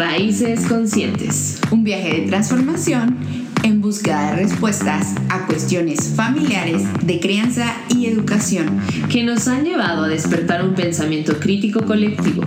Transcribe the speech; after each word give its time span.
Raíces 0.00 0.60
Conscientes. 0.66 1.60
Un 1.70 1.84
viaje 1.84 2.22
de 2.22 2.26
transformación 2.26 3.18
en 3.64 3.82
búsqueda 3.82 4.30
de 4.30 4.36
respuestas 4.44 5.14
a 5.28 5.44
cuestiones 5.46 6.14
familiares 6.16 6.84
de 7.02 7.20
crianza 7.20 7.76
y 7.94 8.06
educación 8.06 8.80
que 9.10 9.22
nos 9.24 9.46
han 9.46 9.62
llevado 9.62 10.04
a 10.04 10.08
despertar 10.08 10.64
un 10.64 10.74
pensamiento 10.74 11.38
crítico 11.38 11.84
colectivo, 11.84 12.44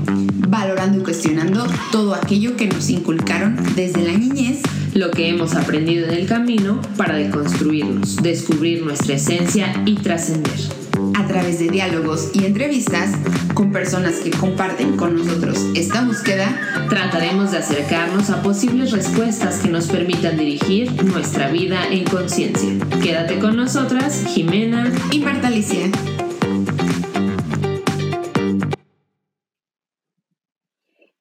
valorando 0.47 0.97
y 0.97 1.03
cuestionando 1.03 1.67
todo 1.91 2.15
aquello 2.15 2.57
que 2.57 2.65
nos 2.65 2.89
inculcaron 2.89 3.55
desde 3.75 4.01
la 4.01 4.17
niñez, 4.17 4.63
lo 4.95 5.11
que 5.11 5.29
hemos 5.29 5.53
aprendido 5.53 6.07
en 6.07 6.15
el 6.15 6.25
camino 6.25 6.81
para 6.97 7.13
deconstruirnos, 7.13 8.15
descubrir 8.23 8.83
nuestra 8.83 9.13
esencia 9.13 9.79
y 9.85 9.93
trascender 9.93 10.82
a 11.15 11.27
través 11.27 11.59
de 11.59 11.69
diálogos 11.69 12.31
y 12.33 12.45
entrevistas 12.45 13.11
con 13.53 13.71
personas 13.71 14.19
que 14.19 14.31
comparten 14.31 14.97
con 14.97 15.15
nosotros 15.15 15.57
esta 15.75 16.03
búsqueda, 16.03 16.47
trataremos 16.89 17.51
de 17.51 17.59
acercarnos 17.59 18.29
a 18.29 18.41
posibles 18.41 18.91
respuestas 18.91 19.59
que 19.61 19.69
nos 19.69 19.87
permitan 19.87 20.37
dirigir 20.37 21.03
nuestra 21.03 21.49
vida 21.49 21.87
en 21.91 22.03
conciencia. 22.05 22.73
Quédate 23.01 23.39
con 23.39 23.55
nosotras, 23.55 24.25
Jimena 24.27 24.91
y 25.11 25.19
Marta 25.19 25.47
Alicia. 25.47 25.89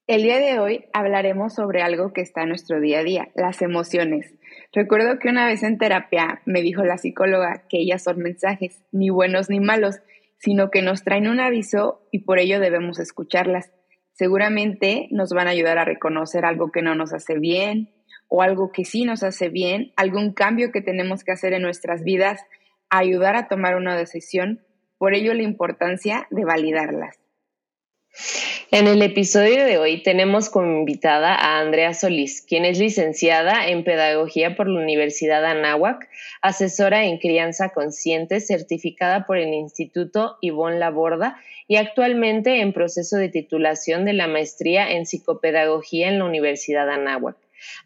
El 0.07 0.25
día 0.25 0.39
de 0.39 0.59
hoy 0.59 0.85
hablaremos 0.93 1.55
sobre 1.55 1.81
algo 1.81 2.13
que 2.13 2.21
está 2.21 2.43
en 2.43 2.51
nuestro 2.51 2.81
día 2.81 2.99
a 2.99 3.03
día, 3.03 3.29
las 3.35 3.63
emociones. 3.63 4.35
Recuerdo 4.75 5.19
que 5.19 5.29
una 5.29 5.47
vez 5.47 5.63
en 5.63 5.77
terapia 5.77 6.41
me 6.47 6.63
dijo 6.63 6.83
la 6.83 6.97
psicóloga 6.97 7.65
que 7.69 7.79
ellas 7.79 8.03
son 8.03 8.19
mensajes, 8.19 8.83
ni 8.91 9.11
buenos 9.11 9.51
ni 9.51 9.61
malos, 9.61 10.01
sino 10.39 10.71
que 10.71 10.81
nos 10.81 11.05
traen 11.05 11.29
un 11.29 11.41
aviso 11.41 12.09
y 12.11 12.21
por 12.21 12.39
ello 12.39 12.59
debemos 12.59 12.99
escucharlas. 12.99 13.71
Seguramente 14.15 15.09
nos 15.11 15.31
van 15.31 15.47
a 15.47 15.51
ayudar 15.51 15.79
a 15.79 15.85
reconocer 15.85 16.47
algo 16.47 16.73
que 16.73 16.81
no 16.81 16.95
nos 16.95 17.13
hace 17.13 17.39
bien 17.39 17.91
o 18.29 18.41
algo 18.41 18.73
que 18.73 18.87
sí 18.87 19.05
nos 19.05 19.23
hace 19.23 19.51
bien, 19.51 19.93
algún 19.95 20.33
cambio 20.33 20.73
que 20.73 20.81
tenemos 20.81 21.23
que 21.23 21.33
hacer 21.33 21.53
en 21.53 21.63
nuestras 21.63 22.03
vidas, 22.03 22.41
ayudar 22.89 23.37
a 23.37 23.49
tomar 23.49 23.77
una 23.77 23.95
decisión, 23.95 24.65
por 24.97 25.15
ello 25.15 25.35
la 25.35 25.43
importancia 25.43 26.27
de 26.31 26.47
validarlas. 26.47 27.22
En 28.71 28.87
el 28.87 29.03
episodio 29.03 29.65
de 29.65 29.79
hoy 29.79 30.03
tenemos 30.03 30.49
como 30.49 30.79
invitada 30.79 31.35
a 31.35 31.61
Andrea 31.61 31.93
Solís, 31.93 32.41
quien 32.41 32.65
es 32.65 32.79
licenciada 32.79 33.69
en 33.69 33.85
Pedagogía 33.85 34.57
por 34.57 34.67
la 34.67 34.81
Universidad 34.81 35.45
Anáhuac, 35.45 36.09
asesora 36.41 37.05
en 37.05 37.19
crianza 37.19 37.71
consciente, 37.71 38.41
certificada 38.41 39.27
por 39.27 39.37
el 39.37 39.53
Instituto 39.53 40.39
Ivonne 40.41 40.79
Laborda 40.79 41.39
y 41.69 41.77
actualmente 41.77 42.61
en 42.61 42.73
proceso 42.73 43.17
de 43.17 43.29
titulación 43.29 44.05
de 44.05 44.15
la 44.15 44.27
maestría 44.27 44.91
en 44.91 45.05
psicopedagogía 45.05 46.09
en 46.09 46.19
la 46.19 46.25
Universidad 46.25 46.89
Anáhuac. 46.89 47.37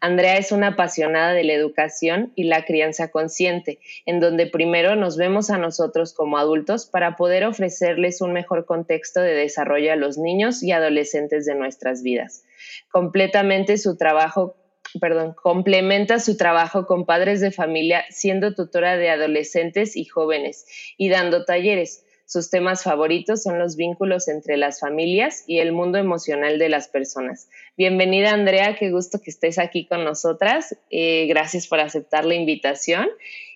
Andrea 0.01 0.37
es 0.37 0.51
una 0.51 0.69
apasionada 0.69 1.33
de 1.33 1.43
la 1.43 1.53
educación 1.53 2.31
y 2.35 2.43
la 2.43 2.65
crianza 2.65 3.09
consciente, 3.09 3.79
en 4.05 4.19
donde 4.19 4.47
primero 4.47 4.95
nos 4.95 5.17
vemos 5.17 5.49
a 5.49 5.57
nosotros 5.57 6.13
como 6.13 6.37
adultos 6.37 6.85
para 6.85 7.15
poder 7.15 7.45
ofrecerles 7.45 8.21
un 8.21 8.33
mejor 8.33 8.65
contexto 8.65 9.21
de 9.21 9.33
desarrollo 9.33 9.93
a 9.93 9.95
los 9.95 10.17
niños 10.17 10.63
y 10.63 10.71
adolescentes 10.71 11.45
de 11.45 11.55
nuestras 11.55 12.03
vidas. 12.03 12.43
Completamente 12.91 13.77
su 13.77 13.97
trabajo 13.97 14.55
perdón, 15.01 15.33
complementa 15.33 16.17
su 16.19 16.37
trabajo 16.37 16.85
con 16.85 17.05
padres 17.05 17.41
de 17.41 17.51
familia 17.51 18.05
siendo 18.09 18.55
tutora 18.55 18.95
de 18.95 19.09
adolescentes 19.09 19.97
y 19.97 20.05
jóvenes 20.05 20.65
y 20.97 21.09
dando 21.09 21.43
talleres 21.43 22.05
sus 22.29 22.49
temas 22.49 22.83
favoritos 22.83 23.41
son 23.41 23.57
los 23.57 23.77
vínculos 23.77 24.27
entre 24.27 24.57
las 24.57 24.81
familias 24.81 25.45
y 25.47 25.59
el 25.59 25.71
mundo 25.71 25.97
emocional 25.97 26.59
de 26.59 26.67
las 26.67 26.89
personas. 26.89 27.47
Bienvenida 27.77 28.31
Andrea, 28.31 28.75
qué 28.75 28.89
gusto 28.89 29.21
que 29.21 29.29
estés 29.29 29.59
aquí 29.59 29.85
con 29.85 30.03
nosotras. 30.03 30.75
Eh, 30.89 31.27
gracias 31.27 31.67
por 31.67 31.79
aceptar 31.79 32.25
la 32.25 32.33
invitación. 32.33 33.07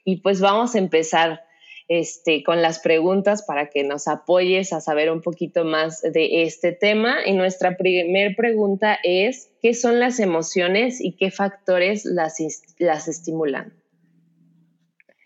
Y 0.06 0.18
pues 0.18 0.40
vamos 0.40 0.76
a 0.76 0.78
empezar 0.78 1.42
este, 1.88 2.44
con 2.44 2.62
las 2.62 2.78
preguntas 2.78 3.42
para 3.42 3.72
que 3.72 3.84
nos 3.84 4.08
apoyes 4.08 4.74
a 4.74 4.80
saber 4.80 5.12
un 5.12 5.22
poquito 5.22 5.66
más 5.66 6.04
de 6.04 6.44
este 6.44 6.72
tema. 6.72 7.16
Y 7.26 7.34
nuestra 7.34 7.78
primera 7.78 8.32
pregunta 8.38 9.00
es, 9.04 9.50
¿qué 9.60 9.74
son 9.74 10.00
las 10.00 10.20
emociones 10.20 11.02
y 11.02 11.14
qué 11.14 11.32
factores 11.32 12.06
las, 12.06 12.38
las 12.78 13.08
estimulan? 13.08 13.74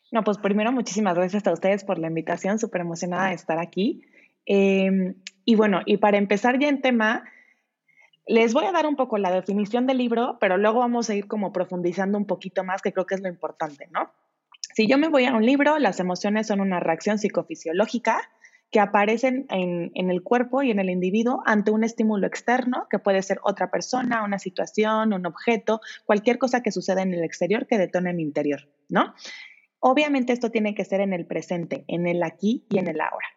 No, 0.10 0.24
pues 0.24 0.38
primero 0.38 0.72
muchísimas 0.72 1.16
gracias 1.16 1.46
a 1.48 1.52
ustedes 1.52 1.84
por 1.84 2.00
la 2.00 2.08
invitación, 2.08 2.60
súper 2.60 2.80
emocionada 2.80 3.28
de 3.28 3.36
estar 3.36 3.60
aquí. 3.60 4.04
Em, 4.46 5.16
y 5.44 5.56
bueno, 5.56 5.82
y 5.86 5.98
para 5.98 6.18
empezar 6.18 6.58
ya 6.60 6.70
en 6.70 6.80
tema, 6.80 7.26
les 8.28 8.54
voy 8.54 8.66
a 8.66 8.72
dar 8.72 8.88
un 8.88 8.96
poco 8.96 9.18
la 9.18 9.32
definición 9.32 9.86
del 9.86 9.98
libro, 9.98 10.38
pero 10.40 10.58
luego 10.58 10.80
vamos 10.80 11.10
a 11.10 11.16
ir 11.16 11.28
como 11.28 11.54
profundizando 11.54 12.18
un 12.18 12.26
poquito 12.26 12.64
más, 12.64 12.82
que 12.82 12.92
creo 12.92 13.06
que 13.06 13.16
es 13.16 13.22
lo 13.22 13.30
importante, 13.30 13.88
¿no? 13.92 14.12
Si 14.74 14.88
yo 14.88 14.98
me 14.98 15.10
voy 15.10 15.26
a 15.26 15.34
un 15.34 15.46
libro, 15.46 15.78
las 15.80 16.00
emociones 16.00 16.48
son 16.48 16.60
una 16.60 16.80
reacción 16.80 17.18
psicofisiológica 17.18 18.30
que 18.72 18.80
aparecen 18.80 19.46
en, 19.50 20.10
el 20.10 20.22
cuerpo 20.22 20.64
y 20.64 20.72
en 20.72 20.80
el 20.80 20.90
individuo 20.90 21.44
ante 21.46 21.72
un 21.72 21.84
estímulo 21.84 22.28
externo, 22.28 22.88
que 22.90 23.00
puede 23.00 23.22
ser 23.22 23.40
otra 23.44 23.70
persona, 23.72 24.24
una 24.24 24.40
situación, 24.40 25.14
un 25.14 25.26
objeto, 25.26 25.80
cualquier 26.04 26.40
cosa 26.40 26.62
que 26.62 26.72
suceda 26.72 27.04
en 27.04 27.14
el 27.14 27.24
exterior 27.24 27.68
que 27.68 27.78
detone 27.78 28.12
mi 28.14 28.24
interior, 28.24 28.68
¿no? 28.90 29.14
Obviamente 29.80 30.34
esto 30.34 30.50
tiene 30.50 30.74
que 30.74 30.84
ser 30.84 31.00
en 31.00 31.14
el 31.14 31.26
presente, 31.26 31.86
en 31.88 32.08
el 32.08 32.24
aquí 32.24 32.66
y 32.70 32.80
en 32.80 32.88
el 32.88 33.00
ahora. 33.00 33.28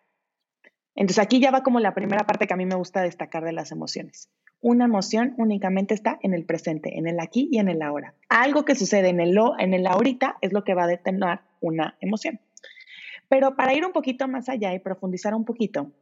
Entonces 0.94 1.22
aquí 1.22 1.38
ya 1.38 1.52
va 1.52 1.62
como 1.62 1.78
la 1.78 1.94
primera 1.94 2.26
parte 2.26 2.46
que 2.48 2.54
a 2.54 2.56
mí 2.56 2.66
me 2.66 2.74
gusta 2.74 3.02
destacar 3.02 3.44
de 3.44 3.52
las 3.52 3.70
emociones. 3.70 4.30
Una 4.60 4.86
emoción 4.86 5.34
únicamente 5.38 5.94
está 5.94 6.18
en 6.22 6.34
el 6.34 6.44
presente, 6.44 6.98
en 6.98 7.06
el 7.06 7.20
aquí 7.20 7.48
y 7.50 7.58
en 7.58 7.68
el 7.68 7.82
ahora. 7.82 8.14
Algo 8.28 8.64
que 8.64 8.74
sucede 8.74 9.08
en 9.08 9.20
el, 9.20 9.38
en 9.58 9.74
el 9.74 9.86
ahorita 9.86 10.36
es 10.40 10.52
lo 10.52 10.64
que 10.64 10.74
va 10.74 10.84
a 10.84 10.88
detener 10.88 11.40
una 11.60 11.96
emoción. 12.00 12.40
Pero 13.28 13.56
para 13.56 13.74
ir 13.74 13.84
un 13.84 13.92
poquito 13.92 14.26
más 14.26 14.48
allá 14.48 14.74
y 14.74 14.78
profundizar 14.78 15.34
un 15.34 15.44
poquito, 15.44 15.92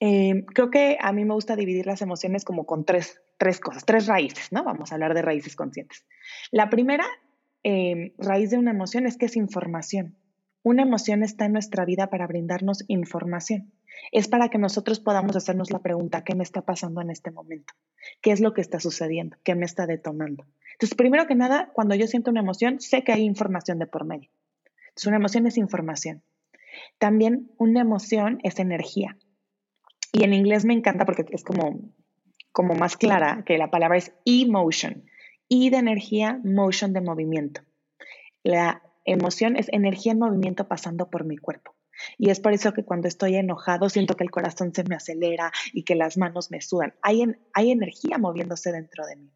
eh, 0.00 0.44
creo 0.54 0.70
que 0.70 0.96
a 1.00 1.12
mí 1.12 1.24
me 1.24 1.34
gusta 1.34 1.54
dividir 1.54 1.86
las 1.86 2.02
emociones 2.02 2.44
como 2.44 2.64
con 2.64 2.84
tres, 2.84 3.20
tres 3.38 3.60
cosas, 3.60 3.84
tres 3.84 4.06
raíces, 4.06 4.50
¿no? 4.50 4.64
Vamos 4.64 4.90
a 4.90 4.94
hablar 4.94 5.14
de 5.14 5.22
raíces 5.22 5.54
conscientes. 5.54 6.04
La 6.50 6.70
primera 6.70 7.04
Em, 7.62 8.12
raíz 8.16 8.50
de 8.50 8.58
una 8.58 8.70
emoción 8.70 9.06
es 9.06 9.16
que 9.16 9.26
es 9.26 9.36
información. 9.36 10.16
Una 10.62 10.82
emoción 10.82 11.22
está 11.22 11.46
en 11.46 11.52
nuestra 11.52 11.84
vida 11.86 12.08
para 12.08 12.26
brindarnos 12.26 12.84
información. 12.88 13.72
Es 14.12 14.28
para 14.28 14.48
que 14.48 14.58
nosotros 14.58 15.00
podamos 15.00 15.34
hacernos 15.36 15.70
la 15.70 15.78
pregunta, 15.78 16.22
¿qué 16.22 16.34
me 16.34 16.42
está 16.42 16.62
pasando 16.62 17.00
en 17.00 17.10
este 17.10 17.30
momento? 17.30 17.72
¿Qué 18.20 18.32
es 18.32 18.40
lo 18.40 18.52
que 18.52 18.60
está 18.60 18.78
sucediendo? 18.78 19.36
¿Qué 19.42 19.54
me 19.54 19.64
está 19.64 19.86
detonando? 19.86 20.44
Entonces, 20.72 20.96
primero 20.96 21.26
que 21.26 21.34
nada, 21.34 21.70
cuando 21.72 21.94
yo 21.94 22.06
siento 22.06 22.30
una 22.30 22.40
emoción, 22.40 22.80
sé 22.80 23.04
que 23.04 23.12
hay 23.12 23.22
información 23.22 23.78
de 23.78 23.86
por 23.86 24.04
medio. 24.04 24.30
Entonces, 24.88 25.06
una 25.06 25.16
emoción 25.16 25.46
es 25.46 25.56
información. 25.56 26.22
También 26.98 27.50
una 27.56 27.80
emoción 27.80 28.38
es 28.42 28.58
energía. 28.58 29.16
Y 30.12 30.24
en 30.24 30.34
inglés 30.34 30.64
me 30.64 30.74
encanta 30.74 31.04
porque 31.06 31.24
es 31.30 31.44
como, 31.44 31.80
como 32.52 32.74
más 32.74 32.96
clara 32.96 33.44
que 33.46 33.58
la 33.58 33.70
palabra 33.70 33.96
es 33.96 34.12
emotion 34.24 35.04
y 35.48 35.70
de 35.70 35.78
energía, 35.78 36.40
motion 36.44 36.92
de 36.92 37.00
movimiento. 37.00 37.62
La 38.42 38.82
emoción 39.04 39.56
es 39.56 39.68
energía 39.70 40.12
en 40.12 40.18
movimiento 40.18 40.68
pasando 40.68 41.10
por 41.10 41.24
mi 41.24 41.36
cuerpo. 41.36 41.74
Y 42.18 42.30
es 42.30 42.40
por 42.40 42.52
eso 42.52 42.72
que 42.72 42.84
cuando 42.84 43.08
estoy 43.08 43.36
enojado 43.36 43.88
siento 43.88 44.16
que 44.16 44.24
el 44.24 44.30
corazón 44.30 44.74
se 44.74 44.84
me 44.84 44.94
acelera 44.94 45.52
y 45.72 45.84
que 45.84 45.94
las 45.94 46.16
manos 46.16 46.50
me 46.50 46.60
sudan. 46.60 46.94
Hay, 47.02 47.24
hay 47.52 47.70
energía 47.70 48.18
moviéndose 48.18 48.72
dentro 48.72 49.06
de 49.06 49.16
mí. 49.16 49.30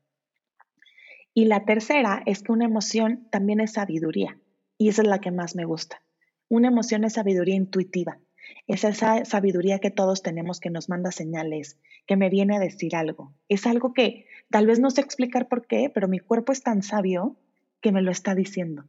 Y 1.34 1.46
la 1.46 1.64
tercera 1.64 2.22
es 2.26 2.42
que 2.42 2.52
una 2.52 2.64
emoción 2.64 3.28
también 3.30 3.60
es 3.60 3.72
sabiduría. 3.72 4.38
Y 4.78 4.88
esa 4.88 5.02
es 5.02 5.08
la 5.08 5.20
que 5.20 5.30
más 5.30 5.56
me 5.56 5.64
gusta. 5.64 6.02
Una 6.48 6.68
emoción 6.68 7.04
es 7.04 7.14
sabiduría 7.14 7.56
intuitiva. 7.56 8.18
Es 8.66 8.84
esa 8.84 9.24
sabiduría 9.24 9.78
que 9.78 9.90
todos 9.90 10.22
tenemos 10.22 10.60
que 10.60 10.70
nos 10.70 10.88
manda 10.88 11.10
señales, 11.10 11.78
que 12.06 12.16
me 12.16 12.28
viene 12.28 12.56
a 12.56 12.60
decir 12.60 12.94
algo. 12.94 13.34
Es 13.48 13.66
algo 13.66 13.92
que 13.92 14.26
tal 14.50 14.66
vez 14.66 14.78
no 14.78 14.90
sé 14.90 15.00
explicar 15.00 15.48
por 15.48 15.66
qué, 15.66 15.90
pero 15.92 16.08
mi 16.08 16.18
cuerpo 16.18 16.52
es 16.52 16.62
tan 16.62 16.82
sabio 16.82 17.36
que 17.80 17.92
me 17.92 18.02
lo 18.02 18.10
está 18.10 18.34
diciendo. 18.34 18.84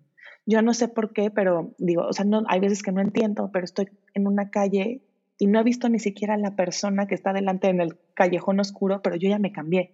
Yo 0.46 0.62
no 0.62 0.74
sé 0.74 0.88
por 0.88 1.14
qué, 1.14 1.32
pero 1.32 1.74
digo, 1.78 2.06
o 2.08 2.14
sea, 2.14 2.26
no, 2.26 2.44
hay 2.48 2.60
veces 2.60 2.84
que 2.84 2.92
no 2.92 3.02
entiendo, 3.02 3.50
pero 3.52 3.66
estoy 3.66 3.90
en 4.14 4.28
una 4.28 4.52
calle 4.52 5.02
y 5.38 5.48
no 5.48 5.60
he 5.60 5.64
visto 5.64 5.90
ni 5.90 6.00
siquiera 6.00 6.36
a 6.36 6.38
la 6.38 6.56
persona 6.56 7.08
que 7.08 7.16
está 7.16 7.34
delante 7.34 7.68
en 7.68 7.82
el 7.82 7.98
callejón 8.14 8.60
oscuro, 8.60 9.02
pero 9.02 9.16
yo 9.16 9.30
ya 9.30 9.40
me 9.40 9.52
cambié 9.52 9.92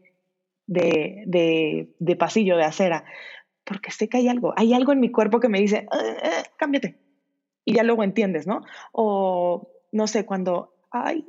de, 0.67 1.23
de, 1.25 1.95
de 1.99 2.15
pasillo, 2.15 2.57
de 2.57 2.63
acera, 2.63 3.05
porque 3.63 3.91
sé 3.91 4.09
que 4.09 4.17
hay 4.17 4.27
algo, 4.27 4.53
hay 4.57 4.73
algo 4.73 4.91
en 4.91 4.99
mi 4.99 5.09
cuerpo 5.09 5.39
que 5.39 5.49
me 5.49 5.59
dice, 5.59 5.87
eh, 5.91 6.17
eh, 6.23 6.43
cámbiate, 6.57 6.97
y 7.65 7.73
ya 7.73 7.83
luego 7.83 8.03
entiendes, 8.03 8.47
¿no? 8.47 8.61
O 8.91 9.71
no 9.91 10.07
sé, 10.07 10.25
cuando, 10.25 10.73
ay, 10.91 11.25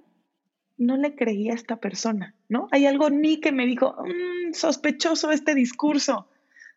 no 0.77 0.97
le 0.97 1.15
creía 1.15 1.53
a 1.53 1.57
esta 1.57 1.77
persona, 1.77 2.35
¿no? 2.49 2.69
Hay 2.71 2.87
algo 2.87 3.11
mí 3.11 3.41
que 3.41 3.53
me 3.53 3.67
dijo, 3.67 3.95
mm, 4.05 4.53
sospechoso 4.53 5.31
este 5.31 5.55
discurso. 5.55 6.29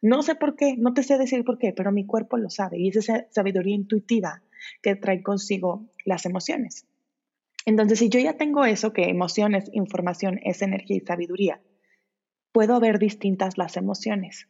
No 0.02 0.22
sé 0.22 0.36
por 0.36 0.56
qué, 0.56 0.76
no 0.78 0.94
te 0.94 1.04
sé 1.04 1.18
decir 1.18 1.44
por 1.44 1.58
qué, 1.58 1.74
pero 1.74 1.92
mi 1.92 2.06
cuerpo 2.06 2.38
lo 2.38 2.50
sabe 2.50 2.80
y 2.80 2.90
es 2.90 2.98
esa 2.98 3.26
sabiduría 3.32 3.76
intuitiva 3.76 4.44
que 4.82 4.96
trae 4.96 5.24
consigo 5.24 5.88
las 6.06 6.26
emociones. 6.26 6.86
Entonces, 7.66 8.00
si 8.00 8.10
yo 8.10 8.20
ya 8.20 8.38
tengo 8.38 8.66
eso, 8.66 8.94
que 8.94 9.10
emociones, 9.10 9.70
información 9.74 10.40
es 10.44 10.62
energía 10.62 10.98
y 10.98 11.00
sabiduría, 11.02 11.62
puedo 12.52 12.80
ver 12.80 13.00
distintas 13.00 13.58
las 13.58 13.76
emociones, 13.76 14.48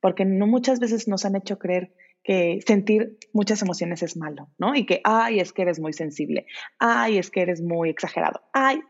porque 0.00 0.24
no 0.24 0.46
muchas 0.46 0.80
veces 0.80 1.06
nos 1.06 1.24
han 1.24 1.36
hecho 1.36 1.58
creer 1.58 1.94
que 2.24 2.60
sentir 2.66 3.18
muchas 3.32 3.62
emociones 3.62 4.02
es 4.02 4.16
malo, 4.16 4.50
¿no? 4.58 4.74
Y 4.74 4.84
que, 4.84 5.00
ay, 5.04 5.38
es 5.38 5.52
que 5.52 5.62
eres 5.62 5.78
muy 5.78 5.92
sensible, 5.92 6.46
ay, 6.78 7.18
es 7.18 7.30
que 7.30 7.42
eres 7.42 7.62
muy 7.62 7.90
exagerado, 7.90 8.40
ay, 8.52 8.80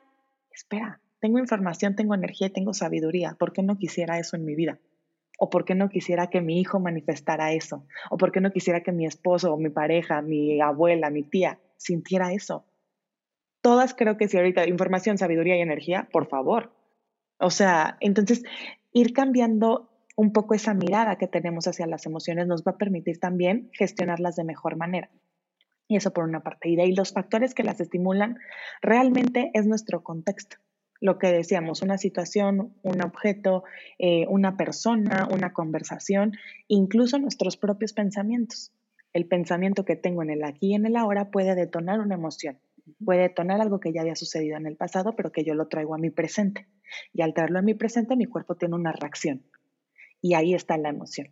espera, 0.51 1.03
tengo 1.21 1.39
información, 1.39 1.97
tengo 1.97 2.15
energía 2.15 2.47
y 2.47 2.53
tengo 2.53 2.73
sabiduría, 2.73 3.37
¿por 3.39 3.53
qué 3.53 3.63
no 3.63 3.77
quisiera 3.77 4.19
eso 4.19 4.37
en 4.37 4.45
mi 4.45 4.55
vida? 4.55 4.79
¿O 5.37 5.51
por 5.51 5.65
qué 5.65 5.75
no 5.75 5.89
quisiera 5.89 6.29
que 6.29 6.41
mi 6.41 6.61
hijo 6.61 6.81
manifestara 6.81 7.53
eso? 7.53 7.87
¿O 8.11 8.17
por 8.17 8.33
qué 8.33 8.41
no 8.41 8.53
quisiera 8.53 8.83
que 8.83 8.93
mi 8.93 9.07
esposo 9.07 9.57
mi 9.57 9.69
pareja, 9.69 10.23
mi 10.23 10.61
abuela, 10.61 11.11
mi 11.11 11.23
tía 11.23 11.59
sintiera 11.77 12.33
eso? 12.33 12.65
Todas 13.61 13.95
creo 13.95 14.17
que 14.17 14.29
si 14.29 14.37
ahorita 14.37 14.67
información, 14.67 15.19
sabiduría 15.19 15.57
y 15.57 15.61
energía, 15.61 16.09
por 16.13 16.29
favor. 16.29 16.73
O 17.39 17.51
sea, 17.51 17.97
entonces 18.01 18.45
ir 18.93 19.13
cambiando 19.13 19.91
un 20.17 20.33
poco 20.33 20.55
esa 20.55 20.73
mirada 20.73 21.17
que 21.17 21.29
tenemos 21.29 21.67
hacia 21.67 21.87
las 21.87 22.07
emociones 22.07 22.47
nos 22.47 22.63
va 22.63 22.73
a 22.73 22.79
permitir 22.79 23.21
también 23.21 23.71
gestionarlas 23.73 24.37
de 24.37 24.45
mejor 24.45 24.77
manera. 24.77 25.11
Y 25.89 25.97
eso 25.97 26.13
por 26.13 26.25
una 26.25 26.43
parte. 26.43 26.69
Y 26.69 26.77
de 26.77 26.83
ahí 26.83 26.95
los 26.95 27.13
factores 27.13 27.55
que 27.55 27.63
las 27.63 27.81
estimulan 27.81 28.39
realmente 28.81 29.51
es 29.53 29.67
nuestro 29.67 30.03
contexto. 30.03 30.57
Lo 31.01 31.19
que 31.19 31.29
decíamos, 31.29 31.83
una 31.83 31.99
situación, 31.99 32.75
un 32.83 33.03
objeto, 33.03 33.65
eh, 33.99 34.27
una 34.29 34.57
persona, 34.57 35.29
una 35.31 35.53
conversación, 35.53 36.33
incluso 36.69 37.19
nuestros 37.19 37.57
propios 37.57 37.93
pensamientos. 37.93 38.73
El 39.13 39.27
pensamiento 39.27 39.85
que 39.85 39.97
tengo 39.97 40.23
en 40.23 40.31
el 40.31 40.45
aquí 40.45 40.73
y 40.73 40.75
en 40.75 40.87
el 40.87 40.97
ahora 40.97 41.31
puede 41.31 41.55
detonar 41.55 42.01
una 42.01 42.15
emoción, 42.15 42.59
puede 43.05 43.23
detonar 43.23 43.61
algo 43.61 43.81
que 43.81 43.93
ya 43.93 44.03
había 44.03 44.17
sucedido 44.17 44.57
en 44.57 44.67
el 44.67 44.77
pasado, 44.77 45.17
pero 45.17 45.33
que 45.33 45.45
yo 45.45 45.55
lo 45.55 45.69
traigo 45.69 45.95
a 45.95 45.99
mi 45.99 46.11
presente. 46.11 46.67
Y 47.13 47.23
al 47.23 47.35
traerlo 47.35 47.59
a 47.59 47.63
mi 47.63 47.75
presente, 47.75 48.17
mi 48.17 48.27
cuerpo 48.27 48.57
tiene 48.57 48.75
una 48.75 48.93
reacción 48.93 49.43
y 50.27 50.35
ahí 50.35 50.55
está 50.55 50.77
la 50.77 50.89
emoción. 50.89 51.29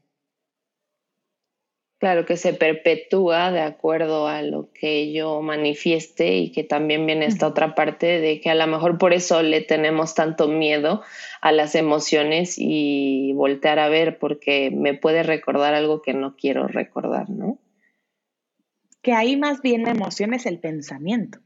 Claro, 2.04 2.26
que 2.26 2.36
se 2.36 2.52
perpetúa 2.52 3.50
de 3.50 3.62
acuerdo 3.62 4.28
a 4.28 4.42
lo 4.42 4.70
que 4.74 5.10
yo 5.10 5.40
manifieste 5.40 6.36
y 6.36 6.52
que 6.52 6.62
también 6.62 7.06
viene 7.06 7.24
esta 7.24 7.46
otra 7.46 7.74
parte 7.74 8.20
de 8.20 8.42
que 8.42 8.50
a 8.50 8.54
lo 8.54 8.66
mejor 8.66 8.98
por 8.98 9.14
eso 9.14 9.42
le 9.42 9.62
tenemos 9.62 10.14
tanto 10.14 10.46
miedo 10.46 11.00
a 11.40 11.50
las 11.50 11.74
emociones 11.74 12.56
y 12.58 13.32
voltear 13.32 13.78
a 13.78 13.88
ver 13.88 14.18
porque 14.18 14.70
me 14.70 14.92
puede 14.92 15.22
recordar 15.22 15.72
algo 15.72 16.02
que 16.02 16.12
no 16.12 16.36
quiero 16.36 16.68
recordar, 16.68 17.30
¿no? 17.30 17.58
Que 19.00 19.14
ahí 19.14 19.38
más 19.38 19.62
bien 19.62 19.84
la 19.84 19.92
emoción 19.92 20.34
es 20.34 20.44
el 20.44 20.58
pensamiento. 20.58 21.38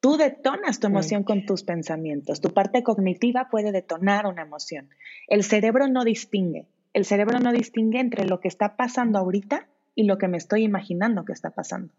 Tú 0.00 0.16
detonas 0.16 0.80
tu 0.80 0.88
emoción 0.88 1.22
con 1.22 1.46
tus 1.46 1.62
pensamientos. 1.62 2.40
Tu 2.40 2.52
parte 2.52 2.82
cognitiva 2.82 3.46
puede 3.48 3.70
detonar 3.70 4.26
una 4.26 4.42
emoción. 4.42 4.90
El 5.28 5.44
cerebro 5.44 5.86
no 5.86 6.02
distingue. 6.02 6.66
El 6.92 7.04
cerebro 7.04 7.38
no 7.38 7.52
distingue 7.52 8.00
entre 8.00 8.24
lo 8.24 8.40
que 8.40 8.48
está 8.48 8.76
pasando 8.76 9.18
ahorita 9.18 9.68
y 9.94 10.04
lo 10.04 10.18
que 10.18 10.28
me 10.28 10.36
estoy 10.36 10.64
imaginando 10.64 11.24
que 11.24 11.32
está 11.32 11.50
pasando. 11.50 11.92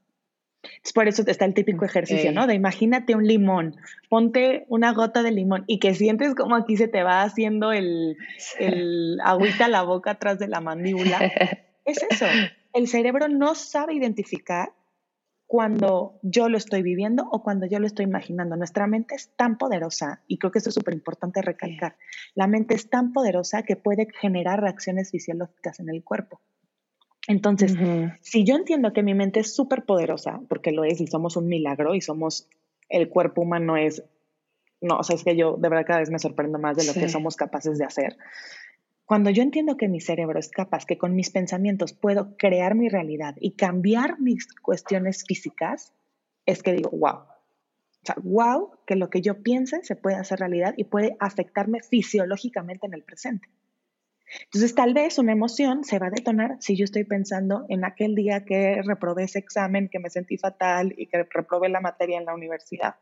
Es 0.84 0.94
por 0.94 1.08
eso 1.08 1.24
está 1.26 1.46
el 1.46 1.54
típico 1.54 1.86
ejercicio, 1.86 2.32
¿no? 2.32 2.46
De 2.46 2.54
imagínate 2.54 3.16
un 3.16 3.26
limón, 3.26 3.78
ponte 4.10 4.66
una 4.68 4.94
gota 4.94 5.24
de 5.24 5.32
limón 5.32 5.64
y 5.66 5.80
que 5.80 5.96
sientes 5.96 6.36
como 6.36 6.56
aquí 6.56 6.78
se 6.78 6.88
te 6.88 7.02
va 7.02 7.24
haciendo 7.24 7.72
el, 7.72 8.18
el 8.60 9.20
agüita 9.24 9.66
a 9.66 9.70
la 9.70 9.82
boca 9.82 10.12
atrás 10.12 10.38
de 10.40 10.48
la 10.48 10.62
mandíbula. 10.62 11.20
Es 11.84 12.06
eso. 12.08 12.28
El 12.74 12.88
cerebro 12.88 13.28
no 13.28 13.56
sabe 13.56 13.96
identificar 13.96 14.72
cuando 15.52 16.18
yo 16.22 16.48
lo 16.48 16.56
estoy 16.58 16.82
viviendo 16.82 17.28
o 17.30 17.44
cuando 17.44 17.66
yo 17.66 17.78
lo 17.80 17.86
estoy 17.86 18.06
imaginando. 18.06 18.56
Nuestra 18.56 18.88
mente 18.88 19.16
es 19.16 19.36
tan 19.36 19.58
poderosa, 19.58 20.22
y 20.26 20.38
creo 20.38 20.50
que 20.50 20.60
esto 20.60 20.70
es 20.70 20.76
súper 20.76 20.94
importante 20.94 21.42
recalcar, 21.42 21.98
la 22.36 22.48
mente 22.48 22.74
es 22.74 22.90
tan 22.90 23.12
poderosa 23.12 23.64
que 23.64 23.76
puede 23.76 24.08
generar 24.22 24.62
reacciones 24.62 25.12
fisiológicas 25.12 25.82
en 25.82 25.90
el 25.90 26.06
cuerpo. 26.06 26.40
Entonces, 27.28 27.76
si 28.22 28.46
yo 28.46 28.56
entiendo 28.56 28.94
que 28.94 29.04
mi 29.04 29.14
mente 29.14 29.42
es 29.42 29.54
súper 29.54 29.84
poderosa, 29.84 30.40
porque 30.48 30.72
lo 30.72 30.86
es 30.86 31.02
y 31.02 31.08
somos 31.08 31.36
un 31.36 31.50
milagro 31.50 31.96
y 31.96 32.00
somos, 32.00 32.48
el 32.88 33.10
cuerpo 33.10 33.42
humano 33.42 33.76
es, 33.76 34.06
no, 34.80 35.00
o 35.00 35.04
sea, 35.04 35.18
es 35.18 35.26
que 35.26 35.36
yo 35.36 35.58
de 35.58 35.68
verdad 35.68 35.86
cada 35.86 36.00
vez 36.00 36.12
me 36.12 36.20
sorprendo 36.20 36.60
más 36.60 36.78
de 36.78 36.86
lo 36.86 36.94
que 36.94 37.10
somos 37.10 37.36
capaces 37.36 37.78
de 37.78 37.84
hacer. 37.84 38.16
Cuando 39.12 39.30
yo 39.30 39.44
entiendo 39.44 39.76
que 39.76 39.90
mi 39.90 40.00
cerebro 40.00 40.40
es 40.40 40.48
capaz, 40.48 40.86
que 40.86 40.98
con 40.98 41.16
mis 41.16 41.32
pensamientos 41.32 41.92
puedo 41.92 42.38
crear 42.38 42.76
mi 42.76 42.88
realidad 42.88 43.36
y 43.42 43.58
cambiar 43.58 44.22
mis 44.22 44.48
cuestiones 44.54 45.26
físicas, 45.28 45.94
es 46.46 46.64
que 46.64 46.72
digo, 46.72 46.92
wow. 46.92 47.16
O 47.18 48.06
sea, 48.06 48.16
wow, 48.24 48.72
que 48.88 48.96
lo 48.96 49.10
que 49.10 49.20
yo 49.20 49.44
piense 49.44 49.84
se 49.84 49.98
puede 49.98 50.16
hacer 50.16 50.40
realidad 50.40 50.76
y 50.78 50.86
puede 50.86 51.18
afectarme 51.20 51.82
fisiológicamente 51.82 52.88
en 52.88 52.94
el 52.94 53.04
presente. 53.04 53.50
Entonces, 54.46 54.76
tal 54.76 54.94
vez 54.94 55.18
una 55.18 55.34
emoción 55.34 55.84
se 55.84 56.00
va 56.00 56.08
a 56.08 56.12
detonar 56.12 56.56
si 56.62 56.78
yo 56.78 56.86
estoy 56.86 57.04
pensando 57.04 57.66
en 57.68 57.84
aquel 57.84 58.16
día 58.16 58.46
que 58.46 58.82
reprobé 58.82 59.24
ese 59.26 59.40
examen, 59.40 59.90
que 59.90 60.00
me 60.00 60.10
sentí 60.10 60.38
fatal 60.38 60.94
y 60.96 61.08
que 61.08 61.28
reprobé 61.30 61.68
la 61.68 61.82
materia 61.82 62.18
en 62.18 62.24
la 62.24 62.34
universidad. 62.34 62.96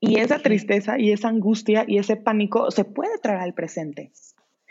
Y 0.00 0.18
esa 0.18 0.40
tristeza 0.40 0.98
y 0.98 1.12
esa 1.12 1.28
angustia 1.28 1.84
y 1.86 1.98
ese 1.98 2.16
pánico 2.16 2.72
se 2.72 2.84
puede 2.84 3.18
traer 3.18 3.38
al 3.38 3.54
presente 3.54 4.10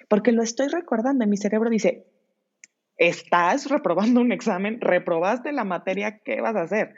porque 0.09 0.33
lo 0.33 0.43
estoy 0.43 0.67
recordando. 0.67 1.23
Y 1.23 1.27
mi 1.27 1.37
cerebro 1.37 1.69
dice, 1.69 2.05
estás 2.97 3.69
reprobando 3.69 4.19
un 4.19 4.33
examen, 4.33 4.81
reprobaste 4.81 5.53
la 5.53 5.63
materia, 5.63 6.19
¿qué 6.19 6.41
vas 6.41 6.57
a 6.57 6.63
hacer? 6.63 6.95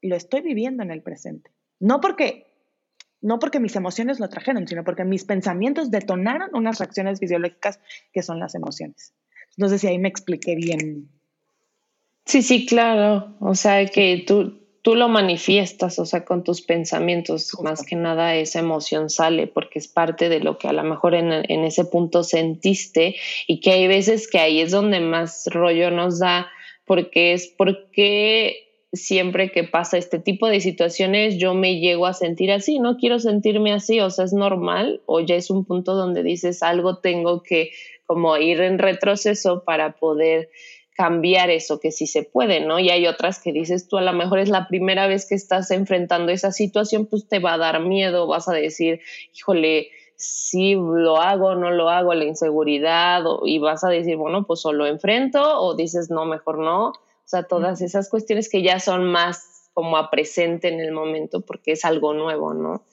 Lo 0.00 0.16
estoy 0.16 0.40
viviendo 0.40 0.82
en 0.82 0.90
el 0.90 1.02
presente. 1.02 1.52
No 1.78 2.00
porque, 2.00 2.48
no 3.20 3.38
porque 3.38 3.60
mis 3.60 3.76
emociones 3.76 4.18
lo 4.18 4.28
trajeron, 4.28 4.66
sino 4.66 4.82
porque 4.82 5.04
mis 5.04 5.24
pensamientos 5.24 5.92
detonaron 5.92 6.50
unas 6.54 6.80
reacciones 6.80 7.20
fisiológicas 7.20 7.78
que 8.12 8.22
son 8.22 8.40
las 8.40 8.56
emociones. 8.56 9.14
No 9.56 9.68
sé 9.68 9.78
si 9.78 9.86
ahí 9.86 9.98
me 9.98 10.08
expliqué 10.08 10.56
bien. 10.56 11.08
Sí, 12.24 12.42
sí, 12.42 12.66
claro. 12.66 13.36
O 13.40 13.54
sea, 13.54 13.84
que 13.86 14.24
tú, 14.26 14.61
tú 14.82 14.96
lo 14.96 15.08
manifiestas, 15.08 15.98
o 16.00 16.04
sea, 16.04 16.24
con 16.24 16.42
tus 16.42 16.60
pensamientos, 16.60 17.56
más 17.62 17.84
que 17.84 17.96
nada 17.96 18.34
esa 18.34 18.58
emoción 18.58 19.10
sale 19.10 19.46
porque 19.46 19.78
es 19.78 19.86
parte 19.86 20.28
de 20.28 20.40
lo 20.40 20.58
que 20.58 20.68
a 20.68 20.72
lo 20.72 20.82
mejor 20.82 21.14
en, 21.14 21.32
en, 21.32 21.64
ese 21.64 21.84
punto 21.84 22.24
sentiste 22.24 23.14
y 23.46 23.60
que 23.60 23.70
hay 23.70 23.86
veces 23.86 24.28
que 24.28 24.40
ahí 24.40 24.60
es 24.60 24.72
donde 24.72 24.98
más 24.98 25.46
rollo 25.52 25.90
nos 25.92 26.18
da 26.18 26.50
porque 26.84 27.32
es 27.32 27.46
porque 27.46 28.68
siempre 28.92 29.50
que 29.50 29.64
pasa 29.64 29.96
este 29.96 30.18
tipo 30.18 30.48
de 30.48 30.60
situaciones 30.60 31.38
yo 31.38 31.54
me 31.54 31.78
llego 31.78 32.06
a 32.06 32.12
sentir 32.12 32.50
así, 32.50 32.80
no 32.80 32.96
quiero 32.96 33.20
sentirme 33.20 33.72
así, 33.72 34.00
o 34.00 34.10
sea, 34.10 34.24
es 34.24 34.32
normal 34.32 35.00
o 35.06 35.20
ya 35.20 35.36
es 35.36 35.48
un 35.48 35.64
punto 35.64 35.94
donde 35.94 36.24
dices 36.24 36.62
algo 36.62 36.98
tengo 36.98 37.42
que 37.42 37.70
como 38.04 38.36
ir 38.36 38.60
en 38.60 38.78
retroceso 38.78 39.62
para 39.64 39.92
poder 39.92 40.50
cambiar 40.94 41.50
eso, 41.50 41.80
que 41.80 41.90
sí 41.90 42.06
se 42.06 42.22
puede, 42.22 42.60
¿no? 42.60 42.78
Y 42.78 42.90
hay 42.90 43.06
otras 43.06 43.40
que 43.40 43.52
dices 43.52 43.88
tú, 43.88 43.96
a 43.96 44.02
lo 44.02 44.12
mejor 44.12 44.38
es 44.38 44.48
la 44.48 44.68
primera 44.68 45.06
vez 45.06 45.26
que 45.26 45.34
estás 45.34 45.70
enfrentando 45.70 46.32
esa 46.32 46.52
situación, 46.52 47.06
pues 47.06 47.26
te 47.26 47.38
va 47.38 47.54
a 47.54 47.58
dar 47.58 47.80
miedo, 47.80 48.26
vas 48.26 48.48
a 48.48 48.52
decir, 48.52 49.00
híjole, 49.34 49.88
si 50.16 50.74
lo 50.74 51.16
hago, 51.16 51.54
no 51.54 51.70
lo 51.70 51.88
hago, 51.88 52.14
la 52.14 52.24
inseguridad, 52.24 53.22
y 53.44 53.58
vas 53.58 53.84
a 53.84 53.88
decir, 53.88 54.16
bueno, 54.16 54.46
pues 54.46 54.64
o 54.66 54.72
lo 54.72 54.86
enfrento 54.86 55.60
o 55.60 55.74
dices, 55.74 56.10
no, 56.10 56.26
mejor 56.26 56.58
no. 56.58 56.88
O 56.88 57.28
sea, 57.32 57.44
todas 57.44 57.80
esas 57.80 58.10
cuestiones 58.10 58.48
que 58.48 58.62
ya 58.62 58.78
son 58.78 59.06
más 59.06 59.70
como 59.72 59.96
a 59.96 60.10
presente 60.10 60.68
en 60.68 60.80
el 60.80 60.92
momento 60.92 61.40
porque 61.40 61.72
es 61.72 61.84
algo 61.84 62.12
nuevo, 62.12 62.52
¿no? 62.52 62.84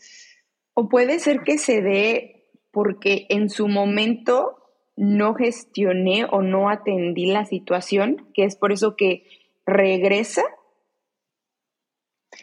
O 0.73 0.87
puede 0.87 1.19
ser 1.19 1.41
que 1.41 1.57
se 1.57 1.81
dé 1.81 2.47
porque 2.71 3.25
en 3.29 3.49
su 3.49 3.67
momento 3.67 4.58
no 4.99 5.33
gestioné 5.33 6.25
o 6.25 6.41
no 6.41 6.69
atendí 6.69 7.25
la 7.25 7.45
situación, 7.45 8.27
que 8.33 8.43
es 8.43 8.57
por 8.57 8.73
eso 8.73 8.97
que 8.97 9.23
regresa. 9.65 10.43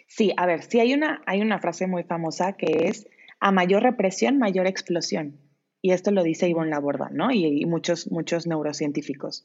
Sí, 0.09 0.33
a 0.39 0.47
ver, 0.47 0.63
sí 0.63 0.81
hay 0.81 0.95
una, 0.95 1.23
hay 1.27 1.43
una 1.43 1.59
frase 1.59 1.87
muy 1.87 2.05
famosa 2.05 2.55
que 2.55 2.89
es 2.89 3.07
a 3.41 3.53
mayor 3.53 3.83
represión, 3.83 4.39
mayor 4.39 4.67
explosión. 4.67 5.39
Y 5.83 5.93
esto 5.93 6.11
lo 6.13 6.23
dice 6.23 6.49
Ivonne 6.49 6.71
Laborda, 6.71 7.11
¿no? 7.13 7.31
Y, 7.31 7.67
muchos, 7.67 8.11
muchos 8.11 8.47
neurocientíficos. 8.47 9.45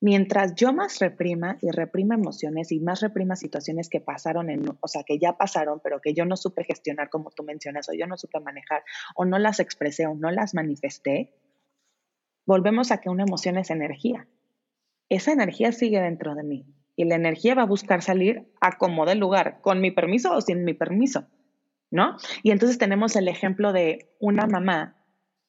Mientras 0.00 0.54
yo 0.54 0.72
más 0.72 1.00
reprima 1.00 1.58
y 1.62 1.72
reprima 1.72 2.14
emociones 2.14 2.70
y 2.70 2.78
más 2.78 3.00
reprima 3.00 3.34
situaciones 3.34 3.88
que 3.88 4.00
pasaron, 4.00 4.50
en, 4.50 4.62
o 4.80 4.88
sea, 4.88 5.02
que 5.02 5.18
ya 5.18 5.36
pasaron, 5.36 5.80
pero 5.82 6.00
que 6.00 6.14
yo 6.14 6.24
no 6.26 6.36
supe 6.36 6.62
gestionar 6.62 7.10
como 7.10 7.32
tú 7.32 7.42
mencionas, 7.42 7.88
o 7.88 7.92
yo 7.92 8.06
no 8.06 8.16
supe 8.16 8.38
manejar, 8.38 8.84
o 9.16 9.24
no 9.24 9.40
las 9.40 9.58
expresé, 9.58 10.06
o 10.06 10.14
no 10.14 10.30
las 10.30 10.54
manifesté, 10.54 11.32
volvemos 12.46 12.90
a 12.90 13.00
que 13.00 13.08
una 13.08 13.24
emoción 13.24 13.58
es 13.58 13.70
energía. 13.70 14.26
Esa 15.08 15.32
energía 15.32 15.72
sigue 15.72 16.00
dentro 16.00 16.34
de 16.34 16.42
mí 16.42 16.66
y 16.96 17.04
la 17.04 17.16
energía 17.16 17.54
va 17.54 17.62
a 17.62 17.66
buscar 17.66 18.02
salir 18.02 18.50
a 18.60 18.78
como 18.78 19.06
de 19.06 19.14
lugar, 19.14 19.60
con 19.60 19.80
mi 19.80 19.90
permiso 19.90 20.34
o 20.34 20.40
sin 20.40 20.64
mi 20.64 20.74
permiso, 20.74 21.26
¿no? 21.90 22.16
Y 22.42 22.50
entonces 22.50 22.78
tenemos 22.78 23.16
el 23.16 23.28
ejemplo 23.28 23.72
de 23.72 24.14
una 24.20 24.46
mamá 24.46 25.02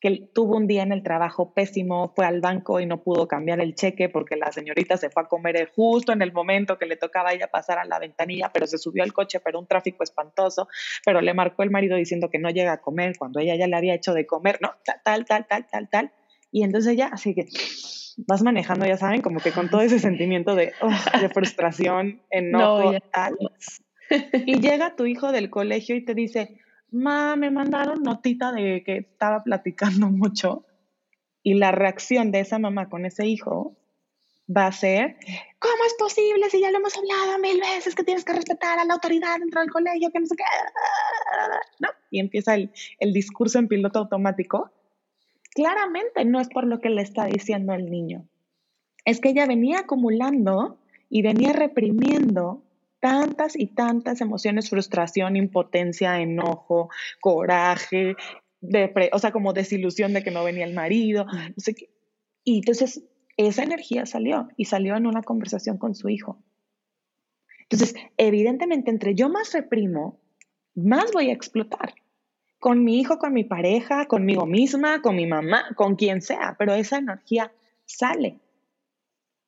que 0.03 0.29
tuvo 0.33 0.57
un 0.57 0.67
día 0.67 0.83
en 0.83 0.91
el 0.91 1.01
trabajo 1.01 1.53
pésimo, 1.53 2.11
fue 2.13 2.25
al 2.25 2.41
banco 2.41 2.81
y 2.81 2.85
no 2.85 3.01
pudo 3.01 3.25
cambiar 3.29 3.61
el 3.61 3.73
cheque 3.73 4.09
porque 4.09 4.35
la 4.35 4.51
señorita 4.51 4.97
se 4.97 5.09
fue 5.09 5.23
a 5.23 5.27
comer 5.27 5.71
justo 5.73 6.11
en 6.11 6.21
el 6.21 6.33
momento 6.33 6.77
que 6.77 6.85
le 6.85 6.97
tocaba 6.97 7.31
ella 7.31 7.47
pasar 7.47 7.77
a 7.77 7.85
la 7.85 7.99
ventanilla, 7.99 8.51
pero 8.53 8.67
se 8.67 8.77
subió 8.77 9.03
al 9.03 9.13
coche, 9.13 9.39
pero 9.39 9.59
un 9.59 9.65
tráfico 9.65 10.03
espantoso, 10.03 10.67
pero 11.05 11.21
le 11.21 11.33
marcó 11.33 11.63
el 11.63 11.71
marido 11.71 11.95
diciendo 11.95 12.29
que 12.29 12.37
no 12.37 12.49
llega 12.49 12.73
a 12.73 12.81
comer 12.81 13.15
cuando 13.17 13.39
ella 13.39 13.55
ya 13.55 13.65
le 13.65 13.77
había 13.77 13.93
hecho 13.93 14.13
de 14.13 14.27
comer, 14.27 14.59
¿no? 14.61 14.71
Tal, 15.05 15.23
tal, 15.23 15.47
tal, 15.47 15.67
tal, 15.67 15.89
tal. 15.89 16.11
Y 16.53 16.63
entonces 16.63 16.95
ya, 16.95 17.07
así 17.07 17.33
que 17.33 17.47
vas 18.27 18.43
manejando, 18.43 18.85
ya 18.85 18.95
saben, 18.95 19.23
como 19.23 19.39
que 19.39 19.51
con 19.51 19.71
todo 19.71 19.81
ese 19.81 19.97
sentimiento 19.97 20.53
de, 20.53 20.71
oh, 20.81 21.19
de 21.19 21.29
frustración, 21.29 22.21
enojo, 22.29 22.93
tal. 23.11 23.35
Y 24.45 24.59
llega 24.59 24.95
tu 24.95 25.07
hijo 25.07 25.31
del 25.31 25.49
colegio 25.49 25.95
y 25.95 26.05
te 26.05 26.13
dice, 26.13 26.59
ma, 26.91 27.35
me 27.35 27.49
mandaron 27.49 28.03
notita 28.03 28.51
de 28.51 28.83
que 28.85 28.97
estaba 28.97 29.43
platicando 29.43 30.07
mucho 30.11 30.63
y 31.41 31.55
la 31.55 31.71
reacción 31.71 32.31
de 32.31 32.41
esa 32.41 32.59
mamá 32.59 32.87
con 32.87 33.07
ese 33.07 33.25
hijo 33.25 33.75
va 34.55 34.67
a 34.67 34.71
ser, 34.71 35.17
¿cómo 35.57 35.83
es 35.87 35.95
posible 35.97 36.51
si 36.51 36.61
ya 36.61 36.69
lo 36.69 36.77
hemos 36.77 36.95
hablado 36.95 37.39
mil 37.39 37.59
veces 37.59 37.95
que 37.95 38.03
tienes 38.03 38.23
que 38.23 38.33
respetar 38.33 38.77
a 38.77 38.85
la 38.85 38.93
autoridad 38.93 39.39
dentro 39.39 39.61
del 39.61 39.71
colegio, 39.71 40.11
que 40.11 40.19
no 40.19 40.27
sé 40.27 40.35
qué? 40.35 40.43
¿No? 41.79 41.89
Y 42.11 42.19
empieza 42.19 42.53
el, 42.53 42.71
el 42.99 43.11
discurso 43.11 43.57
en 43.57 43.67
piloto 43.67 43.97
automático. 43.97 44.69
Claramente 45.53 46.25
no 46.25 46.39
es 46.39 46.49
por 46.49 46.65
lo 46.65 46.79
que 46.79 46.89
le 46.89 47.01
está 47.01 47.25
diciendo 47.25 47.73
el 47.73 47.89
niño. 47.89 48.27
Es 49.05 49.19
que 49.19 49.29
ella 49.29 49.45
venía 49.45 49.79
acumulando 49.79 50.79
y 51.09 51.21
venía 51.21 51.53
reprimiendo 51.53 52.63
tantas 52.99 53.57
y 53.59 53.67
tantas 53.67 54.21
emociones, 54.21 54.69
frustración, 54.69 55.35
impotencia, 55.35 56.19
enojo, 56.21 56.89
coraje, 57.19 58.15
o 59.11 59.19
sea, 59.19 59.31
como 59.31 59.51
desilusión 59.53 60.13
de 60.13 60.23
que 60.23 60.31
no 60.31 60.43
venía 60.43 60.65
el 60.65 60.73
marido, 60.73 61.25
no 61.25 61.53
sé 61.57 61.75
qué. 61.75 61.89
Y 62.45 62.59
entonces 62.59 63.03
esa 63.35 63.63
energía 63.63 64.05
salió 64.05 64.47
y 64.55 64.65
salió 64.65 64.95
en 64.95 65.05
una 65.05 65.21
conversación 65.21 65.77
con 65.77 65.95
su 65.95 66.09
hijo. 66.09 66.41
Entonces, 67.63 67.95
evidentemente, 68.17 68.89
entre 68.89 69.15
yo 69.15 69.29
más 69.29 69.51
reprimo, 69.53 70.19
más 70.75 71.11
voy 71.11 71.29
a 71.29 71.33
explotar. 71.33 71.93
Con 72.63 72.85
mi 72.85 72.97
hijo, 72.97 73.17
con 73.17 73.33
mi 73.33 73.43
pareja, 73.43 74.05
conmigo 74.05 74.45
misma, 74.45 75.01
con 75.01 75.17
mi 75.17 75.27
mamá, 75.27 75.65
con 75.75 75.97
quien 75.97 76.21
sea, 76.21 76.55
pero 76.57 76.73
esa 76.73 76.97
energía 76.97 77.51
sale. 77.83 78.39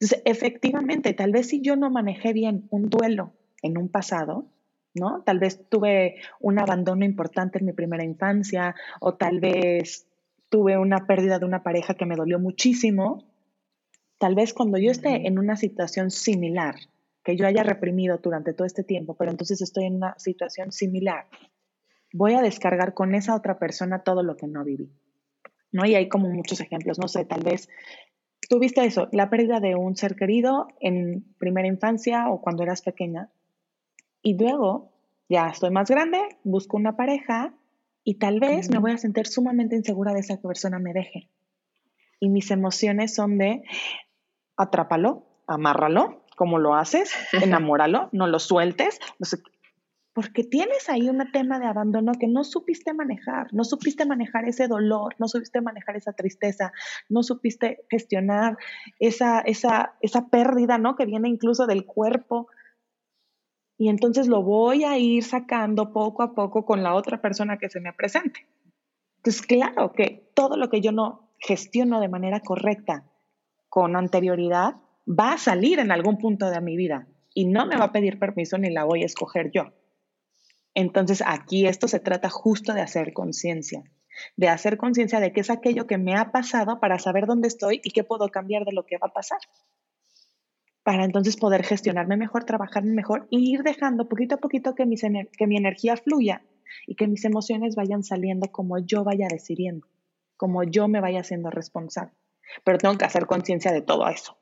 Entonces, 0.02 0.22
efectivamente, 0.26 1.14
tal 1.14 1.32
vez 1.32 1.48
si 1.48 1.62
yo 1.62 1.78
no 1.78 1.90
manejé 1.90 2.34
bien 2.34 2.68
un 2.72 2.90
duelo 2.90 3.32
en 3.62 3.78
un 3.78 3.88
pasado, 3.88 4.48
¿no? 4.94 5.24
Tal 5.24 5.40
vez 5.40 5.66
tuve 5.70 6.16
un 6.42 6.60
abandono 6.60 7.06
importante 7.06 7.58
en 7.60 7.68
mi 7.68 7.72
primera 7.72 8.04
infancia 8.04 8.76
o 9.00 9.14
tal 9.14 9.40
vez 9.40 10.10
tuve 10.50 10.78
una 10.78 11.08
pérdida 11.08 11.40
de 11.40 11.46
una 11.46 11.64
pareja 11.64 11.94
que 11.94 12.06
me 12.06 12.18
dolió 12.18 12.38
muchísimo. 12.38 13.24
Tal 14.18 14.36
vez 14.36 14.54
cuando 14.54 14.78
yo 14.78 14.92
esté 14.92 15.26
en 15.26 15.40
una 15.40 15.56
situación 15.56 16.12
similar, 16.12 16.76
que 17.24 17.38
yo 17.38 17.48
haya 17.48 17.64
reprimido 17.64 18.18
durante 18.18 18.54
todo 18.54 18.68
este 18.68 18.84
tiempo, 18.84 19.16
pero 19.16 19.32
entonces 19.32 19.62
estoy 19.62 19.86
en 19.86 19.96
una 19.96 20.20
situación 20.20 20.74
similar, 20.74 21.28
voy 22.16 22.34
a 22.34 22.42
descargar 22.42 22.94
con 22.94 23.14
esa 23.14 23.36
otra 23.36 23.60
persona 23.60 24.04
todo 24.04 24.24
lo 24.24 24.38
que 24.38 24.48
no 24.48 24.64
viví. 24.64 24.90
¿No? 25.72 25.86
Y 25.86 25.96
hay 25.96 26.08
como 26.08 26.30
muchos 26.30 26.62
ejemplos, 26.62 26.98
no 27.00 27.10
sé, 27.10 27.26
tal 27.26 27.44
vez 27.44 27.68
tuviste 28.48 28.86
eso, 28.86 29.10
la 29.12 29.30
pérdida 29.30 29.60
de 29.60 29.76
un 29.76 29.98
ser 29.98 30.16
querido 30.16 30.68
en 30.80 31.26
primera 31.38 31.68
infancia 31.68 32.30
o 32.30 32.40
cuando 32.40 32.64
eras 32.64 32.82
pequeña, 32.82 33.30
y 34.22 34.38
luego, 34.38 34.92
ya 35.30 35.50
estoy 35.50 35.72
más 35.72 35.90
grande, 35.90 36.20
busco 36.44 36.78
una 36.78 36.96
pareja 36.96 37.54
y 38.04 38.16
tal 38.16 38.40
vez 38.40 38.70
me 38.70 38.80
voy 38.80 38.92
a 38.92 38.98
sentir 38.98 39.28
sumamente 39.28 39.76
insegura 39.76 40.14
de 40.14 40.22
esa 40.22 40.38
persona 40.38 40.80
me 40.80 40.94
deje. 40.94 41.30
Y 42.20 42.30
mis 42.30 42.50
emociones 42.50 43.14
son 43.14 43.38
de 43.38 43.64
atrápalo, 44.56 45.26
amárralo, 45.48 46.24
como 46.36 46.58
lo 46.60 46.76
haces, 46.76 47.14
enamóralo, 47.34 48.10
no 48.14 48.28
lo 48.28 48.40
sueltes, 48.40 49.00
porque 50.16 50.46
tienes 50.46 50.88
ahí 50.88 51.10
un 51.10 51.30
tema 51.34 51.60
de 51.60 51.66
abandono 51.66 52.14
que 52.14 52.28
no 52.28 52.46
supiste 52.46 52.94
manejar, 52.94 53.54
no 53.54 53.66
supiste 53.66 54.06
manejar 54.06 54.48
ese 54.48 54.70
dolor, 54.70 55.14
no 55.20 55.28
supiste 55.28 55.60
manejar 55.60 55.98
esa 55.98 56.14
tristeza, 56.14 56.72
no 57.10 57.22
supiste 57.22 57.84
gestionar 57.90 58.58
esa, 58.98 59.42
esa, 59.42 59.96
esa 60.00 60.30
pérdida, 60.30 60.78
¿no? 60.78 60.96
Que 60.96 61.06
viene 61.06 61.28
incluso 61.28 61.68
del 61.68 61.86
cuerpo, 61.86 62.48
y 63.78 63.90
entonces 63.90 64.28
lo 64.28 64.42
voy 64.42 64.86
a 64.86 64.98
ir 64.98 65.22
sacando 65.22 65.92
poco 65.92 66.24
a 66.24 66.34
poco 66.34 66.66
con 66.66 66.82
la 66.82 66.94
otra 66.94 67.22
persona 67.22 67.58
que 67.58 67.70
se 67.70 67.82
me 67.82 67.92
presente. 67.92 68.48
Entonces, 69.18 69.42
claro 69.42 69.92
que 69.92 70.32
todo 70.34 70.56
lo 70.56 70.70
que 70.70 70.80
yo 70.80 70.94
no 70.94 71.34
gestiono 71.40 72.00
de 72.00 72.08
manera 72.08 72.40
correcta 72.40 73.04
con 73.68 73.98
anterioridad 73.98 74.76
va 75.08 75.34
a 75.34 75.38
salir 75.38 75.80
en 75.80 75.92
algún 75.92 76.18
punto 76.20 76.50
de 76.50 76.62
mi 76.62 76.78
vida 76.78 77.10
y 77.34 77.48
no 77.48 77.66
me 77.66 77.76
va 77.76 77.86
a 77.86 77.92
pedir 77.92 78.18
permiso 78.18 78.58
ni 78.58 78.70
la 78.70 78.86
voy 78.86 79.04
a 79.04 79.08
escoger 79.08 79.52
yo. 79.52 79.74
Entonces, 80.76 81.24
aquí 81.26 81.66
esto 81.66 81.88
se 81.88 82.00
trata 82.00 82.30
justo 82.30 82.74
de 82.74 82.82
hacer 82.82 83.14
conciencia, 83.14 83.84
de 84.38 84.50
hacer 84.50 84.78
conciencia 84.78 85.20
de 85.20 85.34
qué 85.34 85.42
es 85.42 85.50
aquello 85.50 85.88
que 85.88 85.98
me 85.98 86.16
ha 86.16 86.32
pasado 86.32 86.80
para 86.80 87.00
saber 87.00 87.26
dónde 87.26 87.48
estoy 87.48 87.82
y 87.84 87.92
qué 87.92 88.04
puedo 88.04 88.30
cambiar 88.30 88.66
de 88.66 88.74
lo 88.74 88.86
que 88.86 88.98
va 88.98 89.08
a 89.08 89.14
pasar 89.14 89.40
para 90.86 91.04
entonces 91.04 91.36
poder 91.36 91.64
gestionarme 91.64 92.16
mejor, 92.16 92.44
trabajarme 92.44 92.94
mejor 92.94 93.26
y 93.32 93.52
ir 93.52 93.64
dejando 93.64 94.08
poquito 94.08 94.36
a 94.36 94.38
poquito 94.38 94.76
que, 94.76 94.86
que 95.36 95.48
mi 95.48 95.58
energía 95.58 95.98
fluya 95.98 96.44
y 96.86 96.94
que 96.94 97.08
mis 97.08 97.26
emociones 97.26 97.76
vayan 97.76 98.04
saliendo 98.04 98.52
como 98.52 98.78
yo 98.78 99.04
vaya 99.04 99.28
decidiendo, 99.28 99.88
como 100.38 100.64
yo 100.64 100.88
me 100.88 101.02
vaya 101.02 101.24
siendo 101.24 101.50
responsable. 101.50 102.14
Pero 102.64 102.78
tengo 102.78 102.96
que 103.00 103.06
hacer 103.06 103.26
conciencia 103.26 103.72
de 103.72 103.82
todo 103.82 104.08
eso. 104.08 104.38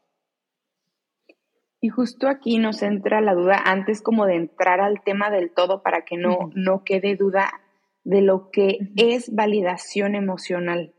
Y 1.83 1.89
justo 1.89 2.29
aquí 2.29 2.59
nos 2.59 2.81
entra 2.81 3.19
la 3.19 3.33
duda 3.33 3.61
antes 3.65 4.01
como 4.01 4.25
de 4.25 4.35
entrar 4.35 4.79
al 4.79 5.03
tema 5.03 5.29
del 5.29 5.51
todo 5.51 5.83
para 5.83 6.05
que 6.05 6.15
no, 6.15 6.49
no 6.55 6.85
quede 6.85 7.17
duda 7.17 7.59
de 8.05 8.21
lo 8.21 8.51
que 8.51 8.77
es 8.95 9.35
validación 9.35 10.15
emocional. 10.15 10.93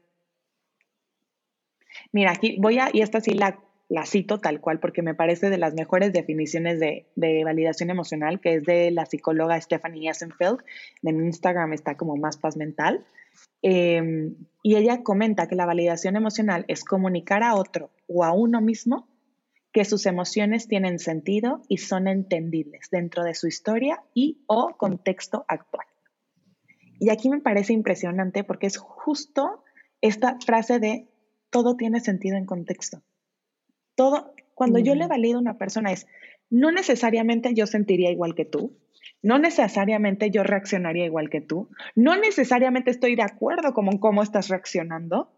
Mira, 2.13 2.33
aquí 2.33 2.59
voy 2.61 2.81
a, 2.81 2.91
y 2.93 3.01
esta 3.01 3.23
sí 3.23 3.33
la 3.33 3.61
la 3.89 4.05
cito 4.05 4.41
tal 4.41 4.61
cual 4.61 4.79
porque 4.79 5.01
me 5.01 5.15
parece 5.15 5.49
de 5.49 5.57
las 5.57 5.73
mejores 5.73 6.13
definiciones 6.13 6.79
de, 6.81 7.07
validación 7.45 7.89
emocional, 7.89 8.41
que 8.41 8.57
es 8.57 8.65
de 8.65 8.91
la 8.91 9.07
psicóloga 9.07 9.59
Stephanie 9.59 10.11
Essenfeld. 10.11 10.59
En 11.03 11.25
Instagram 11.25 11.73
está 11.73 11.97
como 11.97 12.17
más 12.17 12.37
paz 12.37 12.59
mental. 12.59 13.07
Em, 13.63 14.35
y 14.63 14.77
ella 14.77 15.03
comenta 15.03 15.49
que 15.49 15.55
la 15.55 15.65
validación 15.65 16.17
emocional 16.17 16.67
es 16.69 16.85
comunicar 16.85 17.43
a 17.43 17.55
otro 17.55 17.91
o 18.07 18.23
a 18.23 18.33
uno 18.33 18.61
mismo 18.61 19.09
que 19.75 19.85
sus 19.85 20.07
emociones 20.07 20.69
tienen 20.69 21.01
sentido 21.01 21.61
y 21.69 21.79
son 21.79 22.07
entendibles 22.07 22.91
dentro 22.93 23.25
de 23.25 23.35
su 23.35 23.49
historia 23.49 24.01
y 24.15 24.45
o 24.47 24.77
contexto 24.79 25.45
actual. 25.49 25.85
Y 27.01 27.11
aquí 27.11 27.29
me 27.29 27.41
parece 27.41 27.73
impresionante 27.73 28.45
porque 28.45 28.69
es 28.69 28.79
justo 28.79 29.65
esta 30.01 30.39
frase 30.39 30.79
de 30.79 31.09
todo 31.51 31.77
tiene 31.77 31.99
sentido 31.99 32.37
en 32.37 32.47
contexto. 32.47 33.03
Todo, 33.97 34.33
cuando 34.55 34.79
yo 34.79 34.95
le 34.95 35.09
valido 35.09 35.39
a 35.39 35.43
una 35.43 35.59
persona 35.59 35.91
es, 35.91 36.07
no 36.51 36.71
necesariamente 36.71 37.53
yo 37.53 37.67
sentiría 37.67 38.13
igual 38.13 38.37
que 38.37 38.45
tú, 38.45 38.79
no 39.23 39.41
necesariamente 39.41 40.31
yo 40.31 40.45
reaccionaría 40.45 41.05
igual 41.05 41.31
que 41.31 41.41
tú, 41.41 41.69
no 41.97 42.17
necesariamente 42.17 42.93
estoy 42.93 43.17
de 43.17 43.23
acuerdo 43.23 43.75
con 43.75 43.99
cómo 43.99 44.23
estás 44.23 44.47
reaccionando, 44.47 45.33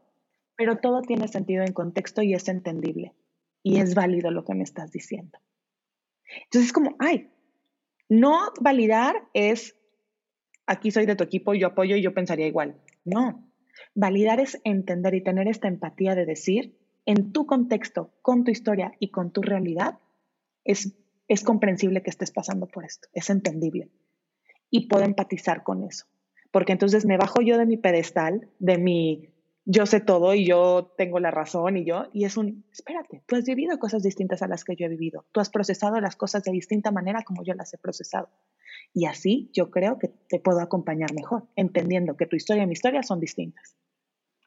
pero 0.56 0.76
todo 0.76 1.00
tiene 1.00 1.26
sentido 1.26 1.64
en 1.64 1.72
contexto 1.72 2.20
y 2.20 2.34
es 2.34 2.48
entendible 2.48 3.14
y 3.66 3.80
es 3.80 3.96
válido 3.96 4.30
lo 4.30 4.44
que 4.44 4.54
me 4.54 4.62
estás 4.62 4.92
diciendo. 4.92 5.40
Entonces 6.44 6.68
es 6.68 6.72
como, 6.72 6.94
ay, 7.00 7.32
no 8.08 8.52
validar 8.60 9.16
es, 9.34 9.76
aquí 10.66 10.92
soy 10.92 11.04
de 11.04 11.16
tu 11.16 11.24
equipo, 11.24 11.52
yo 11.52 11.66
apoyo 11.66 11.96
y 11.96 12.02
yo 12.02 12.14
pensaría 12.14 12.46
igual. 12.46 12.80
No, 13.04 13.50
validar 13.92 14.38
es 14.38 14.60
entender 14.62 15.16
y 15.16 15.24
tener 15.24 15.48
esta 15.48 15.66
empatía 15.66 16.14
de 16.14 16.26
decir, 16.26 16.78
en 17.06 17.32
tu 17.32 17.44
contexto, 17.46 18.12
con 18.22 18.44
tu 18.44 18.52
historia 18.52 18.92
y 19.00 19.10
con 19.10 19.32
tu 19.32 19.42
realidad, 19.42 19.98
es, 20.62 20.96
es 21.26 21.42
comprensible 21.42 22.04
que 22.04 22.10
estés 22.10 22.30
pasando 22.30 22.68
por 22.68 22.84
esto, 22.84 23.08
es 23.14 23.30
entendible. 23.30 23.90
Y 24.70 24.86
puedo 24.86 25.04
empatizar 25.04 25.64
con 25.64 25.82
eso. 25.82 26.06
Porque 26.52 26.70
entonces 26.70 27.04
me 27.04 27.16
bajo 27.16 27.42
yo 27.42 27.58
de 27.58 27.66
mi 27.66 27.78
pedestal, 27.78 28.48
de 28.60 28.78
mi 28.78 29.28
yo 29.66 29.84
sé 29.84 30.00
todo 30.00 30.32
y 30.32 30.46
yo 30.46 30.94
tengo 30.96 31.20
la 31.20 31.30
razón 31.30 31.76
y 31.76 31.84
yo, 31.84 32.06
y 32.14 32.24
es 32.24 32.38
un, 32.38 32.64
espérate, 32.72 33.22
tú 33.26 33.36
has 33.36 33.44
vivido 33.44 33.78
cosas 33.78 34.02
distintas 34.02 34.40
a 34.40 34.48
las 34.48 34.64
que 34.64 34.76
yo 34.76 34.86
he 34.86 34.88
vivido, 34.88 35.26
tú 35.32 35.40
has 35.40 35.50
procesado 35.50 36.00
las 36.00 36.16
cosas 36.16 36.42
de 36.44 36.52
distinta 36.52 36.90
manera 36.90 37.22
como 37.22 37.44
yo 37.44 37.52
las 37.52 37.74
he 37.74 37.78
procesado. 37.78 38.30
Y 38.94 39.04
así 39.04 39.50
yo 39.52 39.70
creo 39.70 39.98
que 39.98 40.08
te 40.08 40.40
puedo 40.40 40.60
acompañar 40.60 41.12
mejor, 41.12 41.44
entendiendo 41.56 42.16
que 42.16 42.26
tu 42.26 42.36
historia 42.36 42.62
y 42.62 42.66
mi 42.66 42.72
historia 42.72 43.02
son 43.02 43.20
distintas 43.20 43.76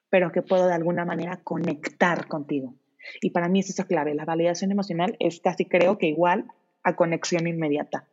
pero 0.10 0.32
que 0.32 0.42
puedo 0.42 0.68
de 0.68 0.74
alguna 0.74 1.06
manera 1.06 1.38
conectar 1.44 2.28
contigo. 2.28 2.76
Y 3.22 3.30
para 3.30 3.48
mí 3.48 3.60
es 3.60 3.70
esa 3.70 3.86
clave. 3.86 4.14
La 4.16 4.26
validación 4.26 4.72
emocional 4.72 5.16
es 5.20 5.40
casi 5.40 5.66
creo 5.66 5.98
que 5.98 6.08
igual 6.08 6.46
a 6.84 6.96
conexión 6.96 7.48
inmediata. 7.48 8.08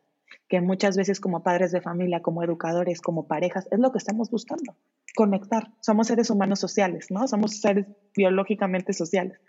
Que 0.49 0.61
muchas 0.61 0.97
veces 0.97 1.21
como 1.21 1.43
padres 1.43 1.73
de 1.73 1.81
familia, 1.81 2.23
como 2.23 2.43
educadores, 2.43 3.01
como 3.01 3.27
parejas, 3.27 3.69
es 3.71 3.79
lo 3.79 3.93
que 3.93 3.99
estamos 3.99 4.31
buscando, 4.31 4.77
conectar. 5.15 5.73
Somos 5.81 6.09
seres 6.09 6.31
humanos 6.31 6.61
sociales, 6.61 7.11
¿no? 7.11 7.27
Somos 7.27 7.61
seres 7.61 7.87
biológicamente 8.15 8.93
sociales. 8.93 9.41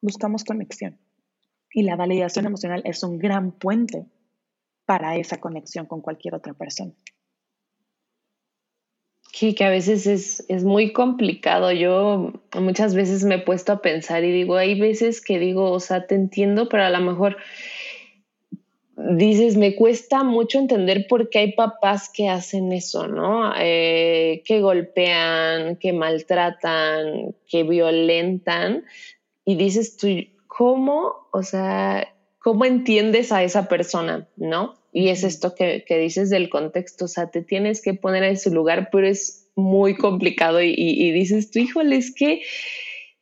Buscamos 0.00 0.44
conexión. 0.44 0.98
Y 1.72 1.82
la 1.82 1.96
validación 1.96 2.46
emocional 2.46 2.82
es 2.84 3.02
un 3.02 3.18
gran 3.18 3.52
puente 3.52 4.06
para 4.86 5.16
esa 5.16 5.38
conexión 5.38 5.86
con 5.86 6.00
cualquier 6.00 6.34
otra 6.34 6.54
persona. 6.54 6.92
Sí, 9.32 9.54
que 9.54 9.64
a 9.64 9.70
veces 9.70 10.06
es, 10.06 10.44
es, 10.48 10.64
muy 10.64 10.92
complicado. 10.92 11.70
Yo 11.70 12.32
muchas 12.58 12.94
veces 12.94 13.22
me 13.24 13.36
he 13.36 13.38
puesto 13.38 13.72
a 13.72 13.82
pensar 13.82 14.24
y 14.24 14.32
digo, 14.32 14.56
hay 14.56 14.80
veces 14.80 15.20
que 15.20 15.38
digo, 15.38 15.70
o 15.70 15.78
sea, 15.78 16.06
te 16.06 16.14
entiendo, 16.14 16.68
pero 16.68 16.84
a 16.84 16.90
lo 16.90 17.00
mejor 17.00 17.36
dices, 18.98 19.56
me 19.56 19.76
cuesta 19.76 20.24
mucho 20.24 20.58
entender 20.58 21.06
por 21.08 21.30
qué 21.30 21.38
hay 21.38 21.52
papás 21.52 22.10
que 22.12 22.28
hacen 22.28 22.72
eso, 22.72 23.06
¿no? 23.06 23.52
Eh, 23.56 24.42
que 24.44 24.60
golpean, 24.60 25.76
que 25.76 25.92
maltratan, 25.92 27.34
que 27.46 27.62
violentan. 27.62 28.84
Y 29.44 29.56
dices 29.56 29.96
tú, 29.96 30.08
¿cómo? 30.46 31.28
O 31.32 31.42
sea, 31.42 32.08
¿cómo 32.40 32.64
entiendes 32.64 33.30
a 33.30 33.44
esa 33.44 33.68
persona, 33.68 34.28
¿no? 34.36 34.74
Y 34.92 35.10
es 35.10 35.22
esto 35.22 35.54
que, 35.54 35.84
dices 35.88 36.28
del 36.28 36.48
contexto, 36.48 37.04
o 37.04 37.08
sea, 37.08 37.30
te 37.30 37.42
tienes 37.42 37.80
que 37.80 37.94
poner 37.94 38.24
en 38.24 38.36
su 38.36 38.52
lugar, 38.52 38.88
pero 38.90 39.06
es 39.06 39.48
muy 39.54 39.94
complicado 39.94 40.60
y, 40.60 40.74
y 40.76 41.12
dices 41.12 41.50
tú, 41.50 41.60
híjole, 41.60 41.96
es 41.96 42.12
que 42.12 42.42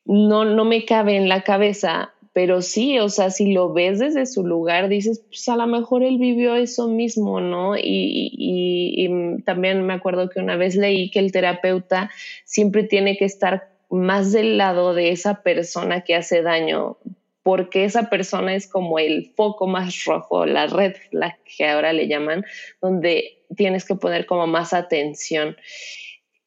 no, 0.06 0.44
no 0.44 0.64
me 0.64 0.84
cabe 0.84 1.16
en 1.16 1.28
la 1.28 1.42
cabeza 1.42 2.14
pero 2.36 2.60
sí, 2.60 2.98
o 2.98 3.08
sea, 3.08 3.30
si 3.30 3.54
lo 3.54 3.72
ves 3.72 3.98
desde 3.98 4.26
su 4.26 4.46
lugar, 4.46 4.90
dices, 4.90 5.24
pues 5.26 5.48
a 5.48 5.56
lo 5.56 5.66
mejor 5.66 6.02
él 6.02 6.18
vivió 6.18 6.54
eso 6.54 6.86
mismo, 6.86 7.40
¿no? 7.40 7.76
Y, 7.78 9.40
también 9.46 9.86
me 9.86 9.94
acuerdo 9.94 10.28
que 10.28 10.40
una 10.40 10.56
vez 10.56 10.76
leí 10.76 11.10
que 11.10 11.18
el 11.18 11.32
terapeuta 11.32 12.10
siempre 12.44 12.84
tiene 12.84 13.16
que 13.16 13.24
estar 13.24 13.70
más 13.88 14.32
del 14.32 14.58
lado 14.58 14.92
de 14.92 15.12
esa 15.12 15.42
persona 15.42 16.02
que 16.02 16.14
hace 16.14 16.42
daño, 16.42 16.98
porque 17.42 17.86
esa 17.86 18.10
persona 18.10 18.54
es 18.54 18.68
como 18.68 18.98
el 18.98 19.32
foco 19.34 19.66
más 19.66 20.04
rojo, 20.04 20.44
la 20.44 20.66
red 20.66 20.94
la 21.12 21.38
que 21.56 21.66
ahora 21.66 21.94
le 21.94 22.06
llaman, 22.06 22.44
donde 22.82 23.38
tienes 23.56 23.86
que 23.86 23.94
poner 23.94 24.26
como 24.26 24.46
más 24.46 24.74
atención 24.74 25.56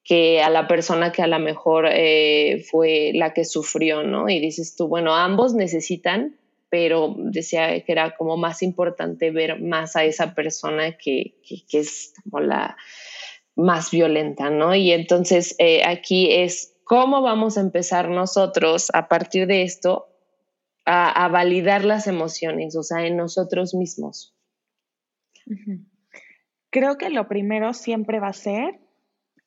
que 0.09 0.41
a 0.41 0.49
la 0.49 0.67
persona 0.67 1.11
que 1.11 1.21
a 1.21 1.27
lo 1.27 1.37
mejor 1.37 1.85
eh, 1.87 2.65
fue 2.67 3.11
la 3.13 3.31
que 3.31 3.45
sufrió, 3.45 4.01
¿no? 4.01 4.27
Y 4.27 4.39
dices 4.39 4.75
tú, 4.75 4.87
bueno, 4.87 5.15
ambos 5.15 5.53
necesitan, 5.53 6.35
pero 6.67 7.13
decía 7.15 7.79
que 7.83 7.91
era 7.91 8.15
como 8.17 8.35
más 8.35 8.63
importante 8.63 9.29
ver 9.29 9.61
más 9.61 9.95
a 9.95 10.05
esa 10.05 10.33
persona 10.33 10.97
que, 10.97 11.35
es 11.71 12.15
como 12.23 12.39
la 12.39 12.75
más 13.55 13.91
violenta, 13.91 14.49
¿no? 14.49 14.73
Y 14.73 14.93
entonces 14.93 15.55
eh, 15.59 15.83
aquí 15.85 16.33
es 16.33 16.75
cómo 16.83 17.21
vamos 17.21 17.59
a 17.59 17.61
empezar 17.61 18.09
nosotros 18.09 18.89
a 18.95 19.09
partir 19.09 19.45
de 19.45 19.61
esto 19.61 20.07
a, 20.85 21.27
validar 21.27 21.85
las 21.85 22.07
emociones, 22.07 22.75
o 22.75 22.81
sea, 22.81 23.05
en 23.05 23.15
nosotros 23.15 23.75
mismos. 23.75 24.35
Creo 26.71 26.97
que 26.97 27.11
lo 27.11 27.27
primero 27.27 27.75
siempre 27.75 28.19
va 28.19 28.29
a 28.29 28.33
ser 28.33 28.88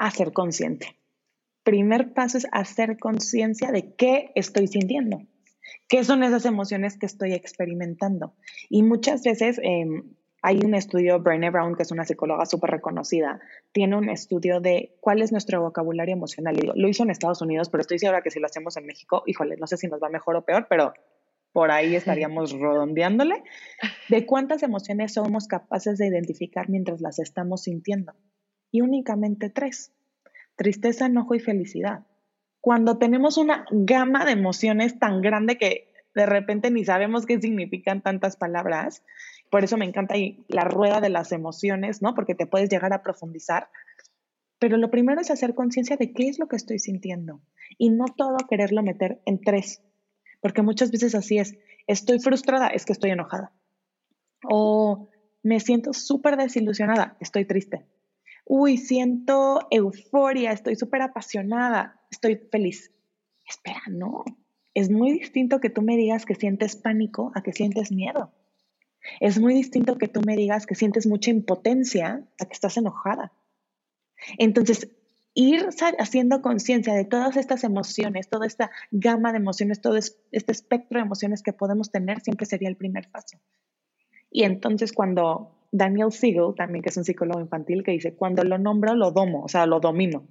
hacer 0.02 0.32
consciente. 0.32 0.96
Primer 1.62 2.12
paso 2.12 2.38
es 2.38 2.46
hacer 2.50 2.98
conciencia 2.98 3.70
de 3.70 3.94
qué 3.94 4.32
estoy 4.34 4.66
sintiendo, 4.66 5.22
qué 5.88 6.02
son 6.02 6.24
esas 6.24 6.44
emociones 6.44 6.98
que 6.98 7.06
estoy 7.06 7.34
experimentando. 7.34 8.34
Y 8.68 8.82
muchas 8.82 9.22
veces 9.22 9.60
em, 9.62 10.02
hay 10.42 10.58
un 10.64 10.74
estudio, 10.74 11.20
Brené 11.20 11.50
Brown, 11.50 11.76
que 11.76 11.84
es 11.84 11.92
una 11.92 12.04
psicóloga 12.04 12.46
súper 12.46 12.70
reconocida, 12.70 13.40
tiene 13.70 13.96
un 13.96 14.08
estudio 14.08 14.60
de 14.60 14.96
cuál 15.00 15.22
es 15.22 15.30
nuestro 15.30 15.62
vocabulario 15.62 16.14
emocional. 16.14 16.58
Y 16.58 16.66
lo 16.74 16.88
hizo 16.88 17.04
en 17.04 17.10
Estados 17.10 17.40
Unidos, 17.40 17.70
pero 17.70 17.82
estoy 17.82 18.00
segura 18.00 18.22
que 18.22 18.32
si 18.32 18.40
lo 18.40 18.46
hacemos 18.46 18.76
en 18.76 18.86
México, 18.86 19.22
híjole, 19.26 19.56
no 19.56 19.68
sé 19.68 19.76
si 19.76 19.86
nos 19.86 20.02
va 20.02 20.08
mejor 20.08 20.34
o 20.34 20.44
peor, 20.44 20.66
pero 20.68 20.94
por 21.52 21.70
ahí 21.70 21.94
estaríamos 21.94 22.50
redondeándole, 22.58 23.44
de 24.08 24.26
cuántas 24.26 24.64
emociones 24.64 25.14
somos 25.14 25.46
capaces 25.46 25.96
de 25.96 26.08
identificar 26.08 26.68
mientras 26.68 27.00
las 27.00 27.20
estamos 27.20 27.62
sintiendo 27.62 28.14
y 28.72 28.80
únicamente 28.80 29.50
tres, 29.50 29.92
tristeza, 30.56 31.06
enojo 31.06 31.36
y 31.36 31.40
felicidad. 31.40 32.04
Cuando 32.60 32.98
tenemos 32.98 33.36
una 33.36 33.66
gama 33.70 34.24
de 34.24 34.32
emociones 34.32 34.98
tan 34.98 35.20
grande 35.20 35.58
que 35.58 35.92
de 36.14 36.26
repente 36.26 36.70
ni 36.70 36.84
sabemos 36.84 37.26
qué 37.26 37.40
significan 37.40 38.02
tantas 38.02 38.36
palabras, 38.36 39.04
por 39.50 39.62
eso 39.62 39.76
me 39.76 39.84
encanta 39.84 40.14
la 40.48 40.64
rueda 40.64 41.00
de 41.00 41.10
las 41.10 41.32
emociones, 41.32 42.02
¿no? 42.02 42.14
Porque 42.14 42.34
te 42.34 42.46
puedes 42.46 42.70
llegar 42.70 42.92
a 42.92 43.02
profundizar. 43.02 43.68
Pero 44.58 44.76
lo 44.78 44.90
primero 44.90 45.20
es 45.20 45.30
hacer 45.30 45.54
conciencia 45.54 45.96
de 45.96 46.12
qué 46.12 46.28
es 46.28 46.38
lo 46.38 46.48
que 46.48 46.56
estoy 46.56 46.78
sintiendo 46.78 47.40
y 47.78 47.90
no 47.90 48.06
todo 48.16 48.36
quererlo 48.48 48.82
meter 48.82 49.20
en 49.26 49.40
tres, 49.40 49.82
porque 50.40 50.62
muchas 50.62 50.90
veces 50.90 51.14
así 51.14 51.38
es, 51.38 51.58
estoy 51.86 52.20
frustrada, 52.20 52.68
es 52.68 52.86
que 52.86 52.92
estoy 52.92 53.10
enojada. 53.10 53.52
O 54.48 55.08
me 55.42 55.60
siento 55.60 55.92
súper 55.92 56.36
desilusionada, 56.36 57.16
estoy 57.20 57.44
triste 57.44 57.84
uy, 58.54 58.76
siento 58.76 59.60
euforia, 59.70 60.52
estoy 60.52 60.76
súper 60.76 61.00
apasionada, 61.00 62.02
estoy 62.10 62.36
feliz. 62.36 62.92
Espera, 63.48 63.80
no. 63.88 64.24
Es 64.74 64.90
muy 64.90 65.12
distinto 65.12 65.58
que 65.58 65.70
tú 65.70 65.80
me 65.80 65.96
digas 65.96 66.26
que 66.26 66.34
sientes 66.34 66.76
pánico 66.76 67.32
a 67.34 67.42
que 67.42 67.54
sientes 67.54 67.90
miedo. 67.90 68.30
Es 69.20 69.40
muy 69.40 69.54
distinto 69.54 69.96
que 69.96 70.06
tú 70.06 70.20
me 70.20 70.36
digas 70.36 70.66
que 70.66 70.74
sientes 70.74 71.06
mucha 71.06 71.30
impotencia 71.30 72.28
a 72.38 72.44
que 72.44 72.52
estás 72.52 72.76
enojada. 72.76 73.32
Entonces, 74.36 74.90
ir 75.32 75.66
haciendo 75.98 76.42
conciencia 76.42 76.92
de 76.92 77.06
todas 77.06 77.38
estas 77.38 77.64
emociones, 77.64 78.28
toda 78.28 78.46
esta 78.46 78.70
gama 78.90 79.32
de 79.32 79.38
emociones, 79.38 79.80
todo 79.80 79.96
este 79.96 80.52
espectro 80.52 80.98
de 80.98 81.06
emociones 81.06 81.42
que 81.42 81.54
podemos 81.54 81.90
tener, 81.90 82.20
siempre 82.20 82.44
sería 82.44 82.68
el 82.68 82.76
primer 82.76 83.10
paso. 83.10 83.38
Y 84.30 84.42
entonces 84.42 84.92
cuando 84.92 85.61
Daniel 85.72 86.12
Siegel, 86.12 86.54
también 86.54 86.82
que 86.82 86.90
es 86.90 86.96
un 86.98 87.04
psicólogo 87.04 87.40
infantil, 87.40 87.82
que 87.82 87.92
dice, 87.92 88.14
cuando 88.14 88.44
lo 88.44 88.58
nombro, 88.58 88.94
lo 88.94 89.10
domo, 89.10 89.42
o 89.42 89.48
sea, 89.48 89.66
lo 89.66 89.80
domino. 89.80 90.28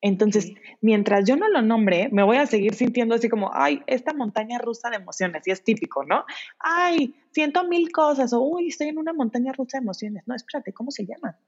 Entonces, 0.00 0.54
mientras 0.80 1.26
yo 1.26 1.36
no 1.36 1.48
lo 1.48 1.60
nombre, 1.60 2.08
me 2.12 2.22
voy 2.22 2.38
a 2.38 2.46
seguir 2.46 2.74
sintiendo 2.74 3.14
así 3.14 3.28
como, 3.28 3.50
ay, 3.52 3.82
esta 3.86 4.14
montaña 4.14 4.58
rusa 4.58 4.88
de 4.90 4.96
emociones, 4.96 5.46
y 5.46 5.50
es 5.50 5.62
típico, 5.62 6.04
¿no? 6.04 6.24
Ay, 6.58 7.14
siento 7.32 7.64
mil 7.68 7.92
cosas, 7.92 8.32
o 8.32 8.40
uy, 8.40 8.68
estoy 8.68 8.88
en 8.88 8.98
una 8.98 9.12
montaña 9.12 9.52
rusa 9.52 9.78
de 9.78 9.82
emociones. 9.82 10.22
No, 10.26 10.34
espérate, 10.34 10.72
¿cómo 10.72 10.90
se 10.90 11.04
llama? 11.04 11.38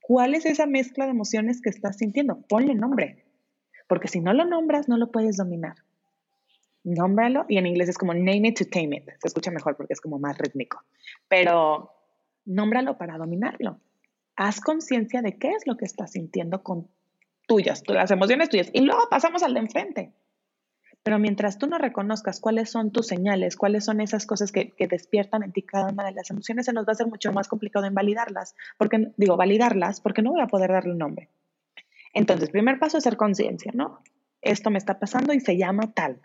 ¿Cuál 0.00 0.34
es 0.34 0.46
esa 0.46 0.66
mezcla 0.66 1.04
de 1.04 1.10
emociones 1.10 1.60
que 1.60 1.68
estás 1.68 1.98
sintiendo? 1.98 2.40
Ponle 2.48 2.74
nombre, 2.74 3.26
porque 3.86 4.08
si 4.08 4.20
no 4.20 4.32
lo 4.32 4.46
nombras, 4.46 4.88
no 4.88 4.96
lo 4.96 5.10
puedes 5.10 5.36
dominar. 5.36 5.74
Nómbralo, 6.84 7.44
y 7.48 7.58
en 7.58 7.66
inglés 7.66 7.90
es 7.90 7.98
como 7.98 8.14
name 8.14 8.48
it 8.48 8.58
to 8.58 8.64
tame 8.64 8.96
it. 8.96 9.10
Se 9.20 9.28
escucha 9.28 9.50
mejor 9.50 9.76
porque 9.76 9.92
es 9.92 10.00
como 10.00 10.18
más 10.18 10.38
rítmico. 10.38 10.82
Pero 11.28 11.90
nómbralo 12.44 12.98
para 12.98 13.18
dominarlo. 13.18 13.80
Haz 14.36 14.60
conciencia 14.60 15.22
de 15.22 15.38
qué 15.38 15.50
es 15.50 15.66
lo 15.66 15.76
que 15.76 15.84
estás 15.84 16.12
sintiendo 16.12 16.62
con 16.62 16.88
tuyas, 17.46 17.82
las 17.88 18.10
emociones 18.10 18.48
tuyas. 18.48 18.70
Y 18.72 18.80
luego 18.82 19.08
pasamos 19.10 19.42
al 19.42 19.54
de 19.54 19.60
enfrente. 19.60 20.12
Pero 21.02 21.18
mientras 21.18 21.58
tú 21.58 21.66
no 21.66 21.78
reconozcas 21.78 22.40
cuáles 22.40 22.70
son 22.70 22.92
tus 22.92 23.06
señales, 23.06 23.56
cuáles 23.56 23.84
son 23.84 24.00
esas 24.00 24.26
cosas 24.26 24.52
que, 24.52 24.70
que, 24.70 24.86
despiertan 24.86 25.42
en 25.42 25.52
ti 25.52 25.62
cada 25.62 25.90
una 25.90 26.04
de 26.04 26.12
las 26.12 26.30
emociones, 26.30 26.66
se 26.66 26.72
nos 26.72 26.84
va 26.84 26.90
a 26.90 26.92
hacer 26.92 27.06
mucho 27.06 27.32
más 27.32 27.48
complicado 27.48 27.86
en 27.86 27.94
validarlas. 27.94 28.54
Porque, 28.76 29.12
digo, 29.16 29.36
validarlas 29.36 30.00
porque 30.00 30.22
no 30.22 30.32
voy 30.32 30.42
a 30.42 30.46
poder 30.46 30.70
darle 30.70 30.92
un 30.92 30.98
nombre. 30.98 31.30
Entonces, 32.12 32.50
primer 32.50 32.78
paso 32.78 32.98
es 32.98 33.06
hacer 33.06 33.16
conciencia, 33.16 33.72
¿no? 33.74 34.00
Esto 34.42 34.70
me 34.70 34.78
está 34.78 34.98
pasando 34.98 35.32
y 35.32 35.40
se 35.40 35.56
llama 35.56 35.92
tal. 35.92 36.20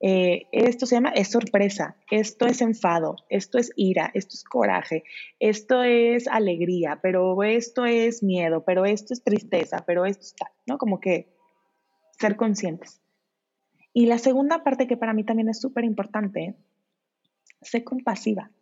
Eh, 0.00 0.46
esto 0.52 0.86
se 0.86 0.94
llama, 0.94 1.10
es 1.10 1.28
sorpresa, 1.28 1.96
esto 2.10 2.46
es 2.46 2.60
enfado, 2.60 3.16
esto 3.28 3.58
es 3.58 3.72
ira, 3.74 4.10
esto 4.14 4.34
es 4.34 4.44
coraje, 4.44 5.02
esto 5.40 5.82
es 5.82 6.28
alegría, 6.28 7.00
pero 7.02 7.42
esto 7.42 7.84
es 7.84 8.22
miedo, 8.22 8.64
pero 8.64 8.84
esto 8.84 9.12
es 9.12 9.24
tristeza, 9.24 9.82
pero 9.86 10.06
esto 10.06 10.22
es 10.22 10.34
tal, 10.36 10.52
¿no? 10.66 10.78
Como 10.78 11.00
que 11.00 11.28
ser 12.18 12.36
conscientes. 12.36 13.00
Y 13.92 14.06
la 14.06 14.18
segunda 14.18 14.62
parte 14.62 14.86
que 14.86 14.96
para 14.96 15.14
mí 15.14 15.24
también 15.24 15.48
es 15.48 15.60
súper 15.60 15.84
importante, 15.84 16.54
sé 17.60 17.82
compasiva. 17.82 18.52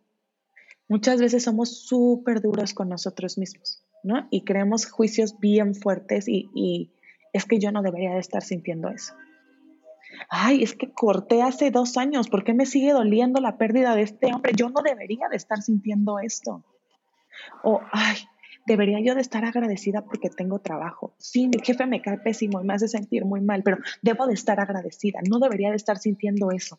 Muchas 0.87 1.21
veces 1.21 1.43
somos 1.43 1.85
súper 1.85 2.41
duros 2.41 2.73
con 2.73 2.89
nosotros 2.89 3.37
mismos, 3.37 3.83
¿no? 4.01 4.27
Y 4.31 4.43
creemos 4.43 4.89
juicios 4.89 5.39
bien 5.39 5.75
fuertes 5.75 6.27
y, 6.27 6.49
y 6.55 6.93
es 7.31 7.45
que 7.45 7.59
yo 7.59 7.71
no 7.71 7.83
debería 7.83 8.13
de 8.13 8.19
estar 8.21 8.41
sintiendo 8.41 8.89
eso 8.89 9.13
ay, 10.29 10.63
es 10.63 10.73
que 10.73 10.91
corté 10.91 11.41
hace 11.41 11.71
dos 11.71 11.97
años, 11.97 12.29
¿por 12.29 12.43
qué 12.43 12.53
me 12.53 12.65
sigue 12.65 12.93
doliendo 12.93 13.39
la 13.39 13.57
pérdida 13.57 13.95
de 13.95 14.03
este 14.03 14.33
hombre? 14.33 14.53
Yo 14.55 14.69
no 14.69 14.81
debería 14.81 15.29
de 15.29 15.37
estar 15.37 15.61
sintiendo 15.61 16.19
esto. 16.19 16.63
O, 17.63 17.81
ay, 17.91 18.17
debería 18.65 18.99
yo 18.99 19.15
de 19.15 19.21
estar 19.21 19.45
agradecida 19.45 20.03
porque 20.03 20.29
tengo 20.29 20.59
trabajo. 20.59 21.13
Sí, 21.17 21.47
mi 21.47 21.63
jefe 21.63 21.85
me 21.85 22.01
cae 22.01 22.17
pésimo 22.17 22.61
y 22.61 22.65
me 22.65 22.73
hace 22.73 22.87
sentir 22.87 23.25
muy 23.25 23.41
mal, 23.41 23.63
pero 23.63 23.77
debo 24.01 24.27
de 24.27 24.33
estar 24.33 24.59
agradecida, 24.59 25.19
no 25.27 25.39
debería 25.39 25.69
de 25.69 25.77
estar 25.77 25.97
sintiendo 25.97 26.51
eso. 26.51 26.77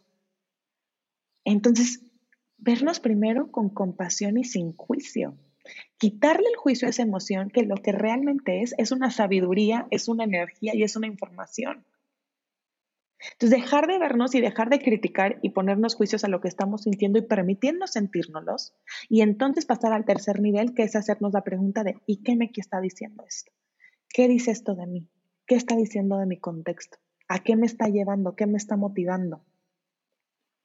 Entonces, 1.45 2.03
vernos 2.59 3.01
primero 3.01 3.51
con 3.51 3.71
compasión 3.71 4.37
y 4.37 4.45
sin 4.45 4.77
juicio. 4.77 5.35
Quitarle 5.97 6.49
el 6.49 6.57
juicio 6.57 6.87
a 6.87 6.91
esa 6.91 7.03
emoción 7.03 7.51
que 7.51 7.63
lo 7.63 7.77
que 7.77 7.93
realmente 7.93 8.63
es 8.63 8.75
es 8.79 8.93
una 8.93 9.11
sabiduría, 9.11 9.87
es 9.91 10.09
una 10.09 10.25
energía 10.25 10.75
y 10.75 10.83
es 10.83 10.97
una 10.97 11.07
información. 11.07 11.85
Entonces, 13.33 13.61
dejar 13.61 13.87
de 13.87 13.99
vernos 13.99 14.35
y 14.35 14.41
dejar 14.41 14.71
de 14.71 14.79
criticar 14.79 15.39
y 15.43 15.51
ponernos 15.51 15.95
juicios 15.97 16.25
a 16.25 16.29
lo 16.29 16.41
que 16.41 16.49
estamos 16.49 16.83
sintiendo 16.83 17.19
y 17.19 17.23
permitirnos 17.23 17.91
sentirnos 17.91 18.75
y 19.09 19.23
entonces 19.23 19.67
pasar 19.67 19.93
al 19.93 20.05
tercer 20.05 20.41
nivel, 20.41 20.75
que 20.75 20.85
es 20.85 20.95
hacernos 20.95 21.33
la 21.33 21.43
pregunta 21.43 21.83
de 21.83 21.97
¿y 22.07 22.23
qué 22.23 22.37
me 22.37 22.51
está 22.55 22.81
diciendo 22.81 23.25
esto? 23.27 23.53
¿Qué 24.09 24.29
dice 24.29 24.51
esto 24.51 24.75
de 24.75 24.87
mí? 24.87 25.09
¿Qué 25.47 25.55
está 25.55 25.77
diciendo 25.77 26.19
de 26.19 26.27
mi 26.27 26.39
contexto? 26.39 26.99
¿A 27.29 27.41
qué 27.41 27.57
me 27.57 27.67
está 27.67 27.89
llevando? 27.89 28.37
¿Qué 28.37 28.47
me 28.47 28.57
está 28.57 28.77
motivando? 28.77 29.45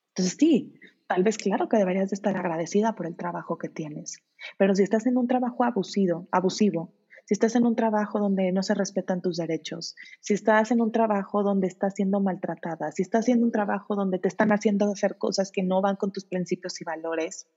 Entonces, 0.10 0.38
sí, 0.40 0.80
tal 1.08 1.24
vez 1.24 1.38
claro 1.38 1.68
que 1.68 1.78
deberías 1.78 2.12
de 2.12 2.16
estar 2.16 2.38
agradecida 2.38 2.94
por 2.96 3.08
el 3.08 3.16
trabajo 3.16 3.58
que 3.58 3.70
tienes, 3.70 4.18
pero 4.58 4.76
si 4.76 4.84
estás 4.84 5.08
en 5.08 5.18
un 5.18 5.28
trabajo 5.28 5.64
abusivo, 5.64 6.28
abusivo 6.32 6.94
si 7.26 7.34
estás 7.34 7.56
en 7.56 7.66
un 7.66 7.76
trabajo 7.76 8.20
donde 8.20 8.52
no 8.52 8.64
se 8.64 8.74
respetan 8.74 9.22
tus 9.22 9.38
derechos, 9.38 9.96
si 10.20 10.34
estás 10.34 10.72
en 10.72 10.82
un 10.82 10.92
trabajo 10.92 11.44
donde 11.44 11.68
estás 11.68 11.96
siendo 11.96 12.20
maltratada, 12.20 12.92
si 12.92 13.02
estás 13.02 13.22
haciendo 13.22 13.46
un 13.46 13.52
trabajo 13.52 13.96
donde 13.96 14.20
te 14.20 14.28
están 14.28 14.52
haciendo 14.52 14.92
hacer 14.92 15.18
cosas 15.18 15.52
que 15.52 15.64
no 15.64 15.82
van 15.82 15.96
con 15.96 16.12
tus 16.12 16.26
principios 16.26 16.82
y 16.82 16.84
valores, 16.84 17.48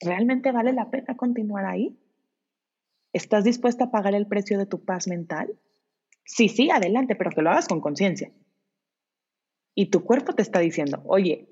¿realmente 0.00 0.50
vale 0.50 0.72
la 0.72 0.90
pena 0.90 1.16
continuar 1.16 1.66
ahí? 1.66 1.96
¿Estás 3.12 3.44
dispuesta 3.44 3.84
a 3.84 3.90
pagar 3.90 4.14
el 4.14 4.26
precio 4.26 4.58
de 4.58 4.66
tu 4.66 4.84
paz 4.84 5.06
mental? 5.06 5.58
Sí, 6.24 6.48
sí, 6.48 6.70
adelante, 6.70 7.16
pero 7.16 7.30
que 7.30 7.42
lo 7.42 7.50
hagas 7.50 7.68
con 7.68 7.80
conciencia. 7.80 8.32
Y 9.74 9.86
tu 9.86 10.04
cuerpo 10.04 10.34
te 10.34 10.42
está 10.42 10.60
diciendo, 10.60 11.02
oye, 11.06 11.48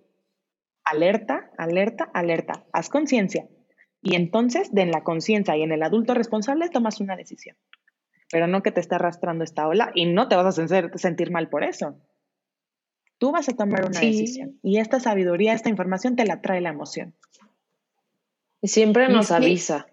alerta, 0.85 1.51
alerta, 1.57 2.11
alerta, 2.15 2.65
haz 2.73 2.89
conciencia. 2.89 3.49
Y 4.01 4.15
entonces, 4.15 4.73
de 4.73 4.83
en 4.83 4.91
la 4.91 5.03
conciencia 5.03 5.57
y 5.57 5.63
en 5.63 5.73
el 5.73 5.83
adulto 5.83 6.15
responsable, 6.15 6.69
tomas 6.69 7.01
una 7.01 7.17
decisión. 7.17 7.57
Pero 8.31 8.47
no 8.47 8.63
que 8.63 8.73
te 8.73 8.81
esté 8.81 8.95
arrastrando 8.95 9.45
esta 9.45 9.67
ola 9.67 9.91
y 9.95 10.07
no 10.07 10.29
te 10.29 10.37
vas 10.37 10.59
a 10.59 10.99
sentir 10.99 11.31
mal 11.31 11.49
por 11.49 11.65
eso. 11.65 11.97
Tú 13.19 13.33
vas 13.33 13.49
a 13.49 13.57
tomar 13.57 13.87
una 13.87 14.01
decisión. 14.01 14.59
Y 14.63 14.79
esta 14.79 15.01
sabiduría, 15.01 15.53
esta 15.53 15.69
información 15.69 16.15
te 16.15 16.25
la 16.25 16.41
trae 16.41 16.61
la 16.61 16.69
emoción. 16.69 17.15
Siempre 18.63 19.09
nos 19.09 19.31
avisa. 19.31 19.89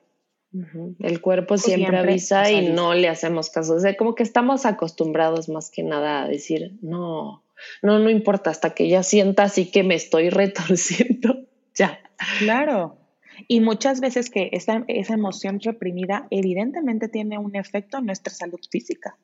El 1.00 1.22
cuerpo 1.22 1.58
siempre, 1.58 1.98
avisa 1.98 2.50
y 2.50 2.70
no 2.70 2.94
le 2.94 3.10
hacemos 3.10 3.50
caso. 3.50 3.76
O 3.76 3.80
sea, 3.80 3.98
como 3.98 4.16
que 4.16 4.24
estamos 4.24 4.66
acostumbrados 4.66 5.50
más 5.50 5.70
que 5.70 5.84
nada 5.84 6.24
a 6.24 6.28
decir, 6.28 6.78
no, 6.82 7.44
no, 7.82 8.00
no 8.00 8.10
importa, 8.10 8.52
hasta 8.52 8.74
que 8.74 8.88
ya 8.88 9.04
sienta 9.04 9.44
así 9.44 9.70
que 9.70 9.84
me 9.84 9.96
estoy 9.96 10.30
retorciendo, 10.30 11.46
ya. 11.74 12.00
Claro. 12.40 12.98
Y 13.48 13.60
muchas 13.60 14.00
veces 14.02 14.30
que 14.30 14.50
esa, 14.54 14.84
esa 14.88 15.14
emoción 15.14 15.60
reprimida 15.60 16.28
evidentemente 16.30 17.08
tiene 17.08 17.38
un 17.38 17.56
efecto 17.56 17.98
en 17.98 18.06
nuestra 18.06 18.34
salud 18.34 18.60
física. 18.70 19.18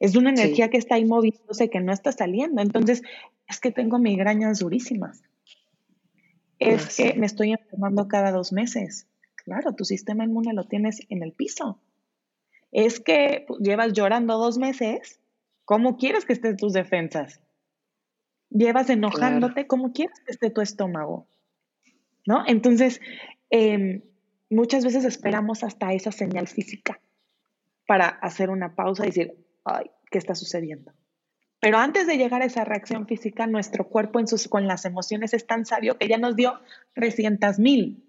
Es 0.00 0.14
una 0.14 0.30
energía 0.30 0.70
que 0.70 0.76
está 0.76 0.94
ahí 0.94 1.04
moviéndose, 1.04 1.70
que 1.70 1.80
no 1.80 1.92
está 1.92 2.12
saliendo. 2.12 2.62
Entonces, 2.62 3.02
es 3.48 3.60
que 3.60 3.72
tengo 3.72 3.98
migrañas 3.98 4.60
durísimas. 4.60 5.22
Es 6.58 6.96
que 6.96 7.14
me 7.14 7.26
estoy 7.26 7.52
enfermando 7.52 8.08
cada 8.08 8.30
dos 8.30 8.52
meses. 8.52 9.06
Claro, 9.34 9.74
tu 9.74 9.84
sistema 9.84 10.24
inmune 10.24 10.52
lo 10.52 10.64
tienes 10.64 11.00
en 11.08 11.22
el 11.22 11.32
piso. 11.32 11.80
Es 12.70 13.00
que 13.00 13.44
pues, 13.46 13.60
llevas 13.60 13.92
llorando 13.92 14.38
dos 14.38 14.58
meses. 14.58 15.20
¿Cómo 15.64 15.96
quieres 15.96 16.24
que 16.24 16.32
estén 16.32 16.56
tus 16.56 16.72
defensas? 16.72 17.40
Llevas 18.50 18.90
enojándote. 18.90 19.66
¿Cómo 19.66 19.92
quieres 19.92 20.18
que 20.20 20.32
esté 20.32 20.50
tu 20.50 20.60
estómago? 20.60 21.26
¿No? 22.28 22.44
Entonces, 22.46 23.00
em, 23.48 24.02
muchas 24.50 24.84
veces 24.84 25.06
esperamos 25.06 25.64
hasta 25.64 25.94
esa 25.94 26.12
señal 26.12 26.46
física 26.46 27.00
para 27.86 28.06
hacer 28.06 28.50
una 28.50 28.74
pausa 28.74 29.04
y 29.04 29.06
decir, 29.06 29.34
ay, 29.64 29.90
¿qué 30.10 30.18
está 30.18 30.34
sucediendo? 30.34 30.92
Pero 31.58 31.78
antes 31.78 32.06
de 32.06 32.18
llegar 32.18 32.42
a 32.42 32.44
esa 32.44 32.66
reacción 32.66 33.06
física, 33.06 33.46
nuestro 33.46 33.88
cuerpo 33.88 34.20
con 34.50 34.66
las 34.66 34.84
emociones 34.84 35.32
es 35.32 35.46
tan 35.46 35.64
sabio 35.64 35.96
que 35.96 36.06
ya 36.06 36.18
nos 36.18 36.36
dio 36.36 36.60
300 36.92 37.58
mil 37.58 38.04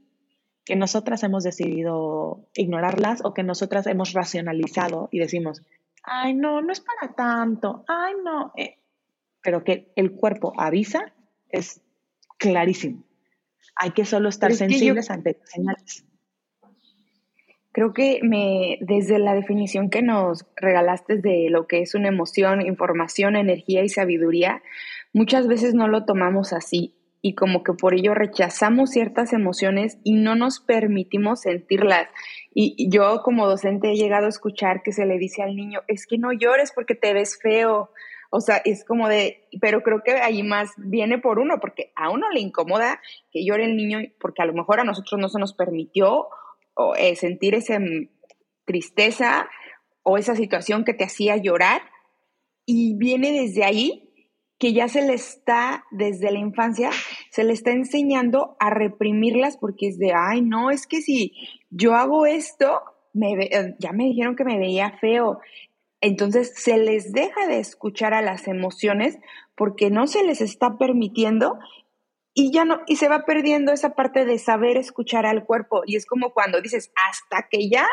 que 0.65 0.75
nosotras 0.75 1.23
hemos 1.23 1.45
decidido 1.45 2.45
ignorarlas 2.53 3.21
o 3.23 3.33
que 3.33 3.43
nosotras 3.43 3.87
hemos 3.87 4.11
racionalizado 4.11 5.07
y 5.13 5.19
decimos, 5.19 5.63
ay, 6.03 6.33
no, 6.33 6.61
no 6.61 6.73
es 6.73 6.81
para 6.81 7.13
tanto, 7.13 7.85
ay, 7.87 8.15
no. 8.21 8.51
Eh". 8.57 8.79
Pero 9.41 9.63
que 9.63 9.93
el 9.95 10.11
cuerpo 10.11 10.51
avisa 10.57 11.13
es 11.47 11.81
clarísimo. 12.37 13.08
Hay 13.75 13.91
que 13.91 14.05
solo 14.05 14.29
estar 14.29 14.53
sensibles 14.53 15.09
ante 15.09 15.39
señales. 15.45 16.05
Creo 17.71 17.93
que 17.93 18.19
me, 18.23 18.79
desde 18.81 19.19
la 19.19 19.35
definición 19.35 19.89
que 19.89 20.01
nos 20.01 20.45
regalaste 20.55 21.17
de 21.17 21.49
lo 21.49 21.67
que 21.67 21.81
es 21.81 21.93
una 21.93 22.07
emoción, 22.07 22.65
información, 22.65 23.35
energía 23.35 23.83
y 23.83 23.89
sabiduría, 23.89 24.63
muchas 25.13 25.47
veces 25.47 25.75
no 25.75 25.87
lo 25.87 26.03
tomamos 26.05 26.51
así 26.51 26.95
y 27.21 27.35
como 27.35 27.63
que 27.63 27.73
por 27.73 27.93
ello 27.93 28.13
rechazamos 28.13 28.91
ciertas 28.91 29.33
emociones 29.33 29.97
y 30.03 30.13
no 30.13 30.35
nos 30.35 30.59
permitimos 30.59 31.41
sentirlas. 31.41 32.07
Y 32.53 32.89
yo 32.89 33.21
como 33.23 33.47
docente 33.47 33.91
he 33.91 33.95
llegado 33.95 34.25
a 34.25 34.29
escuchar 34.29 34.81
que 34.83 34.91
se 34.91 35.05
le 35.05 35.17
dice 35.17 35.43
al 35.43 35.55
niño, 35.55 35.81
es 35.87 36.07
que 36.07 36.17
no 36.17 36.31
llores 36.31 36.71
porque 36.73 36.95
te 36.95 37.13
ves 37.13 37.37
feo, 37.41 37.91
o 38.29 38.41
sea, 38.41 38.57
es 38.57 38.85
como 38.85 39.07
de, 39.07 39.47
pero 39.59 39.81
creo 39.81 40.03
que 40.03 40.11
ahí 40.11 40.43
más 40.43 40.71
viene 40.77 41.17
por 41.17 41.39
uno, 41.39 41.59
porque 41.59 41.91
a 41.95 42.09
uno 42.11 42.29
le 42.29 42.39
incomoda 42.39 43.01
que 43.31 43.43
llore 43.43 43.65
el 43.65 43.75
niño, 43.75 43.99
porque 44.19 44.43
a 44.43 44.45
lo 44.45 44.53
mejor 44.53 44.79
a 44.79 44.83
nosotros 44.83 45.19
no 45.19 45.29
se 45.29 45.39
nos 45.39 45.53
permitió 45.53 46.27
eh, 46.97 47.15
sentir 47.15 47.55
esa 47.55 47.79
mm, 47.79 48.09
tristeza 48.65 49.49
o 50.03 50.17
esa 50.17 50.35
situación 50.35 50.85
que 50.85 50.93
te 50.93 51.05
hacía 51.05 51.37
llorar. 51.37 51.81
Y 52.65 52.95
viene 52.97 53.31
desde 53.31 53.63
ahí 53.63 54.09
que 54.59 54.73
ya 54.73 54.87
se 54.89 55.01
le 55.01 55.13
está, 55.13 55.85
desde 55.89 56.31
la 56.31 56.37
infancia, 56.37 56.91
se 57.31 57.43
le 57.43 57.53
está 57.53 57.71
enseñando 57.71 58.57
a 58.59 58.69
reprimirlas 58.69 59.57
porque 59.57 59.87
es 59.87 59.97
de, 59.97 60.11
ay, 60.13 60.41
no, 60.41 60.69
es 60.69 60.85
que 60.85 61.01
si 61.01 61.33
yo 61.69 61.95
hago 61.95 62.25
esto, 62.25 62.81
me 63.13 63.33
eh, 63.33 63.75
ya 63.79 63.91
me 63.91 64.03
dijeron 64.03 64.35
que 64.35 64.43
me 64.43 64.59
veía 64.59 64.97
feo, 64.99 65.39
entonces 66.01 66.53
se 66.55 66.77
les 66.77 67.11
deja 67.11 67.47
de 67.47 67.59
escuchar 67.59 68.13
a 68.13 68.21
las 68.21 68.47
emociones 68.47 69.17
porque 69.55 69.89
no 69.89 70.07
se 70.07 70.23
les 70.23 70.41
está 70.41 70.77
permitiendo 70.77 71.59
y 72.33 72.51
ya 72.53 72.63
no 72.63 72.81
y 72.87 72.95
se 72.95 73.09
va 73.09 73.25
perdiendo 73.25 73.73
esa 73.73 73.95
parte 73.95 74.23
de 74.23 74.37
saber 74.37 74.77
escuchar 74.77 75.25
al 75.25 75.45
cuerpo 75.45 75.81
y 75.85 75.97
es 75.97 76.05
como 76.05 76.31
cuando 76.31 76.61
dices 76.61 76.91
hasta 77.09 77.47
que 77.49 77.69
ya 77.69 77.85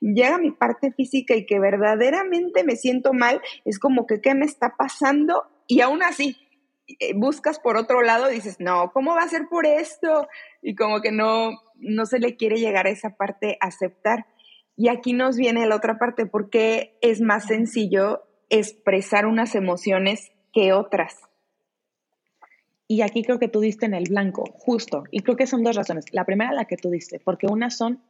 llega 0.00 0.38
mi 0.38 0.50
parte 0.50 0.92
física 0.92 1.36
y 1.36 1.46
que 1.46 1.60
verdaderamente 1.60 2.64
me 2.64 2.76
siento 2.76 3.12
mal, 3.12 3.40
es 3.64 3.78
como 3.78 4.06
que 4.06 4.20
qué 4.20 4.34
me 4.34 4.46
está 4.46 4.74
pasando 4.76 5.44
y 5.66 5.80
aún 5.80 6.02
así 6.02 6.36
eh, 6.88 7.12
buscas 7.14 7.60
por 7.60 7.76
otro 7.76 8.02
lado 8.02 8.30
y 8.30 8.36
dices, 8.36 8.56
"No, 8.58 8.90
¿cómo 8.92 9.14
va 9.14 9.22
a 9.22 9.28
ser 9.28 9.42
por 9.48 9.66
esto?" 9.66 10.26
y 10.62 10.74
como 10.74 11.00
que 11.00 11.12
no 11.12 11.52
no 11.76 12.06
se 12.06 12.18
le 12.18 12.36
quiere 12.36 12.56
llegar 12.56 12.86
a 12.86 12.90
esa 12.90 13.16
parte 13.16 13.58
aceptar. 13.60 14.26
Y 14.78 14.88
aquí 14.90 15.12
nos 15.12 15.36
viene 15.36 15.66
la 15.66 15.74
otra 15.74 15.98
parte, 15.98 16.24
porque 16.24 16.96
es 17.02 17.20
más 17.20 17.46
sencillo 17.46 18.22
expresar 18.48 19.26
unas 19.26 19.56
emociones 19.56 20.30
que 20.52 20.72
otras. 20.72 21.16
Y 22.86 23.02
aquí 23.02 23.24
creo 23.24 23.40
que 23.40 23.48
tú 23.48 23.58
diste 23.58 23.86
en 23.86 23.94
el 23.94 24.04
blanco, 24.08 24.44
justo. 24.52 25.02
Y 25.10 25.22
creo 25.22 25.36
que 25.36 25.48
son 25.48 25.64
dos 25.64 25.74
razones. 25.74 26.04
La 26.12 26.24
primera, 26.24 26.52
la 26.52 26.66
que 26.66 26.76
tú 26.76 26.90
diste, 26.90 27.18
porque 27.18 27.48
unas 27.48 27.76
son 27.76 28.04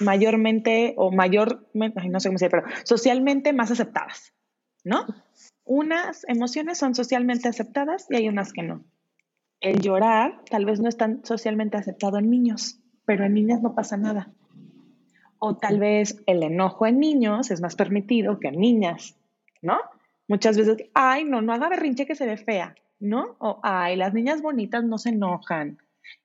mayormente 0.00 0.94
o 0.96 1.12
mayor, 1.12 1.68
no 1.74 2.18
sé 2.18 2.30
cómo 2.30 2.38
se 2.38 2.48
pero 2.48 2.64
socialmente 2.84 3.52
más 3.52 3.70
aceptadas, 3.70 4.32
¿no? 4.84 5.04
Unas 5.64 6.24
emociones 6.28 6.78
son 6.78 6.94
socialmente 6.94 7.46
aceptadas 7.46 8.06
y 8.08 8.16
hay 8.16 8.28
unas 8.28 8.54
que 8.54 8.62
no. 8.62 8.86
El 9.60 9.82
llorar 9.82 10.40
tal 10.48 10.64
vez 10.64 10.80
no 10.80 10.88
es 10.88 10.96
tan 10.96 11.22
socialmente 11.26 11.76
aceptado 11.76 12.16
en 12.16 12.30
niños, 12.30 12.80
pero 13.04 13.26
en 13.26 13.34
niñas 13.34 13.60
no 13.60 13.74
pasa 13.74 13.98
nada. 13.98 14.32
O 15.40 15.56
tal 15.56 15.80
vez 15.80 16.22
el 16.26 16.42
enojo 16.42 16.86
en 16.86 17.00
niños 17.00 17.50
es 17.50 17.60
más 17.60 17.74
permitido 17.74 18.38
que 18.38 18.48
en 18.48 18.60
niñas, 18.60 19.16
¿no? 19.62 19.78
Muchas 20.28 20.56
veces, 20.56 20.76
ay, 20.94 21.24
no, 21.24 21.42
no 21.42 21.52
haga 21.52 21.68
berrinche 21.68 22.06
que 22.06 22.14
se 22.14 22.26
ve 22.26 22.36
fea, 22.36 22.76
¿no? 23.00 23.36
O, 23.40 23.58
ay, 23.62 23.96
las 23.96 24.14
niñas 24.14 24.42
bonitas 24.42 24.84
no 24.84 24.98
se 24.98 25.08
enojan. 25.08 25.78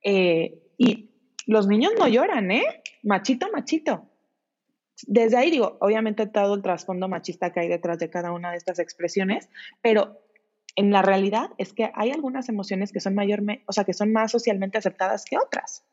Eh, 0.03 0.61
y 0.77 1.09
los 1.47 1.67
niños 1.67 1.93
no 1.97 2.07
lloran, 2.07 2.51
¿eh? 2.51 2.83
Machito, 3.03 3.47
machito. 3.51 4.05
Desde 5.07 5.37
ahí 5.37 5.49
digo, 5.49 5.77
obviamente 5.79 6.27
todo 6.27 6.53
el 6.53 6.61
trasfondo 6.61 7.07
machista 7.07 7.51
que 7.51 7.61
hay 7.61 7.67
detrás 7.67 7.99
de 7.99 8.09
cada 8.09 8.31
una 8.31 8.51
de 8.51 8.57
estas 8.57 8.79
expresiones, 8.79 9.49
pero 9.81 10.21
en 10.75 10.91
la 10.91 11.01
realidad 11.01 11.51
es 11.57 11.73
que 11.73 11.89
hay 11.95 12.11
algunas 12.11 12.49
emociones 12.49 12.91
que 12.91 12.99
son 12.99 13.15
mayormente, 13.15 13.63
o 13.65 13.71
sea, 13.71 13.85
que 13.85 13.93
son 13.93 14.11
más 14.11 14.31
socialmente 14.31 14.77
aceptadas 14.77 15.25
que 15.25 15.37
otras. 15.37 15.85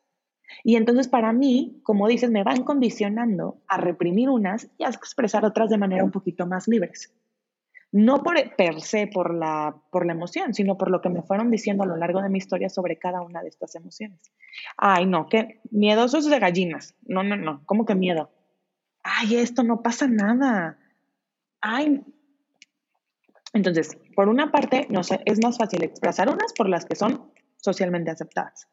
Y 0.63 0.75
entonces 0.75 1.07
para 1.07 1.33
mí, 1.33 1.79
como 1.83 2.07
dices, 2.07 2.29
me 2.31 2.43
van 2.43 2.63
condicionando 2.63 3.61
a 3.67 3.77
reprimir 3.77 4.29
unas 4.29 4.69
y 4.77 4.83
a 4.83 4.89
expresar 4.89 5.45
otras 5.45 5.69
de 5.69 5.77
manera 5.77 6.03
un 6.03 6.11
poquito 6.11 6.45
más 6.45 6.67
libres. 6.67 7.13
no 7.91 8.23
por 8.23 8.35
per 8.55 8.81
se 8.81 9.05
por 9.07 9.33
la, 9.33 9.75
por 9.91 10.05
la 10.07 10.13
emoción, 10.13 10.53
sino 10.55 10.77
por 10.77 10.89
lo 10.89 10.99
que 10.99 11.09
me 11.09 11.21
fueron 11.21 11.51
diciendo 11.51 11.83
a 11.83 11.85
lo 11.85 11.95
largo 11.95 12.21
de 12.23 12.29
mi 12.29 12.39
historia 12.39 12.67
sobre 12.67 12.97
cada 12.97 13.21
una 13.21 13.43
de 13.43 13.49
estas 13.49 13.75
emociones. 13.75 14.19
Ay, 14.77 15.05
no, 15.05 15.27
qué 15.27 15.61
miedosos 15.69 16.25
de 16.29 16.39
gallinas. 16.39 16.95
No, 17.03 17.21
no, 17.23 17.35
no, 17.35 17.61
¿cómo 17.65 17.85
que 17.85 17.93
miedo? 17.93 18.31
Ay, 19.03 19.35
esto 19.35 19.61
no 19.63 19.83
pasa 19.83 20.07
nada. 20.07 20.79
Ay. 21.61 22.01
Entonces, 23.53 23.95
por 24.15 24.27
una 24.27 24.51
parte, 24.51 24.87
no 24.89 25.03
sé, 25.03 25.21
es 25.25 25.39
más 25.43 25.57
fácil 25.57 25.83
expresar 25.83 26.29
unas 26.29 26.51
por 26.53 26.67
las 26.67 26.85
que 26.85 26.95
son 26.95 27.31
socialmente 27.57 28.09
aceptadas. 28.09 28.67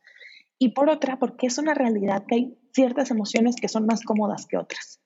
Y 0.62 0.68
por 0.68 0.90
otra, 0.90 1.18
porque 1.18 1.46
es 1.46 1.56
una 1.56 1.72
realidad 1.72 2.26
que 2.28 2.34
hay 2.34 2.58
ciertas 2.74 3.10
emociones 3.10 3.56
que 3.56 3.66
son 3.66 3.86
más 3.86 4.04
cómodas 4.04 4.46
que 4.46 4.58
otras. 4.58 5.00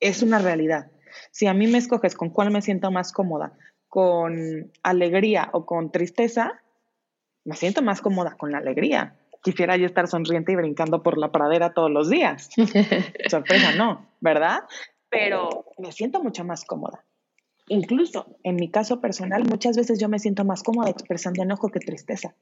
Es 0.00 0.22
una 0.22 0.38
realidad. 0.38 0.90
Si 1.30 1.46
a 1.46 1.52
mí 1.52 1.66
me 1.66 1.76
escoges 1.76 2.14
con 2.14 2.30
cuál 2.30 2.50
me 2.50 2.62
siento 2.62 2.90
más 2.90 3.12
cómoda, 3.12 3.52
con 3.88 4.72
alegría 4.82 5.50
o 5.52 5.66
con 5.66 5.92
tristeza, 5.92 6.62
me 7.44 7.56
siento 7.56 7.82
más 7.82 8.00
cómoda 8.00 8.36
con 8.38 8.50
la 8.50 8.58
alegría. 8.58 9.18
Quisiera 9.42 9.76
yo 9.76 9.84
estar 9.84 10.08
sonriente 10.08 10.52
y 10.52 10.56
brincando 10.56 11.02
por 11.02 11.18
la 11.18 11.30
pradera 11.30 11.74
todos 11.74 11.90
los 11.90 12.08
días. 12.08 12.48
Sorpresa, 13.28 13.74
no, 13.76 14.08
¿verdad? 14.20 14.60
Pero 15.10 15.66
me 15.76 15.92
siento 15.92 16.22
mucho 16.22 16.42
más 16.44 16.64
cómoda. 16.64 17.04
Incluso 17.68 18.38
en 18.44 18.56
mi 18.56 18.70
caso 18.70 19.02
personal, 19.02 19.44
muchas 19.44 19.76
veces 19.76 20.00
yo 20.00 20.08
me 20.08 20.18
siento 20.18 20.46
más 20.46 20.62
cómoda 20.62 20.88
expresando 20.88 21.42
enojo 21.42 21.68
que 21.68 21.80
tristeza. 21.80 22.34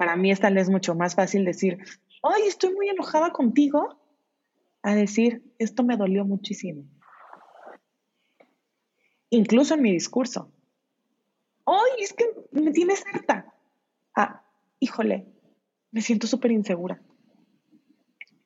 Para 0.00 0.16
mí 0.16 0.30
es 0.30 0.40
tal 0.40 0.54
vez 0.54 0.70
mucho 0.70 0.94
más 0.94 1.14
fácil 1.14 1.44
decir, 1.44 1.76
ay, 2.22 2.44
estoy 2.46 2.72
muy 2.72 2.88
enojada 2.88 3.32
contigo, 3.32 4.00
a 4.80 4.94
decir, 4.94 5.42
esto 5.58 5.84
me 5.84 5.98
dolió 5.98 6.24
muchísimo 6.24 6.86
incluso 9.30 9.74
en 9.74 9.82
mi 9.82 9.92
discurso. 9.92 10.52
¡Ay, 11.64 12.02
es 12.02 12.12
que 12.12 12.24
me 12.50 12.72
tienes 12.72 13.04
harta! 13.06 13.54
Ah, 14.16 14.42
híjole, 14.80 15.26
me 15.92 16.02
siento 16.02 16.26
súper 16.26 16.50
insegura. 16.50 17.00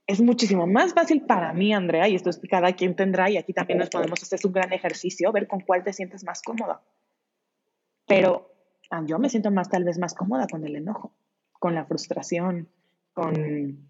Es 0.07 0.21
muchísimo 0.21 0.67
más 0.67 0.93
fácil 0.93 1.23
para 1.23 1.55
mí, 1.55 1.73
Andrea, 1.73 2.07
y 2.09 2.15
esto 2.15 2.29
es 2.29 2.39
cada 2.51 2.75
quien 2.75 2.95
tendrá, 2.95 3.31
y 3.31 3.39
aquí 3.39 3.55
también 3.55 3.79
nos 3.79 3.89
podemos 3.89 4.23
hacer 4.23 4.39
un 4.45 4.53
gran 4.53 4.73
ejercicio, 4.75 5.33
ver 5.33 5.49
con 5.49 5.61
cuál 5.61 5.83
te 5.83 5.95
sientes 5.95 6.25
más 6.25 6.43
cómoda. 6.43 6.83
Pero 8.07 8.53
ah, 8.91 9.03
yo 9.07 9.19
me 9.19 9.31
siento 9.31 9.51
más, 9.51 9.71
tal 9.71 9.85
vez, 9.85 9.99
más 9.99 10.13
cómoda 10.13 10.47
con 10.47 10.63
el 10.67 10.77
enojo, 10.77 11.15
con 11.65 11.75
la 11.75 11.87
frustración, 11.87 12.69
con, 13.15 13.87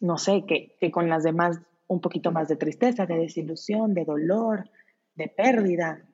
no 0.00 0.16
sé, 0.16 0.44
que, 0.46 0.76
que 0.78 0.92
con 0.92 1.08
las 1.08 1.24
demás 1.24 1.58
un 1.88 2.00
poquito 2.00 2.30
más 2.30 2.46
de 2.46 2.54
tristeza, 2.54 3.04
de 3.04 3.18
desilusión, 3.18 3.94
de 3.94 4.04
dolor, 4.04 4.70
de 5.16 5.26
pérdida, 5.26 6.06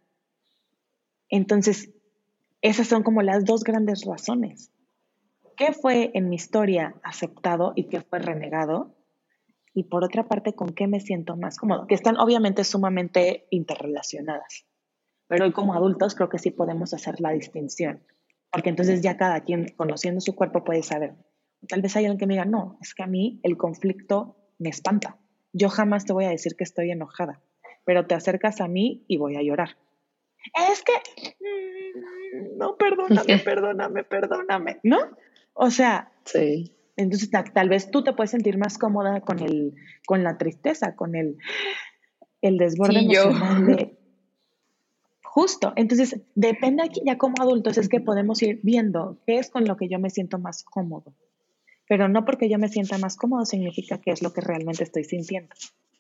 entonces, 1.29 1.91
esas 2.63 2.87
son 2.87 3.03
como 3.03 3.21
las 3.21 3.45
dos 3.45 3.63
grandes 3.63 4.07
razones. 4.07 4.71
¿Qué 5.55 5.75
fue 5.75 6.11
en 6.15 6.31
mi 6.31 6.37
historia 6.37 6.95
aceptado 7.03 7.75
y 7.77 7.89
qué 7.89 8.01
fue 8.01 8.19
renegado? 8.19 8.95
Y 9.75 9.85
por 9.85 10.05
otra 10.05 10.29
parte, 10.29 10.55
¿con 10.55 10.71
qué 10.75 10.87
me 10.87 11.01
siento 11.01 11.37
más 11.37 11.59
cómodo? 11.59 11.87
Que 11.87 11.95
están 11.95 12.19
obviamente 12.19 12.65
sumamente 12.65 13.47
interrelacionadas. 13.51 14.65
Pero 15.27 15.45
hoy 15.45 15.53
como 15.53 15.75
adultos 15.75 16.15
creo 16.15 16.31
que 16.31 16.39
sí 16.39 16.51
podemos 16.51 16.95
hacer 16.95 17.21
la 17.21 17.33
distinción. 17.33 18.03
Porque 18.53 18.69
entonces 18.69 19.01
ya 19.01 19.17
cada 19.17 19.41
quien, 19.41 19.73
conociendo 19.77 20.21
su 20.21 20.35
cuerpo, 20.35 20.65
puede 20.65 20.83
saber. 20.83 21.15
Tal 21.69 21.81
vez 21.81 21.97
hay 21.97 22.05
alguien 22.05 22.19
que 22.19 22.27
me 22.27 22.35
diga, 22.35 22.45
no, 22.45 22.79
es 22.83 22.95
que 22.95 23.03
a 23.03 23.07
mí 23.07 23.41
el 23.43 23.57
conflicto 23.57 24.37
me 24.59 24.69
espanta. 24.69 25.19
Yo 25.53 25.69
jamás 25.69 26.05
te 26.05 26.13
voy 26.13 26.25
a 26.27 26.31
decir 26.31 26.55
que 26.57 26.65
estoy 26.65 26.91
enojada, 26.91 27.41
pero 27.85 28.07
te 28.07 28.15
acercas 28.15 28.61
a 28.61 28.69
mí 28.69 29.05
y 29.09 29.17
voy 29.17 29.37
a 29.37 29.43
llorar 29.43 29.77
es 30.73 30.83
que, 30.83 30.93
mm, 31.41 32.59
no, 32.59 32.77
perdóname, 32.77 33.39
perdóname, 33.39 34.05
perdóname, 34.05 34.81
¿no? 34.83 34.99
O 35.55 35.71
sea, 35.71 36.13
sí. 36.25 36.75
entonces 36.97 37.31
tal, 37.31 37.69
vez 37.69 37.91
tú 37.91 38.03
te 38.03 38.13
puedes 38.13 38.31
sentir 38.31 38.59
más 38.59 38.79
cómoda 38.79 39.21
con, 39.21 39.41
el, 39.41 39.75
con 40.07 40.25
la 40.25 40.39
tristeza, 40.39 40.97
con 40.97 41.15
el, 41.15 41.37
el 42.41 42.59
desborde 42.59 43.01
emocional 43.01 43.67
de... 43.67 43.99
Justo, 45.35 45.73
entonces 45.77 46.21
depende 46.35 46.83
aquí 46.83 47.01
ya 47.07 47.17
como 47.17 47.37
adultos 47.41 47.79
es 47.79 47.89
que 47.89 48.01
podemos 48.01 48.43
ir 48.43 48.61
viendo 48.63 49.17
qué 49.27 49.39
es 49.39 49.49
con 49.49 49.65
lo 49.65 49.79
que 49.79 49.89
yo 49.89 49.99
me 49.99 50.11
siento 50.11 50.39
más 50.39 50.63
cómodo. 50.63 51.15
Pero 51.89 52.07
no 52.07 52.27
porque 52.27 52.51
yo 52.51 52.59
me 52.59 52.69
sienta 52.69 52.99
más 52.99 53.17
cómodo 53.17 53.47
significa 53.47 53.97
que 53.97 54.11
es 54.11 54.21
lo 54.21 54.35
que 54.35 54.43
realmente 54.43 54.85
estoy 54.85 55.05
sintiendo. 55.05 55.55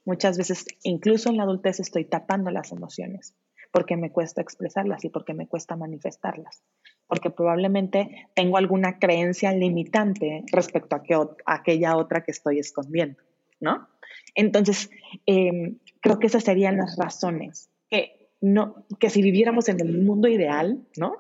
Muchas 0.04 0.36
veces, 0.36 0.66
incluso 0.82 1.30
en 1.30 1.38
la 1.38 1.44
adultez, 1.44 1.80
estoy 1.80 2.04
tapando 2.04 2.50
las 2.50 2.72
emociones 2.72 3.34
porque 3.70 3.96
me 3.96 4.12
cuesta 4.12 4.42
expresarlas 4.42 5.02
y 5.06 5.08
porque 5.08 5.32
me 5.32 5.48
cuesta 5.48 5.76
manifestarlas, 5.76 6.62
porque 7.06 7.30
probablemente 7.30 8.28
tengo 8.34 8.58
alguna 8.58 8.98
creencia 8.98 9.50
limitante 9.52 10.44
respecto 10.52 10.94
a, 10.94 11.02
que, 11.02 11.18
aquella 11.46 11.96
otra 11.96 12.22
que 12.22 12.32
estoy 12.32 12.58
escondiendo, 12.58 13.22
¿no? 13.60 13.88
Entonces, 14.34 14.90
em, 15.24 15.78
creo 16.02 16.18
que 16.18 16.26
esas 16.26 16.44
serían 16.44 16.76
las 16.76 16.98
razones, 16.98 17.70
que, 17.88 18.21
no, 18.42 18.84
que 18.98 19.08
si 19.08 19.22
viviéramos 19.22 19.68
en 19.68 19.80
el 19.80 20.02
mundo 20.02 20.28
ideal, 20.28 20.84
¿no? 20.96 21.16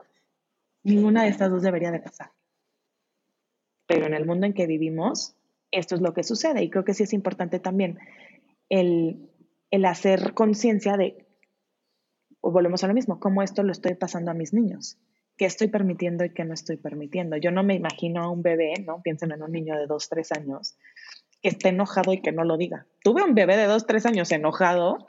Ninguna 0.82 1.22
de 1.22 1.28
estas 1.28 1.50
dos 1.50 1.62
debería 1.62 1.92
de 1.92 2.00
pasar. 2.00 2.32
Pero 3.86 4.06
en 4.06 4.14
el 4.14 4.26
mundo 4.26 4.44
en 4.44 4.52
que 4.52 4.66
vivimos, 4.66 5.36
esto 5.70 5.94
es 5.94 6.00
lo 6.00 6.12
que 6.12 6.24
sucede 6.24 6.62
y 6.62 6.68
creo 6.68 6.84
que 6.84 6.94
sí 6.94 7.04
es 7.04 7.12
importante 7.12 7.60
también 7.60 7.98
el, 8.68 9.30
el 9.70 9.84
hacer 9.84 10.34
conciencia 10.34 10.96
de 10.96 11.26
o 12.40 12.50
volvemos 12.50 12.82
a 12.82 12.88
lo 12.88 12.94
mismo, 12.94 13.20
cómo 13.20 13.42
esto 13.42 13.62
lo 13.62 13.70
estoy 13.70 13.94
pasando 13.94 14.32
a 14.32 14.34
mis 14.34 14.52
niños, 14.52 14.98
qué 15.36 15.44
estoy 15.44 15.68
permitiendo 15.68 16.24
y 16.24 16.30
qué 16.30 16.44
no 16.44 16.54
estoy 16.54 16.76
permitiendo. 16.76 17.36
Yo 17.36 17.52
no 17.52 17.62
me 17.62 17.74
imagino 17.74 18.20
a 18.20 18.30
un 18.30 18.42
bebé, 18.42 18.74
¿no? 18.84 19.00
Piensen 19.00 19.30
en 19.30 19.44
un 19.44 19.52
niño 19.52 19.78
de 19.78 19.86
dos, 19.86 20.08
tres 20.08 20.32
años, 20.32 20.76
que 21.40 21.50
esté 21.50 21.68
enojado 21.68 22.12
y 22.12 22.20
que 22.20 22.32
no 22.32 22.42
lo 22.42 22.56
diga. 22.56 22.86
Tuve 23.04 23.22
un 23.22 23.36
bebé 23.36 23.56
de 23.56 23.66
dos, 23.66 23.86
tres 23.86 24.06
años 24.06 24.32
enojado 24.32 25.06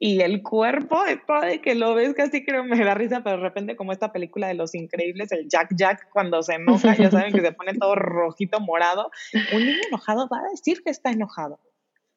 y 0.00 0.20
el 0.22 0.42
cuerpo 0.42 1.04
es 1.04 1.18
de 1.46 1.60
que 1.60 1.76
lo 1.76 1.94
ves 1.94 2.14
casi 2.14 2.44
creo 2.44 2.64
me 2.64 2.76
da 2.82 2.94
risa, 2.94 3.22
pero 3.22 3.36
de 3.36 3.42
repente 3.42 3.76
como 3.76 3.92
esta 3.92 4.10
película 4.10 4.48
de 4.48 4.54
los 4.54 4.74
increíbles, 4.74 5.30
el 5.30 5.48
Jack 5.48 5.76
Jack 5.76 6.08
cuando 6.10 6.42
se 6.42 6.54
enoja, 6.54 6.96
ya 6.96 7.10
saben 7.12 7.32
que 7.32 7.40
se 7.40 7.52
pone 7.52 7.74
todo 7.74 7.94
rojito, 7.94 8.58
morado. 8.58 9.12
Un 9.54 9.64
niño 9.64 9.78
enojado 9.86 10.26
va 10.26 10.38
a 10.38 10.50
decir 10.50 10.82
que 10.82 10.90
está 10.90 11.10
enojado. 11.10 11.60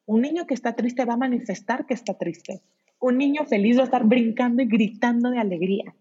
Un 0.06 0.22
niño 0.22 0.46
que 0.46 0.54
está 0.54 0.74
triste 0.74 1.04
va 1.04 1.14
a 1.14 1.18
manifestar 1.18 1.86
que 1.86 1.94
está 1.94 2.18
triste 2.18 2.62
un 3.04 3.18
niño 3.18 3.44
feliz 3.44 3.76
va 3.76 3.82
a 3.82 3.84
estar 3.84 4.04
brincando 4.04 4.62
y 4.62 4.66
gritando 4.66 5.28
de 5.28 5.38
alegría. 5.38 5.94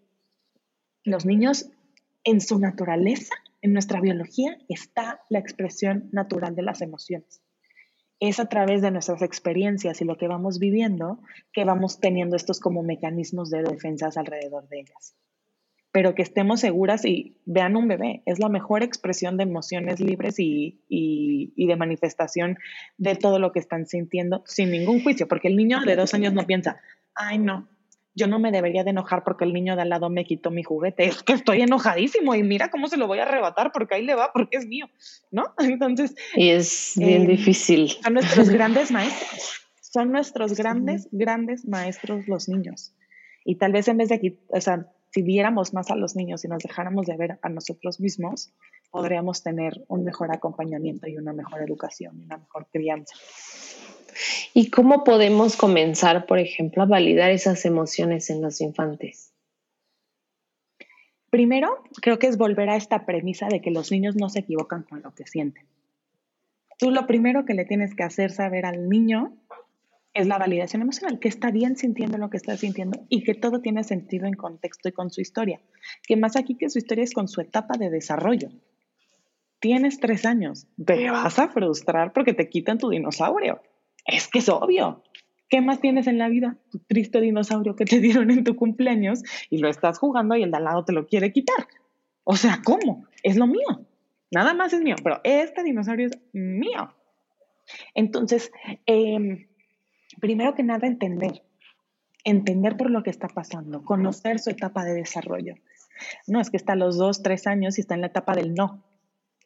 Los 1.03 1.25
niños, 1.25 1.69
en 2.23 2.39
su 2.39 2.59
naturaleza, 2.59 3.35
en 3.61 3.73
nuestra 3.73 3.99
biología, 3.99 4.57
está 4.69 5.19
la 5.27 5.39
expresión 5.39 6.07
natural 6.13 6.55
de 6.55 6.61
las 6.61 6.81
emociones. 6.81 7.42
Es 8.25 8.39
a 8.39 8.47
través 8.47 8.81
de 8.81 8.89
nuestras 8.89 9.21
experiencias 9.21 10.01
y 10.01 10.05
lo 10.05 10.17
que 10.17 10.29
vamos 10.29 10.57
viviendo 10.57 11.19
que 11.51 11.65
vamos 11.65 11.99
teniendo 11.99 12.37
estos 12.37 12.61
como 12.61 12.81
mecanismos 12.81 13.49
de 13.49 13.63
defensas 13.63 14.15
alrededor 14.15 14.69
de 14.69 14.79
ellas 14.79 15.17
pero 15.93 16.15
que 16.15 16.23
estemos 16.23 16.59
seguras 16.59 17.05
y 17.05 17.37
vean 17.45 17.75
un 17.75 17.87
bebé. 17.87 18.23
Es 18.25 18.39
la 18.39 18.49
mejor 18.49 18.81
expresión 18.81 19.37
de 19.37 19.43
emociones 19.43 19.99
libres 19.99 20.39
y, 20.39 20.81
de 20.89 21.75
manifestación 21.75 22.57
de 22.97 23.15
todo 23.15 23.37
lo 23.37 23.51
que 23.51 23.59
están 23.59 23.85
sintiendo 23.85 24.43
sin 24.47 24.71
ningún 24.71 25.03
juicio, 25.03 25.27
porque 25.27 25.49
el 25.49 25.55
niño 25.55 25.81
de 25.85 25.95
dos 25.95 26.15
años 26.15 26.33
no 26.33 26.47
piensa, 26.47 26.81
ay 27.13 27.37
no, 27.37 27.69
yo 28.15 28.27
no 28.27 28.39
me 28.39 28.51
debería 28.51 28.83
de 28.83 28.91
enojar 28.91 29.23
porque 29.23 29.43
el 29.45 29.53
niño 29.53 29.75
de 29.75 29.81
al 29.81 29.89
lado 29.89 30.09
me 30.09 30.25
quitó 30.25 30.51
mi 30.51 30.63
juguete, 30.63 31.05
es 31.05 31.23
que 31.23 31.33
estoy 31.33 31.61
enojadísimo 31.61 32.35
y 32.35 32.43
mira 32.43 32.69
cómo 32.69 32.87
se 32.87 32.97
lo 32.97 33.07
voy 33.07 33.19
a 33.19 33.23
arrebatar 33.23 33.71
porque 33.71 33.95
ahí 33.95 34.05
le 34.05 34.15
va, 34.15 34.31
porque 34.31 34.57
es 34.57 34.67
mío, 34.67 34.89
¿no? 35.31 35.53
Entonces... 35.59 36.15
Y 36.35 36.49
es 36.49 36.93
bien 36.95 37.23
eh, 37.23 37.27
difícil. 37.27 37.89
Son 38.03 38.13
nuestros 38.13 38.49
grandes 38.51 38.91
maestros, 38.91 39.61
son 39.79 40.11
nuestros 40.11 40.53
grandes, 40.55 41.07
grandes 41.11 41.65
maestros 41.67 42.27
los 42.27 42.47
niños. 42.47 42.93
Y 43.45 43.55
tal 43.55 43.71
vez 43.71 43.87
en 43.87 43.97
vez 43.97 44.09
de 44.09 44.15
aquí, 44.15 44.39
o 44.47 44.61
sea, 44.61 44.87
si 45.13 45.21
viéramos 45.21 45.73
más 45.73 45.91
a 45.91 45.95
los 45.95 46.15
niños 46.15 46.43
y 46.43 46.47
nos 46.47 46.63
dejáramos 46.63 47.05
de 47.05 47.15
ver 47.15 47.37
a 47.43 47.49
nosotros 47.49 47.99
mismos, 47.99 48.51
podríamos 48.89 49.43
tener 49.43 49.83
un 49.87 50.03
mejor 50.03 50.33
acompañamiento 50.33 51.07
y 51.07 51.17
una 51.17 51.33
mejor 51.33 51.61
educación 51.61 52.19
y 52.19 52.25
una 52.25 52.37
mejor 52.37 52.67
crianza. 52.71 53.15
¿Y 54.55 54.71
cómo 54.71 55.03
podemos 55.03 55.55
comenzar, 55.55 56.25
por 56.25 56.39
ejemplo, 56.39 56.81
a 56.81 56.87
validar 56.87 57.29
esas 57.29 57.63
emociones 57.65 58.31
en 58.31 58.41
los 58.41 58.59
infantes? 58.59 59.31
Primero, 61.29 61.83
creo 62.01 62.17
que 62.17 62.27
es 62.27 62.37
volver 62.37 62.69
a 62.69 62.75
esta 62.75 63.05
premisa 63.05 63.47
de 63.49 63.61
que 63.61 63.71
los 63.71 63.91
niños 63.91 64.15
no 64.15 64.29
se 64.29 64.39
equivocan 64.39 64.81
con 64.81 65.03
lo 65.03 65.13
que 65.13 65.27
sienten. 65.27 65.67
Tú 66.79 66.89
lo 66.89 67.05
primero 67.05 67.45
que 67.45 67.53
le 67.53 67.65
tienes 67.65 67.93
que 67.93 68.03
hacer 68.03 68.31
saber 68.31 68.65
al 68.65 68.89
niño 68.89 69.33
es 70.13 70.27
la 70.27 70.37
validación 70.37 70.81
emocional, 70.81 71.19
que 71.19 71.27
está 71.27 71.51
bien 71.51 71.75
sintiendo 71.75 72.17
lo 72.17 72.29
que 72.29 72.37
está 72.37 72.55
sintiendo 72.55 73.05
y 73.09 73.23
que 73.23 73.33
todo 73.33 73.61
tiene 73.61 73.83
sentido 73.83 74.27
en 74.27 74.33
contexto 74.33 74.89
y 74.89 74.91
con 74.91 75.09
su 75.09 75.21
historia. 75.21 75.59
Que 76.07 76.15
más 76.15 76.35
aquí 76.35 76.55
que 76.55 76.69
su 76.69 76.77
historia 76.77 77.03
es 77.03 77.13
con 77.13 77.27
su 77.27 77.41
etapa 77.41 77.77
de 77.77 77.89
desarrollo. 77.89 78.49
Tienes 79.59 79.99
tres 79.99 80.25
años, 80.25 80.67
te 80.83 81.09
vas 81.09 81.39
a 81.39 81.47
frustrar 81.47 82.13
porque 82.13 82.33
te 82.33 82.49
quitan 82.49 82.77
tu 82.77 82.89
dinosaurio. 82.89 83.61
Es 84.05 84.27
que 84.27 84.39
es 84.39 84.49
obvio. 84.49 85.03
¿Qué 85.49 85.61
más 85.61 85.79
tienes 85.79 86.07
en 86.07 86.17
la 86.17 86.29
vida? 86.29 86.57
Tu 86.69 86.79
triste 86.79 87.21
dinosaurio 87.21 87.75
que 87.75 87.85
te 87.85 87.99
dieron 88.01 88.29
en 88.29 88.43
tu 88.43 88.55
cumpleaños 88.55 89.23
y 89.49 89.59
lo 89.59 89.69
estás 89.69 89.99
jugando 89.99 90.35
y 90.35 90.43
el 90.43 90.51
de 90.51 90.57
al 90.57 90.65
lado 90.65 90.85
te 90.85 90.93
lo 90.93 91.07
quiere 91.07 91.31
quitar. 91.31 91.67
O 92.23 92.35
sea, 92.35 92.61
¿cómo? 92.63 93.05
Es 93.23 93.35
lo 93.35 93.47
mío. 93.47 93.85
Nada 94.31 94.53
más 94.53 94.73
es 94.73 94.81
mío, 94.81 94.95
pero 95.03 95.21
este 95.23 95.63
dinosaurio 95.63 96.07
es 96.07 96.17
mío. 96.33 96.93
Entonces, 97.93 98.51
em, 98.85 99.47
primero 100.23 100.55
que 100.55 100.63
nada, 100.63 100.87
entender. 100.87 101.43
Entender 102.23 102.77
por 102.77 102.89
lo 102.89 103.03
que 103.03 103.09
está 103.09 103.27
pasando, 103.27 103.83
conocer 103.83 104.39
su 104.39 104.51
etapa 104.51 104.85
de 104.85 104.93
desarrollo. 104.93 105.55
No, 106.27 106.39
es 106.39 106.49
que 106.49 106.55
está 106.55 106.73
a 106.73 106.77
los 106.77 106.97
dos, 106.97 107.21
tres 107.21 107.45
años 107.45 107.77
y 107.77 107.81
está 107.81 107.95
en 107.95 107.99
la 107.99 108.07
etapa 108.07 108.33
del 108.33 108.53
no. 108.53 108.85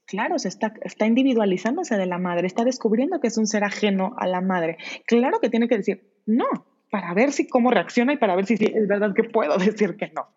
Claro, 0.05 0.37
se 0.37 0.49
está, 0.49 0.75
está 0.83 1.07
individualizándose 1.07 1.97
de 1.97 2.05
la 2.05 2.19
madre, 2.19 2.45
está 2.45 2.63
descubriendo 2.63 3.19
que 3.19 3.25
es 3.25 3.39
un 3.39 3.47
ser 3.47 3.63
ajeno 3.63 4.13
a 4.19 4.27
la 4.27 4.39
madre. 4.39 4.77
Claro 5.07 5.39
que 5.39 5.49
tiene 5.49 5.67
que 5.67 5.77
decir 5.77 6.21
no, 6.27 6.45
para 6.91 7.11
ver 7.15 7.31
si 7.31 7.47
cómo 7.47 7.71
reacciona 7.71 8.13
y 8.13 8.17
para 8.17 8.35
ver 8.35 8.45
si 8.45 8.53
es 8.53 8.87
verdad 8.87 9.15
que 9.15 9.23
puedo 9.23 9.57
decir 9.57 9.97
que 9.97 10.11
no. 10.11 10.27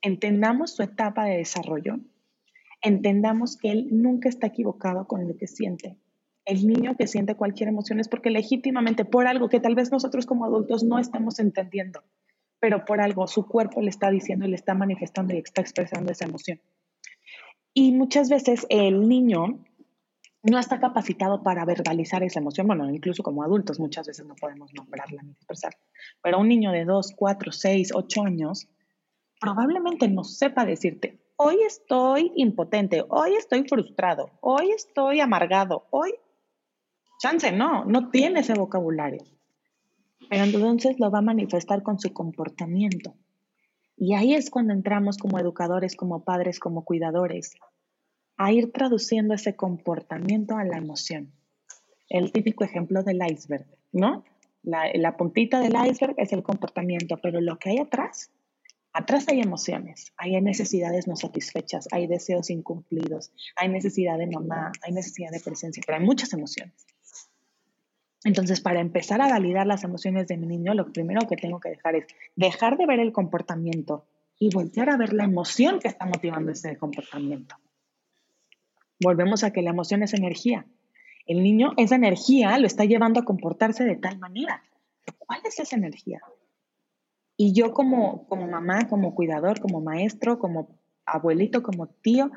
Entendamos 0.00 0.74
su 0.74 0.82
etapa 0.82 1.26
de 1.26 1.36
desarrollo, 1.36 2.00
entendamos 2.82 3.56
que 3.56 3.70
él 3.70 3.86
nunca 3.92 4.28
está 4.28 4.48
equivocado 4.48 5.06
con 5.06 5.28
lo 5.28 5.36
que 5.36 5.46
siente. 5.46 6.01
El 6.44 6.66
niño 6.66 6.96
que 6.96 7.06
siente 7.06 7.36
cualquier 7.36 7.68
emoción 7.68 8.00
es 8.00 8.08
porque 8.08 8.30
legítimamente 8.30 9.04
por 9.04 9.26
algo 9.26 9.48
que 9.48 9.60
tal 9.60 9.74
vez 9.74 9.92
nosotros 9.92 10.26
como 10.26 10.44
adultos 10.44 10.82
no 10.82 10.98
estamos 10.98 11.38
entendiendo, 11.38 12.02
pero 12.58 12.84
por 12.84 13.00
algo 13.00 13.26
su 13.26 13.46
cuerpo 13.46 13.80
le 13.80 13.90
está 13.90 14.10
diciendo 14.10 14.46
le 14.46 14.56
está 14.56 14.74
manifestando 14.74 15.34
y 15.34 15.38
está 15.38 15.60
expresando 15.60 16.10
esa 16.10 16.24
emoción. 16.24 16.60
Y 17.74 17.92
muchas 17.92 18.28
veces 18.28 18.66
el 18.68 19.08
niño 19.08 19.60
no 20.42 20.58
está 20.58 20.80
capacitado 20.80 21.42
para 21.42 21.64
verbalizar 21.64 22.22
esa 22.22 22.40
emoción. 22.40 22.66
Bueno, 22.66 22.90
incluso 22.90 23.22
como 23.22 23.42
adultos 23.42 23.78
muchas 23.78 24.08
veces 24.08 24.26
no 24.26 24.34
podemos 24.34 24.74
nombrarla 24.74 25.22
ni 25.22 25.32
expresarla. 25.32 25.78
Pero 26.22 26.40
un 26.40 26.48
niño 26.48 26.72
de 26.72 26.84
2, 26.84 27.12
4, 27.16 27.52
6, 27.52 27.92
8 27.94 28.22
años 28.24 28.68
probablemente 29.40 30.08
no 30.08 30.24
sepa 30.24 30.64
decirte, 30.64 31.18
hoy 31.36 31.56
estoy 31.66 32.32
impotente, 32.36 33.04
hoy 33.08 33.34
estoy 33.34 33.64
frustrado, 33.68 34.30
hoy 34.40 34.70
estoy 34.70 35.20
amargado, 35.20 35.86
hoy... 35.90 36.12
Chance, 37.22 37.52
no, 37.52 37.84
no 37.84 38.10
tiene 38.10 38.40
ese 38.40 38.54
vocabulario. 38.54 39.22
Pero 40.28 40.42
entonces 40.42 40.98
lo 40.98 41.08
va 41.08 41.20
a 41.20 41.22
manifestar 41.22 41.84
con 41.84 42.00
su 42.00 42.12
comportamiento. 42.12 43.14
Y 43.96 44.14
ahí 44.14 44.34
es 44.34 44.50
cuando 44.50 44.72
entramos 44.72 45.18
como 45.18 45.38
educadores, 45.38 45.94
como 45.94 46.24
padres, 46.24 46.58
como 46.58 46.84
cuidadores, 46.84 47.54
a 48.36 48.50
ir 48.50 48.72
traduciendo 48.72 49.34
ese 49.34 49.54
comportamiento 49.54 50.56
a 50.56 50.64
la 50.64 50.78
emoción. 50.78 51.30
El 52.08 52.32
típico 52.32 52.64
ejemplo 52.64 53.04
del 53.04 53.20
iceberg, 53.24 53.66
¿no? 53.92 54.24
La, 54.64 55.16
puntita 55.16 55.60
del 55.60 55.74
iceberg 55.74 56.16
es 56.18 56.32
el 56.32 56.42
comportamiento, 56.42 57.20
pero 57.22 57.40
lo 57.40 57.56
que 57.56 57.70
hay 57.70 57.78
atrás, 57.78 58.32
atrás 58.92 59.28
hay 59.28 59.40
emociones, 59.40 60.12
hay 60.16 60.40
necesidades 60.40 61.06
no 61.06 61.14
satisfechas, 61.14 61.86
hay 61.92 62.08
deseos 62.08 62.50
incumplidos, 62.50 63.30
hay 63.54 63.68
necesidad 63.68 64.18
de 64.18 64.26
mamá, 64.26 64.72
hay 64.82 64.92
necesidad 64.92 65.30
de 65.30 65.38
presencia, 65.38 65.84
pero 65.86 65.98
hay 65.98 66.04
muchas 66.04 66.32
emociones. 66.32 66.84
Entonces, 68.24 68.60
para 68.60 68.80
empezar 68.80 69.20
a 69.20 69.28
validar 69.28 69.66
las 69.66 69.82
emociones 69.84 70.28
de 70.28 70.36
mi 70.36 70.46
niño, 70.46 70.74
lo 70.74 70.92
primero 70.92 71.26
que 71.28 71.36
tengo 71.36 71.58
que 71.58 71.70
dejar 71.70 71.96
es 71.96 72.06
dejar 72.36 72.76
de 72.76 72.86
ver 72.86 73.00
el 73.00 73.12
comportamiento 73.12 74.06
y 74.38 74.48
voltear 74.54 74.90
a 74.90 74.96
ver 74.96 75.12
la 75.12 75.24
emoción 75.24 75.80
que 75.80 75.88
está 75.88 76.06
motivando 76.06 76.52
ese 76.52 76.76
comportamiento. 76.76 77.56
Volvemos 79.00 79.42
a 79.42 79.52
que 79.52 79.62
la 79.62 79.70
emoción 79.70 80.02
es 80.04 80.14
energía. 80.14 80.66
El 81.26 81.42
niño 81.42 81.72
esa 81.76 81.96
energía 81.96 82.56
lo 82.58 82.66
está 82.66 82.84
llevando 82.84 83.20
a 83.20 83.24
comportarse 83.24 83.84
de 83.84 83.96
tal 83.96 84.18
manera. 84.18 84.62
¿Cuál 85.18 85.40
es 85.44 85.58
esa 85.58 85.76
energía? 85.76 86.20
Y 87.36 87.52
yo 87.54 87.72
como, 87.72 88.26
como 88.28 88.46
mamá, 88.46 88.88
como 88.88 89.14
cuidador, 89.14 89.60
como 89.60 89.80
maestro, 89.80 90.38
como 90.38 90.78
abuelito, 91.04 91.62
como 91.62 91.88
tío, 91.88 92.30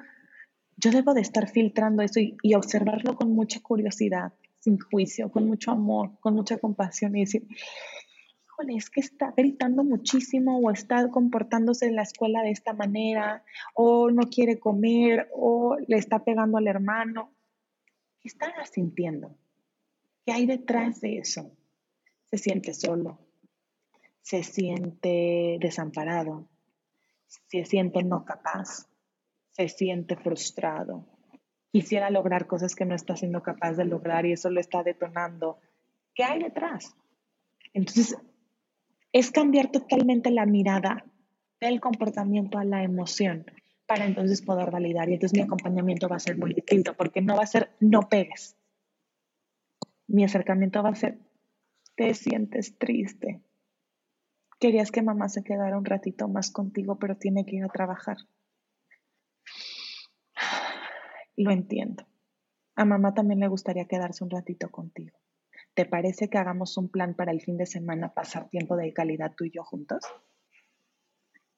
yo 0.77 0.89
debo 0.89 1.13
de 1.13 1.21
estar 1.21 1.47
filtrando 1.47 2.01
eso 2.01 2.19
y 2.19 2.55
observarlo 2.55 3.15
con 3.15 3.31
mucha 3.31 3.61
curiosidad 3.61 4.33
sin 4.65 4.79
juicio, 4.79 5.31
con 5.31 5.47
mucho 5.47 5.71
amor, 5.71 6.19
con 6.19 6.33
mucha 6.33 6.57
compasión 6.57 7.15
y 7.15 7.21
decir, 7.21 7.47
híjole, 8.43 8.75
es 8.75 8.89
que 8.89 8.99
está 8.99 9.31
gritando 9.37 9.83
muchísimo 9.83 10.57
o 10.57 10.71
está 10.71 11.07
comportándose 11.11 11.85
en 11.85 11.95
la 11.95 12.01
escuela 12.01 12.41
de 12.41 12.49
esta 12.49 12.73
manera 12.73 13.43
o 13.75 14.09
no 14.09 14.23
quiere 14.23 14.59
comer 14.59 15.29
o 15.33 15.77
le 15.87 15.97
está 15.97 16.23
pegando 16.23 16.57
al 16.57 16.67
hermano. 16.67 17.31
¿Qué 18.19 18.27
está 18.29 18.51
sintiendo? 18.65 19.37
¿Qué 20.25 20.31
hay 20.31 20.47
detrás 20.47 20.99
de 20.99 21.19
eso? 21.19 21.51
Se 22.31 22.39
siente 22.39 22.73
solo, 22.73 23.19
se 24.21 24.41
siente 24.41 25.57
desamparado, 25.61 26.49
se 27.27 27.65
siente 27.65 28.03
no 28.03 28.25
capaz, 28.25 28.89
se 29.51 29.69
siente 29.69 30.15
frustrado, 30.15 31.05
quisiera 31.75 32.09
lograr 32.09 32.47
cosas 32.47 32.73
que 32.73 32.85
no 32.85 32.95
está 32.95 33.17
siendo 33.17 33.43
capaz 33.43 33.73
de 33.73 33.83
lograr 33.83 34.25
y 34.25 34.31
eso 34.31 34.49
lo 34.49 34.61
está 34.61 34.81
detonando. 34.81 35.59
¿Qué 36.13 36.23
hay 36.23 36.41
detrás? 36.41 36.95
Entonces, 37.73 38.15
es 39.11 39.29
cambiar 39.29 39.69
totalmente 39.71 40.31
la 40.31 40.45
mirada 40.45 41.03
del 41.59 41.81
comportamiento 41.81 42.57
a 42.59 42.63
la 42.63 42.81
emoción 42.81 43.45
para 43.87 44.05
entonces 44.05 44.41
poder 44.41 44.71
validar. 44.71 45.09
Y 45.09 45.15
entonces 45.15 45.37
mi 45.37 45.43
acompañamiento 45.43 46.07
va 46.07 46.15
a 46.15 46.19
ser 46.19 46.37
muy 46.37 46.53
distinto 46.53 46.93
porque 46.93 47.21
no 47.21 47.35
va 47.35 47.43
a 47.43 47.47
ser 47.47 47.69
no 47.81 48.07
pegues. 48.07 48.55
Mi 50.07 50.23
acercamiento 50.23 50.81
va 50.81 50.91
a 50.91 50.95
ser 50.95 51.19
te 51.97 52.13
sientes 52.13 52.77
triste. 52.77 53.41
Querías 54.61 54.91
que 54.91 55.01
mamá 55.01 55.27
se 55.27 55.43
quedara 55.43 55.77
un 55.77 55.83
ratito 55.83 56.29
más 56.29 56.51
contigo, 56.51 56.97
pero 56.99 57.17
tiene 57.17 57.45
que 57.45 57.57
ir 57.57 57.65
a 57.65 57.67
trabajar. 57.67 58.15
Lo 61.37 61.51
entiendo. 61.51 62.05
A 62.75 62.85
mamá 62.85 63.13
también 63.13 63.39
le 63.39 63.47
gustaría 63.47 63.85
quedarse 63.85 64.23
un 64.23 64.29
ratito 64.29 64.69
contigo. 64.69 65.17
¿Te 65.73 65.85
parece 65.85 66.29
que 66.29 66.37
hagamos 66.37 66.77
un 66.77 66.89
plan 66.89 67.13
para 67.13 67.31
el 67.31 67.41
fin 67.41 67.57
de 67.57 67.65
semana 67.65 68.13
pasar 68.13 68.49
tiempo 68.49 68.75
de 68.75 68.93
calidad 68.93 69.33
tú 69.35 69.45
y 69.45 69.51
yo 69.51 69.63
juntos? 69.63 70.03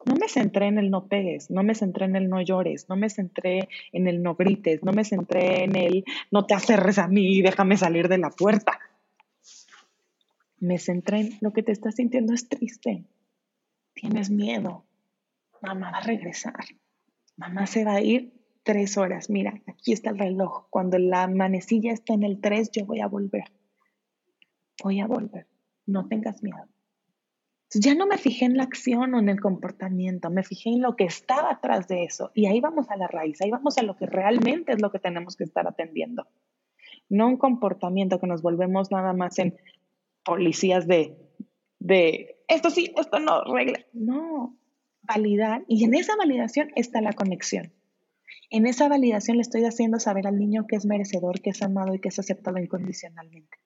No 0.06 0.16
me 0.16 0.30
centré 0.30 0.68
en 0.68 0.78
el 0.78 0.90
no 0.90 1.08
pegues, 1.08 1.50
no 1.52 1.63
me 1.63 1.76
centré 1.76 2.06
en 2.06 2.16
el 2.16 2.30
no 2.30 2.42
llores, 2.42 2.88
no 2.88 2.96
me 2.96 3.10
centré 3.10 3.68
en 3.92 4.08
el 4.08 4.22
no 4.22 4.36
grites, 4.36 4.84
no 4.84 4.94
me 4.94 5.04
centré 5.04 5.63
en 5.63 5.76
el 5.76 6.06
no 6.32 6.46
te 6.46 6.54
acerres 6.54 6.98
a 6.98 7.08
mí 7.08 7.38
y 7.38 7.42
déjame 7.42 7.78
salir 7.78 8.08
de 8.08 8.18
la 8.18 8.30
puerta. 8.30 8.80
Me 10.60 10.78
centré 10.78 11.20
en 11.20 11.38
lo 11.42 11.52
que 11.52 11.63
te 11.63 11.72
estás 11.72 11.96
sintiendo 11.96 12.34
es 12.34 12.48
triste. 12.48 13.06
Tienes 13.94 14.30
miedo. 14.30 14.86
Mamá 15.62 15.92
va 15.92 15.98
a 15.98 16.02
regresar. 16.02 16.63
Mamá 17.36 17.68
se 17.68 17.84
va 17.84 17.96
a 17.96 18.02
ir 18.02 18.37
tres 18.67 18.97
horas. 18.97 19.30
Mira, 19.30 19.62
aquí 19.65 19.93
está 19.93 20.10
el 20.10 20.19
reloj. 20.19 20.67
Cuando 20.69 20.99
la 20.99 21.25
manecilla 21.30 21.93
está 21.93 22.13
en 22.13 22.23
el 22.23 22.41
tres, 22.41 22.69
yo 22.69 22.86
voy 22.86 22.99
a 22.99 23.08
volver. 23.08 23.45
Voy 24.84 24.99
a 24.99 25.08
volver. 25.08 25.47
No 25.86 26.10
tengas 26.10 26.43
miedo. 26.43 26.67
ya 27.73 27.95
no 27.95 28.06
me 28.08 28.17
fijé 28.17 28.43
en 28.43 28.58
la 28.58 28.63
acción 28.63 29.13
o 29.13 29.19
en 29.19 29.30
el 29.30 29.39
comportamiento, 29.39 30.30
me 30.30 30.43
fijé 30.43 30.69
en 30.69 30.82
lo 30.82 30.97
que 30.97 31.06
estaba 31.06 31.51
atrás 31.51 31.88
de 31.88 32.03
eso. 32.03 32.32
Y 32.36 32.47
ahí 32.47 32.60
vamos 32.60 32.89
a 32.89 32.97
la 32.97 33.08
raíz, 33.08 33.41
ahí 33.41 33.49
vamos 33.49 33.77
a 33.77 33.84
lo 33.84 33.95
que 33.95 34.06
realmente 34.06 34.73
es 34.73 34.82
lo 34.82 34.91
que 34.91 34.99
tenemos 34.99 35.38
que 35.38 35.45
estar 35.45 35.65
atendiendo. 35.65 36.27
No 37.08 37.27
un 37.27 37.38
comportamiento 37.38 38.19
que 38.19 38.27
nos 38.27 38.41
volvemos 38.41 38.91
nada 38.91 39.13
más 39.13 39.39
en 39.39 39.56
policías 40.25 40.88
de, 40.88 41.15
de 41.80 42.43
esto 42.49 42.69
sí, 42.69 42.93
esto 42.97 43.19
no, 43.19 43.45
regla. 43.45 43.80
No, 43.93 44.58
validar. 45.03 45.63
Y 45.69 45.86
en 45.86 45.93
esa 45.93 46.17
validación 46.17 46.69
está 46.75 46.99
la 46.99 47.13
conexión. 47.13 47.71
En 48.50 48.66
esa 48.66 48.88
validación 48.88 49.38
le 49.38 49.42
estoy 49.42 49.66
haciendo 49.66 50.00
saber 50.00 50.28
al 50.28 50.38
niño 50.38 50.66
que 50.68 50.76
es 50.76 50.86
merecedor, 50.86 51.42
que 51.42 51.50
es 51.52 51.62
amado 51.62 51.94
y 51.96 52.00
que 52.00 52.10
es 52.10 52.20
aceptado 52.20 52.58
incondicionalmente. 52.58 53.58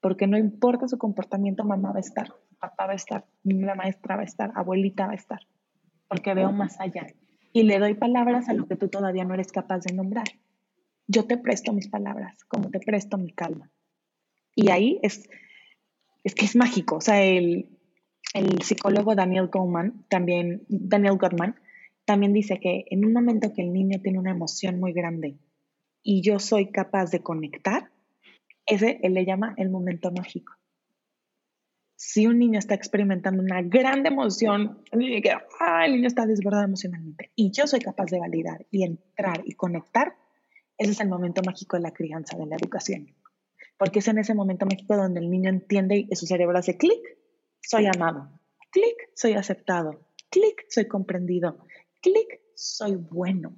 Porque 0.00 0.26
no 0.26 0.38
importa 0.38 0.88
su 0.88 0.98
comportamiento, 0.98 1.64
mamá 1.64 1.92
va 1.92 1.98
a 1.98 2.00
estar, 2.00 2.32
papá 2.58 2.86
va 2.86 2.92
a 2.92 2.96
estar, 2.96 3.26
la 3.44 3.74
maestra 3.74 4.16
va 4.16 4.22
a 4.22 4.26
estar, 4.26 4.52
abuelita 4.54 5.06
va 5.06 5.12
a 5.12 5.16
estar, 5.16 5.40
porque 6.08 6.34
veo 6.34 6.52
más 6.52 6.80
allá. 6.80 7.06
Y 7.52 7.62
le 7.62 7.78
doy 7.78 7.94
palabras 7.94 8.48
a 8.48 8.54
lo 8.54 8.66
que 8.66 8.76
tú 8.76 8.88
todavía 8.88 9.24
no 9.24 9.34
eres 9.34 9.50
capaz 9.50 9.80
de 9.80 9.94
nombrar. 9.94 10.26
Yo 11.08 11.24
te 11.24 11.38
presto 11.38 11.72
mis 11.72 11.88
palabras, 11.88 12.44
como 12.44 12.70
te 12.70 12.80
presto 12.80 13.16
mi 13.16 13.32
calma. 13.32 13.70
Y 14.54 14.70
ahí 14.70 14.98
es, 15.02 15.28
es 16.24 16.34
que 16.34 16.44
es 16.44 16.56
mágico. 16.56 16.96
O 16.96 17.00
sea, 17.00 17.22
el, 17.22 17.68
el 18.34 18.62
psicólogo 18.62 19.14
Daniel 19.14 19.48
Goleman, 19.48 20.04
también, 20.08 20.64
Daniel 20.68 21.16
Gottman, 21.16 21.56
también 22.06 22.32
dice 22.32 22.58
que 22.60 22.86
en 22.90 23.04
un 23.04 23.12
momento 23.12 23.52
que 23.52 23.62
el 23.62 23.72
niño 23.72 24.00
tiene 24.00 24.18
una 24.18 24.30
emoción 24.30 24.78
muy 24.78 24.92
grande 24.92 25.38
y 26.02 26.22
yo 26.22 26.38
soy 26.38 26.70
capaz 26.70 27.10
de 27.10 27.20
conectar, 27.20 27.90
ese 28.64 29.00
él 29.02 29.14
le 29.14 29.26
llama 29.26 29.54
el 29.58 29.70
momento 29.70 30.12
mágico. 30.12 30.54
Si 31.96 32.26
un 32.26 32.38
niño 32.38 32.58
está 32.58 32.74
experimentando 32.74 33.42
una 33.42 33.60
gran 33.62 34.06
emoción, 34.06 34.82
niño, 34.92 35.20
el 35.84 35.92
niño 35.92 36.06
está 36.06 36.26
desbordado 36.26 36.64
emocionalmente 36.64 37.32
y 37.34 37.50
yo 37.50 37.66
soy 37.66 37.80
capaz 37.80 38.06
de 38.06 38.20
validar 38.20 38.66
y 38.70 38.84
entrar 38.84 39.42
y 39.44 39.54
conectar, 39.54 40.14
ese 40.78 40.92
es 40.92 41.00
el 41.00 41.08
momento 41.08 41.42
mágico 41.44 41.76
de 41.76 41.82
la 41.82 41.92
crianza, 41.92 42.36
de 42.36 42.46
la 42.46 42.56
educación. 42.56 43.14
porque 43.78 43.98
es 43.98 44.08
en 44.08 44.18
ese 44.18 44.34
momento 44.34 44.64
mágico 44.64 44.96
donde 44.96 45.20
el 45.20 45.28
niño 45.28 45.50
entiende 45.50 46.06
y 46.08 46.16
su 46.16 46.26
cerebro 46.26 46.56
hace 46.56 46.78
clic, 46.78 47.00
soy 47.60 47.86
amado, 47.86 48.30
clic, 48.70 48.96
soy 49.14 49.32
aceptado, 49.32 50.06
clic, 50.30 50.64
soy 50.68 50.86
comprendido, 50.86 51.58
clic, 52.06 52.40
soy 52.54 52.94
bueno. 52.94 53.56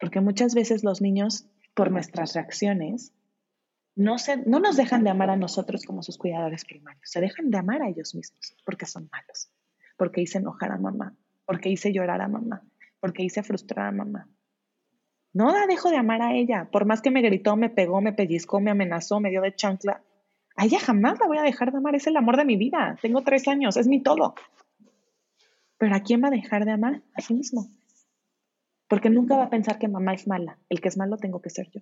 Porque 0.00 0.20
muchas 0.20 0.54
veces 0.54 0.82
los 0.82 1.00
niños, 1.00 1.48
por 1.74 1.90
nuestras 1.90 2.34
reacciones, 2.34 3.12
no, 3.94 4.18
se, 4.18 4.36
no 4.38 4.58
nos 4.58 4.76
dejan 4.76 5.04
de 5.04 5.10
amar 5.10 5.30
a 5.30 5.36
nosotros 5.36 5.84
como 5.84 6.02
sus 6.02 6.18
cuidadores 6.18 6.64
primarios, 6.64 7.10
se 7.10 7.20
dejan 7.20 7.50
de 7.50 7.58
amar 7.58 7.82
a 7.82 7.88
ellos 7.88 8.14
mismos 8.14 8.56
porque 8.64 8.86
son 8.86 9.08
malos, 9.10 9.50
porque 9.96 10.20
hice 10.20 10.38
enojar 10.38 10.72
a 10.72 10.78
mamá, 10.78 11.16
porque 11.46 11.68
hice 11.68 11.92
llorar 11.92 12.20
a 12.20 12.28
mamá, 12.28 12.62
porque 13.00 13.22
hice 13.22 13.42
frustrar 13.42 13.86
a 13.86 13.92
mamá. 13.92 14.28
No 15.32 15.52
la 15.52 15.66
dejo 15.66 15.90
de 15.90 15.96
amar 15.96 16.22
a 16.22 16.34
ella, 16.34 16.68
por 16.70 16.86
más 16.86 17.02
que 17.02 17.10
me 17.10 17.22
gritó, 17.22 17.56
me 17.56 17.70
pegó, 17.70 18.00
me 18.00 18.12
pellizcó, 18.12 18.60
me 18.60 18.70
amenazó, 18.70 19.20
me 19.20 19.30
dio 19.30 19.42
de 19.42 19.54
chancla. 19.54 20.02
A 20.56 20.64
ella 20.64 20.80
jamás 20.80 21.20
la 21.20 21.26
voy 21.26 21.38
a 21.38 21.42
dejar 21.42 21.70
de 21.70 21.78
amar, 21.78 21.94
es 21.94 22.06
el 22.06 22.16
amor 22.16 22.36
de 22.36 22.44
mi 22.44 22.56
vida. 22.56 22.98
Tengo 23.00 23.22
tres 23.22 23.46
años, 23.46 23.76
es 23.76 23.86
mi 23.86 24.02
todo. 24.02 24.34
Pero 25.78 25.94
¿a 25.94 26.00
quién 26.00 26.22
va 26.22 26.28
a 26.28 26.32
dejar 26.32 26.64
de 26.64 26.72
amar? 26.72 27.02
A 27.14 27.20
sí 27.20 27.34
mismo. 27.34 27.68
Porque 28.88 29.10
nunca 29.10 29.36
va 29.36 29.44
a 29.44 29.50
pensar 29.50 29.78
que 29.78 29.88
mamá 29.88 30.14
es 30.14 30.26
mala. 30.26 30.58
El 30.68 30.80
que 30.80 30.88
es 30.88 30.96
malo 30.96 31.16
tengo 31.16 31.40
que 31.40 31.50
ser 31.50 31.70
yo. 31.70 31.80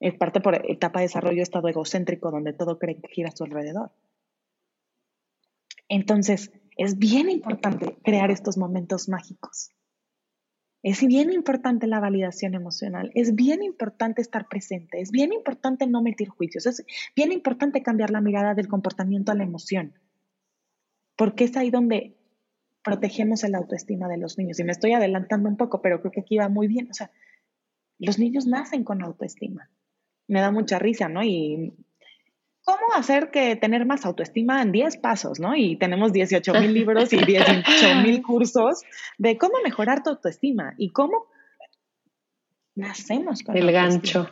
Es 0.00 0.14
parte 0.14 0.40
por 0.40 0.54
etapa 0.68 1.00
de 1.00 1.06
desarrollo 1.06 1.42
estado 1.42 1.68
egocéntrico 1.68 2.30
donde 2.30 2.52
todo 2.52 2.78
cree 2.78 3.00
que 3.00 3.08
gira 3.08 3.28
a 3.28 3.36
su 3.36 3.44
alrededor. 3.44 3.92
Entonces, 5.88 6.52
es 6.76 6.98
bien 6.98 7.28
importante 7.28 7.98
crear 8.02 8.30
estos 8.30 8.56
momentos 8.56 9.08
mágicos. 9.08 9.70
Es 10.82 11.06
bien 11.06 11.30
importante 11.30 11.86
la 11.86 12.00
validación 12.00 12.54
emocional, 12.54 13.10
es 13.14 13.34
bien 13.34 13.62
importante 13.62 14.22
estar 14.22 14.48
presente, 14.48 15.00
es 15.00 15.10
bien 15.10 15.34
importante 15.34 15.86
no 15.86 16.00
meter 16.00 16.28
juicios, 16.28 16.64
es 16.64 16.86
bien 17.14 17.32
importante 17.32 17.82
cambiar 17.82 18.10
la 18.10 18.22
mirada 18.22 18.54
del 18.54 18.66
comportamiento 18.66 19.30
a 19.30 19.34
la 19.34 19.44
emoción, 19.44 19.92
porque 21.16 21.44
es 21.44 21.56
ahí 21.58 21.70
donde 21.70 22.16
protegemos 22.82 23.44
el 23.44 23.54
autoestima 23.54 24.08
de 24.08 24.18
los 24.18 24.38
niños. 24.38 24.58
Y 24.58 24.64
me 24.64 24.72
estoy 24.72 24.92
adelantando 24.92 25.48
un 25.48 25.56
poco, 25.56 25.82
pero 25.82 26.00
creo 26.00 26.12
que 26.12 26.20
aquí 26.20 26.38
va 26.38 26.48
muy 26.48 26.66
bien. 26.66 26.88
O 26.90 26.94
sea, 26.94 27.10
los 27.98 28.18
niños 28.18 28.46
nacen 28.46 28.84
con 28.84 29.02
autoestima. 29.02 29.70
Me 30.26 30.40
da 30.40 30.50
mucha 30.50 30.78
risa, 30.78 31.08
¿no? 31.08 31.22
Y 31.22 31.74
cómo 32.64 32.94
hacer 32.94 33.30
que 33.30 33.56
tener 33.56 33.86
más 33.86 34.04
autoestima 34.06 34.62
en 34.62 34.72
10 34.72 34.96
pasos, 34.98 35.40
¿no? 35.40 35.56
Y 35.56 35.76
tenemos 35.76 36.12
18 36.12 36.54
mil 36.54 36.72
libros 36.72 37.12
y 37.12 37.16
18 37.24 38.02
mil 38.02 38.22
cursos 38.22 38.82
de 39.18 39.36
cómo 39.36 39.54
mejorar 39.62 40.02
tu 40.02 40.10
autoestima 40.10 40.74
y 40.78 40.90
cómo 40.90 41.26
nacemos 42.74 43.42
con 43.42 43.56
El 43.56 43.72
gancho. 43.72 44.30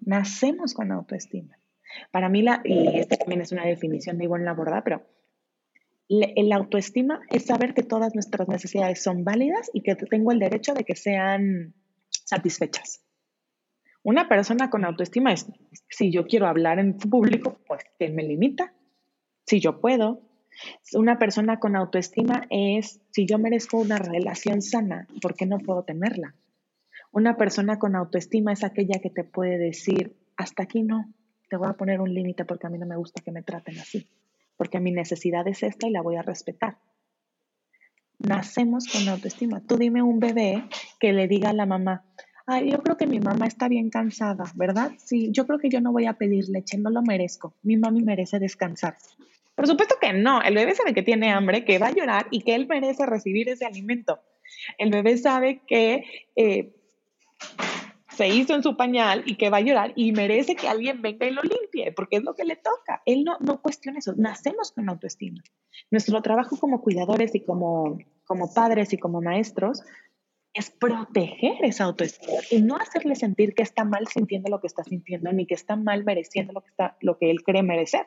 Nacemos 0.00 0.74
con 0.74 0.92
autoestima. 0.92 1.58
Para 2.10 2.28
mí, 2.28 2.42
la, 2.42 2.62
y 2.64 2.98
esta 2.98 3.16
también 3.16 3.42
es 3.42 3.52
una 3.52 3.66
definición 3.66 4.18
de 4.18 4.24
igual 4.24 4.44
la 4.44 4.54
borda, 4.54 4.82
pero 4.82 5.02
el 6.20 6.52
autoestima 6.52 7.20
es 7.30 7.46
saber 7.46 7.74
que 7.74 7.82
todas 7.82 8.14
nuestras 8.14 8.48
necesidades 8.48 9.02
son 9.02 9.24
válidas 9.24 9.70
y 9.72 9.82
que 9.82 9.94
tengo 9.94 10.32
el 10.32 10.38
derecho 10.38 10.74
de 10.74 10.84
que 10.84 10.96
sean 10.96 11.74
satisfechas. 12.10 13.04
Una 14.02 14.28
persona 14.28 14.68
con 14.68 14.84
autoestima 14.84 15.32
es, 15.32 15.46
si 15.88 16.10
yo 16.10 16.26
quiero 16.26 16.48
hablar 16.48 16.78
en 16.78 16.96
público, 16.96 17.60
pues 17.66 17.84
que 17.98 18.10
me 18.10 18.24
limita. 18.24 18.74
Si 19.46 19.60
yo 19.60 19.80
puedo. 19.80 20.22
Una 20.92 21.18
persona 21.18 21.58
con 21.58 21.76
autoestima 21.76 22.46
es, 22.50 23.00
si 23.10 23.26
yo 23.26 23.38
merezco 23.38 23.78
una 23.78 23.98
relación 23.98 24.60
sana, 24.60 25.06
¿por 25.22 25.34
qué 25.34 25.46
no 25.46 25.58
puedo 25.58 25.84
tenerla? 25.84 26.34
Una 27.12 27.36
persona 27.36 27.78
con 27.78 27.94
autoestima 27.94 28.52
es 28.52 28.64
aquella 28.64 29.00
que 29.00 29.10
te 29.10 29.24
puede 29.24 29.56
decir, 29.56 30.16
hasta 30.36 30.64
aquí 30.64 30.82
no, 30.82 31.12
te 31.48 31.56
voy 31.56 31.68
a 31.68 31.74
poner 31.74 32.00
un 32.00 32.12
límite 32.12 32.44
porque 32.44 32.66
a 32.66 32.70
mí 32.70 32.78
no 32.78 32.86
me 32.86 32.96
gusta 32.96 33.22
que 33.22 33.32
me 33.32 33.42
traten 33.42 33.78
así, 33.78 34.08
porque 34.62 34.78
mi 34.78 34.92
necesidad 34.92 35.48
es 35.48 35.64
esta 35.64 35.88
y 35.88 35.90
la 35.90 36.02
voy 36.02 36.14
a 36.14 36.22
respetar. 36.22 36.76
Nacemos 38.20 38.86
con 38.86 39.08
autoestima. 39.08 39.60
Tú 39.66 39.76
dime 39.76 40.04
un 40.04 40.20
bebé 40.20 40.68
que 41.00 41.12
le 41.12 41.26
diga 41.26 41.50
a 41.50 41.52
la 41.52 41.66
mamá, 41.66 42.04
Ay, 42.46 42.70
yo 42.70 42.80
creo 42.80 42.96
que 42.96 43.08
mi 43.08 43.18
mamá 43.18 43.48
está 43.48 43.66
bien 43.66 43.90
cansada, 43.90 44.44
¿verdad? 44.54 44.92
Sí, 44.98 45.30
yo 45.32 45.48
creo 45.48 45.58
que 45.58 45.68
yo 45.68 45.80
no 45.80 45.90
voy 45.90 46.06
a 46.06 46.12
pedir 46.12 46.48
leche, 46.48 46.78
no 46.78 46.90
lo 46.90 47.02
merezco. 47.02 47.56
Mi 47.64 47.76
mami 47.76 48.02
merece 48.02 48.38
descansar. 48.38 48.96
Por 49.56 49.66
supuesto 49.66 49.96
que 50.00 50.12
no. 50.12 50.40
El 50.40 50.54
bebé 50.54 50.76
sabe 50.76 50.94
que 50.94 51.02
tiene 51.02 51.32
hambre, 51.32 51.64
que 51.64 51.80
va 51.80 51.88
a 51.88 51.92
llorar 51.92 52.28
y 52.30 52.42
que 52.42 52.54
él 52.54 52.68
merece 52.68 53.04
recibir 53.04 53.48
ese 53.48 53.64
alimento. 53.64 54.20
El 54.78 54.90
bebé 54.90 55.18
sabe 55.18 55.62
que 55.66 56.04
eh, 56.36 56.72
se 58.16 58.28
hizo 58.28 58.54
en 58.54 58.62
su 58.62 58.76
pañal 58.76 59.22
y 59.26 59.36
que 59.36 59.50
va 59.50 59.58
a 59.58 59.62
llorar 59.62 59.92
y 59.96 60.12
merece 60.12 60.54
que 60.54 60.68
alguien 60.68 61.02
venga 61.02 61.26
y 61.26 61.30
lo 61.30 61.42
limpie, 61.42 61.92
porque 61.92 62.16
es 62.16 62.24
lo 62.24 62.34
que 62.34 62.44
le 62.44 62.56
toca. 62.56 63.02
Él 63.06 63.24
no, 63.24 63.36
no 63.40 63.60
cuestiona 63.60 63.98
eso. 63.98 64.14
Nacemos 64.16 64.72
con 64.72 64.88
autoestima. 64.88 65.42
Nuestro 65.90 66.20
trabajo 66.22 66.56
como 66.56 66.82
cuidadores 66.82 67.34
y 67.34 67.40
como, 67.40 67.98
como 68.24 68.52
padres 68.52 68.92
y 68.92 68.98
como 68.98 69.20
maestros 69.20 69.82
es 70.54 70.70
proteger 70.70 71.64
esa 71.64 71.84
autoestima 71.84 72.38
y 72.50 72.60
no 72.60 72.76
hacerle 72.76 73.14
sentir 73.14 73.54
que 73.54 73.62
está 73.62 73.84
mal 73.84 74.06
sintiendo 74.08 74.50
lo 74.50 74.60
que 74.60 74.66
está 74.66 74.84
sintiendo, 74.84 75.32
ni 75.32 75.46
que 75.46 75.54
está 75.54 75.76
mal 75.76 76.04
mereciendo 76.04 76.52
lo 76.52 76.60
que, 76.62 76.68
está, 76.68 76.96
lo 77.00 77.16
que 77.18 77.30
él 77.30 77.42
cree 77.42 77.62
merecer. 77.62 78.06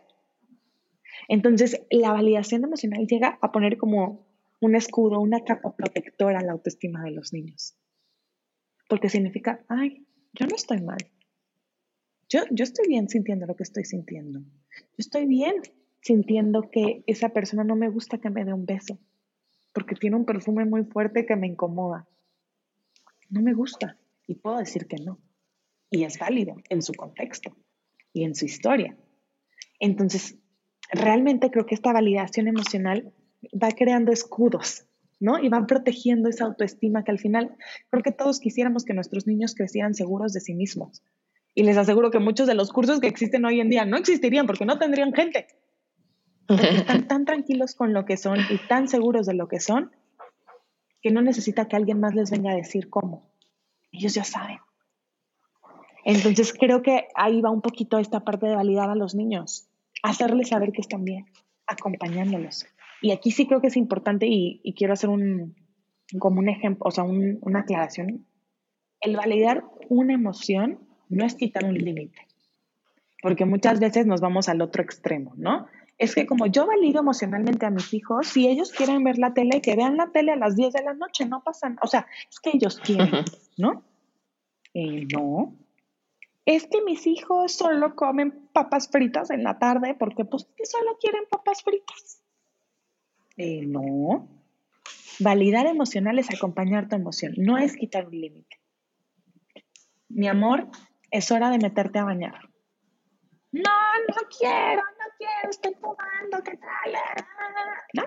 Entonces, 1.27 1.81
la 1.89 2.11
validación 2.11 2.63
emocional 2.63 3.07
llega 3.07 3.39
a 3.41 3.51
poner 3.51 3.77
como 3.77 4.27
un 4.61 4.75
escudo, 4.75 5.19
una 5.19 5.43
capa 5.43 5.75
protectora 5.75 6.39
a 6.39 6.43
la 6.43 6.51
autoestima 6.51 7.03
de 7.03 7.11
los 7.11 7.33
niños. 7.33 7.75
Porque 8.87 9.09
significa, 9.09 9.63
ay, 9.67 10.05
yo 10.33 10.45
no 10.47 10.55
estoy 10.55 10.81
mal. 10.81 10.97
Yo, 12.29 12.41
yo 12.51 12.63
estoy 12.63 12.87
bien 12.87 13.07
sintiendo 13.09 13.45
lo 13.45 13.55
que 13.55 13.63
estoy 13.63 13.85
sintiendo. 13.85 14.39
Yo 14.39 14.97
estoy 14.97 15.25
bien 15.25 15.55
sintiendo 16.01 16.69
que 16.69 17.03
esa 17.07 17.29
persona 17.29 17.63
no 17.63 17.75
me 17.75 17.89
gusta 17.89 18.19
que 18.19 18.29
me 18.29 18.45
dé 18.45 18.53
un 18.53 18.65
beso, 18.65 18.99
porque 19.73 19.95
tiene 19.95 20.15
un 20.15 20.25
perfume 20.25 20.65
muy 20.65 20.83
fuerte 20.83 21.25
que 21.25 21.35
me 21.35 21.47
incomoda 21.47 22.07
no 23.29 23.41
me 23.41 23.53
gusta 23.53 23.97
y 24.27 24.35
puedo 24.35 24.57
decir 24.57 24.87
que 24.87 24.97
no. 24.97 25.19
Y 25.89 26.03
es 26.03 26.17
válido 26.17 26.55
en 26.69 26.81
su 26.81 26.93
contexto 26.93 27.55
y 28.13 28.23
en 28.23 28.35
su 28.35 28.45
historia. 28.45 28.97
Entonces, 29.79 30.37
realmente 30.91 31.51
creo 31.51 31.65
que 31.65 31.75
esta 31.75 31.93
validación 31.93 32.47
emocional 32.47 33.13
va 33.51 33.69
creando 33.71 34.11
escudos, 34.11 34.85
¿no? 35.19 35.39
Y 35.39 35.49
va 35.49 35.65
protegiendo 35.65 36.29
esa 36.29 36.45
autoestima 36.45 37.03
que 37.03 37.11
al 37.11 37.19
final 37.19 37.55
creo 37.89 38.03
que 38.03 38.11
todos 38.11 38.39
quisiéramos 38.39 38.85
que 38.85 38.93
nuestros 38.93 39.27
niños 39.27 39.55
crecieran 39.55 39.93
seguros 39.93 40.33
de 40.33 40.41
sí 40.41 40.53
mismos. 40.53 41.03
Y 41.53 41.63
les 41.63 41.77
aseguro 41.77 42.11
que 42.11 42.19
muchos 42.19 42.47
de 42.47 42.53
los 42.53 42.71
cursos 42.71 42.99
que 42.99 43.07
existen 43.07 43.45
hoy 43.45 43.61
en 43.61 43.69
día 43.69 43.85
no 43.85 43.97
existirían 43.97 44.45
porque 44.45 44.65
no 44.65 44.77
tendrían 44.77 45.13
gente. 45.13 45.47
están 46.49 47.07
tan 47.07 47.25
tranquilos 47.25 47.75
con 47.75 47.93
lo 47.93 48.05
que 48.05 48.17
son 48.17 48.39
y 48.49 48.57
tan 48.67 48.87
seguros 48.87 49.25
de 49.25 49.33
lo 49.33 49.47
que 49.47 49.59
son 49.59 49.91
que 51.01 51.11
no 51.11 51.21
necesita 51.21 51.67
que 51.67 51.75
alguien 51.75 51.99
más 51.99 52.15
les 52.15 52.31
venga 52.31 52.51
a 52.51 52.55
decir 52.55 52.89
cómo. 52.89 53.29
Ellos 53.91 54.15
ya 54.15 54.23
saben. 54.23 54.57
Entonces 56.03 56.51
creo 56.51 56.81
que 56.81 57.07
ahí 57.15 57.41
va 57.41 57.51
un 57.51 57.61
poquito 57.61 57.99
esta 57.99 58.21
parte 58.21 58.47
de 58.47 58.55
validar 58.55 58.89
a 58.89 58.95
los 58.95 59.15
niños, 59.15 59.67
hacerles 60.03 60.49
saber 60.49 60.71
que 60.71 60.81
están 60.81 61.03
bien, 61.03 61.25
acompañándolos. 61.67 62.65
Y 63.05 63.11
aquí 63.11 63.29
sí 63.29 63.45
creo 63.45 63.61
que 63.61 63.67
es 63.67 63.77
importante 63.77 64.25
y, 64.27 64.73
quiero 64.75 64.93
hacer 64.93 65.11
un, 65.11 65.53
como 66.17 66.39
un 66.39 66.49
ejemplo, 66.49 66.87
o 66.87 66.89
sea, 66.89 67.03
una 67.03 67.59
aclaración. 67.59 68.25
El 68.99 69.15
validar 69.15 69.63
una 69.89 70.15
emoción 70.15 70.79
no 71.07 71.23
es 71.23 71.35
quitar 71.35 71.65
un 71.65 71.75
límite, 71.75 72.17
porque 73.21 73.45
muchas 73.45 73.79
veces 73.79 74.07
nos 74.07 74.21
vamos 74.21 74.49
al 74.49 74.59
otro 74.59 74.81
extremo, 74.81 75.33
¿no? 75.37 75.67
es 75.99 76.15
que 76.15 76.25
como 76.25 76.47
yo 76.47 76.65
valido 76.65 76.99
emocionalmente 77.01 77.67
a 77.67 77.69
mis 77.69 77.93
hijos, 77.93 78.27
si 78.27 78.47
ellos 78.47 78.71
quieren 78.71 79.03
ver 79.03 79.19
la 79.19 79.35
tele, 79.35 79.61
que 79.61 79.75
vean 79.75 79.97
la 79.97 80.11
tele 80.11 80.31
a 80.31 80.35
las 80.35 80.55
10 80.55 80.73
de 80.73 80.81
la 80.81 80.95
noche, 80.95 81.27
no 81.27 81.43
pasan, 81.43 81.77
o 81.83 81.87
sea, 81.87 82.07
es 82.27 82.39
que 82.39 82.49
ellos 82.55 82.79
quieren, 82.79 83.23
¿no? 83.57 83.83
Eh, 84.73 85.05
no. 85.13 85.53
Es 86.43 86.65
que 86.65 86.81
mis 86.81 87.05
hijos 87.05 87.51
solo 87.51 87.95
comen 87.95 88.49
papas 88.51 88.89
fritas 88.89 89.29
en 89.29 89.43
la 89.43 89.59
tarde 89.59 89.93
porque 89.93 90.25
pues 90.25 90.47
que 90.57 90.65
solo 90.65 90.97
quieren 90.99 91.25
papas 91.29 91.61
fritas. 91.61 92.24
Eh, 93.37 93.65
no. 93.65 94.27
Validar 95.19 95.65
emocional 95.65 96.19
es 96.19 96.33
acompañar 96.33 96.89
tu 96.89 96.95
emoción, 96.95 97.33
no 97.37 97.57
es 97.57 97.75
quitar 97.75 98.07
un 98.07 98.19
límite. 98.19 98.59
Mi 100.09 100.27
amor, 100.27 100.67
es 101.11 101.31
hora 101.31 101.49
de 101.49 101.57
meterte 101.57 101.99
a 101.99 102.03
bañar. 102.03 102.49
No, 103.51 103.61
no 103.61 104.21
quiero, 104.37 104.81
quiero, 105.17 105.49
estoy 105.49 105.73
jugando, 105.79 106.43
¿qué 106.43 106.57
tal? 106.57 106.93
¿No? 107.93 108.03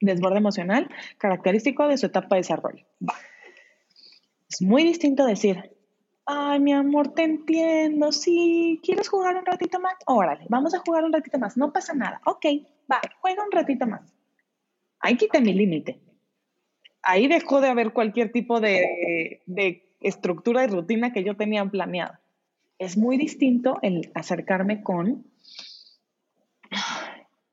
Desborde 0.00 0.38
emocional, 0.38 0.88
característico 1.18 1.86
de 1.88 1.98
su 1.98 2.06
etapa 2.06 2.34
de 2.34 2.40
desarrollo. 2.40 2.84
Es 4.50 4.62
muy 4.62 4.82
distinto 4.82 5.24
decir, 5.24 5.76
ay, 6.26 6.60
mi 6.60 6.72
amor, 6.72 7.14
te 7.14 7.22
entiendo, 7.22 8.12
sí, 8.12 8.80
¿quieres 8.82 9.08
jugar 9.08 9.36
un 9.36 9.46
ratito 9.46 9.78
más? 9.80 9.94
Órale, 10.06 10.46
vamos 10.48 10.74
a 10.74 10.80
jugar 10.80 11.04
un 11.04 11.12
ratito 11.12 11.38
más, 11.38 11.56
no 11.56 11.72
pasa 11.72 11.94
nada. 11.94 12.20
Ok, 12.24 12.46
va, 12.90 13.00
juega 13.20 13.44
un 13.44 13.52
ratito 13.52 13.86
más. 13.86 14.17
Ahí 15.00 15.16
quité 15.16 15.40
mi 15.40 15.52
límite. 15.52 16.00
Ahí 17.02 17.28
dejó 17.28 17.60
de 17.60 17.68
haber 17.68 17.92
cualquier 17.92 18.32
tipo 18.32 18.60
de, 18.60 19.42
de 19.46 19.94
estructura 20.00 20.64
y 20.64 20.68
rutina 20.68 21.12
que 21.12 21.24
yo 21.24 21.36
tenía 21.36 21.64
planeada. 21.64 22.20
Es 22.78 22.96
muy 22.96 23.16
distinto 23.16 23.78
el 23.82 24.10
acercarme 24.14 24.82
con, 24.82 25.24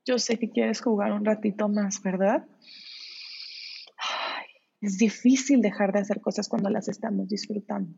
yo 0.06 0.20
sé 0.20 0.38
que 0.38 0.50
quieres 0.50 0.82
jugar 0.82 1.12
un 1.12 1.26
ratito 1.26 1.68
más, 1.68 2.02
¿verdad? 2.02 2.46
Es 4.82 4.98
difícil 4.98 5.62
dejar 5.62 5.92
de 5.94 6.00
hacer 6.00 6.22
cosas 6.22 6.48
cuando 6.48 6.70
las 6.70 6.88
estamos 6.88 7.28
disfrutando, 7.28 7.98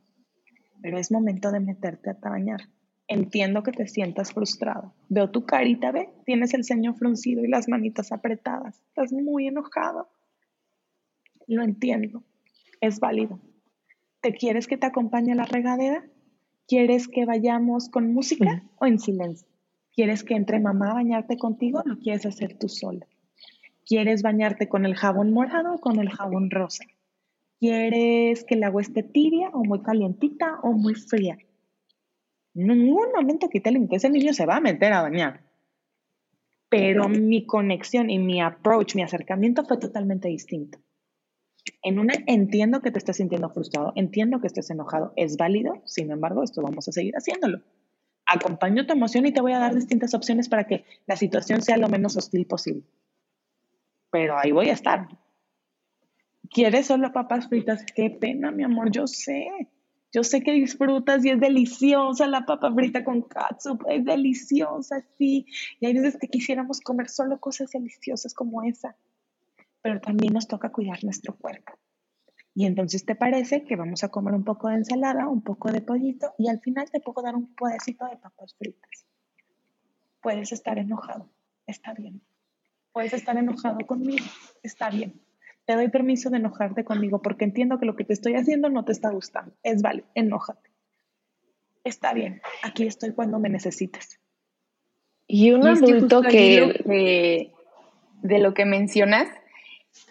pero 0.82 0.98
es 0.98 1.12
momento 1.12 1.52
de 1.52 1.60
meterte 1.60 2.12
a 2.12 2.30
bañar. 2.30 2.62
Entiendo 3.08 3.64
que 3.64 3.72
te 3.72 3.88
sientas 3.88 4.34
frustrado. 4.34 4.94
Veo 5.08 5.30
tu 5.32 5.46
carita, 5.46 5.92
ve, 5.92 6.10
tienes 6.26 6.54
el 6.54 6.66
ceño 6.66 6.94
fruncido 6.94 7.44
y 7.44 7.48
las 7.48 7.70
manitas 7.70 8.12
apretadas. 8.12 8.82
Estás 8.90 9.14
muy 9.14 9.48
enojado. 9.48 10.10
Lo 11.48 11.64
entiendo. 11.64 12.24
Es 12.82 13.00
válido. 13.00 13.40
¿Te 14.20 14.34
quieres 14.34 14.68
que 14.68 14.78
te 14.78 14.88
acompañe 14.88 15.32
a 15.32 15.36
la 15.36 15.46
regadera? 15.46 16.06
¿Quieres 16.68 17.08
que 17.08 17.26
vayamos 17.26 17.88
con 17.88 18.14
música 18.14 18.64
o 18.78 18.86
en 18.86 19.00
silencio? 19.00 19.48
¿Quieres 19.96 20.26
que 20.26 20.36
entre 20.36 20.60
mamá 20.60 20.92
a 20.92 20.96
bañarte 20.96 21.38
contigo 21.38 21.80
o 21.80 21.88
lo 21.88 21.98
quieres 21.98 22.26
hacer 22.26 22.58
tú 22.60 22.68
sola? 22.68 23.08
¿Quieres 23.86 24.22
bañarte 24.22 24.68
con 24.68 24.86
el 24.86 24.96
jabón 24.96 25.32
morado 25.32 25.76
o 25.76 25.80
con 25.80 26.00
el 26.00 26.10
jabón 26.10 26.52
rosa? 26.52 26.84
¿Quieres 27.58 28.44
que 28.44 28.56
el 28.56 28.64
agua 28.64 28.82
esté 28.82 29.02
tibia 29.02 29.50
o 29.54 29.64
muy 29.64 29.82
calientita 29.82 30.60
o 30.62 30.74
muy 30.74 30.94
fría? 30.94 31.38
En 32.58 32.68
ningún 32.68 33.12
momento 33.16 33.48
quité 33.48 33.70
el 33.70 33.88
ese 33.92 34.10
niño 34.10 34.34
se 34.34 34.46
va 34.46 34.58
a 34.58 34.60
meter 34.60 34.92
a 34.92 35.04
bañar. 35.04 35.44
Pero 36.70 37.08
mi 37.08 37.46
conexión 37.46 38.10
y 38.10 38.20
mi 38.20 38.42
approach, 38.42 38.96
mi 38.96 39.04
acercamiento 39.04 39.64
fue 39.64 39.78
totalmente 39.78 40.28
distinto. 40.28 40.80
En 41.82 42.00
una 42.00 42.14
entiendo 42.26 42.82
que 42.82 42.92
te 42.92 42.98
estés 42.98 43.18
sintiendo 43.18 43.50
frustrado, 43.50 43.94
entiendo 43.96 44.42
que 44.42 44.48
estés 44.48 44.70
enojado, 44.70 45.14
es 45.16 45.38
válido, 45.38 45.82
sin 45.86 46.12
embargo, 46.12 46.44
esto 46.44 46.62
vamos 46.62 46.90
a 46.90 46.92
seguir 46.92 47.14
haciéndolo. 47.16 47.62
Acompaño 48.26 48.86
tu 48.86 48.92
emoción 48.92 49.26
y 49.26 49.32
te 49.32 49.40
voy 49.40 49.54
a 49.54 49.60
dar 49.60 49.74
distintas 49.74 50.14
opciones 50.14 50.50
para 50.50 50.66
que 50.66 50.84
la 51.06 51.16
situación 51.16 51.62
sea 51.62 51.78
lo 51.78 51.88
menos 51.88 52.18
hostil 52.18 52.46
posible 52.46 52.84
pero 54.12 54.38
ahí 54.38 54.52
voy 54.52 54.70
a 54.70 54.74
estar. 54.74 55.08
¿Quieres 56.50 56.88
solo 56.88 57.12
papas 57.12 57.50
fritas? 57.50 57.86
Qué 57.96 58.10
pena, 58.10 58.52
mi 58.52 58.64
amor, 58.64 58.90
yo 58.92 59.08
sé. 59.08 59.70
Yo 60.14 60.24
sé 60.24 60.42
que 60.42 60.54
disfrutas 60.54 61.24
y 61.26 61.30
es 61.30 61.40
deliciosa 61.40 62.28
la 62.28 62.46
papa 62.46 62.74
frita 62.74 63.04
con 63.04 63.22
katsup, 63.22 63.84
es 63.90 64.06
deliciosa, 64.06 65.06
sí. 65.18 65.46
Y 65.80 65.86
hay 65.86 65.94
veces 65.94 66.18
que 66.20 66.28
quisiéramos 66.28 66.82
comer 66.82 67.10
solo 67.10 67.40
cosas 67.40 67.72
deliciosas 67.72 68.34
como 68.34 68.64
esa. 68.64 68.96
Pero 69.82 70.00
también 70.00 70.34
nos 70.34 70.48
toca 70.48 70.72
cuidar 70.72 71.04
nuestro 71.04 71.36
cuerpo. 71.36 71.74
Y 72.54 72.66
entonces 72.66 73.06
te 73.06 73.16
parece 73.16 73.64
que 73.64 73.76
vamos 73.76 74.04
a 74.04 74.10
comer 74.10 74.34
un 74.34 74.44
poco 74.44 74.70
de 74.70 74.76
ensalada, 74.76 75.28
un 75.28 75.44
poco 75.44 75.72
de 75.72 75.82
pollito 75.82 76.34
y 76.38 76.50
al 76.50 76.60
final 76.60 76.90
te 76.90 77.00
puedo 77.00 77.22
dar 77.22 77.36
un 77.36 77.54
pedacito 77.54 78.06
de 78.06 78.18
papas 78.18 78.56
fritas. 78.56 79.06
Puedes 80.22 80.52
estar 80.52 80.80
enojado, 80.80 81.30
está 81.68 81.94
bien 81.94 82.22
puedes 82.98 83.14
estar 83.14 83.38
enojado 83.38 83.78
conmigo, 83.86 84.26
está 84.64 84.90
bien. 84.90 85.22
Te 85.68 85.76
doy 85.76 85.90
permiso 85.90 86.30
de 86.30 86.38
enojarte 86.38 86.86
conmigo 86.86 87.22
porque 87.22 87.44
entiendo 87.44 87.78
que 87.78 87.86
lo 87.86 87.98
que 87.98 88.06
te 88.06 88.14
estoy 88.14 88.36
haciendo 88.36 88.70
no 88.70 88.86
te 88.86 88.94
está 88.94 89.10
gustando. 89.10 89.54
Es 89.64 89.82
vale, 89.82 90.06
enójate. 90.16 90.72
Está 91.84 92.14
bien, 92.14 92.42
aquí 92.64 92.88
estoy 92.88 93.12
cuando 93.12 93.38
me 93.38 93.50
necesites. 93.50 94.18
Y 95.28 95.52
un 95.52 95.68
adulto 95.68 96.22
que, 96.22 97.52
de 98.22 98.40
lo 98.40 98.54
que 98.54 98.64
mencionas, 98.64 99.28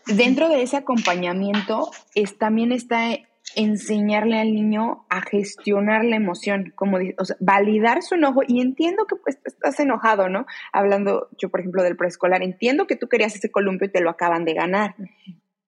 dentro 0.07 0.51
de 0.51 0.61
ese 0.61 0.77
acompañamiento 0.77 1.91
es, 2.15 2.37
también 2.37 2.71
está 2.71 3.17
enseñarle 3.55 4.39
al 4.39 4.53
niño 4.53 5.07
a 5.09 5.23
gestionar 5.23 6.05
la 6.05 6.17
emoción, 6.17 6.75
como 6.77 6.99
o 7.17 7.25
sea, 7.25 7.37
validar 7.41 8.03
su 8.03 8.17
enojo. 8.17 8.43
Y 8.47 8.61
entiendo 8.61 9.07
que 9.07 9.17
pues, 9.17 9.39
estás 9.45 9.81
enojado, 9.81 10.29
¿no? 10.29 10.45
Hablando 10.71 11.29
yo, 11.39 11.49
por 11.49 11.61
ejemplo, 11.61 11.83
del 11.83 11.97
preescolar, 11.97 12.43
entiendo 12.43 12.87
que 12.87 12.97
tú 12.97 13.09
querías 13.09 13.35
ese 13.35 13.51
columpio 13.51 13.89
y 13.89 13.93
te 13.93 14.03
lo 14.03 14.11
acaban 14.11 14.45
de 14.45 14.53
ganar, 14.53 14.95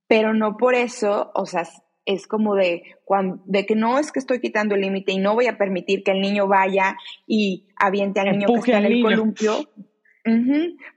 pero 0.09 0.35
no 0.35 0.57
por 0.57 0.75
eso, 0.75 1.31
o 1.35 1.47
sea, 1.47 1.69
es 2.05 2.27
como 2.27 2.55
de, 2.55 2.83
cuando, 3.05 3.43
de 3.45 3.67
que 3.67 3.77
no 3.77 3.99
es 3.99 4.11
que 4.11 4.19
estoy 4.19 4.41
quitando 4.41 4.75
el 4.75 4.81
límite 4.81 5.13
y 5.13 5.19
no 5.19 5.35
voy 5.35 5.47
a 5.47 5.59
permitir 5.59 6.03
que 6.03 6.11
el 6.11 6.21
niño 6.21 6.49
vaya 6.49 6.97
y 7.27 7.69
aviente 7.77 8.21
al 8.21 8.33
niño 8.33 8.49
que 8.49 8.55
está 8.55 8.79
en 8.79 8.87
el 8.87 9.03
columpio. 9.03 9.55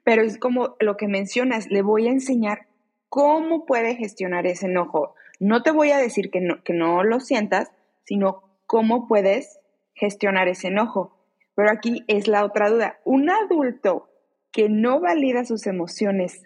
pero 0.04 0.24
es 0.24 0.38
como 0.40 0.76
lo 0.80 0.98
que 0.98 1.08
mencionas, 1.08 1.68
le 1.70 1.82
voy 1.82 2.08
a 2.08 2.12
enseñar 2.12 2.68
cómo 3.10 3.66
puede 3.66 3.96
gestionar 3.96 4.48
ese 4.48 4.66
enojo 4.66 5.16
no 5.42 5.64
te 5.64 5.72
voy 5.72 5.90
a 5.90 5.98
decir 5.98 6.30
que 6.30 6.40
no, 6.40 6.64
que 6.64 6.72
no 6.72 7.04
lo 7.04 7.20
sientas, 7.20 7.72
sino 8.06 8.44
cómo 8.68 9.08
puedes 9.08 9.60
gestionar 9.96 10.48
ese 10.48 10.68
enojo. 10.68 11.18
Pero 11.56 11.72
aquí 11.72 12.04
es 12.08 12.28
la 12.28 12.46
otra 12.46 12.70
duda. 12.70 13.00
Un 13.06 13.32
adulto 13.32 14.08
que 14.52 14.70
no 14.70 15.00
valida 15.00 15.44
sus 15.44 15.66
emociones, 15.66 16.44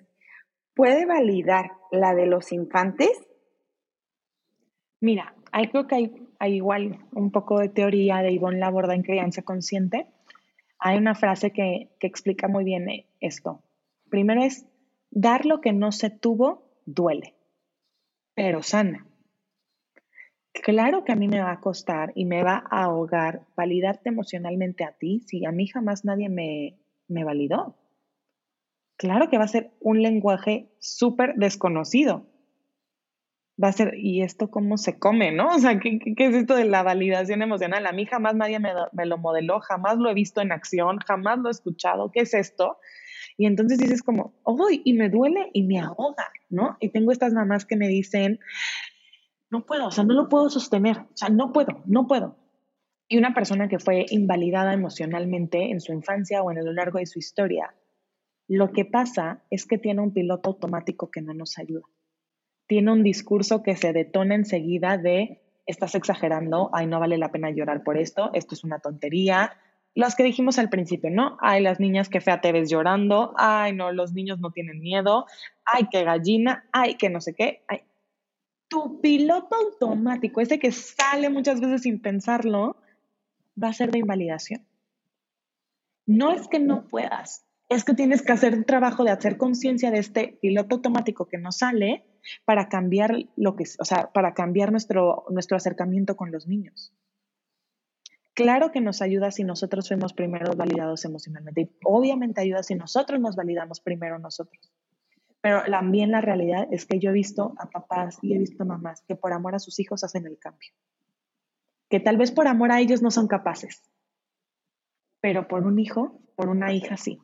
¿puede 0.76 1.06
validar 1.06 1.72
la 1.92 2.14
de 2.14 2.28
los 2.28 2.52
infantes? 2.52 3.12
Mira, 5.02 5.36
hay, 5.52 5.70
creo 5.70 5.88
que 5.88 6.12
hay, 6.40 6.54
igual 6.54 7.00
un 7.14 7.32
poco 7.32 7.60
de 7.60 7.70
teoría 7.70 8.18
de 8.18 8.32
Ivonne 8.32 8.60
Laborda 8.60 8.94
en 8.94 9.04
crianza 9.04 9.42
consciente. 9.42 10.08
Hay 10.80 10.98
una 10.98 11.16
frase 11.16 11.52
que, 11.52 11.90
que 12.00 12.08
explica 12.08 12.48
muy 12.48 12.64
bien 12.64 12.88
esto. 13.20 13.64
Primero 14.10 14.44
es, 14.44 14.68
dar 15.10 15.46
lo 15.46 15.62
que 15.62 15.74
no 15.74 15.92
se 15.92 16.10
tuvo 16.10 16.64
duele 16.86 17.36
pero 18.36 18.62
sana. 18.62 19.08
Claro 20.52 21.04
que 21.04 21.12
a 21.12 21.16
mí 21.16 21.28
me 21.28 21.42
va 21.42 21.52
a 21.52 21.60
costar 21.60 22.12
y 22.16 22.26
me 22.26 22.44
va 22.44 22.64
a 22.70 22.84
ahogar 22.84 23.42
validarte 23.56 24.10
emocionalmente 24.10 24.84
a 24.84 24.92
ti 24.92 25.22
si 25.22 25.46
a 25.46 25.52
mí 25.52 25.68
jamás 25.68 26.06
nadie 26.06 26.30
me, 26.30 26.78
me 27.08 27.24
validó. 27.24 27.76
Claro 28.98 29.30
que 29.30 29.38
va 29.38 29.44
a 29.44 29.50
ser 29.50 29.72
un 29.82 30.02
lenguaje 30.02 30.70
súper 30.80 31.36
desconocido. 31.36 32.28
Va 33.62 33.70
a 33.70 33.74
ser, 33.74 33.94
¿y 33.98 34.22
esto 34.22 34.50
cómo 34.50 34.78
se 34.78 35.00
come, 35.00 35.32
no? 35.32 35.56
O 35.56 35.60
sea, 35.60 35.80
¿qué, 35.80 36.00
es 36.18 36.36
esto 36.36 36.56
de 36.56 36.66
la 36.66 36.84
validación 36.84 37.42
emocional? 37.42 37.86
A 37.88 37.94
mí 37.94 38.06
jamás 38.06 38.36
nadie 38.36 38.60
me, 38.60 39.06
lo 39.06 39.18
modeló, 39.18 39.60
jamás 39.60 39.98
lo 39.98 40.10
he 40.10 40.14
visto 40.14 40.42
en 40.42 40.52
acción, 40.52 41.00
jamás 41.00 41.40
lo 41.40 41.50
he 41.50 41.52
escuchado. 41.52 42.12
¿Qué 42.12 42.22
es 42.22 42.34
esto? 42.34 42.78
Y 43.38 43.46
entonces 43.46 43.78
dices 43.78 44.02
como, 44.02 44.34
¡ay! 44.46 44.82
y 44.84 44.94
me 44.94 45.10
duele 45.10 45.50
y 45.54 45.64
me 45.64 45.80
ahoga, 45.80 46.32
¿no? 46.50 46.78
Y 46.80 46.90
tengo 46.90 47.12
estas 47.12 47.34
mamás 47.34 47.66
que 47.66 47.76
me 47.76 47.88
dicen, 47.88 48.40
no 49.50 49.66
puedo, 49.66 49.88
o 49.88 49.92
sea, 49.92 50.04
no 50.04 50.14
lo 50.14 50.30
puedo 50.30 50.50
sostener, 50.50 51.00
o 51.00 51.16
sea, 51.16 51.30
no 51.30 51.52
puedo, 51.52 51.82
no 51.86 52.08
puedo. 52.08 52.38
Y 53.08 53.18
una 53.18 53.34
persona 53.34 53.68
que 53.68 53.80
fue 53.80 54.06
invalidada 54.10 54.74
emocionalmente 54.74 55.72
en 55.72 55.80
su 55.80 55.94
infancia 55.94 56.42
o 56.42 56.52
en 56.52 56.64
lo 56.64 56.74
largo 56.74 57.00
de 57.00 57.06
su 57.06 57.20
historia, 57.20 57.74
lo 58.48 58.72
que 58.72 58.86
pasa 58.86 59.44
es 59.50 59.66
que 59.66 59.78
tiene 59.78 60.02
un 60.02 60.14
piloto 60.14 60.50
automático 60.50 61.10
que 61.10 61.22
no 61.22 61.34
nos 61.34 61.58
ayuda. 61.58 61.86
Tiene 62.68 62.92
un 62.92 63.04
discurso 63.04 63.64
que 63.64 63.76
se 63.76 63.94
detona 63.94 64.36
enseguida 64.36 64.98
de, 64.98 65.42
estás 65.66 65.96
exagerando, 65.96 66.70
ay, 66.74 66.88
no 66.88 67.00
vale 67.00 67.18
la 67.18 67.32
pena 67.32 67.50
llorar 67.52 67.84
por 67.84 67.98
esto, 67.98 68.32
esto 68.34 68.56
es 68.56 68.64
una 68.64 68.80
tontería, 68.80 69.54
las 69.96 70.16
que 70.16 70.24
dijimos 70.24 70.60
al 70.60 70.70
principio, 70.70 71.10
¿no? 71.10 71.38
Ay, 71.40 71.64
las 71.64 71.80
niñas 71.80 72.10
que 72.10 72.20
fea 72.20 72.42
te 72.42 72.52
ves 72.52 72.70
llorando, 72.70 73.34
ay, 73.38 73.74
no, 73.74 73.94
los 73.94 74.12
niños 74.14 74.40
no 74.40 74.52
tienen 74.52 74.82
miedo, 74.82 75.26
ay, 75.64 75.88
qué 75.90 76.04
gallina, 76.04 76.68
ay, 76.74 76.96
que 76.96 77.10
no 77.10 77.22
sé 77.22 77.34
qué. 77.34 77.64
Ay. 77.68 77.82
Tu 78.68 79.00
piloto 79.00 79.56
automático, 79.56 80.42
ese 80.42 80.60
que 80.60 80.72
sale 80.72 81.30
muchas 81.30 81.62
veces 81.62 81.84
sin 81.84 82.02
pensarlo, 82.02 82.76
va 83.62 83.70
a 83.70 83.74
ser 83.74 83.92
de 83.92 84.00
invalidación. 84.00 84.66
No 86.06 86.34
es 86.34 86.48
que 86.50 86.60
no 86.60 86.88
puedas, 86.88 87.45
es 87.70 87.84
que 87.84 87.94
tienes 87.94 88.22
que 88.22 88.32
hacer 88.32 88.54
un 88.54 88.64
trabajo 88.64 89.04
de 89.04 89.12
hacer 89.12 89.38
conciencia 89.38 89.92
de 89.92 90.00
este 90.00 90.38
piloto 90.42 90.76
automático 90.76 91.28
que 91.28 91.38
no 91.38 91.52
sale 91.52 92.06
para 92.46 92.70
cambiar 92.70 93.16
lo 93.36 93.56
que, 93.56 93.64
o 93.80 93.86
sea, 93.86 94.12
para 94.14 94.34
cambiar 94.34 94.72
nuestro, 94.72 95.26
nuestro 95.30 95.58
acercamiento 95.58 96.16
con 96.16 96.32
los 96.32 96.48
niños. 96.48 96.94
Claro 98.34 98.72
que 98.72 98.82
nos 98.82 99.02
ayuda 99.02 99.32
si 99.32 99.44
nosotros 99.44 99.88
fuimos 99.88 100.14
primero 100.14 100.54
validados 100.56 101.06
emocionalmente 101.06 101.62
y 101.62 101.70
obviamente 101.86 102.42
ayuda 102.42 102.64
si 102.64 102.76
nosotros 102.76 103.20
nos 103.20 103.36
validamos 103.36 103.80
primero 103.80 104.20
nosotros. 104.20 104.72
Pero 105.42 105.64
también 105.70 106.12
la 106.12 106.22
realidad 106.22 106.68
es 106.72 106.86
que 106.86 107.00
yo 107.00 107.12
he 107.12 107.14
visto 107.14 107.54
a 107.58 107.70
papás 107.70 108.18
y 108.22 108.34
he 108.34 108.38
visto 108.38 108.64
a 108.64 108.66
mamás 108.66 109.04
que 109.08 109.16
por 109.16 109.32
amor 109.32 109.56
a 109.56 109.60
sus 109.60 109.80
hijos 109.80 110.04
hacen 110.04 110.26
el 110.26 110.38
cambio. 110.38 110.70
Que 111.90 112.00
tal 112.00 112.18
vez 112.18 112.32
por 112.32 112.48
amor 112.48 112.72
a 112.72 112.82
ellos 112.82 113.02
no 113.02 113.10
son 113.10 113.28
capaces, 113.28 113.84
pero 115.22 115.48
por 115.48 115.66
un 115.66 115.80
hijo, 115.80 116.20
por 116.36 116.50
una 116.50 116.74
hija 116.74 116.98
sí. 116.98 117.22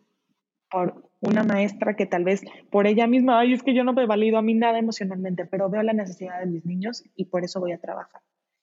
Por 0.72 1.10
una 1.20 1.44
maestra 1.44 1.96
que 1.96 2.06
tal 2.06 2.24
vez 2.24 2.42
por 2.70 2.88
ella 2.88 3.06
misma, 3.06 3.40
ay, 3.40 3.54
es 3.54 3.64
que 3.64 3.74
yo 3.74 3.84
no 3.84 3.94
me 3.94 4.06
valido 4.06 4.38
a 4.38 4.42
mí 4.42 4.54
nada 4.54 4.80
emocionalmente, 4.80 5.46
pero 5.46 5.70
veo 5.70 5.84
la 5.84 5.94
necesidad 5.94 6.40
de 6.40 6.48
mis 6.48 6.66
niños 6.66 7.04
y 7.16 7.26
por 7.26 7.44
eso 7.44 7.60
voy 7.60 7.74
a 7.74 7.78
trabajar 7.78 8.22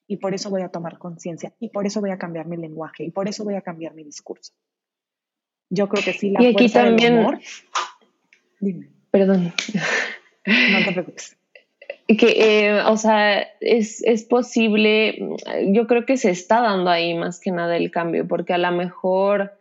y 0.09 0.17
por 0.17 0.35
eso 0.35 0.51
voy 0.51 0.63
a 0.63 0.71
tomar 0.71 0.99
conciencia 0.99 1.53
y 1.61 1.69
por 1.69 1.87
eso 1.87 2.01
voy 2.01 2.11
a 2.11 2.19
cambiar 2.19 2.47
mi 2.47 2.57
lenguaje 2.57 3.05
y 3.05 3.11
por 3.11 3.29
eso 3.29 3.45
voy 3.45 3.55
a 3.55 3.61
cambiar 3.61 3.95
mi 3.95 4.03
discurso. 4.03 4.55
Yo 5.71 5.89
creo 5.89 6.03
que 6.03 6.15
sí, 6.15 6.31
la 6.31 6.43
y 6.43 6.47
aquí 6.47 6.69
también, 6.71 7.41
Dime. 8.59 8.89
Perdón. 9.11 9.53
No 10.47 10.85
te 10.85 10.93
preocupes. 10.93 11.37
que, 12.07 12.67
eh, 12.67 12.83
o 12.87 12.97
sea, 12.97 13.41
es, 13.61 14.03
es, 14.03 14.25
posible, 14.25 15.19
yo 15.67 15.87
creo 15.87 16.07
que 16.07 16.17
se 16.17 16.31
está 16.31 16.63
dando 16.63 16.89
ahí 16.89 17.15
más 17.15 17.39
que 17.39 17.51
nada 17.51 17.77
el 17.77 17.91
cambio, 17.91 18.27
porque 18.27 18.55
a 18.55 18.59
lo 18.59 18.73
mejor 18.73 19.53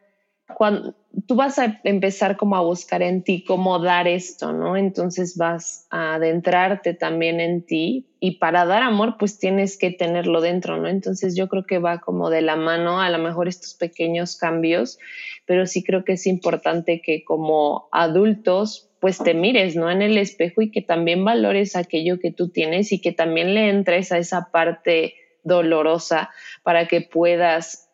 cuando 0.56 0.96
tú 1.26 1.36
vas 1.36 1.58
a 1.58 1.80
empezar 1.84 2.38
como 2.38 2.56
a 2.56 2.62
buscar 2.62 3.02
en 3.02 3.24
ti 3.24 3.44
cómo 3.44 3.80
dar 3.80 4.08
esto, 4.08 4.54
¿no? 4.54 4.78
Entonces 4.78 5.36
vas 5.38 5.88
a 5.90 6.16
adentrarte 6.16 6.94
también 6.94 7.40
en 7.40 7.66
ti 7.66 8.08
y 8.20 8.38
para 8.38 8.66
dar 8.66 8.84
amor 8.84 9.16
pues 9.18 9.40
tienes 9.40 9.78
que 9.78 9.92
tenerlo 9.92 10.42
dentro, 10.42 10.78
¿no? 10.78 10.88
Entonces 10.88 11.36
yo 11.36 11.48
creo 11.48 11.66
que 11.66 11.80
va 11.80 12.00
como 12.00 12.30
de 12.30 12.42
la 12.42 12.56
mano 12.56 13.02
a 13.02 13.10
lo 13.10 13.18
mejor 13.18 13.48
estos 13.48 13.74
pequeños 13.74 14.38
cambios, 14.38 15.00
pero 15.46 15.66
sí 15.66 15.84
creo 15.84 16.04
que 16.04 16.14
es 16.14 16.28
importante 16.28 17.02
que 17.02 17.24
como 17.24 17.88
adultos 17.92 18.90
pues 19.00 19.20
te 19.20 19.34
mires, 19.34 19.76
¿no? 19.76 19.90
En 19.90 20.02
el 20.02 20.18
espejo 20.18 20.62
y 20.62 20.72
que 20.72 20.82
también 20.82 21.24
valores 21.24 21.76
aquello 21.76 22.20
que 22.20 22.32
tú 22.32 22.50
tienes 22.50 22.92
y 22.92 23.00
que 23.00 23.12
también 23.12 23.54
le 23.54 23.70
entres 23.70 24.12
a 24.12 24.18
esa 24.18 24.50
parte 24.52 25.16
dolorosa 25.44 26.30
para 26.64 26.88
que 26.88 27.02
puedas, 27.02 27.87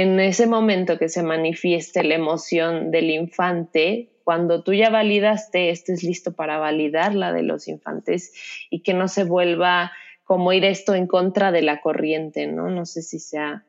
en 0.00 0.20
ese 0.20 0.46
momento 0.46 0.98
que 0.98 1.08
se 1.08 1.22
manifieste 1.22 2.02
la 2.04 2.14
emoción 2.14 2.90
del 2.90 3.10
infante, 3.10 4.10
cuando 4.24 4.62
tú 4.62 4.72
ya 4.72 4.90
validaste, 4.90 5.70
estés 5.70 6.02
listo 6.02 6.32
para 6.32 6.58
validar 6.58 7.14
la 7.14 7.32
de 7.32 7.42
los 7.42 7.68
infantes 7.68 8.32
y 8.70 8.80
que 8.80 8.94
no 8.94 9.08
se 9.08 9.24
vuelva 9.24 9.92
como 10.24 10.52
ir 10.52 10.64
esto 10.64 10.94
en 10.94 11.06
contra 11.06 11.52
de 11.52 11.62
la 11.62 11.80
corriente, 11.80 12.46
¿no? 12.46 12.70
No 12.70 12.86
sé 12.86 13.02
si 13.02 13.18
sea 13.18 13.64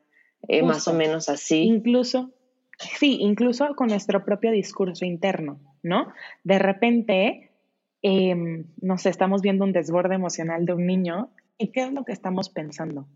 eh, 0.48 0.62
más 0.62 0.88
o 0.88 0.94
menos 0.94 1.28
así. 1.28 1.64
Incluso, 1.64 2.32
sí, 2.78 3.18
incluso 3.20 3.74
con 3.76 3.88
nuestro 3.88 4.24
propio 4.24 4.50
discurso 4.50 5.04
interno. 5.04 5.60
¿no? 5.86 6.12
De 6.42 6.58
repente, 6.58 7.50
eh, 8.02 8.34
no 8.80 8.98
sé, 8.98 9.08
estamos 9.08 9.40
viendo 9.40 9.64
un 9.64 9.72
desborde 9.72 10.16
emocional 10.16 10.66
de 10.66 10.74
un 10.74 10.86
niño 10.86 11.30
y 11.58 11.68
¿qué 11.68 11.84
es 11.84 11.92
lo 11.92 12.04
que 12.04 12.12
estamos 12.12 12.50
pensando? 12.50 13.06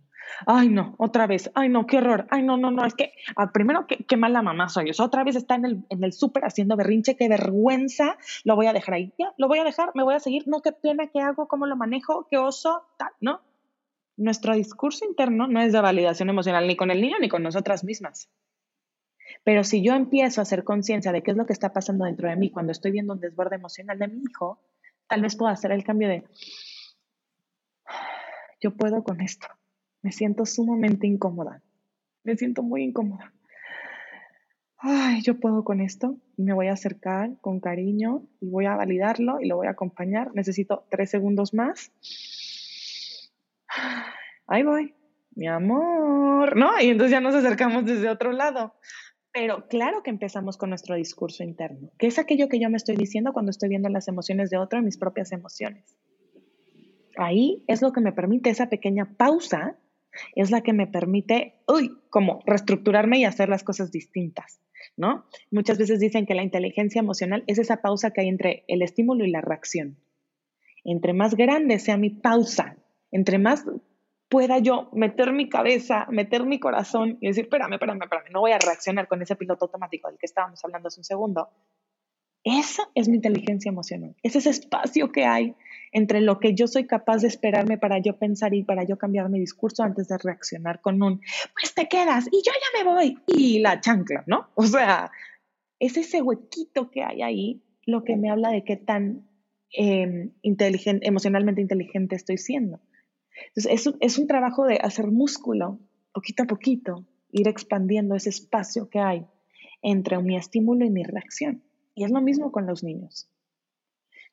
Ay, 0.47 0.69
no, 0.69 0.95
otra 0.99 1.27
vez, 1.27 1.51
ay, 1.55 1.69
no, 1.69 1.87
qué 1.87 1.99
horror, 1.99 2.27
ay, 2.31 2.43
no, 2.43 2.57
no, 2.57 2.71
no, 2.71 2.85
es 2.85 2.95
que 2.95 3.13
ah, 3.37 3.53
primero, 3.53 3.87
qué, 3.87 4.05
qué, 4.05 4.17
mala 4.17 4.43
mamá 4.43 4.69
soy, 4.69 4.91
o 4.91 5.03
otra 5.03 5.25
vez 5.25 5.37
está 5.37 5.55
en 5.55 5.65
el, 5.65 5.85
en 5.89 6.05
el 6.05 6.13
súper 6.13 6.45
haciendo 6.45 6.77
berrinche, 6.77 7.17
qué 7.17 7.29
vergüenza, 7.29 8.17
lo 8.45 8.57
voy 8.57 8.67
a 8.67 8.73
dejar 8.73 8.95
ahí, 8.95 9.13
ya, 9.19 9.33
lo 9.37 9.49
voy 9.49 9.59
a 9.59 9.65
dejar, 9.65 9.91
me 9.95 10.03
voy 10.03 10.15
a 10.15 10.21
seguir, 10.21 10.47
no, 10.47 10.63
qué 10.63 10.73
pena, 10.73 11.09
qué 11.09 11.21
hago, 11.21 11.49
cómo 11.49 11.67
lo 11.67 11.77
manejo, 11.77 12.27
qué 12.31 12.39
oso, 12.39 12.85
tal, 12.97 13.11
¿no? 13.21 13.41
Nuestro 14.17 14.55
discurso 14.55 15.05
interno 15.05 15.47
no 15.47 15.61
es 15.61 15.73
de 15.73 15.81
validación 15.81 16.29
emocional 16.29 16.67
ni 16.67 16.77
con 16.77 16.91
el 16.91 17.01
niño 17.01 17.17
ni 17.21 17.29
con 17.29 17.43
nosotras 17.43 17.85
mismas. 17.85 18.29
Pero 19.45 19.65
si 19.65 19.83
yo 19.83 19.95
empiezo 19.95 20.41
a 20.41 20.43
hacer 20.43 20.65
conciencia 20.65 21.13
de 21.13 21.23
qué 21.23 21.31
es 21.31 21.37
lo 21.37 21.47
que 21.47 21.53
está 21.53 21.73
pasando 21.73 22.05
dentro 22.05 22.29
de 22.29 22.37
mí 22.37 22.51
cuando 22.51 22.73
estoy 22.73 22.91
viendo 22.91 23.15
un 23.15 23.21
desborde 23.21 23.57
emocional 23.57 23.99
de 23.99 24.09
mi 24.09 24.23
hijo, 24.23 24.61
tal 25.07 25.23
vez 25.23 25.37
pueda 25.37 25.53
hacer 25.53 25.73
el 25.73 25.85
cambio 25.85 26.09
de, 26.09 26.25
yo 28.61 28.77
puedo 28.77 29.03
con 29.03 29.21
esto. 29.21 29.47
Me 30.03 30.13
siento 30.13 30.47
sumamente 30.47 31.07
incómoda. 31.07 31.63
Me 32.25 32.37
siento 32.37 32.63
muy 32.63 32.83
incómoda. 32.83 33.33
Ay, 34.79 35.21
yo 35.23 35.39
puedo 35.39 35.63
con 35.63 35.81
esto 35.81 36.17
y 36.39 36.43
me 36.43 36.55
voy 36.55 36.69
a 36.69 36.73
acercar 36.73 37.39
con 37.43 37.61
cariño 37.61 38.23
y 38.41 38.49
voy 38.49 38.65
a 38.65 38.77
validarlo 38.77 39.39
y 39.41 39.47
lo 39.47 39.57
voy 39.57 39.67
a 39.67 39.73
acompañar. 39.73 40.35
Necesito 40.35 40.87
tres 40.91 41.11
segundos 41.11 41.53
más. 41.53 41.93
Ahí 44.47 44.63
voy, 44.63 44.95
mi 45.35 45.49
amor, 45.49 46.57
¿no? 46.57 46.81
Y 46.81 46.89
entonces 46.89 47.13
ya 47.13 47.21
nos 47.21 47.35
acercamos 47.35 47.85
desde 47.85 48.09
otro 48.09 48.33
lado. 48.33 48.75
Pero 49.33 49.69
claro 49.69 50.03
que 50.03 50.11
empezamos 50.11 50.57
con 50.57 50.71
nuestro 50.71 50.97
discurso 50.97 51.45
interno, 51.45 51.91
que 51.99 52.09
es 52.09 52.19
aquello 52.19 52.49
que 52.49 52.59
yo 52.59 52.69
me 52.69 52.77
estoy 52.77 52.97
diciendo 52.97 53.33
cuando 53.33 53.51
estoy 53.51 53.69
viendo 53.69 53.89
las 53.89 54.09
emociones 54.09 54.51
de 54.51 54.59
otro 54.59 54.81
y 54.81 54.83
mis 54.83 54.99
propias 54.99 55.31
emociones. 55.31 55.95
Ahí 57.17 57.65
es 57.69 57.81
lo 57.83 57.93
que 57.93 58.01
me 58.01 58.13
permite 58.13 58.51
esa 58.51 58.69
pequeña 58.69 59.15
pausa, 59.17 59.77
es 60.35 60.51
la 60.51 60.63
que 60.63 60.73
me 60.73 60.87
permite, 60.87 61.55
uy, 61.67 61.97
como 62.11 62.43
reestructurarme 62.47 63.19
y 63.19 63.25
hacer 63.25 63.49
las 63.49 63.63
cosas 63.65 63.91
distintas, 63.91 64.61
¿no? 64.97 65.25
Muchas 65.51 65.79
veces 65.79 66.01
dicen 66.01 66.27
que 66.27 66.35
la 66.35 66.43
inteligencia 66.43 67.01
emocional 67.01 67.45
es 67.47 67.59
esa 67.59 67.79
pausa 67.79 68.13
que 68.13 68.23
hay 68.23 68.29
entre 68.29 68.65
el 68.69 68.83
estímulo 68.83 69.25
y 69.25 69.31
la 69.31 69.41
reacción. 69.41 69.97
Entre 70.85 71.13
más 71.13 71.35
grande 71.35 71.79
sea 71.79 71.97
mi 71.97 72.11
pausa, 72.11 72.77
entre 73.11 73.39
más 73.39 73.65
pueda 74.29 74.59
yo 74.59 74.89
meter 74.93 75.33
mi 75.33 75.49
cabeza, 75.49 76.07
meter 76.09 76.47
mi 76.47 76.61
corazón 76.61 77.19
y 77.21 77.27
decir, 77.27 77.45
espérame, 77.45 77.75
espérame, 77.75 78.03
espérame, 78.03 78.31
no 78.31 78.41
voy 78.41 78.53
a 78.53 78.59
reaccionar 78.59 79.09
con 79.09 79.21
ese 79.21 79.35
piloto 79.35 79.65
automático 79.65 80.09
del 80.09 80.19
que 80.19 80.27
estábamos 80.27 80.65
hablando 80.65 80.89
hace 80.89 81.01
un 81.01 81.05
segundo. 81.05 81.49
Esa 82.45 82.85
es 82.95 83.09
mi 83.09 83.17
inteligencia 83.17 83.69
emocional. 83.69 84.15
Es 84.23 84.37
ese 84.37 84.51
espacio 84.51 85.13
que 85.13 85.27
hay 85.27 85.55
entre 85.93 86.21
lo 86.21 86.39
que 86.39 86.55
yo 86.55 86.67
soy 86.67 86.87
capaz 86.87 87.19
de 87.19 87.29
esperarme 87.29 87.79
para 87.79 87.99
yo 87.99 88.17
pensar 88.17 88.55
y 88.55 88.63
para 88.63 88.85
yo 88.85 88.97
cambiar 88.97 89.29
mi 89.29 89.41
discurso 89.41 89.83
antes 89.83 90.09
de 90.09 90.19
reaccionar 90.19 90.81
con 90.81 91.03
un, 91.03 91.21
pues 91.55 91.75
te 91.75 91.89
quedas 91.89 92.27
y 92.31 92.37
yo 92.37 92.53
ya 92.53 92.85
me 92.85 92.91
voy 92.91 93.19
y 93.27 93.59
la 93.59 93.81
chancla, 93.81 94.25
¿no? 94.27 94.49
O 94.55 94.65
sea, 94.65 95.11
es 95.79 95.97
ese 95.97 96.23
huequito 96.23 96.91
que 96.91 97.03
hay 97.03 97.23
ahí 97.23 97.63
lo 97.87 98.05
que 98.05 98.17
me 98.17 98.31
habla 98.31 98.51
de 98.51 98.65
qué 98.65 98.77
tan 98.77 99.27
eh, 99.77 100.31
inteligente, 100.43 101.07
emocionalmente 101.07 101.61
inteligente 101.61 102.17
estoy 102.17 102.39
siendo. 102.39 102.81
Entonces, 103.49 103.95
es 104.01 104.19
un, 104.19 104.27
trabajo 104.27 104.67
de 104.67 104.77
hacer 104.77 105.07
músculo, 105.07 105.79
poquito 106.13 106.43
a 106.43 106.47
poquito, 106.47 107.07
ir 107.33 107.49
expandiendo 107.49 108.15
ese 108.15 108.29
espacio 108.29 108.89
que 108.91 108.99
hay 108.99 109.27
entre 109.83 110.21
mi 110.23 110.37
estímulo 110.37 110.85
y 110.85 110.91
mi 110.91 111.05
reacción. 111.05 111.63
Y 111.95 112.05
es 112.05 112.11
lo 112.11 112.21
mismo 112.21 112.53
con 112.53 112.67
los 112.67 112.83
niños. 112.85 113.29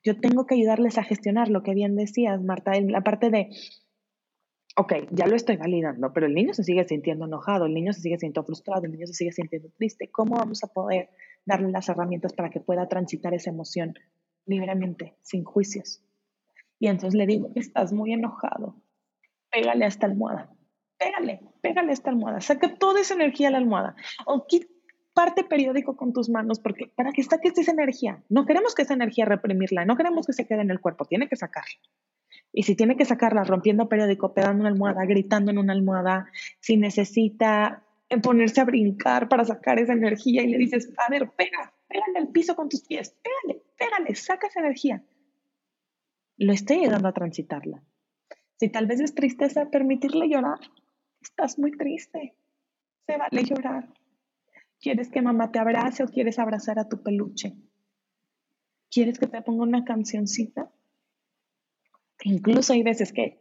Yo 0.03 0.19
tengo 0.19 0.45
que 0.45 0.55
ayudarles 0.55 0.97
a 0.97 1.03
gestionar 1.03 1.49
lo 1.49 1.63
que 1.63 1.73
bien 1.73 1.95
decías, 1.95 2.41
Marta, 2.41 2.79
la 2.79 3.01
parte 3.01 3.29
de, 3.29 3.49
ok, 4.75 4.93
ya 5.11 5.27
lo 5.27 5.35
estoy 5.35 5.57
validando, 5.57 6.13
pero 6.13 6.27
el 6.27 6.35
niño 6.35 6.53
se 6.53 6.63
sigue 6.63 6.87
sintiendo 6.87 7.25
enojado, 7.25 7.65
el 7.65 7.73
niño 7.73 7.93
se 7.93 8.01
sigue 8.01 8.17
sintiendo 8.17 8.45
frustrado, 8.45 8.85
el 8.85 8.91
niño 8.91 9.07
se 9.07 9.13
sigue 9.13 9.31
sintiendo 9.31 9.69
triste. 9.77 10.09
¿Cómo 10.11 10.35
vamos 10.35 10.63
a 10.63 10.67
poder 10.67 11.09
darle 11.45 11.71
las 11.71 11.89
herramientas 11.89 12.33
para 12.33 12.49
que 12.49 12.59
pueda 12.59 12.87
transitar 12.87 13.33
esa 13.33 13.49
emoción 13.49 13.95
libremente, 14.45 15.17
sin 15.23 15.43
juicios? 15.43 16.03
Y 16.79 16.87
entonces 16.87 17.15
le 17.15 17.25
digo, 17.25 17.49
estás 17.55 17.91
muy 17.91 18.13
enojado, 18.13 18.75
pégale 19.51 19.85
a 19.85 19.87
esta 19.87 20.05
almohada. 20.05 20.53
Pégale, 20.97 21.41
pégale 21.61 21.91
a 21.91 21.93
esta 21.93 22.09
almohada. 22.09 22.41
Saca 22.41 22.75
toda 22.75 23.01
esa 23.01 23.13
energía 23.13 23.49
a 23.49 23.51
la 23.51 23.57
almohada. 23.57 23.95
O 24.25 24.45
parte 25.17 25.43
periódico 25.43 25.97
con 25.97 26.13
tus 26.13 26.29
manos 26.29 26.59
porque 26.59 26.91
para 26.95 27.11
que 27.11 27.23
saques 27.23 27.57
esa 27.57 27.71
energía. 27.71 28.21
No 28.29 28.45
queremos 28.45 28.75
que 28.75 28.83
esa 28.83 28.93
energía 28.93 29.25
reprimirla, 29.25 29.83
no 29.83 29.97
queremos 29.97 30.27
que 30.27 30.33
se 30.33 30.45
quede 30.45 30.61
en 30.61 30.69
el 30.69 30.79
cuerpo, 30.79 31.05
tiene 31.05 31.27
que 31.27 31.35
sacarla. 31.35 31.73
Y 32.53 32.63
si 32.63 32.75
tiene 32.75 32.95
que 32.95 33.03
sacarla 33.03 33.43
rompiendo 33.43 33.89
periódico, 33.89 34.35
pegando 34.35 34.61
una 34.61 34.69
almohada, 34.69 35.03
gritando 35.05 35.49
en 35.49 35.57
una 35.57 35.73
almohada, 35.73 36.27
si 36.59 36.77
necesita 36.77 37.83
ponerse 38.21 38.61
a 38.61 38.65
brincar 38.65 39.27
para 39.27 39.43
sacar 39.43 39.79
esa 39.79 39.93
energía 39.93 40.43
y 40.43 40.49
le 40.49 40.59
dices, 40.59 40.93
a 40.97 41.09
ver, 41.09 41.31
pega, 41.31 41.73
pégale 41.87 42.19
al 42.19 42.27
piso 42.27 42.55
con 42.55 42.69
tus 42.69 42.85
pies, 42.85 43.15
pégale, 43.23 43.63
pégale, 43.75 44.13
saca 44.13 44.45
esa 44.45 44.59
energía. 44.59 45.03
Lo 46.37 46.53
estoy 46.53 46.81
ayudando 46.81 47.07
a 47.07 47.13
transitarla. 47.13 47.81
Si 48.59 48.69
tal 48.69 48.85
vez 48.85 48.99
es 48.99 49.15
tristeza, 49.15 49.71
permitirle 49.71 50.29
llorar. 50.29 50.59
Estás 51.23 51.57
muy 51.57 51.71
triste. 51.71 52.35
Se 53.07 53.17
vale 53.17 53.43
llorar. 53.43 53.89
¿Quieres 54.79 55.09
que 55.09 55.21
mamá 55.21 55.51
te 55.51 55.59
abrace 55.59 56.03
o 56.03 56.07
quieres 56.07 56.39
abrazar 56.39 56.79
a 56.79 56.87
tu 56.87 57.01
peluche? 57.01 57.53
¿Quieres 58.89 59.19
que 59.19 59.27
te 59.27 59.41
ponga 59.41 59.63
una 59.63 59.83
cancioncita? 59.83 60.71
Incluso 62.23 62.73
hay 62.73 62.83
veces 62.83 63.11
que 63.11 63.39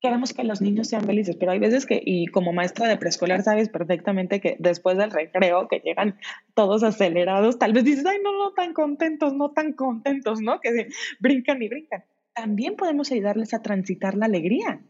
queremos 0.00 0.32
que 0.32 0.44
los 0.44 0.60
niños 0.60 0.88
sean 0.88 1.04
felices, 1.04 1.36
pero 1.36 1.52
hay 1.52 1.58
veces 1.58 1.86
que, 1.86 2.02
y 2.04 2.26
como 2.26 2.52
maestra 2.52 2.88
de 2.88 2.96
preescolar 2.96 3.42
sabes 3.42 3.68
perfectamente 3.68 4.40
que 4.40 4.56
después 4.58 4.98
del 4.98 5.12
recreo, 5.12 5.68
que 5.68 5.78
llegan 5.78 6.18
todos 6.54 6.82
acelerados, 6.82 7.58
tal 7.58 7.72
vez 7.72 7.84
dices, 7.84 8.04
ay, 8.04 8.18
no, 8.22 8.36
no 8.36 8.52
tan 8.52 8.74
contentos, 8.74 9.32
no 9.34 9.52
tan 9.52 9.74
contentos, 9.74 10.40
¿no? 10.40 10.60
Que 10.60 10.88
brincan 11.20 11.62
y 11.62 11.68
brincan 11.68 12.04
también 12.34 12.76
podemos 12.76 13.10
ayudarles 13.12 13.54
a 13.54 13.62
transitar 13.62 14.16
la 14.16 14.26
alegría 14.26 14.82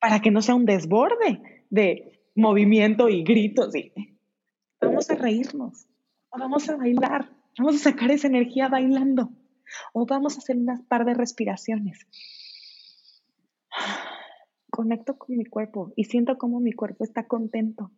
para 0.00 0.20
que 0.20 0.30
no 0.30 0.42
sea 0.42 0.54
un 0.54 0.64
desborde 0.64 1.64
de 1.70 2.20
movimiento 2.34 3.08
y 3.08 3.22
gritos. 3.22 3.74
Y 3.74 3.92
vamos 4.82 5.10
a 5.10 5.14
reírnos, 5.14 5.86
o 6.30 6.38
vamos 6.38 6.68
a 6.68 6.76
bailar, 6.76 7.30
vamos 7.58 7.76
a 7.76 7.90
sacar 7.90 8.10
esa 8.10 8.26
energía 8.26 8.68
bailando, 8.68 9.30
o 9.92 10.06
vamos 10.06 10.36
a 10.36 10.38
hacer 10.38 10.56
unas 10.56 10.82
par 10.82 11.04
de 11.04 11.14
respiraciones. 11.14 12.06
Conecto 14.70 15.18
con 15.18 15.36
mi 15.36 15.44
cuerpo 15.44 15.92
y 15.96 16.04
siento 16.04 16.38
como 16.38 16.60
mi 16.60 16.72
cuerpo 16.72 17.04
está 17.04 17.26
contento. 17.26 17.90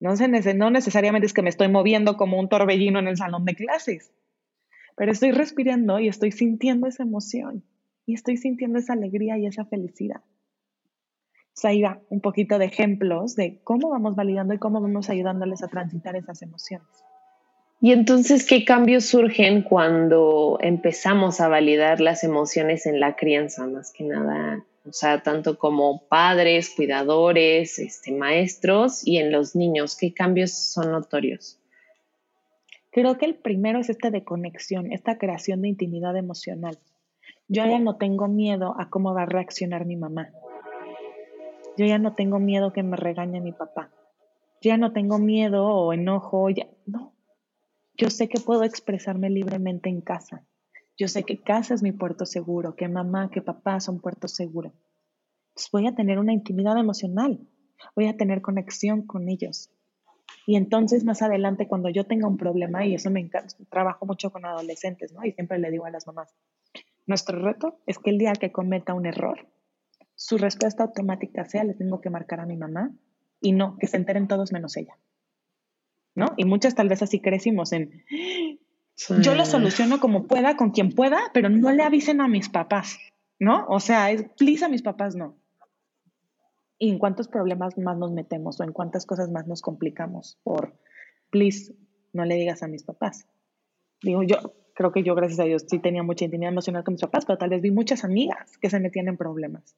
No, 0.00 0.14
no 0.14 0.70
necesariamente 0.70 1.26
es 1.26 1.34
que 1.34 1.42
me 1.42 1.50
estoy 1.50 1.68
moviendo 1.68 2.16
como 2.16 2.38
un 2.40 2.48
torbellino 2.48 2.98
en 2.98 3.08
el 3.08 3.18
salón 3.18 3.44
de 3.44 3.54
clases, 3.54 4.12
pero 4.96 5.12
estoy 5.12 5.32
respirando 5.32 6.00
y 6.00 6.08
estoy 6.08 6.32
sintiendo 6.32 6.86
esa 6.86 7.02
emoción 7.02 7.64
y 8.06 8.14
estoy 8.14 8.38
sintiendo 8.38 8.78
esa 8.78 8.94
alegría 8.94 9.38
y 9.38 9.46
esa 9.46 9.66
felicidad. 9.66 10.22
O 11.62 11.68
ahí 11.68 11.82
va 11.82 12.00
un 12.08 12.20
poquito 12.20 12.58
de 12.58 12.66
ejemplos 12.66 13.36
de 13.36 13.58
cómo 13.64 13.90
vamos 13.90 14.16
validando 14.16 14.54
y 14.54 14.58
cómo 14.58 14.80
vamos 14.80 15.10
ayudándoles 15.10 15.62
a 15.62 15.68
transitar 15.68 16.16
esas 16.16 16.42
emociones. 16.42 16.88
Y 17.82 17.92
entonces, 17.92 18.46
¿qué 18.46 18.64
cambios 18.64 19.06
surgen 19.06 19.62
cuando 19.62 20.58
empezamos 20.60 21.40
a 21.40 21.48
validar 21.48 22.00
las 22.00 22.24
emociones 22.24 22.84
en 22.84 23.00
la 23.00 23.16
crianza, 23.16 23.66
más 23.66 23.92
que 23.92 24.04
nada? 24.04 24.64
O 24.86 24.92
sea, 24.92 25.22
tanto 25.22 25.58
como 25.58 26.06
padres, 26.08 26.72
cuidadores, 26.74 27.78
este, 27.78 28.12
maestros 28.12 29.06
y 29.06 29.18
en 29.18 29.32
los 29.32 29.56
niños, 29.56 29.96
¿qué 29.96 30.12
cambios 30.12 30.52
son 30.52 30.92
notorios? 30.92 31.58
Creo 32.90 33.16
que 33.16 33.24
el 33.26 33.34
primero 33.34 33.78
es 33.78 33.88
este 33.88 34.10
de 34.10 34.24
conexión, 34.24 34.92
esta 34.92 35.16
creación 35.16 35.62
de 35.62 35.68
intimidad 35.68 36.16
emocional. 36.16 36.78
Yo 37.48 37.64
ya 37.64 37.78
no 37.78 37.96
tengo 37.96 38.28
miedo 38.28 38.74
a 38.78 38.90
cómo 38.90 39.14
va 39.14 39.22
a 39.22 39.26
reaccionar 39.26 39.86
mi 39.86 39.96
mamá. 39.96 40.30
Yo 41.80 41.86
ya 41.86 41.98
no 41.98 42.12
tengo 42.12 42.38
miedo 42.38 42.74
que 42.74 42.82
me 42.82 42.98
regañe 42.98 43.40
mi 43.40 43.52
papá. 43.52 43.90
Ya 44.60 44.76
no 44.76 44.92
tengo 44.92 45.18
miedo 45.18 45.66
o 45.66 45.94
enojo, 45.94 46.50
ya 46.50 46.68
no. 46.84 47.14
Yo 47.96 48.10
sé 48.10 48.28
que 48.28 48.38
puedo 48.38 48.64
expresarme 48.64 49.30
libremente 49.30 49.88
en 49.88 50.02
casa. 50.02 50.44
Yo 50.98 51.08
sé 51.08 51.22
que 51.22 51.40
casa 51.40 51.72
es 51.72 51.82
mi 51.82 51.92
puerto 51.92 52.26
seguro, 52.26 52.76
que 52.76 52.86
mamá, 52.86 53.30
que 53.30 53.40
papá 53.40 53.80
son 53.80 53.98
puertos 53.98 54.34
seguros. 54.34 54.74
Entonces 55.52 55.70
voy 55.72 55.86
a 55.86 55.94
tener 55.94 56.18
una 56.18 56.34
intimidad 56.34 56.76
emocional, 56.76 57.48
voy 57.96 58.08
a 58.08 58.16
tener 58.18 58.42
conexión 58.42 59.06
con 59.06 59.30
ellos. 59.30 59.70
Y 60.46 60.56
entonces 60.56 61.02
más 61.02 61.22
adelante 61.22 61.66
cuando 61.66 61.88
yo 61.88 62.04
tenga 62.04 62.28
un 62.28 62.36
problema, 62.36 62.84
y 62.84 62.94
eso 62.94 63.10
me 63.10 63.20
encanta, 63.20 63.56
trabajo 63.70 64.04
mucho 64.04 64.30
con 64.30 64.44
adolescentes, 64.44 65.14
¿no? 65.14 65.24
Y 65.24 65.32
siempre 65.32 65.58
le 65.58 65.70
digo 65.70 65.86
a 65.86 65.90
las 65.90 66.06
mamás, 66.06 66.36
nuestro 67.06 67.38
reto 67.40 67.78
es 67.86 67.98
que 67.98 68.10
el 68.10 68.18
día 68.18 68.34
que 68.34 68.52
cometa 68.52 68.92
un 68.92 69.06
error, 69.06 69.48
su 70.20 70.36
respuesta 70.36 70.82
automática 70.82 71.46
sea, 71.46 71.64
le 71.64 71.72
tengo 71.72 72.02
que 72.02 72.10
marcar 72.10 72.40
a 72.40 72.46
mi 72.46 72.58
mamá 72.58 72.92
y 73.40 73.52
no, 73.52 73.78
que 73.78 73.86
se 73.86 73.96
enteren 73.96 74.28
todos 74.28 74.52
menos 74.52 74.76
ella. 74.76 74.98
¿No? 76.14 76.26
Y 76.36 76.44
muchas 76.44 76.74
tal 76.74 76.90
vez 76.90 77.00
así 77.00 77.20
crecimos 77.20 77.72
en, 77.72 78.04
yo 79.22 79.34
lo 79.34 79.46
soluciono 79.46 79.98
como 79.98 80.26
pueda, 80.26 80.56
con 80.56 80.72
quien 80.72 80.92
pueda, 80.92 81.30
pero 81.32 81.48
no 81.48 81.72
le 81.72 81.82
avisen 81.82 82.20
a 82.20 82.28
mis 82.28 82.50
papás, 82.50 82.98
¿no? 83.38 83.64
O 83.68 83.80
sea, 83.80 84.10
es, 84.10 84.24
please 84.36 84.62
a 84.62 84.68
mis 84.68 84.82
papás 84.82 85.16
no 85.16 85.40
y 86.78 86.90
en 86.90 86.98
cuántos 86.98 87.28
problemas 87.28 87.78
más 87.78 87.96
nos 87.96 88.12
metemos 88.12 88.60
o 88.60 88.64
en 88.64 88.72
cuántas 88.72 89.06
cosas 89.06 89.30
más 89.30 89.46
nos 89.46 89.62
complicamos 89.62 90.38
por, 90.42 90.74
please, 91.30 91.74
no 92.12 92.26
le 92.26 92.34
digas 92.34 92.62
a 92.62 92.68
mis 92.68 92.82
papás. 92.82 93.26
Digo, 94.02 94.22
yo 94.22 94.36
creo 94.74 94.92
que 94.92 95.02
yo, 95.02 95.14
gracias 95.14 95.40
a 95.40 95.44
Dios, 95.44 95.64
sí 95.66 95.78
tenía 95.78 96.02
mucha 96.02 96.26
intimidad 96.26 96.52
emocional 96.52 96.84
con 96.84 96.94
mis 96.94 97.02
papás, 97.02 97.24
pero 97.24 97.38
tal 97.38 97.50
vez 97.50 97.62
vi 97.62 97.70
muchas 97.70 98.04
amigas 98.04 98.58
que 98.58 98.68
se 98.68 98.80
metían 98.80 99.08
en 99.08 99.16
problemas. 99.16 99.76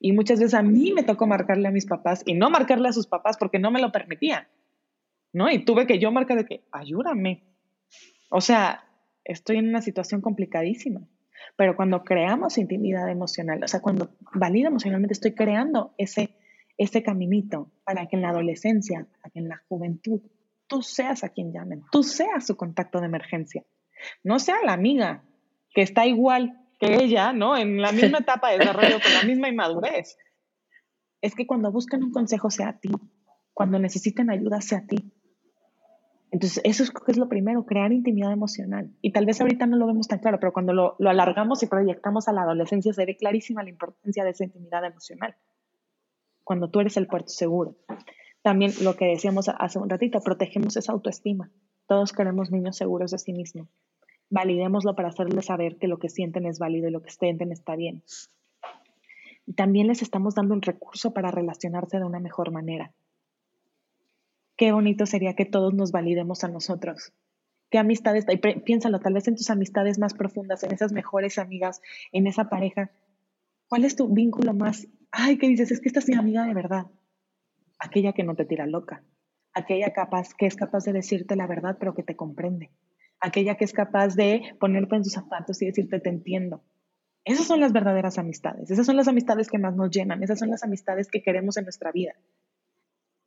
Y 0.00 0.12
muchas 0.12 0.38
veces 0.38 0.54
a 0.54 0.62
mí 0.62 0.92
me 0.92 1.02
tocó 1.02 1.26
marcarle 1.26 1.68
a 1.68 1.72
mis 1.72 1.86
papás 1.86 2.22
y 2.24 2.34
no 2.34 2.50
marcarle 2.50 2.88
a 2.88 2.92
sus 2.92 3.06
papás 3.06 3.36
porque 3.36 3.58
no 3.58 3.70
me 3.70 3.80
lo 3.80 3.90
permitían. 3.90 4.46
¿No? 5.32 5.50
Y 5.50 5.64
tuve 5.64 5.86
que 5.86 5.98
yo 5.98 6.10
marcar 6.10 6.38
de 6.38 6.46
que, 6.46 6.64
ayúdame. 6.72 7.44
O 8.30 8.40
sea, 8.40 8.84
estoy 9.24 9.58
en 9.58 9.68
una 9.68 9.82
situación 9.82 10.20
complicadísima. 10.20 11.06
Pero 11.56 11.76
cuando 11.76 12.02
creamos 12.02 12.58
intimidad 12.58 13.08
emocional, 13.08 13.62
o 13.62 13.68
sea, 13.68 13.80
cuando 13.80 14.16
valido 14.34 14.68
emocionalmente, 14.68 15.12
estoy 15.12 15.34
creando 15.34 15.94
ese, 15.98 16.36
ese 16.76 17.02
caminito 17.02 17.70
para 17.84 18.06
que 18.06 18.16
en 18.16 18.22
la 18.22 18.30
adolescencia, 18.30 19.06
para 19.20 19.30
que 19.30 19.38
en 19.40 19.48
la 19.48 19.62
juventud, 19.68 20.20
tú 20.66 20.82
seas 20.82 21.24
a 21.24 21.30
quien 21.30 21.52
llamen, 21.52 21.82
tú 21.90 22.02
seas 22.02 22.46
su 22.46 22.56
contacto 22.56 23.00
de 23.00 23.06
emergencia. 23.06 23.64
No 24.22 24.38
sea 24.38 24.56
la 24.64 24.72
amiga 24.72 25.24
que 25.74 25.82
está 25.82 26.06
igual 26.06 26.60
que 26.78 26.96
ella, 26.96 27.32
¿no? 27.32 27.56
En 27.56 27.80
la 27.80 27.92
misma 27.92 28.18
etapa 28.18 28.50
de 28.50 28.58
desarrollo, 28.58 29.00
con 29.02 29.12
la 29.12 29.22
misma 29.26 29.48
inmadurez. 29.48 30.16
Es 31.20 31.34
que 31.34 31.46
cuando 31.46 31.72
busquen 31.72 32.02
un 32.02 32.12
consejo 32.12 32.50
sea 32.50 32.68
a 32.68 32.78
ti, 32.78 32.90
cuando 33.52 33.78
necesiten 33.78 34.30
ayuda 34.30 34.60
sea 34.60 34.78
a 34.78 34.86
ti, 34.86 35.12
entonces, 36.30 36.60
eso 36.64 36.82
es, 36.82 36.92
es 37.06 37.16
lo 37.16 37.28
primero, 37.28 37.64
crear 37.64 37.92
intimidad 37.92 38.32
emocional. 38.32 38.90
Y 39.00 39.12
tal 39.12 39.24
vez 39.24 39.40
ahorita 39.40 39.66
no 39.66 39.76
lo 39.76 39.86
vemos 39.86 40.08
tan 40.08 40.18
claro, 40.18 40.38
pero 40.38 40.52
cuando 40.52 40.74
lo, 40.74 40.94
lo 40.98 41.10
alargamos 41.10 41.62
y 41.62 41.66
proyectamos 41.66 42.28
a 42.28 42.32
la 42.32 42.42
adolescencia, 42.42 42.92
se 42.92 43.06
ve 43.06 43.16
clarísima 43.16 43.62
la 43.62 43.70
importancia 43.70 44.24
de 44.24 44.30
esa 44.30 44.44
intimidad 44.44 44.84
emocional. 44.84 45.36
Cuando 46.44 46.70
tú 46.70 46.80
eres 46.80 46.96
el 46.96 47.06
puerto 47.06 47.28
seguro. 47.28 47.76
También 48.42 48.72
lo 48.82 48.94
que 48.94 49.06
decíamos 49.06 49.48
hace 49.48 49.78
un 49.78 49.88
ratito, 49.88 50.20
protegemos 50.20 50.76
esa 50.76 50.92
autoestima. 50.92 51.50
Todos 51.86 52.12
queremos 52.12 52.50
niños 52.50 52.76
seguros 52.76 53.10
de 53.10 53.18
sí 53.18 53.32
mismos. 53.32 53.68
Validémoslo 54.30 54.94
para 54.94 55.08
hacerles 55.08 55.46
saber 55.46 55.76
que 55.76 55.88
lo 55.88 55.98
que 55.98 56.08
sienten 56.08 56.46
es 56.46 56.58
válido 56.58 56.88
y 56.88 56.92
lo 56.92 57.02
que 57.02 57.10
sienten 57.10 57.52
está 57.52 57.76
bien. 57.76 58.02
Y 59.46 59.54
también 59.54 59.86
les 59.86 60.02
estamos 60.02 60.34
dando 60.34 60.54
un 60.54 60.62
recurso 60.62 61.12
para 61.12 61.30
relacionarse 61.30 61.98
de 61.98 62.04
una 62.04 62.20
mejor 62.20 62.50
manera 62.50 62.92
qué 64.58 64.72
bonito 64.72 65.06
sería 65.06 65.34
que 65.34 65.46
todos 65.46 65.72
nos 65.72 65.92
validemos 65.92 66.44
a 66.44 66.48
nosotros. 66.48 67.14
¿Qué 67.70 67.78
amistades? 67.78 68.26
Y 68.28 68.36
piénsalo, 68.36 68.98
tal 68.98 69.14
vez 69.14 69.28
en 69.28 69.36
tus 69.36 69.48
amistades 69.50 69.98
más 69.98 70.14
profundas, 70.14 70.64
en 70.64 70.72
esas 70.72 70.92
mejores 70.92 71.38
amigas, 71.38 71.80
en 72.12 72.26
esa 72.26 72.50
pareja. 72.50 72.90
¿Cuál 73.68 73.84
es 73.84 73.94
tu 73.94 74.08
vínculo 74.12 74.52
más? 74.52 74.88
Ay, 75.12 75.38
¿qué 75.38 75.46
dices? 75.46 75.70
Es 75.70 75.80
que 75.80 75.88
esta 75.88 76.00
es 76.00 76.08
mi 76.08 76.16
amiga 76.16 76.44
de 76.44 76.54
verdad. 76.54 76.86
Aquella 77.78 78.12
que 78.12 78.24
no 78.24 78.34
te 78.34 78.44
tira 78.44 78.66
loca. 78.66 79.02
Aquella 79.54 79.92
capaz, 79.92 80.34
que 80.34 80.46
es 80.46 80.56
capaz 80.56 80.84
de 80.84 80.92
decirte 80.92 81.36
la 81.36 81.46
verdad, 81.46 81.76
pero 81.78 81.94
que 81.94 82.02
te 82.02 82.16
comprende. 82.16 82.70
Aquella 83.20 83.56
que 83.56 83.64
es 83.64 83.72
capaz 83.72 84.14
de 84.14 84.42
ponerte 84.60 84.96
en 84.96 85.04
sus 85.04 85.12
zapatos 85.12 85.60
y 85.62 85.66
decirte 85.66 86.00
te 86.00 86.08
entiendo. 86.08 86.62
Esas 87.24 87.46
son 87.46 87.60
las 87.60 87.72
verdaderas 87.72 88.18
amistades. 88.18 88.70
Esas 88.70 88.86
son 88.86 88.96
las 88.96 89.08
amistades 89.08 89.48
que 89.48 89.58
más 89.58 89.76
nos 89.76 89.90
llenan. 89.90 90.22
Esas 90.22 90.38
son 90.38 90.50
las 90.50 90.62
amistades 90.62 91.08
que 91.08 91.22
queremos 91.22 91.56
en 91.56 91.64
nuestra 91.64 91.92
vida. 91.92 92.14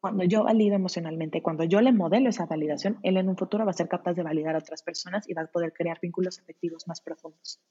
Cuando 0.02 0.24
yo 0.24 0.44
valido 0.44 0.76
emocionalmente, 0.76 1.44
cuando 1.44 1.64
yo 1.64 1.80
le 1.80 1.92
modelo 1.92 2.30
esa 2.30 2.48
validación, 2.48 2.98
él 3.04 3.18
en 3.18 3.30
un 3.30 3.38
futuro 3.38 3.66
va 3.66 3.70
a 3.70 3.76
ser 3.76 3.88
capaz 3.88 4.14
de 4.14 4.24
validar 4.24 4.56
a 4.56 4.58
otras 4.58 4.82
personas 4.82 5.30
y 5.30 5.36
va 5.36 5.44
a 5.44 5.46
poder 5.46 5.74
crear 5.74 6.00
vínculos 6.02 6.40
afectivos 6.40 6.88
más 6.88 7.02
profundos, 7.02 7.62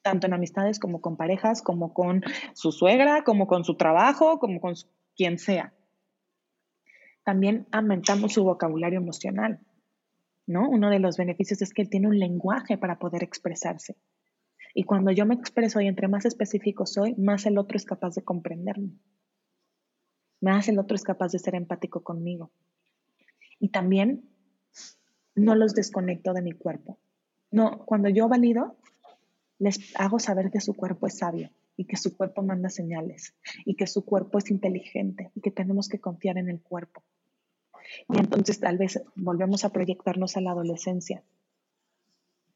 tanto 0.00 0.28
en 0.28 0.34
amistades 0.34 0.78
como 0.78 1.00
con 1.00 1.16
parejas, 1.16 1.60
como 1.60 1.92
con 1.92 2.22
su 2.54 2.70
suegra, 2.70 3.24
como 3.24 3.48
con 3.48 3.64
su 3.64 3.76
trabajo, 3.76 4.38
como 4.38 4.60
con 4.60 4.74
quien 5.16 5.38
sea. 5.38 5.72
También 7.24 7.66
aumentamos 7.72 8.32
su 8.32 8.44
vocabulario 8.44 9.00
emocional, 9.00 9.58
¿no? 10.52 10.68
Uno 10.68 10.90
de 10.90 11.00
los 11.00 11.16
beneficios 11.16 11.62
es 11.62 11.72
que 11.72 11.82
él 11.82 11.90
tiene 11.90 12.08
un 12.08 12.18
lenguaje 12.18 12.78
para 12.78 12.98
poder 12.98 13.22
expresarse. 13.24 13.96
Y 14.74 14.84
cuando 14.84 15.10
yo 15.10 15.26
me 15.26 15.34
expreso 15.34 15.80
y 15.80 15.88
entre 15.88 16.08
más 16.08 16.24
específico 16.24 16.86
soy, 16.86 17.14
más 17.16 17.46
el 17.46 17.58
otro 17.58 17.76
es 17.76 17.84
capaz 17.84 18.14
de 18.14 18.22
comprenderme 18.22 18.92
más 20.42 20.68
el 20.68 20.78
otro 20.78 20.96
es 20.96 21.04
capaz 21.04 21.32
de 21.32 21.38
ser 21.38 21.54
empático 21.54 22.02
conmigo. 22.02 22.50
Y 23.58 23.68
también 23.68 24.28
no 25.34 25.54
los 25.54 25.74
desconecto 25.74 26.34
de 26.34 26.42
mi 26.42 26.52
cuerpo. 26.52 26.98
No, 27.50 27.84
cuando 27.86 28.08
yo 28.08 28.28
valido, 28.28 28.76
les 29.58 29.94
hago 29.98 30.18
saber 30.18 30.50
que 30.50 30.60
su 30.60 30.74
cuerpo 30.74 31.06
es 31.06 31.18
sabio 31.18 31.50
y 31.76 31.86
que 31.86 31.96
su 31.96 32.16
cuerpo 32.16 32.42
manda 32.42 32.68
señales 32.68 33.34
y 33.64 33.76
que 33.76 33.86
su 33.86 34.04
cuerpo 34.04 34.38
es 34.38 34.50
inteligente 34.50 35.30
y 35.34 35.40
que 35.40 35.52
tenemos 35.52 35.88
que 35.88 36.00
confiar 36.00 36.38
en 36.38 36.48
el 36.48 36.60
cuerpo. 36.60 37.04
Y 38.08 38.18
entonces 38.18 38.60
tal 38.60 38.78
vez 38.78 39.02
volvemos 39.14 39.64
a 39.64 39.70
proyectarnos 39.70 40.36
a 40.36 40.40
la 40.40 40.52
adolescencia. 40.52 41.22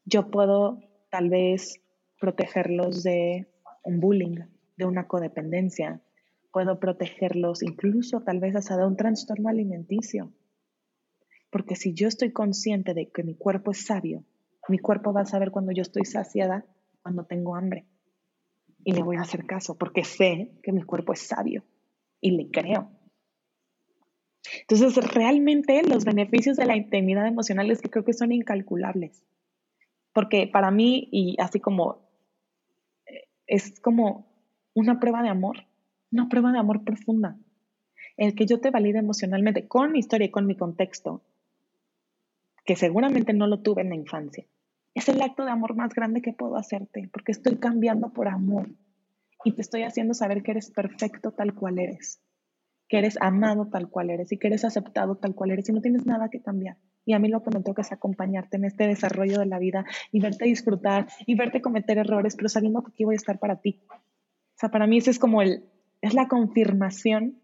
Yo 0.05 0.29
puedo 0.29 0.79
tal 1.09 1.29
vez 1.29 1.81
protegerlos 2.19 3.03
de 3.03 3.47
un 3.83 3.99
bullying, 3.99 4.39
de 4.75 4.85
una 4.85 5.07
codependencia, 5.07 6.01
puedo 6.51 6.79
protegerlos 6.79 7.61
incluso 7.61 8.21
tal 8.21 8.39
vez 8.39 8.55
hasta 8.55 8.77
de 8.77 8.85
un 8.85 8.97
trastorno 8.97 9.49
alimenticio. 9.49 10.31
Porque 11.49 11.75
si 11.75 11.93
yo 11.93 12.07
estoy 12.07 12.31
consciente 12.31 12.93
de 12.93 13.09
que 13.09 13.23
mi 13.23 13.35
cuerpo 13.35 13.71
es 13.71 13.85
sabio, 13.85 14.23
mi 14.67 14.79
cuerpo 14.79 15.13
va 15.13 15.21
a 15.21 15.25
saber 15.25 15.51
cuando 15.51 15.71
yo 15.71 15.81
estoy 15.81 16.05
saciada, 16.05 16.65
cuando 17.01 17.25
tengo 17.25 17.55
hambre. 17.55 17.85
Y 18.83 18.93
le 18.93 19.03
voy 19.03 19.17
a 19.17 19.21
hacer 19.21 19.45
caso 19.45 19.77
porque 19.77 20.03
sé 20.03 20.51
que 20.63 20.71
mi 20.71 20.83
cuerpo 20.83 21.13
es 21.13 21.21
sabio 21.21 21.63
y 22.21 22.31
le 22.31 22.49
creo. 22.49 22.89
Entonces, 24.61 24.95
realmente 25.13 25.81
los 25.83 26.05
beneficios 26.05 26.57
de 26.57 26.65
la 26.65 26.75
intimidad 26.75 27.27
emocional 27.27 27.71
es 27.71 27.81
que 27.81 27.89
creo 27.89 28.05
que 28.05 28.13
son 28.13 28.31
incalculables. 28.31 29.23
Porque 30.13 30.47
para 30.47 30.71
mí, 30.71 31.09
y 31.11 31.35
así 31.39 31.59
como, 31.59 32.09
eh, 33.05 33.27
es 33.45 33.79
como 33.79 34.27
una 34.73 34.99
prueba 34.99 35.21
de 35.21 35.29
amor 35.29 35.67
una 36.11 36.29
prueba 36.29 36.51
de 36.51 36.59
amor 36.59 36.83
profunda. 36.83 37.37
El 38.15 38.35
que 38.35 38.45
yo 38.45 38.59
te 38.59 38.71
valide 38.71 38.99
emocionalmente 38.99 39.67
con 39.67 39.91
mi 39.91 39.99
historia 39.99 40.27
y 40.27 40.31
con 40.31 40.47
mi 40.47 40.55
contexto, 40.55 41.21
que 42.65 42.75
seguramente 42.75 43.33
no 43.33 43.47
lo 43.47 43.61
tuve 43.61 43.81
en 43.81 43.89
la 43.89 43.95
infancia. 43.95 44.45
Es 44.93 45.07
el 45.09 45.21
acto 45.21 45.45
de 45.45 45.51
amor 45.51 45.75
más 45.75 45.93
grande 45.93 46.21
que 46.21 46.33
puedo 46.33 46.57
hacerte, 46.57 47.09
porque 47.13 47.31
estoy 47.31 47.57
cambiando 47.57 48.09
por 48.09 48.27
amor 48.27 48.69
y 49.43 49.51
te 49.51 49.61
estoy 49.61 49.83
haciendo 49.83 50.13
saber 50.13 50.41
que 50.41 50.51
eres 50.51 50.71
perfecto 50.71 51.31
tal 51.31 51.53
cual 51.53 51.77
eres, 51.77 52.19
que 52.87 52.97
eres 52.97 53.17
amado 53.21 53.67
tal 53.67 53.89
cual 53.89 54.09
eres 54.09 54.31
y 54.31 54.37
que 54.37 54.47
eres 54.47 54.65
aceptado 54.65 55.15
tal 55.15 55.35
cual 55.35 55.51
eres 55.51 55.69
y 55.69 55.73
no 55.73 55.81
tienes 55.81 56.05
nada 56.05 56.29
que 56.29 56.41
cambiar. 56.41 56.77
Y 57.05 57.13
a 57.13 57.19
mí 57.19 57.29
lo 57.29 57.41
que 57.41 57.51
me 57.51 57.63
toca 57.63 57.81
es 57.81 57.91
acompañarte 57.91 58.57
en 58.57 58.65
este 58.65 58.87
desarrollo 58.87 59.39
de 59.39 59.45
la 59.45 59.59
vida 59.59 59.85
y 60.11 60.19
verte 60.19 60.45
disfrutar 60.45 61.07
y 61.25 61.35
verte 61.35 61.61
cometer 61.61 61.97
errores, 61.97 62.35
pero 62.35 62.49
sabiendo 62.49 62.81
que 62.83 62.91
aquí 62.91 63.05
voy 63.05 63.15
a 63.15 63.17
estar 63.17 63.39
para 63.39 63.57
ti. 63.57 63.79
O 63.89 64.59
sea, 64.59 64.69
para 64.69 64.87
mí 64.87 64.97
ese 64.97 65.11
es 65.11 65.19
como 65.19 65.41
el, 65.41 65.63
es 66.01 66.13
la 66.13 66.27
confirmación 66.27 67.39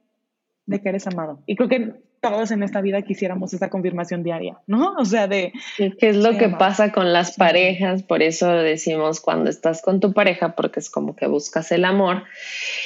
de 0.66 0.82
que 0.82 0.90
eres 0.90 1.08
amado. 1.08 1.42
Y 1.46 1.56
creo 1.56 1.70
que 1.70 2.04
todos 2.24 2.52
en 2.52 2.64
esta 2.64 2.80
vida 2.80 3.02
quisiéramos 3.02 3.54
esa 3.54 3.70
confirmación 3.70 4.24
diaria, 4.24 4.58
¿no? 4.66 4.96
O 4.98 5.04
sea, 5.04 5.28
de... 5.28 5.52
¿Qué 5.78 6.10
es 6.10 6.16
lo 6.16 6.38
que 6.38 6.48
pasa 6.48 6.94
con 6.94 7.12
las 7.12 7.36
parejas? 7.36 8.02
Por 8.02 8.24
eso 8.24 8.50
decimos 8.50 9.20
cuando 9.20 9.50
estás 9.50 9.82
con 9.82 10.00
tu 10.00 10.14
pareja, 10.14 10.56
porque 10.56 10.80
es 10.80 10.90
como 10.90 11.18
que 11.18 11.28
buscas 11.28 11.74
el 11.74 11.84
amor, 11.84 12.24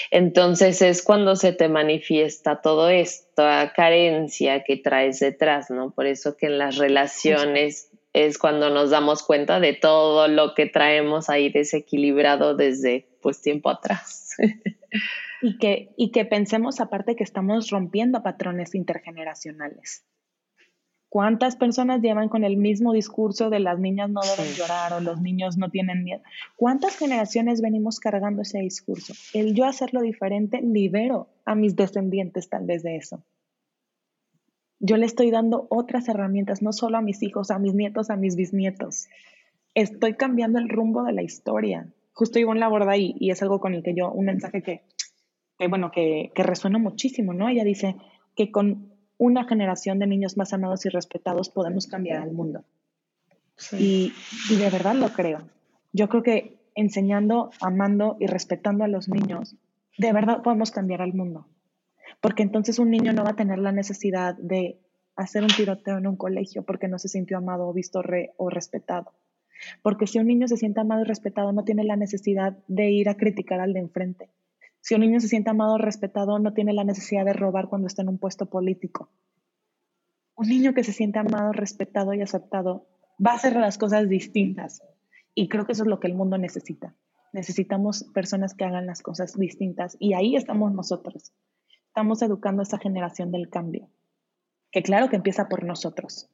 entonces 0.10 0.82
es 0.82 1.04
cuando 1.04 1.36
se 1.36 1.54
te 1.54 1.70
manifiesta 1.70 2.62
todo 2.62 2.90
esta 2.90 3.74
carencia 3.76 4.64
que 4.64 4.76
traes 4.76 5.20
detrás, 5.20 5.70
¿no? 5.70 5.92
Por 5.92 6.08
eso 6.08 6.36
que 6.36 6.48
en 6.48 6.58
las 6.58 6.78
relaciones 6.78 7.92
es 8.14 8.40
cuando 8.40 8.72
nos 8.72 8.90
damos 8.90 9.22
cuenta 9.22 9.60
de 9.60 9.74
todo 9.74 10.28
lo 10.28 10.56
que 10.56 10.66
traemos 10.66 11.30
ahí 11.30 11.50
desequilibrado 11.50 12.56
desde 12.56 13.06
pues 13.22 13.40
tiempo 13.42 13.70
atrás. 13.70 14.36
Y 15.42 15.58
que, 15.58 15.94
y 15.98 16.12
que 16.12 16.26
pensemos 16.26 16.80
aparte 16.80 17.16
que 17.16 17.24
estamos 17.24 17.70
rompiendo 17.70 18.24
patrones 18.24 18.74
intergeneracionales. 18.76 20.06
¿Cuántas 21.10 21.56
personas 21.56 22.02
llevan 22.02 22.28
con 22.28 22.44
el 22.44 22.58
mismo 22.58 22.92
discurso 22.92 23.50
de 23.50 23.60
las 23.60 23.80
niñas 23.80 24.10
no 24.10 24.20
deben 24.22 24.54
llorar 24.54 24.92
o 24.92 25.00
los 25.00 25.22
niños 25.22 25.58
no 25.58 25.70
tienen 25.70 26.04
miedo? 26.04 26.22
¿Cuántas 26.58 26.98
generaciones 26.98 27.62
venimos 27.62 28.00
cargando 28.00 28.42
ese 28.42 28.60
discurso? 28.60 29.14
El 29.34 29.54
yo 29.54 29.66
hacerlo 29.66 30.02
diferente 30.02 30.62
libero 30.62 31.30
a 31.46 31.56
mis 31.56 31.78
descendientes 31.78 32.50
tal 32.50 32.66
vez 32.66 32.84
de 32.84 32.98
eso. 32.98 33.24
Yo 34.80 34.98
le 34.98 35.06
estoy 35.06 35.32
dando 35.32 35.68
otras 35.70 36.08
herramientas, 36.10 36.62
no 36.62 36.74
solo 36.74 36.98
a 36.98 37.02
mis 37.02 37.24
hijos, 37.24 37.52
a 37.52 37.58
mis 37.58 37.74
nietos, 37.74 38.10
a 38.10 38.18
mis 38.18 38.36
bisnietos. 38.36 39.08
Estoy 39.74 40.16
cambiando 40.16 40.60
el 40.60 40.70
rumbo 40.70 41.04
de 41.04 41.14
la 41.14 41.24
historia. 41.24 41.88
Justo 42.18 42.40
iba 42.40 42.54
la 42.56 42.68
borda 42.68 42.92
ahí 42.92 43.16
y 43.20 43.32
es 43.32 43.42
algo 43.42 43.60
con 43.60 43.76
el 43.76 43.84
que 43.84 43.94
yo, 43.94 44.12
un 44.12 44.26
mensaje 44.26 44.64
que 44.64 44.82
que 45.58 45.68
bueno, 45.68 45.92
que, 45.92 46.32
que 46.36 46.44
resuena 46.44 46.78
muchísimo, 46.78 47.34
¿no? 47.34 47.50
Ella 47.50 47.64
dice 47.64 47.96
que 48.36 48.52
con 48.52 48.94
una 49.18 49.46
generación 49.46 50.00
de 50.00 50.08
niños 50.08 50.38
más 50.38 50.54
amados 50.54 50.86
y 50.86 50.90
respetados 50.90 51.50
podemos 51.50 51.88
cambiar 51.88 52.22
al 52.22 52.32
mundo. 52.32 52.64
Y, 53.72 54.14
y, 54.52 54.56
de 54.56 54.70
verdad 54.70 54.94
lo 54.94 55.10
creo. 55.10 55.50
Yo 55.92 56.08
creo 56.10 56.22
que 56.22 56.60
enseñando, 56.76 57.50
amando 57.60 58.18
y 58.20 58.28
respetando 58.28 58.84
a 58.84 58.88
los 58.88 59.10
niños, 59.10 59.56
de 59.98 60.14
verdad 60.14 60.44
podemos 60.44 60.70
cambiar 60.70 61.02
al 61.02 61.14
mundo. 61.14 61.48
Porque 62.22 62.44
entonces 62.44 62.78
un 62.78 62.92
niño 62.92 63.14
no 63.14 63.24
va 63.24 63.32
a 63.32 63.36
tener 63.36 63.58
la 63.58 63.72
necesidad 63.72 64.36
de 64.36 64.80
hacer 65.16 65.42
un 65.42 65.50
tiroteo 65.50 65.98
en 65.98 66.06
un 66.06 66.18
colegio 66.18 66.62
porque 66.64 66.88
no 66.88 67.00
se 67.00 67.08
sintió 67.08 67.40
amado 67.40 67.68
o 67.68 67.74
visto 67.74 68.04
re, 68.04 68.34
o 68.38 68.52
respetado. 68.52 69.12
Porque 69.82 70.08
si 70.08 70.20
un 70.20 70.28
niño 70.28 70.48
se 70.48 70.58
siente 70.58 70.82
amado 70.82 71.02
y 71.02 71.06
respetado, 71.06 71.52
no 71.52 71.64
tiene 71.64 71.84
la 71.84 71.96
necesidad 71.96 72.58
de 72.68 72.92
ir 72.92 73.10
a 73.10 73.16
criticar 73.16 73.60
al 73.60 73.74
de 73.74 73.80
enfrente 73.80 74.30
si 74.88 74.96
un 74.96 75.02
niño 75.02 75.20
se 75.20 75.28
siente 75.28 75.50
amado 75.50 75.74
o 75.74 75.78
respetado, 75.78 76.40
no 76.40 76.54
tiene 76.54 76.72
la 76.72 76.86
necesidad 76.86 77.26
de 77.26 77.34
robar 77.34 77.68
cuando 77.68 77.88
está 77.88 78.04
en 78.04 78.08
un 78.08 78.18
puesto 78.18 78.46
político. 78.46 79.10
Un 80.34 80.48
niño 80.48 80.74
que 80.74 80.86
se 80.86 80.94
siente 80.94 81.20
amado, 81.20 81.52
respetado 81.52 82.14
y 82.14 82.22
aceptado 82.22 82.88
va 83.20 83.32
a 83.32 83.36
hacer 83.36 83.58
las 83.58 83.78
cosas 83.78 84.08
distintas. 84.08 84.82
Y 85.36 85.50
creo 85.50 85.66
que 85.66 85.74
eso 85.74 85.84
es 85.84 85.90
lo 85.90 86.00
que 86.00 86.08
el 86.08 86.14
mundo 86.14 86.38
necesita. 86.38 86.96
Necesitamos 87.34 88.06
personas 88.14 88.54
que 88.54 88.64
hagan 88.64 88.86
las 88.86 89.02
cosas 89.02 89.38
distintas. 89.38 89.98
Y 90.00 90.14
ahí 90.14 90.38
estamos 90.38 90.72
nosotros. 90.72 91.34
Estamos 91.88 92.22
educando 92.22 92.62
a 92.62 92.64
esa 92.64 92.78
generación 92.78 93.30
del 93.34 93.50
cambio. 93.50 93.90
Que 94.72 94.84
claro 94.84 95.10
que 95.10 95.18
empieza 95.18 95.50
por 95.50 95.66
nosotros. 95.66 96.30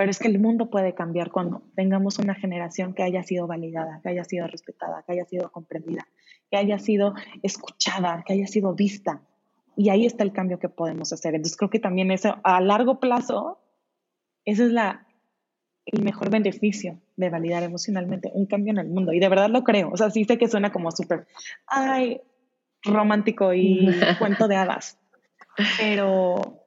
Pero 0.00 0.12
es 0.12 0.18
que 0.18 0.28
el 0.28 0.38
mundo 0.38 0.70
puede 0.70 0.94
cambiar 0.94 1.30
cuando 1.30 1.60
tengamos 1.76 2.18
una 2.18 2.34
generación 2.34 2.94
que 2.94 3.02
haya 3.02 3.22
sido 3.22 3.46
validada, 3.46 4.00
que 4.02 4.08
haya 4.08 4.24
sido 4.24 4.46
respetada, 4.46 5.04
que 5.06 5.12
haya 5.12 5.26
sido 5.26 5.52
comprendida, 5.52 6.08
que 6.50 6.56
haya 6.56 6.78
sido 6.78 7.12
escuchada, 7.42 8.24
que 8.26 8.32
haya 8.32 8.46
sido 8.46 8.74
vista. 8.74 9.20
Y 9.76 9.90
ahí 9.90 10.06
está 10.06 10.24
el 10.24 10.32
cambio 10.32 10.58
que 10.58 10.70
podemos 10.70 11.12
hacer. 11.12 11.34
Entonces 11.34 11.58
creo 11.58 11.68
que 11.68 11.80
también 11.80 12.10
eso 12.12 12.38
a 12.44 12.62
largo 12.62 12.98
plazo, 12.98 13.60
ese 14.46 14.64
es 14.64 14.72
la, 14.72 15.06
el 15.84 16.02
mejor 16.02 16.30
beneficio 16.30 16.98
de 17.16 17.28
validar 17.28 17.62
emocionalmente 17.62 18.30
un 18.32 18.46
cambio 18.46 18.70
en 18.70 18.78
el 18.78 18.88
mundo. 18.88 19.12
Y 19.12 19.20
de 19.20 19.28
verdad 19.28 19.50
lo 19.50 19.64
creo. 19.64 19.90
O 19.92 19.98
sea, 19.98 20.08
sí 20.08 20.24
sé 20.24 20.38
que 20.38 20.48
suena 20.48 20.72
como 20.72 20.92
súper, 20.92 21.26
ay, 21.66 22.22
romántico 22.84 23.52
y 23.52 23.86
cuento 24.18 24.48
de 24.48 24.56
hadas. 24.56 24.98
Pero 25.78 26.59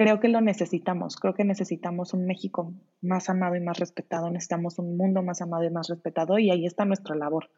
creo 0.00 0.18
que 0.18 0.28
lo 0.28 0.40
necesitamos. 0.40 1.16
Creo 1.16 1.34
que 1.34 1.44
necesitamos 1.44 2.14
un 2.14 2.24
México 2.24 2.72
más 3.02 3.28
amado 3.28 3.54
y 3.54 3.60
más 3.60 3.78
respetado. 3.78 4.30
Necesitamos 4.30 4.78
un 4.78 4.96
mundo 4.96 5.22
más 5.22 5.42
amado 5.42 5.62
y 5.64 5.70
más 5.70 5.88
respetado. 5.88 6.38
Y 6.38 6.50
ahí 6.50 6.64
está 6.64 6.86
nuestra 6.86 7.14
labor. 7.14 7.50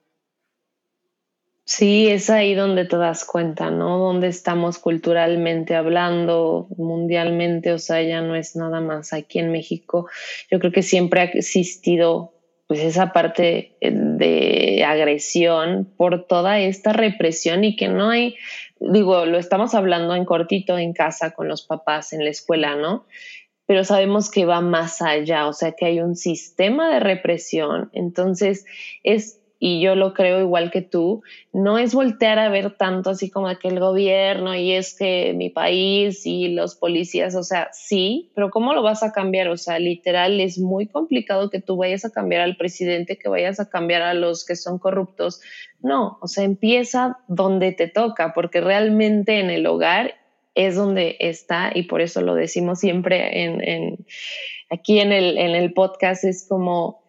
Sí, 1.64 2.08
es 2.08 2.30
ahí 2.30 2.56
donde 2.56 2.84
te 2.84 2.96
das 2.96 3.24
cuenta, 3.24 3.70
¿no? 3.70 3.96
Donde 3.96 4.26
estamos 4.26 4.80
culturalmente 4.80 5.76
hablando, 5.76 6.66
mundialmente, 6.76 7.72
o 7.72 7.78
sea, 7.78 8.02
ya 8.02 8.20
no 8.22 8.34
es 8.34 8.56
nada 8.56 8.80
más 8.80 9.12
aquí 9.12 9.38
en 9.38 9.52
México. 9.52 10.08
Yo 10.50 10.58
creo 10.58 10.72
que 10.72 10.82
siempre 10.82 11.20
ha 11.20 11.24
existido 11.26 12.32
pues 12.72 12.84
esa 12.84 13.12
parte 13.12 13.76
de 13.82 14.82
agresión 14.86 15.92
por 15.98 16.26
toda 16.26 16.58
esta 16.58 16.94
represión 16.94 17.64
y 17.64 17.76
que 17.76 17.88
no 17.88 18.08
hay, 18.08 18.36
digo, 18.80 19.26
lo 19.26 19.36
estamos 19.36 19.74
hablando 19.74 20.14
en 20.14 20.24
cortito 20.24 20.78
en 20.78 20.94
casa 20.94 21.32
con 21.32 21.48
los 21.48 21.66
papás 21.66 22.14
en 22.14 22.24
la 22.24 22.30
escuela, 22.30 22.74
¿no? 22.74 23.04
Pero 23.66 23.84
sabemos 23.84 24.30
que 24.30 24.46
va 24.46 24.62
más 24.62 25.02
allá, 25.02 25.48
o 25.48 25.52
sea, 25.52 25.72
que 25.72 25.84
hay 25.84 26.00
un 26.00 26.16
sistema 26.16 26.90
de 26.90 27.00
represión. 27.00 27.90
Entonces, 27.92 28.64
es 29.02 29.41
y 29.64 29.80
yo 29.80 29.94
lo 29.94 30.12
creo 30.12 30.40
igual 30.40 30.72
que 30.72 30.82
tú, 30.82 31.22
no 31.52 31.78
es 31.78 31.94
voltear 31.94 32.40
a 32.40 32.48
ver 32.48 32.72
tanto 32.72 33.10
así 33.10 33.30
como 33.30 33.46
que 33.60 33.68
el 33.68 33.78
gobierno 33.78 34.56
y 34.56 34.72
es 34.72 34.92
que 34.92 35.34
mi 35.36 35.50
país 35.50 36.26
y 36.26 36.48
los 36.48 36.74
policías, 36.74 37.36
o 37.36 37.44
sea, 37.44 37.68
sí, 37.72 38.32
pero 38.34 38.50
¿cómo 38.50 38.74
lo 38.74 38.82
vas 38.82 39.04
a 39.04 39.12
cambiar? 39.12 39.46
O 39.46 39.56
sea, 39.56 39.78
literal 39.78 40.40
es 40.40 40.58
muy 40.58 40.88
complicado 40.88 41.48
que 41.48 41.60
tú 41.60 41.76
vayas 41.76 42.04
a 42.04 42.10
cambiar 42.10 42.40
al 42.40 42.56
presidente, 42.56 43.16
que 43.16 43.28
vayas 43.28 43.60
a 43.60 43.70
cambiar 43.70 44.02
a 44.02 44.14
los 44.14 44.44
que 44.44 44.56
son 44.56 44.80
corruptos. 44.80 45.40
No, 45.80 46.18
o 46.20 46.26
sea, 46.26 46.42
empieza 46.42 47.18
donde 47.28 47.70
te 47.70 47.86
toca, 47.86 48.34
porque 48.34 48.60
realmente 48.60 49.38
en 49.38 49.48
el 49.48 49.64
hogar 49.66 50.16
es 50.56 50.74
donde 50.74 51.18
está 51.20 51.70
y 51.72 51.84
por 51.84 52.00
eso 52.00 52.20
lo 52.20 52.34
decimos 52.34 52.80
siempre 52.80 53.44
en, 53.44 54.04
aquí 54.70 54.98
en 54.98 55.12
el, 55.12 55.38
en 55.38 55.54
el 55.54 55.72
podcast, 55.72 56.24
es 56.24 56.48
como 56.48 57.01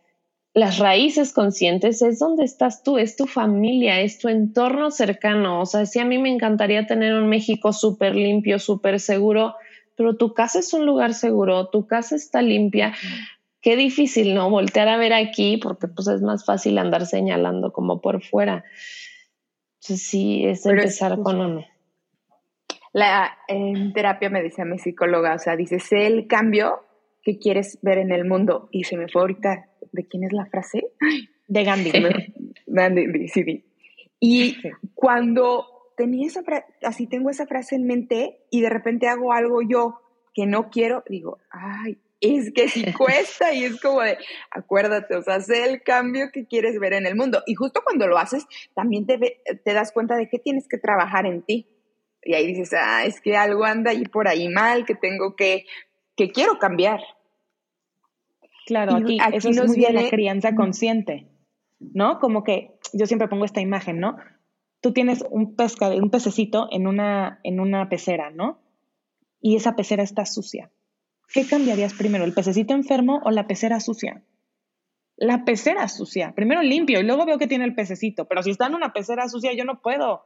las 0.54 0.78
raíces 0.78 1.34
conscientes 1.34 2.02
es 2.04 2.20
donde 2.20 2.44
estás 2.44 2.84
tú, 2.84 2.98
es 2.98 3.16
tu 3.16 3.26
familia, 3.26 4.02
es 4.02 4.20
tu 4.20 4.30
entorno 4.30 4.92
cercano. 4.92 5.62
O 5.62 5.66
sea, 5.66 5.86
sí, 5.86 6.00
a 6.00 6.06
mí 6.06 6.20
me 6.20 6.32
encantaría 6.32 6.86
tener 6.86 7.16
un 7.16 7.28
México 7.28 7.74
súper 7.74 8.16
limpio, 8.16 8.60
súper 8.60 9.00
seguro, 9.00 9.56
pero 9.96 10.16
tu 10.16 10.34
casa 10.34 10.60
es 10.60 10.72
un 10.74 10.86
lugar 10.86 11.16
seguro, 11.16 11.70
tu 11.70 11.88
casa 11.88 12.16
está 12.16 12.42
limpia. 12.44 12.94
Qué 13.62 13.76
difícil, 13.76 14.36
¿no? 14.36 14.50
Voltear 14.50 14.90
a 14.90 14.98
ver 14.98 15.14
aquí 15.14 15.58
porque 15.58 15.88
pues 15.88 16.08
es 16.08 16.22
más 16.22 16.46
fácil 16.46 16.78
andar 16.78 17.08
señalando 17.08 17.74
como 17.74 18.00
por 18.00 18.22
fuera. 18.24 18.64
Entonces 19.82 20.08
sí, 20.08 20.46
es 20.46 20.66
empezar 20.66 21.18
con 21.20 21.40
uno. 21.40 21.66
La, 22.92 23.32
en 23.48 23.92
terapia 23.92 24.30
me 24.30 24.44
decía 24.44 24.66
mi 24.66 24.78
psicóloga, 24.78 25.34
o 25.34 25.40
sea, 25.40 25.56
dice, 25.56 25.80
sé 25.80 26.06
el 26.06 26.28
cambio 26.28 26.84
que 27.24 27.40
quieres 27.40 27.80
ver 27.82 27.98
en 27.98 28.12
el 28.12 28.26
mundo. 28.26 28.70
Y 28.72 28.84
se 28.84 28.98
me 28.98 29.08
fue 29.08 29.22
ahorita 29.22 29.70
¿de 29.94 30.06
quién 30.06 30.26
es 30.26 30.34
la 30.34 30.46
frase? 30.48 30.84
De 31.48 31.64
Gandhi. 31.64 31.92
Gandhi, 32.68 33.28
sí. 33.30 33.64
Y 34.20 34.58
cuando 34.94 35.68
tenía 35.96 36.28
esa 36.28 36.44
frase, 36.44 36.66
así 36.82 37.08
tengo 37.08 37.30
esa 37.30 37.46
frase 37.46 37.76
en 37.76 37.86
mente 37.86 38.40
y 38.50 38.62
de 38.62 38.70
repente 38.70 39.08
hago 39.08 39.32
algo 39.32 39.62
yo 39.62 40.00
que 40.34 40.46
no 40.46 40.70
quiero, 40.70 41.04
digo, 41.08 41.38
ay, 41.52 42.00
es 42.20 42.52
que 42.54 42.70
sí 42.70 42.86
cuesta 42.98 43.54
y 43.54 43.66
es 43.66 43.80
como 43.80 44.02
de, 44.02 44.18
acuérdate, 44.50 45.16
o 45.16 45.22
sea, 45.22 45.40
sé 45.42 45.66
el 45.66 45.84
cambio 45.84 46.32
que 46.32 46.48
quieres 46.48 46.80
ver 46.80 46.94
en 46.94 47.06
el 47.06 47.16
mundo. 47.16 47.44
Y 47.46 47.56
justo 47.56 47.82
cuando 47.84 48.08
lo 48.08 48.18
haces, 48.18 48.46
también 48.74 49.06
te, 49.06 49.42
te 49.64 49.74
das 49.74 49.92
cuenta 49.92 50.16
de 50.16 50.30
que 50.30 50.40
tienes 50.40 50.68
que 50.68 50.78
trabajar 50.78 51.26
en 51.26 51.44
ti. 51.44 51.68
Y 52.24 52.34
ahí 52.34 52.48
dices, 52.48 52.72
ah, 52.74 53.06
es 53.06 53.20
que 53.20 53.36
algo 53.36 53.66
anda 53.66 53.92
ahí 53.92 54.06
por 54.06 54.28
ahí 54.28 54.48
mal, 54.48 54.86
que 54.86 54.96
tengo 54.96 55.36
que, 55.36 55.66
que 56.16 56.32
quiero 56.32 56.58
cambiar. 56.58 57.02
Claro, 58.66 58.96
aquí, 58.96 59.18
eso 59.34 59.50
es 59.50 59.66
muy 59.66 59.78
viene... 59.78 60.04
la 60.04 60.10
crianza 60.10 60.56
consciente, 60.56 61.28
¿no? 61.80 62.20
Como 62.20 62.44
que 62.44 62.72
yo 62.94 63.06
siempre 63.06 63.28
pongo 63.28 63.46
esta 63.46 63.62
imagen, 63.62 64.00
¿no? 64.00 64.18
Tú 64.82 64.94
tienes 64.94 65.24
un, 65.30 65.56
pesca, 65.56 65.90
un 65.90 66.10
pececito 66.10 66.68
en 66.72 66.88
una, 66.88 67.40
en 67.44 67.60
una 67.60 67.90
pecera, 67.90 68.32
¿no? 68.32 68.60
Y 69.42 69.56
esa 69.56 69.76
pecera 69.76 70.04
está 70.04 70.26
sucia. 70.26 70.72
¿Qué 71.34 71.46
cambiarías 71.46 71.94
primero, 71.94 72.26
el 72.26 72.34
pececito 72.34 72.74
enfermo 72.74 73.22
o 73.26 73.32
la 73.32 73.48
pecera 73.48 73.80
sucia? 73.80 74.24
La 75.16 75.46
pecera 75.46 75.88
sucia. 75.88 76.34
Primero 76.36 76.62
limpio 76.62 77.00
y 77.00 77.04
luego 77.04 77.26
veo 77.26 77.38
que 77.38 77.48
tiene 77.48 77.66
el 77.66 77.76
pececito. 77.76 78.26
Pero 78.26 78.44
si 78.44 78.52
está 78.52 78.68
en 78.68 78.76
una 78.76 78.94
pecera 78.94 79.28
sucia, 79.28 79.54
yo 79.54 79.64
no 79.64 79.82
puedo 79.82 80.26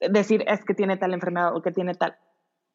decir 0.00 0.44
es 0.46 0.64
que 0.64 0.74
tiene 0.74 0.96
tal 0.96 1.14
enfermedad 1.14 1.56
o 1.56 1.62
que 1.62 1.72
tiene 1.72 1.94
tal 1.94 2.16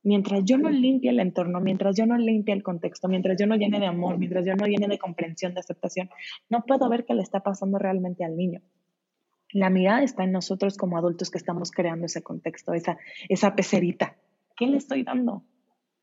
mientras 0.03 0.43
yo 0.45 0.57
no 0.57 0.69
limpie 0.69 1.09
el 1.09 1.19
entorno, 1.19 1.59
mientras 1.59 1.95
yo 1.95 2.05
no 2.05 2.17
limpie 2.17 2.53
el 2.53 2.63
contexto, 2.63 3.07
mientras 3.07 3.37
yo 3.39 3.47
no 3.47 3.55
llene 3.55 3.79
de 3.79 3.85
amor, 3.85 4.17
mientras 4.17 4.45
yo 4.45 4.55
no 4.55 4.65
llene 4.65 4.87
de 4.87 4.97
comprensión, 4.97 5.53
de 5.53 5.59
aceptación, 5.59 6.09
no 6.49 6.63
puedo 6.65 6.87
ver 6.89 7.05
qué 7.05 7.13
le 7.13 7.21
está 7.21 7.41
pasando 7.41 7.77
realmente 7.77 8.23
al 8.23 8.35
niño. 8.35 8.61
La 9.51 9.69
mirada 9.69 10.03
está 10.03 10.23
en 10.23 10.31
nosotros 10.31 10.77
como 10.77 10.97
adultos 10.97 11.31
que 11.31 11.37
estamos 11.37 11.71
creando 11.71 12.05
ese 12.05 12.21
contexto, 12.21 12.73
esa, 12.73 12.97
esa 13.29 13.55
pecerita. 13.55 14.15
¿Qué 14.55 14.67
le 14.67 14.77
estoy 14.77 15.03
dando? 15.03 15.43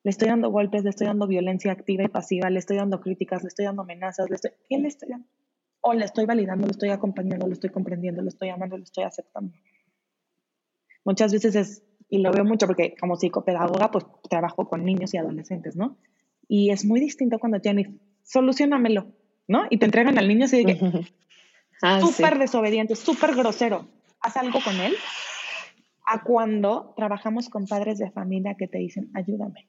Le 0.02 0.10
estoy 0.10 0.28
dando 0.28 0.50
golpes, 0.50 0.82
le 0.82 0.90
estoy 0.90 1.06
dando 1.06 1.26
violencia 1.26 1.72
activa 1.72 2.04
y 2.04 2.08
pasiva, 2.08 2.50
le 2.50 2.58
estoy 2.58 2.76
dando 2.76 3.00
críticas, 3.00 3.42
le 3.42 3.48
estoy 3.48 3.64
dando 3.66 3.82
amenazas, 3.82 4.28
le 4.30 4.36
estoy, 4.36 4.52
¿qué 4.68 4.78
le 4.78 4.88
estoy 4.88 5.10
dando? 5.10 5.26
O 5.80 5.94
le 5.94 6.04
estoy 6.04 6.26
validando, 6.26 6.66
le 6.66 6.72
estoy 6.72 6.90
acompañando, 6.90 7.46
le 7.46 7.52
estoy 7.52 7.70
comprendiendo, 7.70 8.22
le 8.22 8.28
estoy 8.28 8.48
amando, 8.48 8.76
le 8.76 8.84
estoy 8.84 9.04
aceptando. 9.04 9.52
Muchas 11.04 11.32
veces 11.32 11.54
es, 11.54 11.84
y 12.08 12.18
lo 12.18 12.30
veo 12.32 12.44
mucho 12.44 12.66
porque 12.66 12.94
como 13.00 13.16
psicopedagoga, 13.16 13.90
pues 13.90 14.04
trabajo 14.28 14.68
con 14.68 14.84
niños 14.84 15.12
y 15.14 15.18
adolescentes, 15.18 15.76
¿no? 15.76 15.96
Y 16.48 16.70
es 16.70 16.84
muy 16.84 17.00
distinto 17.00 17.38
cuando 17.38 17.60
tienes, 17.60 17.88
solucionamelo, 18.22 19.06
¿no? 19.48 19.66
Y 19.70 19.78
te 19.78 19.86
entregan 19.86 20.18
al 20.18 20.28
niño 20.28 20.44
así 20.44 20.64
de 20.64 20.66
que, 20.66 20.78
ah, 21.82 22.00
súper 22.00 22.38
desobediente, 22.38 22.94
súper 22.94 23.34
grosero, 23.34 23.88
haz 24.20 24.36
algo 24.36 24.60
con 24.64 24.76
él, 24.76 24.94
a 26.06 26.22
cuando 26.22 26.94
trabajamos 26.96 27.48
con 27.48 27.66
padres 27.66 27.98
de 27.98 28.10
familia 28.10 28.54
que 28.54 28.68
te 28.68 28.78
dicen, 28.78 29.10
ayúdame, 29.14 29.68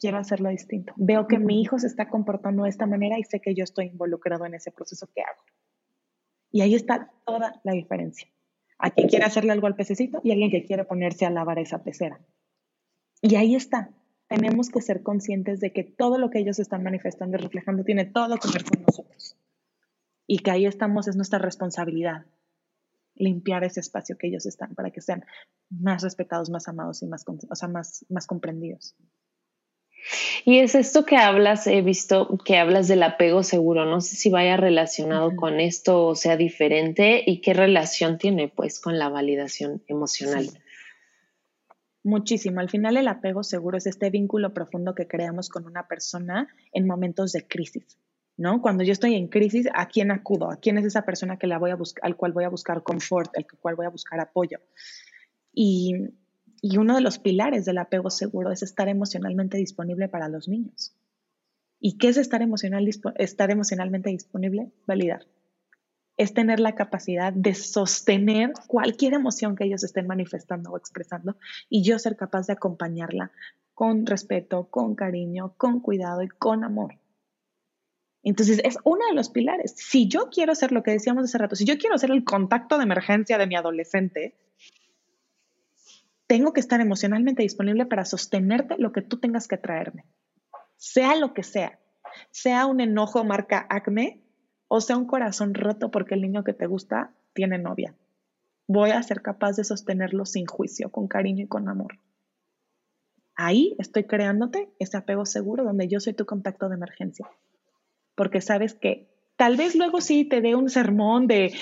quiero 0.00 0.18
hacerlo 0.18 0.48
distinto. 0.48 0.92
Veo 0.96 1.28
que 1.28 1.38
mi 1.38 1.60
hijo 1.60 1.78
se 1.78 1.86
está 1.86 2.08
comportando 2.08 2.64
de 2.64 2.70
esta 2.70 2.86
manera 2.86 3.18
y 3.18 3.24
sé 3.24 3.40
que 3.40 3.54
yo 3.54 3.62
estoy 3.62 3.86
involucrado 3.86 4.44
en 4.46 4.54
ese 4.54 4.72
proceso 4.72 5.08
que 5.14 5.22
hago. 5.22 5.42
Y 6.50 6.60
ahí 6.62 6.74
está 6.74 7.10
toda 7.24 7.60
la 7.62 7.72
diferencia. 7.72 8.28
A 8.78 8.90
quien 8.90 9.08
quiere 9.08 9.24
hacerle 9.24 9.52
algo 9.52 9.66
al 9.66 9.76
pececito 9.76 10.20
y 10.24 10.32
alguien 10.32 10.50
que 10.50 10.64
quiere 10.64 10.84
ponerse 10.84 11.26
a 11.26 11.30
lavar 11.30 11.58
esa 11.58 11.82
pecera. 11.82 12.20
Y 13.22 13.36
ahí 13.36 13.54
está. 13.54 13.90
Tenemos 14.28 14.68
que 14.70 14.80
ser 14.80 15.02
conscientes 15.02 15.60
de 15.60 15.72
que 15.72 15.84
todo 15.84 16.18
lo 16.18 16.30
que 16.30 16.38
ellos 16.38 16.58
están 16.58 16.82
manifestando 16.82 17.36
y 17.36 17.40
reflejando 17.40 17.84
tiene 17.84 18.04
todo 18.04 18.36
que 18.36 18.48
ver 18.52 18.64
con 18.64 18.82
nosotros. 18.82 19.36
Y 20.26 20.38
que 20.38 20.50
ahí 20.50 20.66
estamos, 20.66 21.08
es 21.08 21.16
nuestra 21.16 21.38
responsabilidad 21.38 22.26
limpiar 23.14 23.64
ese 23.64 23.80
espacio 23.80 24.16
que 24.18 24.26
ellos 24.26 24.46
están 24.46 24.74
para 24.74 24.90
que 24.90 25.00
sean 25.00 25.24
más 25.70 26.02
respetados, 26.02 26.50
más 26.50 26.68
amados 26.68 27.02
y 27.02 27.06
más, 27.06 27.24
o 27.26 27.54
sea, 27.54 27.68
más, 27.68 28.04
más 28.08 28.26
comprendidos. 28.26 28.96
Y 30.44 30.58
es 30.58 30.74
esto 30.74 31.04
que 31.04 31.16
hablas, 31.16 31.66
he 31.66 31.80
visto 31.82 32.38
que 32.44 32.58
hablas 32.58 32.88
del 32.88 33.02
apego 33.02 33.42
seguro, 33.42 33.86
no 33.86 34.00
sé 34.00 34.16
si 34.16 34.30
vaya 34.30 34.56
relacionado 34.56 35.34
con 35.34 35.60
esto 35.60 36.06
o 36.06 36.14
sea 36.14 36.36
diferente 36.36 37.22
y 37.26 37.40
qué 37.40 37.54
relación 37.54 38.18
tiene 38.18 38.48
pues 38.48 38.80
con 38.80 38.98
la 38.98 39.08
validación 39.08 39.82
emocional. 39.86 40.48
Muchísimo. 42.02 42.60
Al 42.60 42.68
final 42.68 42.98
el 42.98 43.08
apego 43.08 43.42
seguro 43.42 43.78
es 43.78 43.86
este 43.86 44.10
vínculo 44.10 44.52
profundo 44.52 44.94
que 44.94 45.06
creamos 45.06 45.48
con 45.48 45.66
una 45.66 45.88
persona 45.88 46.48
en 46.72 46.86
momentos 46.86 47.32
de 47.32 47.46
crisis. 47.46 47.98
¿no? 48.36 48.60
Cuando 48.60 48.82
yo 48.84 48.92
estoy 48.92 49.14
en 49.14 49.28
crisis, 49.28 49.68
¿a 49.74 49.88
quién 49.88 50.10
acudo? 50.10 50.50
¿A 50.50 50.56
quién 50.56 50.76
es 50.78 50.84
esa 50.84 51.02
persona 51.02 51.38
que 51.38 51.46
la 51.46 51.58
voy 51.58 51.70
a 51.70 51.76
buscar, 51.76 52.04
al 52.04 52.16
cual 52.16 52.32
voy 52.32 52.44
a 52.44 52.48
buscar 52.48 52.82
confort, 52.82 53.36
al 53.36 53.46
cual 53.46 53.76
voy 53.76 53.86
a 53.86 53.90
buscar 53.90 54.20
apoyo? 54.20 54.58
Y, 55.52 55.94
y 56.66 56.78
uno 56.78 56.94
de 56.94 57.02
los 57.02 57.18
pilares 57.18 57.66
del 57.66 57.76
apego 57.76 58.08
seguro 58.08 58.50
es 58.50 58.62
estar 58.62 58.88
emocionalmente 58.88 59.58
disponible 59.58 60.08
para 60.08 60.30
los 60.30 60.48
niños. 60.48 60.96
¿Y 61.78 61.98
qué 61.98 62.08
es 62.08 62.16
estar, 62.16 62.40
emocional, 62.40 62.88
estar 63.16 63.50
emocionalmente 63.50 64.08
disponible? 64.08 64.72
Validar. 64.86 65.26
Es 66.16 66.32
tener 66.32 66.60
la 66.60 66.74
capacidad 66.74 67.34
de 67.34 67.52
sostener 67.52 68.54
cualquier 68.66 69.12
emoción 69.12 69.56
que 69.56 69.64
ellos 69.64 69.84
estén 69.84 70.06
manifestando 70.06 70.70
o 70.70 70.78
expresando 70.78 71.36
y 71.68 71.82
yo 71.82 71.98
ser 71.98 72.16
capaz 72.16 72.46
de 72.46 72.54
acompañarla 72.54 73.30
con 73.74 74.06
respeto, 74.06 74.70
con 74.70 74.94
cariño, 74.94 75.52
con 75.58 75.80
cuidado 75.80 76.22
y 76.22 76.28
con 76.28 76.64
amor. 76.64 76.94
Entonces, 78.22 78.62
es 78.64 78.78
uno 78.84 79.04
de 79.06 79.14
los 79.14 79.28
pilares. 79.28 79.74
Si 79.76 80.08
yo 80.08 80.30
quiero 80.30 80.54
ser 80.54 80.72
lo 80.72 80.82
que 80.82 80.92
decíamos 80.92 81.24
hace 81.24 81.36
rato, 81.36 81.56
si 81.56 81.66
yo 81.66 81.76
quiero 81.76 81.98
ser 81.98 82.10
el 82.10 82.24
contacto 82.24 82.78
de 82.78 82.84
emergencia 82.84 83.36
de 83.36 83.46
mi 83.46 83.54
adolescente, 83.54 84.34
tengo 86.26 86.52
que 86.52 86.60
estar 86.60 86.80
emocionalmente 86.80 87.42
disponible 87.42 87.86
para 87.86 88.04
sostenerte 88.04 88.76
lo 88.78 88.92
que 88.92 89.02
tú 89.02 89.18
tengas 89.18 89.48
que 89.48 89.56
traerme, 89.56 90.06
sea 90.76 91.16
lo 91.16 91.34
que 91.34 91.42
sea, 91.42 91.78
sea 92.30 92.66
un 92.66 92.80
enojo 92.80 93.24
marca 93.24 93.66
acme 93.68 94.22
o 94.68 94.80
sea 94.80 94.96
un 94.96 95.06
corazón 95.06 95.54
roto 95.54 95.90
porque 95.90 96.14
el 96.14 96.22
niño 96.22 96.44
que 96.44 96.54
te 96.54 96.66
gusta 96.66 97.14
tiene 97.32 97.58
novia. 97.58 97.94
Voy 98.66 98.90
a 98.90 99.02
ser 99.02 99.20
capaz 99.20 99.56
de 99.56 99.64
sostenerlo 99.64 100.24
sin 100.24 100.46
juicio, 100.46 100.90
con 100.90 101.06
cariño 101.06 101.44
y 101.44 101.48
con 101.48 101.68
amor. 101.68 101.98
Ahí 103.36 103.76
estoy 103.78 104.04
creándote 104.04 104.70
ese 104.78 104.96
apego 104.96 105.26
seguro 105.26 105.64
donde 105.64 105.88
yo 105.88 106.00
soy 106.00 106.14
tu 106.14 106.24
contacto 106.24 106.68
de 106.68 106.76
emergencia 106.76 107.28
porque 108.14 108.40
sabes 108.40 108.74
que 108.74 109.08
tal 109.36 109.56
vez 109.56 109.74
luego 109.74 110.00
sí 110.00 110.24
te 110.24 110.40
dé 110.40 110.54
un 110.54 110.70
sermón 110.70 111.26
de 111.26 111.52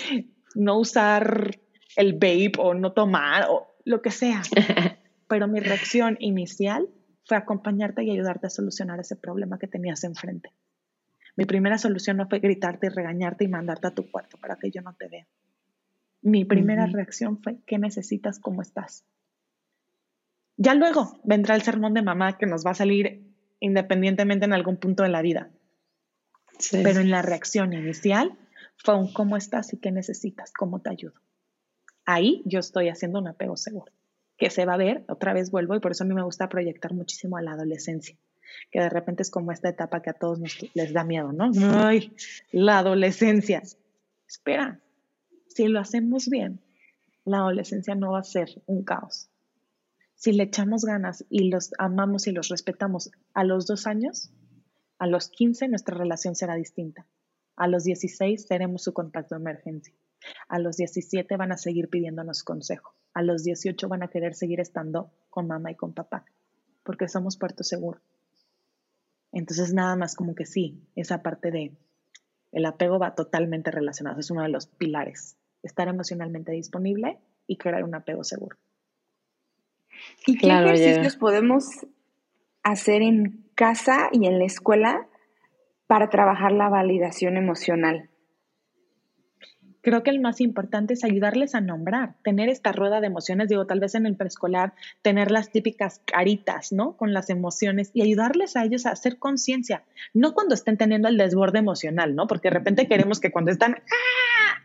no 0.54 0.78
usar 0.78 1.58
el 1.96 2.14
vape 2.14 2.52
o 2.58 2.74
no 2.74 2.92
tomar 2.92 3.46
o 3.48 3.71
lo 3.84 4.02
que 4.02 4.10
sea, 4.10 4.42
pero 5.28 5.48
mi 5.48 5.60
reacción 5.60 6.16
inicial 6.20 6.88
fue 7.24 7.36
acompañarte 7.36 8.04
y 8.04 8.10
ayudarte 8.10 8.46
a 8.46 8.50
solucionar 8.50 9.00
ese 9.00 9.16
problema 9.16 9.58
que 9.58 9.68
tenías 9.68 10.04
enfrente. 10.04 10.52
Mi 11.36 11.44
primera 11.46 11.78
solución 11.78 12.18
no 12.18 12.28
fue 12.28 12.40
gritarte 12.40 12.88
y 12.88 12.90
regañarte 12.90 13.44
y 13.44 13.48
mandarte 13.48 13.86
a 13.86 13.94
tu 13.94 14.10
cuarto 14.10 14.36
para 14.38 14.56
que 14.56 14.70
yo 14.70 14.82
no 14.82 14.94
te 14.94 15.08
vea. 15.08 15.26
Mi 16.20 16.44
primera 16.44 16.86
reacción 16.86 17.42
fue, 17.42 17.58
¿qué 17.66 17.78
necesitas? 17.78 18.38
¿Cómo 18.38 18.62
estás? 18.62 19.04
Ya 20.56 20.74
luego 20.74 21.18
vendrá 21.24 21.54
el 21.54 21.62
sermón 21.62 21.94
de 21.94 22.02
mamá 22.02 22.38
que 22.38 22.46
nos 22.46 22.64
va 22.64 22.72
a 22.72 22.74
salir 22.74 23.32
independientemente 23.58 24.44
en 24.44 24.52
algún 24.52 24.76
punto 24.76 25.02
de 25.02 25.08
la 25.08 25.22
vida. 25.22 25.50
Pero 26.70 27.00
en 27.00 27.10
la 27.10 27.22
reacción 27.22 27.72
inicial 27.72 28.38
fue 28.76 28.96
un 28.96 29.12
cómo 29.12 29.36
estás 29.36 29.72
y 29.72 29.78
qué 29.78 29.90
necesitas, 29.90 30.52
cómo 30.52 30.80
te 30.80 30.90
ayudo. 30.90 31.14
Ahí 32.04 32.42
yo 32.44 32.58
estoy 32.60 32.88
haciendo 32.88 33.18
un 33.18 33.28
apego 33.28 33.56
seguro, 33.56 33.92
que 34.36 34.50
se 34.50 34.64
va 34.64 34.74
a 34.74 34.78
ver, 34.78 35.04
otra 35.08 35.32
vez 35.32 35.50
vuelvo, 35.50 35.74
y 35.74 35.80
por 35.80 35.92
eso 35.92 36.04
a 36.04 36.06
mí 36.06 36.14
me 36.14 36.22
gusta 36.22 36.48
proyectar 36.48 36.94
muchísimo 36.94 37.36
a 37.36 37.42
la 37.42 37.52
adolescencia, 37.52 38.16
que 38.70 38.80
de 38.80 38.88
repente 38.88 39.22
es 39.22 39.30
como 39.30 39.52
esta 39.52 39.68
etapa 39.68 40.02
que 40.02 40.10
a 40.10 40.14
todos 40.14 40.40
nos, 40.40 40.56
les 40.74 40.92
da 40.92 41.04
miedo, 41.04 41.32
¿no? 41.32 41.50
Ay, 41.74 42.12
la 42.50 42.78
adolescencia. 42.78 43.62
Espera, 44.26 44.80
si 45.48 45.68
lo 45.68 45.80
hacemos 45.80 46.28
bien, 46.28 46.60
la 47.24 47.38
adolescencia 47.38 47.94
no 47.94 48.12
va 48.12 48.20
a 48.20 48.24
ser 48.24 48.62
un 48.66 48.82
caos. 48.82 49.28
Si 50.14 50.32
le 50.32 50.44
echamos 50.44 50.84
ganas 50.84 51.24
y 51.30 51.50
los 51.50 51.72
amamos 51.78 52.26
y 52.26 52.32
los 52.32 52.48
respetamos 52.48 53.10
a 53.34 53.44
los 53.44 53.66
dos 53.66 53.86
años, 53.86 54.30
a 54.98 55.06
los 55.06 55.28
15 55.28 55.68
nuestra 55.68 55.96
relación 55.96 56.36
será 56.36 56.54
distinta. 56.54 57.06
A 57.56 57.66
los 57.66 57.84
16 57.84 58.46
seremos 58.46 58.82
su 58.82 58.92
contacto 58.92 59.34
de 59.34 59.40
emergencia. 59.40 59.94
A 60.48 60.58
los 60.58 60.76
17 60.76 61.36
van 61.36 61.52
a 61.52 61.56
seguir 61.56 61.88
pidiéndonos 61.88 62.42
consejo. 62.42 62.94
A 63.14 63.22
los 63.22 63.44
18 63.44 63.88
van 63.88 64.02
a 64.02 64.08
querer 64.08 64.34
seguir 64.34 64.60
estando 64.60 65.10
con 65.30 65.46
mamá 65.46 65.70
y 65.70 65.76
con 65.76 65.92
papá, 65.92 66.24
porque 66.82 67.08
somos 67.08 67.36
puerto 67.36 67.64
seguro. 67.64 68.00
Entonces 69.32 69.72
nada 69.72 69.96
más 69.96 70.14
como 70.14 70.34
que 70.34 70.46
sí, 70.46 70.82
esa 70.94 71.22
parte 71.22 71.50
de 71.50 71.72
el 72.52 72.66
apego 72.66 72.98
va 72.98 73.14
totalmente 73.14 73.70
relacionado, 73.70 74.20
es 74.20 74.30
uno 74.30 74.42
de 74.42 74.50
los 74.50 74.66
pilares, 74.66 75.38
estar 75.62 75.88
emocionalmente 75.88 76.52
disponible 76.52 77.18
y 77.46 77.56
crear 77.56 77.82
un 77.82 77.94
apego 77.94 78.24
seguro. 78.24 78.58
¿Y 80.26 80.36
qué 80.36 80.48
ejercicios 80.48 81.16
podemos 81.16 81.64
hacer 82.62 83.02
en 83.02 83.48
casa 83.54 84.08
y 84.12 84.26
en 84.26 84.38
la 84.38 84.44
escuela 84.44 85.08
para 85.86 86.10
trabajar 86.10 86.52
la 86.52 86.68
validación 86.68 87.36
emocional? 87.36 88.10
Creo 89.82 90.02
que 90.02 90.10
el 90.10 90.20
más 90.20 90.40
importante 90.40 90.94
es 90.94 91.04
ayudarles 91.04 91.54
a 91.54 91.60
nombrar, 91.60 92.14
tener 92.22 92.48
esta 92.48 92.72
rueda 92.72 93.00
de 93.00 93.08
emociones, 93.08 93.48
digo, 93.48 93.66
tal 93.66 93.80
vez 93.80 93.94
en 93.94 94.06
el 94.06 94.16
preescolar, 94.16 94.74
tener 95.02 95.30
las 95.30 95.50
típicas 95.50 96.00
caritas, 96.04 96.72
¿no? 96.72 96.96
Con 96.96 97.12
las 97.12 97.30
emociones 97.30 97.90
y 97.92 98.02
ayudarles 98.02 98.56
a 98.56 98.64
ellos 98.64 98.86
a 98.86 98.90
hacer 98.90 99.18
conciencia, 99.18 99.84
no 100.14 100.32
cuando 100.32 100.54
estén 100.54 100.76
teniendo 100.76 101.08
el 101.08 101.18
desborde 101.18 101.58
emocional, 101.58 102.14
¿no? 102.14 102.26
Porque 102.26 102.48
de 102.48 102.54
repente 102.54 102.88
queremos 102.88 103.20
que 103.20 103.32
cuando 103.32 103.50
están, 103.50 103.74
¡ah! 103.74 104.62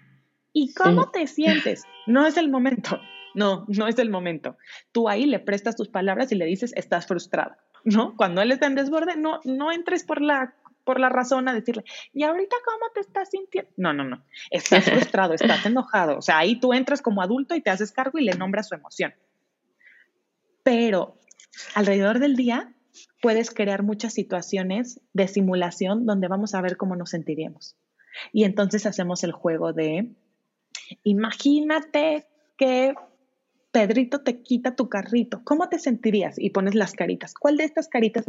¿Y 0.53 0.74
cómo 0.74 1.11
te 1.11 1.28
sientes? 1.28 1.84
No 2.07 2.26
es 2.26 2.38
el 2.38 2.49
momento, 2.49 2.99
no, 3.36 3.65
no 3.68 3.88
es 3.88 3.99
el 3.99 4.09
momento. 4.09 4.57
Tú 4.91 5.09
ahí 5.09 5.26
le 5.26 5.39
prestas 5.39 5.76
tus 5.76 5.89
palabras 5.89 6.32
y 6.32 6.36
le 6.36 6.45
dices, 6.45 6.74
estás 6.76 7.05
frustrada. 7.05 7.57
¿no? 7.88 8.15
Cuando 8.15 8.41
él 8.41 8.51
está 8.51 8.68
en 8.68 8.76
desborde, 8.76 9.15
no, 9.15 9.39
no 9.45 9.72
entres 9.72 10.03
por 10.03 10.22
la, 10.22 10.53
por 10.88 11.01
la 11.01 11.09
razón 11.09 11.49
a 11.49 11.53
decirle, 11.53 11.83
¿y 12.13 12.23
ahorita 12.23 12.55
cómo 12.63 12.85
te 12.93 13.01
estás 13.01 13.29
sintiendo? 13.29 13.69
No, 13.75 13.91
no, 13.91 14.05
no. 14.05 14.23
Estás 14.49 14.85
frustrado, 14.85 15.33
estás 15.33 15.65
enojado. 15.65 16.17
O 16.17 16.21
sea, 16.21 16.38
ahí 16.38 16.61
tú 16.61 16.71
entras 16.71 17.01
como 17.01 17.21
adulto 17.21 17.55
y 17.55 17.61
te 17.61 17.69
haces 17.69 17.91
cargo 17.91 18.17
y 18.17 18.23
le 18.23 18.35
nombras 18.35 18.69
su 18.69 18.75
emoción. 18.75 19.13
Pero 20.63 21.19
alrededor 21.75 22.19
del 22.19 22.38
día 22.38 22.73
puedes 23.21 23.51
crear 23.51 23.83
muchas 23.83 24.13
situaciones 24.13 25.01
de 25.11 25.27
simulación 25.27 26.05
donde 26.05 26.29
vamos 26.29 26.55
a 26.55 26.61
ver 26.61 26.77
cómo 26.77 26.95
nos 26.95 27.09
sentiríamos. 27.09 27.75
Y 28.31 28.45
entonces 28.45 28.85
hacemos 28.85 29.25
el 29.25 29.33
juego 29.33 29.73
de, 29.73 30.15
imagínate 31.03 32.27
que 32.57 32.95
Pedrito 33.71 34.21
te 34.21 34.41
quita 34.41 34.77
tu 34.77 34.88
carrito, 34.88 35.41
¿cómo 35.43 35.67
te 35.67 35.79
sentirías? 35.79 36.39
Y 36.39 36.51
pones 36.51 36.75
las 36.75 36.93
caritas. 36.93 37.33
¿Cuál 37.33 37.57
de 37.57 37.65
estas 37.65 37.89
caritas? 37.89 38.23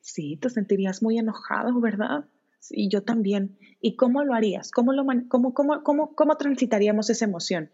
Sí, 0.00 0.36
te 0.36 0.50
sentirías 0.50 1.02
muy 1.02 1.18
enojado, 1.18 1.80
¿verdad? 1.80 2.24
Sí, 2.58 2.88
yo 2.88 3.02
también. 3.02 3.58
¿Y 3.80 3.96
cómo 3.96 4.24
lo 4.24 4.34
harías? 4.34 4.70
¿Cómo, 4.70 4.92
lo 4.92 5.04
cómo, 5.28 5.52
cómo, 5.52 5.82
cómo, 5.82 6.14
cómo 6.14 6.36
transitaríamos 6.36 7.10
esa 7.10 7.24
emoción? 7.24 7.70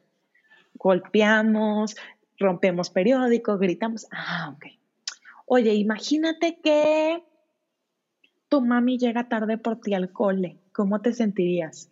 Golpeamos, 0.74 1.96
rompemos 2.38 2.90
periódico, 2.90 3.58
gritamos. 3.58 4.06
Ah, 4.10 4.54
ok. 4.56 4.66
Oye, 5.46 5.74
imagínate 5.74 6.60
que 6.60 7.22
tu 8.48 8.60
mami 8.60 8.98
llega 8.98 9.28
tarde 9.28 9.58
por 9.58 9.80
ti 9.80 9.94
al 9.94 10.12
cole, 10.12 10.58
¿cómo 10.72 11.00
te 11.00 11.12
sentirías? 11.12 11.90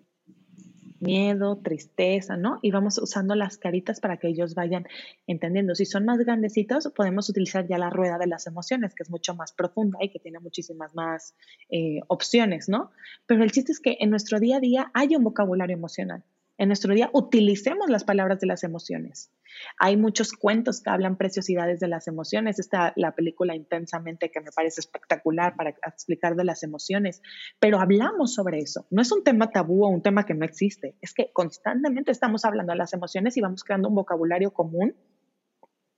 Miedo, 1.00 1.56
tristeza, 1.62 2.36
¿no? 2.36 2.58
Y 2.62 2.70
vamos 2.70 2.98
usando 2.98 3.34
las 3.34 3.58
caritas 3.58 4.00
para 4.00 4.16
que 4.16 4.28
ellos 4.28 4.54
vayan 4.54 4.86
entendiendo. 5.26 5.74
Si 5.74 5.84
son 5.84 6.04
más 6.04 6.18
grandecitos, 6.18 6.90
podemos 6.94 7.28
utilizar 7.28 7.66
ya 7.66 7.78
la 7.78 7.90
rueda 7.90 8.18
de 8.18 8.26
las 8.26 8.46
emociones, 8.46 8.94
que 8.94 9.02
es 9.02 9.10
mucho 9.10 9.34
más 9.34 9.52
profunda 9.52 9.98
y 10.00 10.10
que 10.10 10.18
tiene 10.18 10.38
muchísimas 10.40 10.94
más 10.94 11.34
eh, 11.70 12.00
opciones, 12.08 12.68
¿no? 12.68 12.90
Pero 13.26 13.42
el 13.42 13.52
chiste 13.52 13.72
es 13.72 13.80
que 13.80 13.96
en 14.00 14.10
nuestro 14.10 14.40
día 14.40 14.56
a 14.56 14.60
día 14.60 14.90
hay 14.94 15.16
un 15.16 15.24
vocabulario 15.24 15.76
emocional 15.76 16.24
en 16.58 16.68
nuestro 16.68 16.94
día 16.94 17.10
utilicemos 17.12 17.90
las 17.90 18.04
palabras 18.04 18.40
de 18.40 18.46
las 18.46 18.64
emociones. 18.64 19.30
Hay 19.78 19.96
muchos 19.96 20.32
cuentos 20.32 20.80
que 20.80 20.88
hablan 20.88 21.16
preciosidades 21.16 21.80
de 21.80 21.88
las 21.88 22.08
emociones. 22.08 22.58
Está 22.58 22.94
la 22.96 23.14
película 23.14 23.54
Intensamente 23.54 24.30
que 24.30 24.40
me 24.40 24.50
parece 24.52 24.80
espectacular 24.80 25.54
para 25.56 25.70
explicar 25.70 26.34
de 26.34 26.44
las 26.44 26.62
emociones, 26.62 27.20
pero 27.60 27.78
hablamos 27.78 28.34
sobre 28.34 28.58
eso. 28.58 28.86
No 28.90 29.02
es 29.02 29.12
un 29.12 29.22
tema 29.22 29.50
tabú 29.50 29.84
o 29.84 29.88
un 29.88 30.02
tema 30.02 30.24
que 30.24 30.34
no 30.34 30.44
existe, 30.44 30.96
es 31.02 31.12
que 31.12 31.30
constantemente 31.32 32.10
estamos 32.10 32.44
hablando 32.44 32.72
de 32.72 32.78
las 32.78 32.92
emociones 32.94 33.36
y 33.36 33.40
vamos 33.42 33.62
creando 33.62 33.88
un 33.88 33.94
vocabulario 33.94 34.52
común 34.52 34.94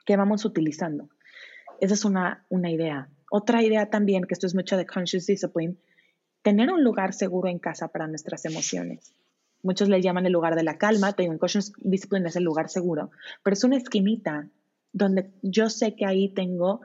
que 0.04 0.16
vamos 0.16 0.44
utilizando. 0.44 1.08
Esa 1.80 1.94
es 1.94 2.04
una, 2.04 2.46
una 2.48 2.70
idea. 2.70 3.08
Otra 3.30 3.62
idea 3.62 3.90
también, 3.90 4.24
que 4.24 4.34
esto 4.34 4.46
es 4.46 4.54
mucho 4.54 4.76
de 4.76 4.86
conscious 4.86 5.26
discipline, 5.26 5.78
tener 6.42 6.70
un 6.70 6.82
lugar 6.82 7.12
seguro 7.12 7.48
en 7.48 7.58
casa 7.58 7.88
para 7.88 8.08
nuestras 8.08 8.44
emociones 8.44 9.14
Muchos 9.62 9.88
le 9.88 10.00
llaman 10.00 10.26
el 10.26 10.32
lugar 10.32 10.54
de 10.54 10.62
la 10.62 10.78
calma, 10.78 11.12
pero 11.16 11.32
en 11.32 11.38
Conscious 11.38 11.72
Discipline 11.78 12.26
es 12.26 12.36
el 12.36 12.44
lugar 12.44 12.68
seguro, 12.68 13.10
pero 13.42 13.54
es 13.54 13.64
una 13.64 13.76
esquinita 13.76 14.48
donde 14.92 15.30
yo 15.42 15.68
sé 15.68 15.94
que 15.94 16.06
ahí 16.06 16.32
tengo, 16.32 16.80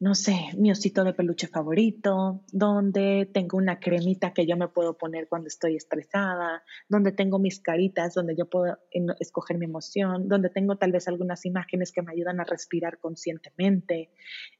no 0.00 0.14
sé, 0.14 0.34
mi 0.56 0.70
osito 0.70 1.04
de 1.04 1.12
peluche 1.12 1.46
favorito, 1.46 2.42
donde 2.52 3.28
tengo 3.32 3.56
una 3.58 3.78
cremita 3.78 4.32
que 4.32 4.46
yo 4.46 4.56
me 4.56 4.68
puedo 4.68 4.96
poner 4.96 5.28
cuando 5.28 5.48
estoy 5.48 5.76
estresada, 5.76 6.62
donde 6.88 7.12
tengo 7.12 7.38
mis 7.38 7.60
caritas, 7.60 8.14
donde 8.14 8.34
yo 8.34 8.46
puedo 8.46 8.78
escoger 9.20 9.58
mi 9.58 9.66
emoción, 9.66 10.28
donde 10.28 10.50
tengo 10.50 10.76
tal 10.76 10.92
vez 10.92 11.06
algunas 11.06 11.44
imágenes 11.46 11.92
que 11.92 12.02
me 12.02 12.12
ayudan 12.12 12.40
a 12.40 12.44
respirar 12.44 12.98
conscientemente. 12.98 14.10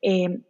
Eh, 0.01 0.41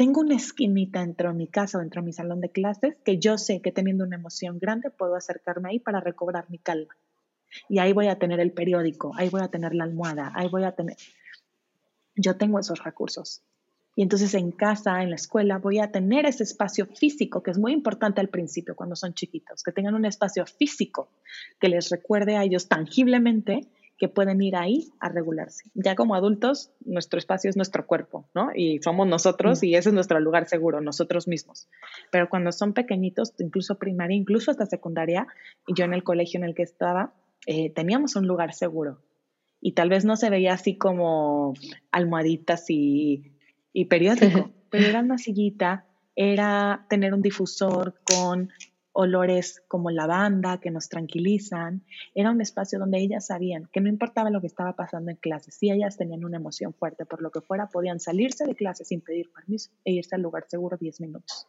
tengo 0.00 0.22
una 0.22 0.36
esquinita 0.36 1.00
dentro 1.00 1.28
de 1.28 1.34
mi 1.34 1.46
casa 1.46 1.76
o 1.76 1.82
dentro 1.82 2.00
de 2.00 2.06
mi 2.06 2.14
salón 2.14 2.40
de 2.40 2.50
clases 2.50 2.96
que 3.04 3.18
yo 3.18 3.36
sé 3.36 3.60
que 3.60 3.70
teniendo 3.70 4.02
una 4.02 4.16
emoción 4.16 4.58
grande 4.58 4.88
puedo 4.88 5.14
acercarme 5.14 5.68
ahí 5.68 5.78
para 5.78 6.00
recobrar 6.00 6.48
mi 6.48 6.56
calma. 6.56 6.96
Y 7.68 7.80
ahí 7.80 7.92
voy 7.92 8.08
a 8.08 8.18
tener 8.18 8.40
el 8.40 8.52
periódico, 8.52 9.12
ahí 9.14 9.28
voy 9.28 9.42
a 9.42 9.48
tener 9.48 9.74
la 9.74 9.84
almohada, 9.84 10.32
ahí 10.34 10.48
voy 10.48 10.64
a 10.64 10.72
tener... 10.72 10.96
Yo 12.16 12.38
tengo 12.38 12.58
esos 12.58 12.82
recursos. 12.82 13.42
Y 13.94 14.00
entonces 14.00 14.32
en 14.32 14.52
casa, 14.52 15.02
en 15.02 15.10
la 15.10 15.16
escuela, 15.16 15.58
voy 15.58 15.80
a 15.80 15.92
tener 15.92 16.24
ese 16.24 16.44
espacio 16.44 16.86
físico, 16.86 17.42
que 17.42 17.50
es 17.50 17.58
muy 17.58 17.74
importante 17.74 18.22
al 18.22 18.30
principio 18.30 18.74
cuando 18.74 18.96
son 18.96 19.12
chiquitos, 19.12 19.62
que 19.62 19.70
tengan 19.70 19.94
un 19.94 20.06
espacio 20.06 20.46
físico 20.46 21.10
que 21.58 21.68
les 21.68 21.90
recuerde 21.90 22.38
a 22.38 22.44
ellos 22.44 22.68
tangiblemente 22.68 23.68
que 24.00 24.08
pueden 24.08 24.40
ir 24.40 24.56
ahí 24.56 24.88
a 24.98 25.10
regularse. 25.10 25.70
Ya 25.74 25.94
como 25.94 26.14
adultos, 26.14 26.72
nuestro 26.86 27.18
espacio 27.18 27.50
es 27.50 27.56
nuestro 27.56 27.86
cuerpo, 27.86 28.26
¿no? 28.34 28.48
Y 28.54 28.80
somos 28.82 29.06
nosotros 29.06 29.60
mm. 29.60 29.64
y 29.66 29.74
ese 29.74 29.90
es 29.90 29.94
nuestro 29.94 30.18
lugar 30.20 30.48
seguro, 30.48 30.80
nosotros 30.80 31.28
mismos. 31.28 31.68
Pero 32.10 32.30
cuando 32.30 32.50
son 32.50 32.72
pequeñitos, 32.72 33.34
incluso 33.38 33.78
primaria, 33.78 34.16
incluso 34.16 34.50
hasta 34.50 34.64
secundaria, 34.64 35.26
y 35.66 35.74
yo 35.74 35.84
en 35.84 35.92
el 35.92 36.02
colegio 36.02 36.38
en 36.38 36.44
el 36.44 36.54
que 36.54 36.62
estaba, 36.62 37.12
eh, 37.46 37.68
teníamos 37.74 38.16
un 38.16 38.26
lugar 38.26 38.54
seguro. 38.54 39.02
Y 39.60 39.72
tal 39.72 39.90
vez 39.90 40.06
no 40.06 40.16
se 40.16 40.30
veía 40.30 40.54
así 40.54 40.78
como 40.78 41.52
almohaditas 41.92 42.70
y, 42.70 43.34
y 43.74 43.84
periódico, 43.84 44.50
pero 44.70 44.86
era 44.86 45.00
una 45.00 45.18
sillita, 45.18 45.84
era 46.16 46.86
tener 46.88 47.12
un 47.12 47.20
difusor 47.20 48.00
con 48.02 48.48
olores 48.92 49.62
como 49.68 49.90
lavanda 49.90 50.58
que 50.58 50.70
nos 50.70 50.88
tranquilizan. 50.88 51.84
Era 52.14 52.30
un 52.30 52.40
espacio 52.40 52.78
donde 52.78 52.98
ellas 52.98 53.26
sabían 53.26 53.68
que 53.72 53.80
no 53.80 53.88
importaba 53.88 54.30
lo 54.30 54.40
que 54.40 54.46
estaba 54.46 54.74
pasando 54.74 55.10
en 55.10 55.16
clase, 55.16 55.50
si 55.50 55.70
ellas 55.70 55.96
tenían 55.96 56.24
una 56.24 56.38
emoción 56.38 56.74
fuerte 56.74 57.06
por 57.06 57.22
lo 57.22 57.30
que 57.30 57.40
fuera, 57.40 57.68
podían 57.68 58.00
salirse 58.00 58.44
de 58.46 58.54
clase 58.54 58.84
sin 58.84 59.00
pedir 59.00 59.30
permiso 59.32 59.70
e 59.84 59.92
irse 59.92 60.14
al 60.14 60.22
lugar 60.22 60.44
seguro 60.48 60.76
10 60.76 61.00
minutos. 61.00 61.46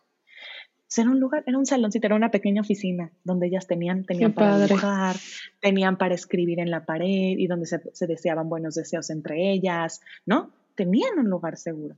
Era 0.96 1.10
un 1.10 1.22
lugar, 1.22 1.44
era 1.48 1.58
un 1.58 1.66
saloncito, 1.66 2.08
era 2.08 2.16
una 2.16 2.32
pequeña 2.32 2.62
oficina 2.62 3.12
donde 3.24 3.48
ellas 3.48 3.66
tenían, 3.66 4.04
tenían 4.04 4.34
para 4.34 4.60
dibujar, 4.60 5.16
tenían 5.62 5.98
para 5.98 6.16
escribir 6.16 6.60
en 6.60 6.70
la 6.70 6.86
pared 6.86 7.38
y 7.38 7.48
donde 7.48 7.66
se, 7.66 7.80
se 7.94 8.08
deseaban 8.08 8.50
buenos 8.50 8.76
deseos 8.76 9.10
entre 9.10 9.54
ellas, 9.54 10.02
¿no? 10.26 10.52
Tenían 10.76 11.18
un 11.18 11.30
lugar 11.30 11.56
seguro 11.58 11.96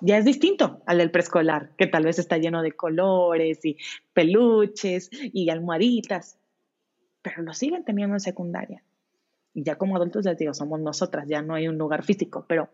ya 0.00 0.18
es 0.18 0.24
distinto 0.24 0.82
al 0.86 0.98
del 0.98 1.10
preescolar, 1.10 1.70
que 1.76 1.86
tal 1.86 2.04
vez 2.04 2.18
está 2.18 2.38
lleno 2.38 2.62
de 2.62 2.72
colores 2.72 3.64
y 3.64 3.76
peluches 4.12 5.10
y 5.12 5.48
almohaditas, 5.50 6.38
pero 7.22 7.42
lo 7.42 7.54
siguen 7.54 7.84
teniendo 7.84 8.16
en 8.16 8.20
secundaria. 8.20 8.82
Y 9.54 9.62
ya 9.62 9.76
como 9.76 9.96
adultos 9.96 10.24
les 10.24 10.36
digo, 10.36 10.52
somos 10.52 10.80
nosotras, 10.80 11.26
ya 11.28 11.42
no 11.42 11.54
hay 11.54 11.68
un 11.68 11.78
lugar 11.78 12.04
físico, 12.04 12.44
pero 12.48 12.68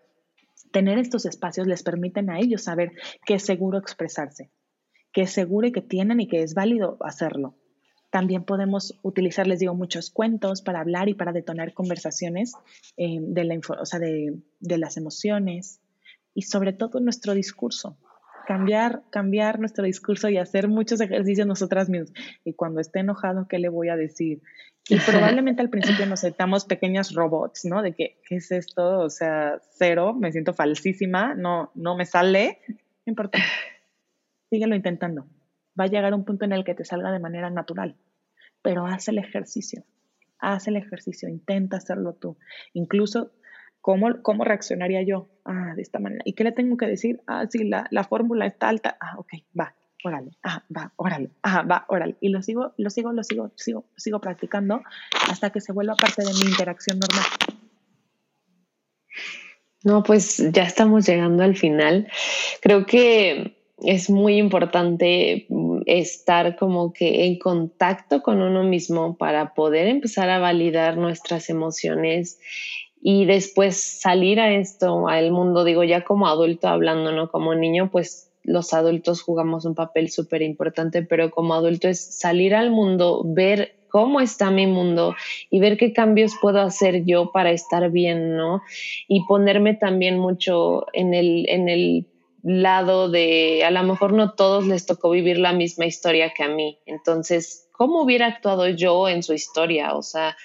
tener 0.71 0.99
estos 0.99 1.27
espacios 1.27 1.67
les 1.67 1.83
permiten 1.83 2.31
a 2.31 2.39
ellos 2.39 2.65
saber 2.65 2.93
que 3.25 3.35
es 3.35 3.45
seguro 3.45 3.79
expresarse, 3.79 4.51
que 5.13 5.23
es 5.23 5.31
seguro 5.31 5.67
y 5.67 5.73
que 5.73 5.83
tienen 5.83 6.21
y 6.21 6.29
que 6.29 6.43
es 6.43 6.55
válido 6.55 6.97
hacerlo. 7.01 7.55
También 8.11 8.45
podemos 8.45 8.99
utilizar, 9.03 9.47
les 9.47 9.61
digo, 9.61 9.75
muchos 9.75 10.11
cuentos 10.11 10.63
para 10.63 10.81
hablar 10.81 11.09
y 11.09 11.15
para 11.15 11.33
detonar 11.33 11.75
conversaciones 11.75 12.55
eh, 12.97 13.19
de, 13.21 13.45
la, 13.45 13.61
o 13.81 13.87
sea, 13.87 14.01
de, 14.01 14.41
de 14.59 14.79
las 14.79 14.97
emociones, 14.97 15.80
y 16.41 16.43
sobre 16.43 16.73
todo 16.73 17.01
nuestro 17.01 17.35
discurso. 17.35 17.99
Cambiar, 18.47 19.03
cambiar 19.11 19.61
nuestro 19.61 19.85
discurso 19.85 20.31
y 20.31 20.39
hacer 20.39 20.69
muchos 20.69 20.99
ejercicios 21.03 21.47
nosotras 21.47 21.91
mismas. 21.91 22.15
Y 22.47 22.55
cuando 22.55 22.81
esté 22.81 23.01
enojado, 23.01 23.47
¿qué 23.47 23.59
le 23.59 23.69
voy 23.69 23.91
a 23.91 23.97
decir? 23.97 24.41
Y 24.89 24.97
probablemente 25.07 25.61
al 25.61 25.69
principio 25.69 26.07
nos 26.07 26.21
sentamos 26.21 26.65
pequeños 26.65 27.15
robots, 27.15 27.67
¿no? 27.67 27.83
De 27.83 27.93
que, 27.93 28.23
¿qué 28.27 28.37
es 28.37 28.51
esto? 28.53 29.01
O 29.01 29.11
sea, 29.11 29.61
cero, 29.77 30.15
me 30.15 30.33
siento 30.33 30.55
falsísima, 30.55 31.35
no, 31.35 31.73
no 31.75 31.95
me 31.95 32.07
sale. 32.07 32.61
No 33.05 33.11
importa. 33.11 33.39
Síguelo 34.49 34.75
intentando. 34.75 35.27
Va 35.79 35.85
a 35.85 35.89
llegar 35.89 36.15
un 36.15 36.25
punto 36.25 36.47
en 36.47 36.53
el 36.53 36.65
que 36.65 36.75
te 36.75 36.87
salga 36.87 37.13
de 37.13 37.19
manera 37.19 37.51
natural. 37.51 37.97
Pero 38.63 38.87
haz 38.87 39.09
el 39.09 39.19
ejercicio. 39.19 39.85
Haz 40.39 40.69
el 40.69 40.77
ejercicio, 40.77 41.29
intenta 41.29 41.77
hacerlo 41.77 42.15
tú. 42.15 42.39
Incluso 42.73 43.31
¿Cómo, 43.81 44.23
¿Cómo 44.23 44.45
reaccionaría 44.45 45.03
yo? 45.03 45.29
Ah, 45.45 45.73
de 45.75 45.83
esta 45.83 45.99
manera. 45.99 46.23
¿Y 46.25 46.35
qué 46.35 46.45
le 46.45 46.53
tengo 46.53 46.77
que 46.77 46.87
decir? 46.87 47.21
Ah, 47.27 47.47
sí, 47.49 47.65
la, 47.65 47.87
la 47.91 48.05
fórmula 48.05 48.47
está 48.47 48.69
alta. 48.69 48.97
Ah, 49.01 49.15
ok, 49.19 49.33
va, 49.59 49.75
órale. 50.05 50.33
Ah, 50.43 50.63
va, 50.75 50.93
órale. 50.97 51.31
Ah, 51.43 51.63
va, 51.63 51.87
órale. 51.89 52.17
Y 52.21 52.29
lo 52.29 52.43
sigo, 52.43 52.75
lo 52.77 52.91
sigo, 52.91 53.13
lo 53.13 53.23
sigo, 53.23 53.53
sigo, 53.57 53.87
sigo 53.97 54.21
practicando 54.21 54.83
hasta 55.31 55.51
que 55.51 55.61
se 55.61 55.73
vuelva 55.73 55.95
parte 55.95 56.23
de 56.23 56.33
mi 56.33 56.51
interacción 56.51 56.99
normal. 56.99 57.25
No, 59.83 60.03
pues 60.03 60.37
ya 60.53 60.65
estamos 60.65 61.07
llegando 61.07 61.43
al 61.43 61.57
final. 61.57 62.09
Creo 62.61 62.85
que 62.85 63.57
es 63.79 64.11
muy 64.11 64.37
importante 64.37 65.47
estar 65.87 66.57
como 66.57 66.93
que 66.93 67.25
en 67.25 67.39
contacto 67.39 68.23
con 68.23 68.43
uno 68.43 68.63
mismo 68.63 69.17
para 69.17 69.55
poder 69.55 69.89
empezar 69.89 70.29
a 70.29 70.39
validar 70.39 70.99
nuestras 70.99 71.49
emociones 71.49 72.39
y 73.01 73.25
después 73.25 74.01
salir 74.01 74.41
a 74.41 74.53
esto, 74.55 75.09
al 75.09 75.33
mundo, 75.33 75.65
digo, 75.65 75.85
ya 75.85 76.05
como 76.05 76.29
adulto 76.29 76.69
hablando, 76.69 77.13
¿no? 77.13 77.31
Como 77.31 77.55
niño, 77.55 77.91
pues 77.91 78.31
los 78.43 78.75
adultos 78.75 79.23
jugamos 79.23 79.65
un 79.65 79.75
papel 79.75 80.11
súper 80.11 80.43
importante, 80.43 81.03
pero 81.03 81.31
como 81.31 81.55
adulto 81.55 81.89
es 81.89 82.19
salir 82.19 82.55
al 82.55 82.71
mundo, 82.71 83.23
ver 83.25 83.77
cómo 83.89 84.21
está 84.21 84.51
mi 84.51 84.67
mundo 84.67 85.15
y 85.51 85.61
ver 85.61 85.77
qué 85.77 85.93
cambios 85.93 86.33
puedo 86.41 86.61
hacer 86.61 87.05
yo 87.05 87.33
para 87.33 87.51
estar 87.51 87.91
bien, 87.91 88.37
¿no? 88.37 88.63
Y 89.09 89.25
ponerme 89.27 89.75
también 89.75 90.19
mucho 90.19 90.87
en 90.93 91.15
el, 91.15 91.49
en 91.49 91.69
el 91.69 92.07
lado 92.43 93.11
de, 93.11 93.65
a 93.65 93.71
lo 93.71 93.83
mejor 93.83 94.13
no 94.13 94.33
todos 94.33 94.67
les 94.67 94.87
tocó 94.87 95.11
vivir 95.11 95.39
la 95.39 95.53
misma 95.53 95.87
historia 95.87 96.33
que 96.35 96.43
a 96.43 96.49
mí, 96.49 96.79
entonces, 96.87 97.69
¿cómo 97.73 98.03
hubiera 98.03 98.27
actuado 98.27 98.69
yo 98.69 99.09
en 99.09 99.23
su 99.23 99.35
historia? 99.35 99.95
O 99.95 100.03
sea, 100.03 100.37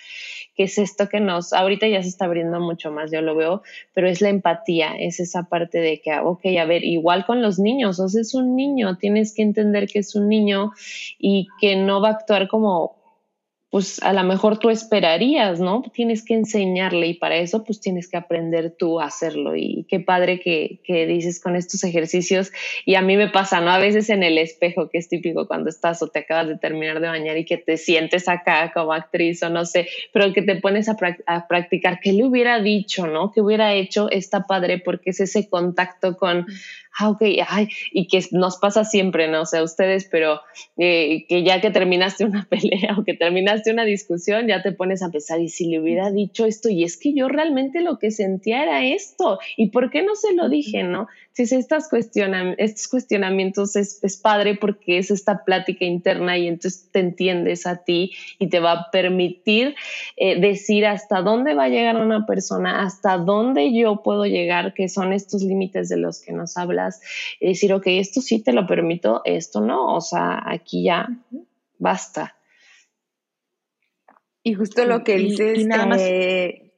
que 0.55 0.63
es 0.63 0.77
esto 0.77 1.09
que 1.09 1.19
nos, 1.19 1.53
ahorita 1.53 1.87
ya 1.87 2.01
se 2.01 2.09
está 2.09 2.25
abriendo 2.25 2.59
mucho 2.59 2.91
más, 2.91 3.11
yo 3.11 3.21
lo 3.21 3.35
veo, 3.35 3.61
pero 3.93 4.07
es 4.07 4.21
la 4.21 4.29
empatía, 4.29 4.95
es 4.97 5.19
esa 5.19 5.43
parte 5.43 5.79
de 5.79 5.99
que, 6.01 6.17
ok, 6.17 6.45
a 6.59 6.65
ver, 6.65 6.83
igual 6.83 7.25
con 7.25 7.41
los 7.41 7.59
niños, 7.59 7.99
o 7.99 8.07
sea, 8.07 8.21
es 8.21 8.33
un 8.33 8.55
niño, 8.55 8.97
tienes 8.97 9.33
que 9.33 9.41
entender 9.41 9.87
que 9.87 9.99
es 9.99 10.15
un 10.15 10.29
niño 10.29 10.71
y 11.19 11.47
que 11.59 11.75
no 11.75 12.01
va 12.01 12.09
a 12.09 12.11
actuar 12.13 12.47
como 12.47 12.95
pues 13.75 14.01
a 14.03 14.13
lo 14.13 14.23
mejor 14.23 14.57
tú 14.57 14.69
esperarías, 14.69 15.59
¿no? 15.59 15.83
Tienes 15.93 16.23
que 16.23 16.33
enseñarle 16.33 17.07
y 17.07 17.13
para 17.15 17.35
eso 17.35 17.65
pues 17.65 17.81
tienes 17.81 18.07
que 18.07 18.15
aprender 18.15 18.73
tú 18.79 19.01
a 19.01 19.07
hacerlo 19.07 19.53
y 19.57 19.85
qué 19.89 19.99
padre 19.99 20.39
que, 20.39 20.79
que 20.85 21.05
dices 21.05 21.41
con 21.41 21.57
estos 21.57 21.83
ejercicios 21.83 22.53
y 22.85 22.95
a 22.95 23.01
mí 23.01 23.17
me 23.17 23.27
pasa, 23.27 23.59
¿no? 23.59 23.71
A 23.71 23.77
veces 23.77 24.09
en 24.09 24.23
el 24.23 24.37
espejo, 24.37 24.87
que 24.87 24.97
es 24.97 25.09
típico 25.09 25.45
cuando 25.45 25.69
estás 25.69 26.01
o 26.01 26.07
te 26.07 26.19
acabas 26.19 26.47
de 26.47 26.57
terminar 26.57 27.01
de 27.01 27.09
bañar 27.09 27.37
y 27.37 27.43
que 27.43 27.57
te 27.57 27.75
sientes 27.75 28.29
acá 28.29 28.71
como 28.73 28.93
actriz 28.93 29.43
o 29.43 29.49
no 29.49 29.65
sé, 29.65 29.89
pero 30.13 30.31
que 30.31 30.41
te 30.41 30.55
pones 30.55 30.87
a, 30.87 30.95
a 31.25 31.45
practicar, 31.49 31.99
¿qué 31.99 32.13
le 32.13 32.23
hubiera 32.23 32.61
dicho, 32.61 33.07
¿no? 33.07 33.33
¿Qué 33.33 33.41
hubiera 33.41 33.73
hecho? 33.73 34.09
Está 34.09 34.47
padre 34.47 34.79
porque 34.79 35.09
es 35.09 35.19
ese 35.19 35.49
contacto 35.49 36.15
con 36.15 36.45
ah, 36.97 37.09
ok, 37.09 37.21
ay, 37.47 37.69
y 37.91 38.07
que 38.07 38.23
nos 38.31 38.57
pasa 38.57 38.83
siempre, 38.83 39.27
no 39.27 39.45
sé, 39.45 39.61
ustedes, 39.61 40.07
pero 40.09 40.41
eh, 40.77 41.25
que 41.27 41.43
ya 41.43 41.61
que 41.61 41.71
terminaste 41.71 42.25
una 42.25 42.45
pelea 42.49 42.95
o 42.97 43.03
que 43.03 43.13
terminaste 43.13 43.64
una 43.71 43.85
discusión, 43.85 44.47
ya 44.47 44.61
te 44.61 44.71
pones 44.71 45.01
a 45.01 45.09
pensar, 45.09 45.39
y 45.41 45.49
si 45.49 45.67
le 45.67 45.79
hubiera 45.79 46.11
dicho 46.11 46.45
esto, 46.45 46.69
y 46.69 46.83
es 46.83 46.97
que 46.97 47.13
yo 47.13 47.27
realmente 47.27 47.81
lo 47.81 47.99
que 47.99 48.11
sentía 48.11 48.63
era 48.63 48.85
esto, 48.85 49.39
¿y 49.57 49.69
por 49.69 49.89
qué 49.89 50.03
no 50.03 50.15
se 50.15 50.33
lo 50.33 50.49
dije, 50.49 50.83
no? 50.83 51.07
Si 51.33 51.43
estas 51.43 51.89
cuestionan, 51.89 52.55
estos 52.57 52.87
cuestionamientos 52.87 53.75
es, 53.75 54.01
es 54.03 54.15
padre 54.15 54.55
porque 54.55 54.99
es 54.99 55.11
esta 55.11 55.43
plática 55.43 55.83
interna 55.83 56.37
y 56.37 56.47
entonces 56.47 56.89
te 56.91 56.99
entiendes 56.99 57.67
a 57.67 57.83
ti 57.83 58.13
y 58.39 58.47
te 58.47 58.61
va 58.61 58.71
a 58.71 58.91
permitir 58.91 59.75
eh, 60.15 60.39
decir 60.39 60.85
hasta 60.85 61.21
dónde 61.21 61.53
va 61.53 61.65
a 61.65 61.69
llegar 61.69 61.97
una 61.97 62.25
persona, 62.25 62.83
hasta 62.83 63.17
dónde 63.17 63.77
yo 63.77 64.01
puedo 64.01 64.25
llegar, 64.25 64.73
que 64.73 64.87
son 64.87 65.11
estos 65.11 65.43
límites 65.43 65.89
de 65.89 65.97
los 65.97 66.21
que 66.21 66.31
nos 66.31 66.55
habla 66.55 66.89
y 67.39 67.49
decir, 67.49 67.73
ok, 67.73 67.87
esto 67.87 68.21
sí 68.21 68.41
te 68.41 68.53
lo 68.53 68.65
permito, 68.65 69.21
esto 69.25 69.59
no, 69.59 69.93
o 69.93 70.01
sea, 70.01 70.41
aquí 70.45 70.83
ya 70.83 71.09
basta. 71.77 72.35
Y 74.47 74.53
justo 74.53 74.85
lo 74.85 75.03
que 75.03 75.17
dices 75.17 75.67
eh, 75.97 76.71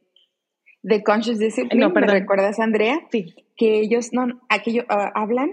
de 0.83 1.03
Conscious 1.03 1.37
Discipline, 1.37 1.91
¿me 1.91 2.07
recuerdas, 2.07 2.61
Andrea? 2.61 3.01
Sí. 3.11 3.35
Que 3.57 3.81
ellos 3.81 4.13
no, 4.13 4.39
aquello, 4.47 4.85
ah, 4.87 5.11
hablan 5.13 5.51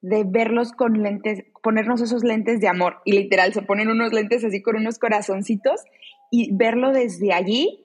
de 0.00 0.24
verlos 0.26 0.72
con 0.72 1.02
lentes, 1.02 1.44
ponernos 1.62 2.00
esos 2.00 2.24
lentes 2.24 2.60
de 2.60 2.68
amor. 2.68 3.02
Y 3.04 3.12
literal, 3.12 3.52
se 3.52 3.60
ponen 3.60 3.90
unos 3.90 4.14
lentes 4.14 4.42
así 4.42 4.62
con 4.62 4.76
unos 4.76 4.98
corazoncitos 4.98 5.82
y 6.30 6.56
verlo 6.56 6.92
desde 6.92 7.34
allí 7.34 7.84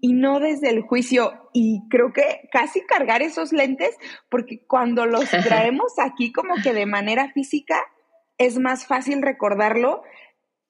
y 0.00 0.14
no 0.14 0.40
desde 0.40 0.70
el 0.70 0.80
juicio. 0.80 1.48
Y 1.52 1.82
creo 1.90 2.12
que 2.12 2.48
casi 2.50 2.80
cargar 2.80 3.22
esos 3.22 3.52
lentes, 3.52 3.96
porque 4.30 4.66
cuando 4.66 5.06
los 5.06 5.30
traemos 5.30 5.92
aquí 6.00 6.32
como 6.32 6.56
que 6.60 6.74
de 6.74 6.86
manera 6.86 7.30
física, 7.30 7.80
es 8.36 8.58
más 8.58 8.84
fácil 8.84 9.22
recordarlo 9.22 10.02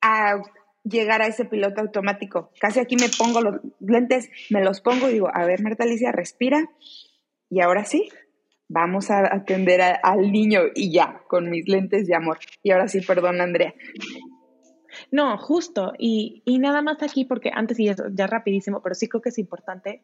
a 0.02 0.42
llegar 0.84 1.22
a 1.22 1.26
ese 1.26 1.44
piloto 1.44 1.80
automático. 1.80 2.50
Casi 2.60 2.80
aquí 2.80 2.96
me 2.96 3.08
pongo 3.08 3.40
los 3.40 3.60
lentes, 3.80 4.30
me 4.50 4.62
los 4.62 4.80
pongo 4.80 5.08
y 5.08 5.14
digo, 5.14 5.28
a 5.32 5.44
ver, 5.44 5.62
Marta 5.62 5.84
Alicia, 5.84 6.12
respira. 6.12 6.70
Y 7.48 7.60
ahora 7.60 7.84
sí, 7.84 8.08
vamos 8.68 9.10
a 9.10 9.34
atender 9.34 9.80
al 10.02 10.32
niño 10.32 10.62
y 10.74 10.92
ya, 10.92 11.22
con 11.28 11.50
mis 11.50 11.68
lentes 11.68 12.06
de 12.06 12.14
amor. 12.14 12.38
Y 12.62 12.70
ahora 12.70 12.88
sí, 12.88 13.00
perdón, 13.00 13.40
Andrea. 13.40 13.74
No, 15.10 15.36
justo. 15.38 15.92
Y, 15.98 16.42
y 16.44 16.58
nada 16.58 16.82
más 16.82 17.02
aquí, 17.02 17.24
porque 17.24 17.50
antes 17.52 17.78
y 17.78 17.90
ya 18.12 18.26
rapidísimo, 18.26 18.82
pero 18.82 18.94
sí 18.94 19.08
creo 19.08 19.22
que 19.22 19.28
es 19.28 19.38
importante. 19.38 20.02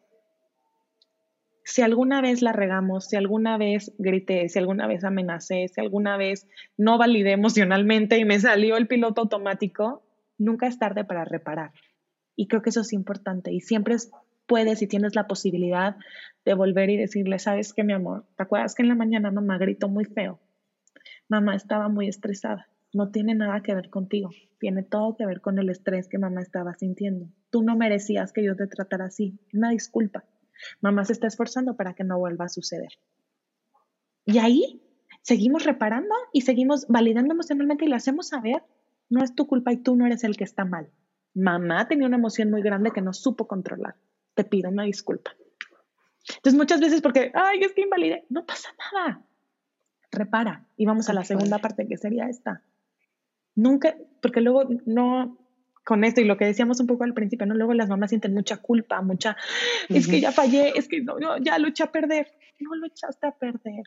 Si 1.63 1.83
alguna 1.83 2.21
vez 2.21 2.41
la 2.41 2.51
regamos, 2.51 3.07
si 3.07 3.15
alguna 3.15 3.57
vez 3.57 3.93
grité, 3.99 4.49
si 4.49 4.57
alguna 4.57 4.87
vez 4.87 5.03
amenacé, 5.03 5.67
si 5.67 5.79
alguna 5.81 6.17
vez 6.17 6.47
no 6.77 6.97
validé 6.97 7.33
emocionalmente 7.33 8.17
y 8.17 8.25
me 8.25 8.39
salió 8.39 8.75
el 8.75 8.87
piloto 8.87 9.21
automático, 9.21 10.03
nunca 10.39 10.65
es 10.65 10.79
tarde 10.79 11.03
para 11.03 11.23
reparar. 11.25 11.71
Y 12.35 12.47
creo 12.47 12.63
que 12.63 12.71
eso 12.71 12.81
es 12.81 12.93
importante. 12.93 13.53
Y 13.53 13.61
siempre 13.61 13.95
puedes 14.47 14.81
y 14.81 14.87
tienes 14.87 15.13
la 15.15 15.27
posibilidad 15.27 15.97
de 16.45 16.53
volver 16.55 16.89
y 16.89 16.97
decirle, 16.97 17.37
sabes 17.37 17.73
qué, 17.73 17.83
mi 17.83 17.93
amor, 17.93 18.25
¿te 18.35 18.43
acuerdas 18.43 18.73
que 18.73 18.81
en 18.81 18.89
la 18.89 18.95
mañana 18.95 19.29
mamá 19.29 19.59
gritó 19.59 19.87
muy 19.87 20.05
feo? 20.05 20.39
Mamá 21.27 21.55
estaba 21.55 21.89
muy 21.89 22.07
estresada 22.07 22.67
no 22.93 23.11
tiene 23.11 23.35
nada 23.35 23.61
que 23.61 23.75
ver 23.75 23.89
contigo, 23.89 24.29
tiene 24.59 24.83
todo 24.83 25.15
que 25.15 25.25
ver 25.25 25.41
con 25.41 25.59
el 25.59 25.69
estrés 25.69 26.07
que 26.07 26.17
mamá 26.17 26.41
estaba 26.41 26.73
sintiendo. 26.73 27.29
Tú 27.49 27.61
no 27.61 27.75
merecías 27.75 28.33
que 28.33 28.43
yo 28.43 28.55
te 28.55 28.67
tratara 28.67 29.05
así. 29.05 29.39
Una 29.53 29.69
disculpa. 29.69 30.25
Mamá 30.81 31.05
se 31.05 31.13
está 31.13 31.27
esforzando 31.27 31.75
para 31.75 31.93
que 31.93 32.03
no 32.03 32.19
vuelva 32.19 32.45
a 32.45 32.49
suceder. 32.49 32.93
Y 34.25 34.39
ahí 34.39 34.81
seguimos 35.21 35.65
reparando 35.65 36.13
y 36.33 36.41
seguimos 36.41 36.87
validando 36.87 37.33
emocionalmente 37.33 37.85
y 37.85 37.89
le 37.89 37.95
hacemos 37.95 38.27
saber, 38.29 38.63
no 39.09 39.23
es 39.23 39.35
tu 39.35 39.47
culpa 39.47 39.71
y 39.71 39.77
tú 39.77 39.95
no 39.95 40.05
eres 40.05 40.23
el 40.23 40.37
que 40.37 40.43
está 40.43 40.65
mal. 40.65 40.89
Mamá 41.33 41.87
tenía 41.87 42.07
una 42.07 42.17
emoción 42.17 42.49
muy 42.49 42.61
grande 42.61 42.91
que 42.91 43.01
no 43.01 43.13
supo 43.13 43.47
controlar. 43.47 43.95
Te 44.33 44.43
pido 44.43 44.69
una 44.69 44.83
disculpa. 44.83 45.31
Entonces 46.27 46.57
muchas 46.57 46.79
veces 46.79 47.01
porque, 47.01 47.31
ay, 47.33 47.59
es 47.61 47.73
que 47.73 47.81
invalide, 47.81 48.25
no 48.29 48.45
pasa 48.45 48.69
nada. 48.93 49.25
Repara. 50.11 50.65
Y 50.75 50.85
vamos 50.85 51.09
a 51.09 51.13
la 51.13 51.23
segunda 51.23 51.59
parte 51.59 51.87
que 51.87 51.97
sería 51.97 52.27
esta 52.27 52.63
nunca, 53.59 53.95
porque 54.21 54.41
luego 54.41 54.67
no, 54.85 55.37
con 55.83 56.03
esto 56.03 56.21
y 56.21 56.25
lo 56.25 56.37
que 56.37 56.45
decíamos 56.45 56.79
un 56.79 56.87
poco 56.87 57.03
al 57.03 57.13
principio, 57.13 57.45
¿no? 57.45 57.53
Luego 57.53 57.73
las 57.73 57.89
mamás 57.89 58.09
sienten 58.09 58.33
mucha 58.33 58.57
culpa, 58.57 59.01
mucha, 59.01 59.37
es 59.89 60.07
que 60.07 60.21
ya 60.21 60.31
fallé, 60.31 60.73
es 60.75 60.87
que 60.87 61.01
no, 61.01 61.17
ya 61.37 61.59
lo 61.59 61.67
eché 61.67 61.83
a 61.83 61.91
perder. 61.91 62.31
No 62.59 62.75
lo 62.75 62.87
echaste 62.87 63.27
a 63.27 63.31
perder. 63.31 63.83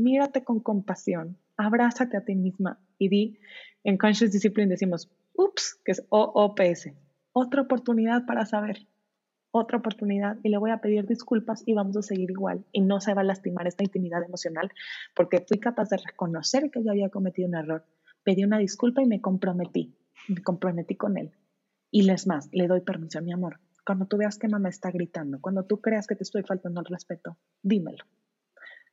Mírate 0.00 0.44
con 0.44 0.60
compasión, 0.60 1.36
abrázate 1.56 2.16
a 2.16 2.24
ti 2.24 2.34
misma 2.34 2.78
y 2.98 3.08
di, 3.08 3.38
en 3.84 3.96
Conscious 3.96 4.32
Discipline 4.32 4.68
decimos, 4.68 5.10
ups, 5.34 5.80
que 5.84 5.92
es 5.92 6.06
OOPS, 6.10 6.90
otra 7.32 7.62
oportunidad 7.62 8.26
para 8.26 8.46
saber, 8.46 8.86
otra 9.50 9.78
oportunidad 9.78 10.38
y 10.42 10.48
le 10.48 10.58
voy 10.58 10.70
a 10.70 10.80
pedir 10.80 11.06
disculpas 11.06 11.62
y 11.66 11.74
vamos 11.74 11.96
a 11.96 12.02
seguir 12.02 12.30
igual 12.30 12.64
y 12.72 12.80
no 12.80 13.00
se 13.00 13.14
va 13.14 13.22
a 13.22 13.24
lastimar 13.24 13.66
esta 13.66 13.84
intimidad 13.84 14.22
emocional 14.22 14.70
porque 15.14 15.40
fui 15.40 15.58
capaz 15.58 15.90
de 15.90 15.98
reconocer 15.98 16.70
que 16.70 16.82
yo 16.82 16.90
había 16.90 17.08
cometido 17.08 17.48
un 17.48 17.56
error 17.56 17.84
pedí 18.22 18.44
una 18.44 18.58
disculpa 18.58 19.02
y 19.02 19.06
me 19.06 19.20
comprometí, 19.20 19.94
me 20.28 20.42
comprometí 20.42 20.96
con 20.96 21.18
él. 21.18 21.32
Y 21.90 22.02
les 22.02 22.26
más, 22.26 22.48
le 22.52 22.66
doy 22.68 22.80
permiso, 22.82 23.20
mi 23.22 23.32
amor. 23.32 23.60
Cuando 23.84 24.06
tú 24.06 24.16
veas 24.16 24.38
que 24.38 24.48
mamá 24.48 24.68
está 24.68 24.90
gritando, 24.90 25.40
cuando 25.40 25.64
tú 25.64 25.80
creas 25.80 26.06
que 26.06 26.14
te 26.14 26.22
estoy 26.22 26.42
faltando 26.42 26.80
el 26.80 26.86
respeto, 26.86 27.36
dímelo. 27.62 28.04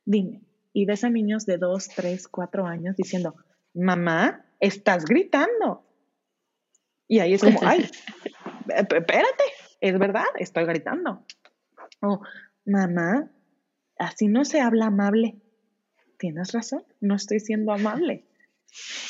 Dime. 0.04 0.42
Y 0.78 0.84
ves 0.84 1.02
a 1.02 1.10
niños 1.10 1.44
de 1.44 1.58
dos, 1.58 1.88
tres, 1.88 2.28
cuatro 2.28 2.64
años 2.64 2.94
diciendo, 2.94 3.34
mamá, 3.74 4.46
estás 4.60 5.06
gritando. 5.06 5.84
Y 7.08 7.18
ahí 7.18 7.34
es 7.34 7.42
como, 7.42 7.58
ay, 7.64 7.90
espérate, 8.68 9.44
es 9.80 9.98
verdad, 9.98 10.26
estoy 10.38 10.66
gritando. 10.66 11.26
O, 12.00 12.20
mamá, 12.64 13.28
así 13.98 14.28
no 14.28 14.44
se 14.44 14.60
habla 14.60 14.86
amable. 14.86 15.42
Tienes 16.16 16.52
razón, 16.52 16.84
no 17.00 17.16
estoy 17.16 17.40
siendo 17.40 17.72
amable. 17.72 18.28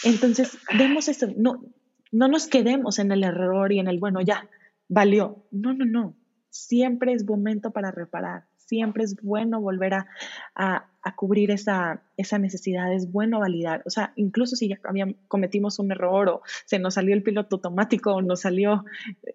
Entonces, 0.04 0.56
vemos 0.78 1.08
eso, 1.08 1.26
no, 1.36 1.62
no 2.10 2.28
nos 2.28 2.46
quedemos 2.46 2.98
en 2.98 3.12
el 3.12 3.24
error 3.24 3.74
y 3.74 3.78
en 3.78 3.88
el, 3.88 3.98
bueno, 3.98 4.22
ya, 4.22 4.48
valió. 4.88 5.46
No, 5.50 5.74
no, 5.74 5.84
no. 5.84 6.16
Siempre 6.48 7.12
es 7.12 7.26
momento 7.26 7.72
para 7.72 7.90
reparar. 7.90 8.46
Siempre 8.68 9.04
es 9.04 9.16
bueno 9.22 9.60
volver 9.60 9.94
a, 9.94 10.06
a, 10.54 11.16
cubrir 11.16 11.50
esa, 11.50 12.02
esa, 12.18 12.38
necesidad, 12.38 12.92
es 12.92 13.10
bueno 13.10 13.40
validar. 13.40 13.82
O 13.86 13.90
sea, 13.90 14.12
incluso 14.16 14.56
si 14.56 14.68
ya 14.68 14.78
cometimos 15.26 15.78
un 15.78 15.90
error 15.90 16.28
o 16.28 16.42
se 16.66 16.78
nos 16.78 16.94
salió 16.94 17.14
el 17.14 17.22
piloto 17.22 17.56
automático 17.56 18.12
o 18.12 18.20
nos 18.22 18.42
salió, 18.42 18.84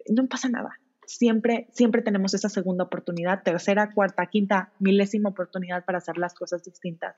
no 0.08 0.26
pasa 0.28 0.48
nada 0.48 0.78
siempre, 1.06 1.68
siempre 1.72 2.02
tenemos 2.02 2.34
esa 2.34 2.48
segunda 2.48 2.84
oportunidad, 2.84 3.42
tercera, 3.42 3.92
cuarta, 3.92 4.26
quinta, 4.26 4.72
milésima 4.78 5.30
oportunidad 5.30 5.84
para 5.84 5.98
hacer 5.98 6.18
las 6.18 6.34
cosas 6.34 6.62
distintas. 6.64 7.16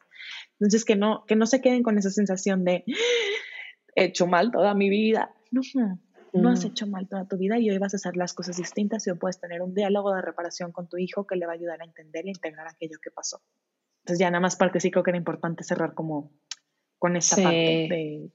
Entonces, 0.52 0.84
que 0.84 0.96
no, 0.96 1.24
que 1.26 1.36
no 1.36 1.46
se 1.46 1.60
queden 1.60 1.82
con 1.82 1.98
esa 1.98 2.10
sensación 2.10 2.64
de 2.64 2.84
he 3.94 4.04
hecho 4.04 4.26
mal 4.26 4.50
toda 4.50 4.74
mi 4.74 4.90
vida. 4.90 5.30
No, 5.50 5.62
has 6.44 6.64
hecho 6.64 6.86
mal 6.86 7.08
toda 7.08 7.26
tu 7.26 7.36
vida 7.36 7.58
y 7.58 7.70
hoy 7.70 7.78
vas 7.78 7.94
a 7.94 7.96
hacer 7.96 8.16
las 8.16 8.34
cosas 8.34 8.56
distintas 8.56 9.06
y 9.06 9.10
hoy 9.10 9.18
puedes 9.18 9.40
tener 9.40 9.62
un 9.62 9.74
diálogo 9.74 10.14
de 10.14 10.22
reparación 10.22 10.72
con 10.72 10.88
tu 10.88 10.96
hijo 10.96 11.26
que 11.26 11.36
le 11.36 11.46
va 11.46 11.52
a 11.52 11.54
ayudar 11.56 11.80
a 11.80 11.84
entender 11.84 12.26
e 12.26 12.30
integrar 12.30 12.66
aquello 12.68 12.98
que 13.02 13.10
pasó. 13.10 13.40
Entonces, 14.04 14.20
ya 14.20 14.30
nada 14.30 14.40
más 14.40 14.56
porque 14.56 14.80
sí 14.80 14.90
creo 14.90 15.02
que 15.02 15.10
era 15.10 15.18
importante 15.18 15.64
cerrar 15.64 15.94
como 15.94 16.32
con 16.98 17.16
esta 17.16 17.36
parte 17.36 17.56
de 17.56 18.30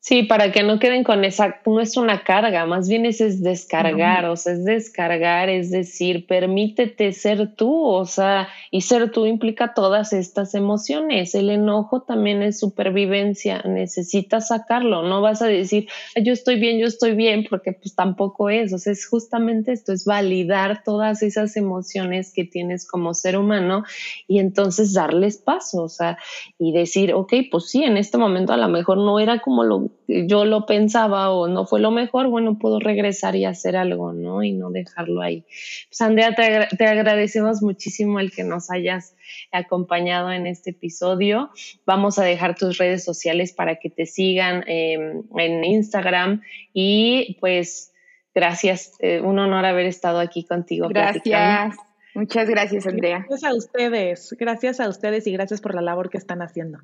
Sí, 0.00 0.22
para 0.22 0.52
que 0.52 0.62
no 0.62 0.78
queden 0.78 1.02
con 1.02 1.24
esa, 1.24 1.60
no 1.66 1.80
es 1.80 1.96
una 1.96 2.22
carga, 2.22 2.64
más 2.66 2.88
bien 2.88 3.04
es, 3.04 3.20
es 3.20 3.42
descargar, 3.42 4.26
o 4.26 4.36
sea, 4.36 4.52
es 4.52 4.64
descargar, 4.64 5.48
es 5.50 5.72
decir, 5.72 6.24
permítete 6.26 7.12
ser 7.12 7.56
tú, 7.56 7.84
o 7.84 8.06
sea, 8.06 8.48
y 8.70 8.82
ser 8.82 9.10
tú 9.10 9.26
implica 9.26 9.74
todas 9.74 10.12
estas 10.12 10.54
emociones. 10.54 11.34
El 11.34 11.50
enojo 11.50 12.02
también 12.02 12.42
es 12.42 12.60
supervivencia, 12.60 13.60
necesitas 13.64 14.48
sacarlo, 14.48 15.02
no 15.02 15.20
vas 15.20 15.42
a 15.42 15.46
decir, 15.46 15.88
yo 16.14 16.32
estoy 16.32 16.60
bien, 16.60 16.78
yo 16.78 16.86
estoy 16.86 17.14
bien, 17.16 17.44
porque 17.50 17.72
pues 17.72 17.96
tampoco 17.96 18.50
es, 18.50 18.72
o 18.72 18.78
sea, 18.78 18.92
es 18.92 19.04
justamente 19.04 19.72
esto, 19.72 19.92
es 19.92 20.04
validar 20.04 20.84
todas 20.84 21.22
esas 21.24 21.56
emociones 21.56 22.32
que 22.32 22.44
tienes 22.44 22.86
como 22.86 23.14
ser 23.14 23.36
humano 23.36 23.82
y 24.28 24.38
entonces 24.38 24.94
darles 24.94 25.38
paso, 25.38 25.82
o 25.82 25.88
sea, 25.88 26.18
y 26.56 26.72
decir, 26.72 27.12
ok, 27.14 27.34
pues 27.50 27.68
sí, 27.68 27.82
en 27.82 27.96
este 27.96 28.16
momento 28.16 28.52
a 28.52 28.56
lo 28.56 28.68
mejor 28.68 28.98
no 28.98 29.18
era 29.18 29.40
como 29.40 29.64
lo 29.64 29.87
yo 30.06 30.44
lo 30.44 30.66
pensaba 30.66 31.30
o 31.30 31.48
no 31.48 31.66
fue 31.66 31.80
lo 31.80 31.90
mejor, 31.90 32.28
bueno, 32.28 32.58
puedo 32.58 32.80
regresar 32.80 33.36
y 33.36 33.44
hacer 33.44 33.76
algo, 33.76 34.12
¿no? 34.12 34.42
Y 34.42 34.52
no 34.52 34.70
dejarlo 34.70 35.20
ahí. 35.20 35.44
Pues 35.88 36.00
Andrea, 36.00 36.34
te, 36.34 36.86
agradecemos 36.86 37.62
muchísimo 37.62 38.20
el 38.20 38.30
que 38.30 38.44
nos 38.44 38.70
hayas 38.70 39.14
acompañado 39.52 40.32
en 40.32 40.46
este 40.46 40.70
episodio. 40.70 41.50
Vamos 41.84 42.18
a 42.18 42.24
dejar 42.24 42.54
tus 42.54 42.78
redes 42.78 43.04
sociales 43.04 43.52
para 43.52 43.76
que 43.76 43.90
te 43.90 44.06
sigan 44.06 44.64
em, 44.66 45.22
en 45.36 45.64
Instagram 45.64 46.42
y 46.72 47.36
pues 47.40 47.92
gracias, 48.34 48.92
eh, 49.00 49.20
un 49.20 49.38
honor 49.38 49.64
haber 49.64 49.86
estado 49.86 50.20
aquí 50.20 50.44
contigo. 50.44 50.88
Gracias. 50.88 51.76
Muchas 52.14 52.48
gracias, 52.48 52.86
Andrea. 52.86 53.24
Gracias 53.28 53.44
a 53.44 53.54
ustedes, 53.54 54.36
gracias 54.38 54.80
a 54.80 54.88
ustedes 54.88 55.26
y 55.28 55.32
gracias 55.32 55.60
por 55.60 55.74
la 55.74 55.82
labor 55.82 56.10
que 56.10 56.18
están 56.18 56.42
haciendo. 56.42 56.78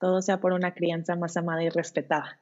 Todo 0.00 0.20
sea 0.20 0.40
por 0.40 0.52
una 0.52 0.74
crianza 0.74 1.14
más 1.14 1.36
amada 1.36 1.62
y 1.62 1.68
respetada. 1.68 2.40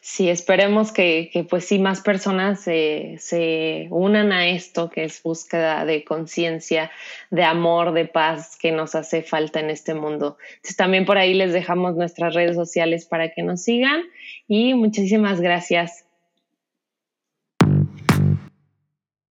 Sí, 0.00 0.28
esperemos 0.28 0.92
que, 0.92 1.46
pues 1.48 1.64
sí, 1.64 1.78
más 1.78 2.00
personas 2.00 2.60
se, 2.60 3.88
unan 3.90 4.32
a 4.32 4.48
esto 4.48 4.90
que 4.90 5.04
es 5.04 5.22
búsqueda 5.22 5.84
de 5.84 6.04
conciencia, 6.04 6.90
de 7.30 7.44
amor, 7.44 7.92
de 7.92 8.06
paz 8.06 8.56
que 8.56 8.72
nos 8.72 8.94
hace 8.94 9.22
falta 9.22 9.60
en 9.60 9.70
este 9.70 9.94
mundo. 9.94 10.38
Entonces, 10.56 10.76
también 10.76 11.04
por 11.04 11.18
ahí 11.18 11.34
les 11.34 11.52
dejamos 11.52 11.96
nuestras 11.96 12.34
redes 12.34 12.56
sociales 12.56 13.06
para 13.06 13.30
que 13.30 13.42
nos 13.42 13.62
sigan 13.62 14.02
y 14.46 14.74
muchísimas 14.74 15.40
gracias. 15.40 16.03